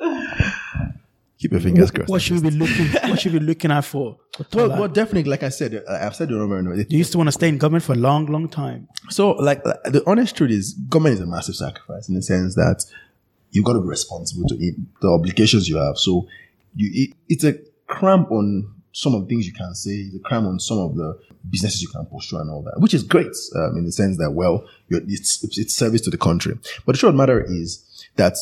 Keep 1.38 1.52
your 1.52 1.60
fingers 1.60 1.90
crossed. 1.90 2.10
What 2.10 2.20
should 2.20 2.42
we 2.42 2.50
be 2.50 2.56
looking? 2.56 2.86
What 3.08 3.18
should 3.18 3.32
we 3.32 3.38
be 3.38 3.46
looking 3.46 3.70
at 3.70 3.80
for? 3.86 4.18
for 4.36 4.44
Well, 4.54 4.68
well, 4.80 4.88
definitely, 4.88 5.30
like 5.30 5.42
I 5.42 5.48
said, 5.48 5.82
I- 5.88 6.06
I've 6.06 6.14
said 6.14 6.30
it 6.30 6.34
over 6.34 6.58
and 6.58 6.68
over. 6.68 6.84
Do 6.84 6.94
you 6.96 7.04
still 7.04 7.18
want 7.20 7.28
to 7.28 7.32
stay 7.32 7.48
in 7.48 7.56
government 7.56 7.84
for 7.84 7.94
a 7.94 7.96
long, 7.96 8.26
long 8.26 8.46
time? 8.46 8.88
So, 9.08 9.30
like, 9.32 9.64
like, 9.64 9.82
the 9.84 10.02
honest 10.06 10.36
truth 10.36 10.50
is, 10.50 10.74
government 10.74 11.14
is 11.14 11.20
a 11.22 11.26
massive 11.26 11.54
sacrifice 11.56 12.10
in 12.10 12.14
the 12.14 12.22
sense 12.22 12.56
that 12.56 12.84
you've 13.52 13.64
got 13.64 13.72
to 13.72 13.80
be 13.80 13.88
responsible 13.88 14.46
to 14.48 14.54
it, 14.56 14.74
the 15.00 15.08
obligations 15.08 15.66
you 15.66 15.78
have. 15.78 15.96
So, 15.96 16.26
you 16.74 16.90
it, 16.92 17.16
it's 17.28 17.44
a 17.44 17.54
cramp 17.86 18.30
on 18.30 18.74
some 18.92 19.14
of 19.14 19.22
the 19.22 19.26
things 19.28 19.46
you 19.46 19.52
can 19.52 19.74
say, 19.74 19.92
it's 19.92 20.16
a 20.16 20.20
cramp 20.20 20.46
on 20.46 20.58
some 20.58 20.78
of 20.78 20.96
the 20.96 21.18
businesses 21.48 21.82
you 21.82 21.88
can 21.88 22.04
pursue 22.06 22.38
and 22.38 22.50
all 22.50 22.62
that, 22.62 22.74
which 22.78 22.94
is 22.94 23.02
great 23.02 23.32
um, 23.56 23.76
in 23.76 23.84
the 23.84 23.92
sense 23.92 24.16
that, 24.18 24.32
well, 24.32 24.64
it's 24.88 25.44
it's 25.58 25.74
service 25.74 26.00
to 26.02 26.10
the 26.10 26.18
country. 26.18 26.58
But 26.86 26.92
the 26.92 26.98
short 26.98 27.14
matter 27.14 27.40
is 27.40 27.86
that 28.16 28.36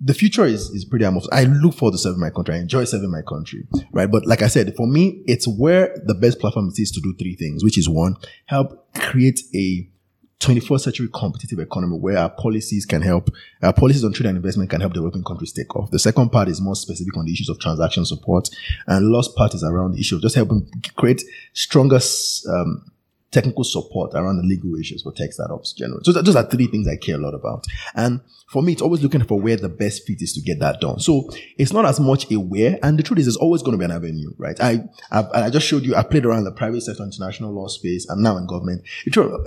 the 0.00 0.12
future 0.12 0.44
is, 0.44 0.68
is 0.70 0.84
pretty 0.84 1.04
amorphous. 1.04 1.30
I 1.32 1.44
look 1.44 1.74
forward 1.74 1.92
to 1.92 1.98
serving 1.98 2.20
my 2.20 2.30
country. 2.30 2.56
I 2.56 2.58
enjoy 2.58 2.84
serving 2.84 3.10
my 3.10 3.22
country, 3.22 3.66
right? 3.92 4.10
But 4.10 4.26
like 4.26 4.42
I 4.42 4.48
said, 4.48 4.74
for 4.76 4.86
me, 4.86 5.22
it's 5.26 5.48
where 5.48 5.96
the 6.04 6.14
best 6.14 6.40
platform 6.40 6.70
is 6.76 6.90
to 6.90 7.00
do 7.00 7.14
three 7.18 7.36
things, 7.36 7.64
which 7.64 7.78
is 7.78 7.88
one, 7.88 8.16
help 8.46 8.92
create 8.94 9.40
a 9.54 9.88
21st 10.44 10.80
century 10.80 11.08
competitive 11.12 11.58
economy 11.58 11.96
where 11.98 12.18
our 12.18 12.28
policies 12.28 12.84
can 12.84 13.00
help, 13.00 13.30
our 13.62 13.72
policies 13.72 14.04
on 14.04 14.12
trade 14.12 14.26
and 14.26 14.36
investment 14.36 14.68
can 14.68 14.80
help 14.80 14.92
developing 14.92 15.24
countries 15.24 15.52
take 15.52 15.74
off. 15.74 15.90
The 15.90 15.98
second 15.98 16.30
part 16.30 16.48
is 16.48 16.60
more 16.60 16.76
specific 16.76 17.16
on 17.16 17.24
the 17.24 17.32
issues 17.32 17.48
of 17.48 17.58
transaction 17.58 18.04
support. 18.04 18.50
And 18.86 19.06
the 19.06 19.10
last 19.10 19.34
part 19.36 19.54
is 19.54 19.64
around 19.64 19.92
the 19.92 20.00
issue 20.00 20.16
of 20.16 20.22
just 20.22 20.34
helping 20.34 20.68
create 20.96 21.22
stronger, 21.54 22.00
um, 22.50 22.90
technical 23.34 23.64
support 23.64 24.14
around 24.14 24.36
the 24.36 24.44
legal 24.44 24.74
issues 24.76 25.02
for 25.02 25.12
tech 25.12 25.32
startups 25.32 25.72
generally. 25.72 26.02
So 26.04 26.12
those 26.12 26.36
are 26.36 26.44
three 26.44 26.68
things 26.68 26.86
I 26.86 26.96
care 26.96 27.16
a 27.16 27.18
lot 27.18 27.34
about. 27.34 27.66
And 27.94 28.20
for 28.48 28.62
me, 28.62 28.72
it's 28.72 28.82
always 28.82 29.02
looking 29.02 29.24
for 29.24 29.40
where 29.40 29.56
the 29.56 29.68
best 29.68 30.06
fit 30.06 30.22
is 30.22 30.32
to 30.34 30.40
get 30.40 30.60
that 30.60 30.80
done. 30.80 31.00
So 31.00 31.28
it's 31.58 31.72
not 31.72 31.84
as 31.84 31.98
much 31.98 32.30
a 32.30 32.36
where. 32.38 32.78
And 32.82 32.96
the 32.96 33.02
truth 33.02 33.18
is, 33.18 33.26
there's 33.26 33.36
always 33.36 33.62
going 33.62 33.72
to 33.72 33.78
be 33.78 33.84
an 33.84 33.90
avenue, 33.90 34.30
right? 34.38 34.58
I, 34.60 34.84
I've, 35.10 35.26
I 35.32 35.50
just 35.50 35.66
showed 35.66 35.82
you, 35.82 35.96
I 35.96 36.04
played 36.04 36.24
around 36.24 36.44
the 36.44 36.52
private 36.52 36.82
sector, 36.82 37.02
international 37.02 37.52
law 37.52 37.66
space. 37.66 38.08
I'm 38.08 38.22
now 38.22 38.36
in 38.36 38.46
government. 38.46 38.82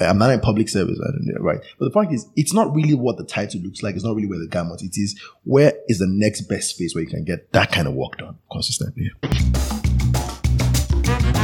I'm 0.01 0.17
not 0.17 0.31
in 0.31 0.41
public 0.41 0.67
service, 0.67 0.99
right? 1.39 1.59
But 1.79 1.85
the 1.85 1.91
fact 1.91 2.11
is, 2.11 2.27
it's 2.35 2.53
not 2.53 2.75
really 2.75 2.95
what 2.95 3.17
the 3.17 3.23
title 3.23 3.61
looks 3.61 3.81
like. 3.81 3.95
It's 3.95 4.03
not 4.03 4.15
really 4.15 4.27
where 4.27 4.39
the 4.39 4.47
gamut. 4.47 4.81
It 4.83 4.97
is 4.97 5.17
where 5.45 5.73
is 5.87 5.99
the 5.99 6.07
next 6.09 6.41
best 6.41 6.71
space 6.71 6.93
where 6.93 7.03
you 7.03 7.09
can 7.09 7.23
get 7.23 7.53
that 7.53 7.71
kind 7.71 7.87
of 7.87 7.93
work 7.93 8.17
done 8.17 8.37
consistently. 8.51 9.11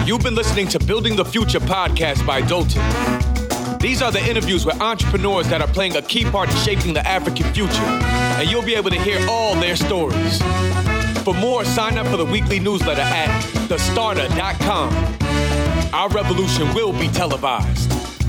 You've 0.05 0.21
been 0.21 0.35
listening 0.35 0.67
to 0.67 0.79
Building 0.79 1.15
the 1.15 1.23
Future 1.23 1.61
podcast 1.61 2.27
by 2.27 2.41
Dotun. 2.41 3.79
These 3.79 4.01
are 4.01 4.11
the 4.11 4.21
interviews 4.29 4.65
with 4.65 4.81
entrepreneurs 4.81 5.47
that 5.47 5.61
are 5.61 5.67
playing 5.67 5.95
a 5.95 6.01
key 6.01 6.25
part 6.25 6.49
in 6.49 6.55
shaping 6.57 6.93
the 6.93 7.07
African 7.07 7.45
future, 7.53 7.71
and 7.71 8.49
you'll 8.51 8.63
be 8.63 8.75
able 8.75 8.89
to 8.89 8.99
hear 8.99 9.25
all 9.29 9.55
their 9.55 9.77
stories. 9.77 10.41
For 11.23 11.33
more, 11.33 11.63
sign 11.63 11.97
up 11.97 12.07
for 12.07 12.17
the 12.17 12.25
weekly 12.25 12.59
newsletter 12.59 12.99
at 13.01 13.29
thestarta.com. 13.69 14.93
Our 15.93 16.09
revolution 16.09 16.73
will 16.73 16.91
be 16.91 17.07
televised. 17.07 18.12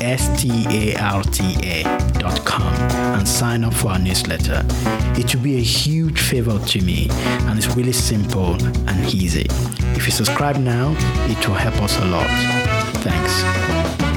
S 0.00 0.40
T 0.40 0.64
A 0.68 0.96
R 0.96 1.22
T 1.22 1.56
A.com 1.62 2.72
and 3.16 3.28
sign 3.28 3.64
up 3.64 3.74
for 3.74 3.88
our 3.88 3.98
newsletter. 3.98 4.64
It 5.18 5.34
will 5.34 5.42
be 5.42 5.56
a 5.58 5.62
huge 5.62 6.20
favor 6.20 6.58
to 6.58 6.80
me 6.82 7.08
and 7.10 7.58
it's 7.58 7.74
really 7.76 7.92
simple 7.92 8.54
and 8.88 9.14
easy. 9.14 9.46
If 9.96 10.06
you 10.06 10.12
subscribe 10.12 10.56
now, 10.56 10.94
it 11.30 11.46
will 11.46 11.54
help 11.54 11.82
us 11.82 11.98
a 11.98 12.04
lot. 12.06 12.26
Thanks. 13.02 14.11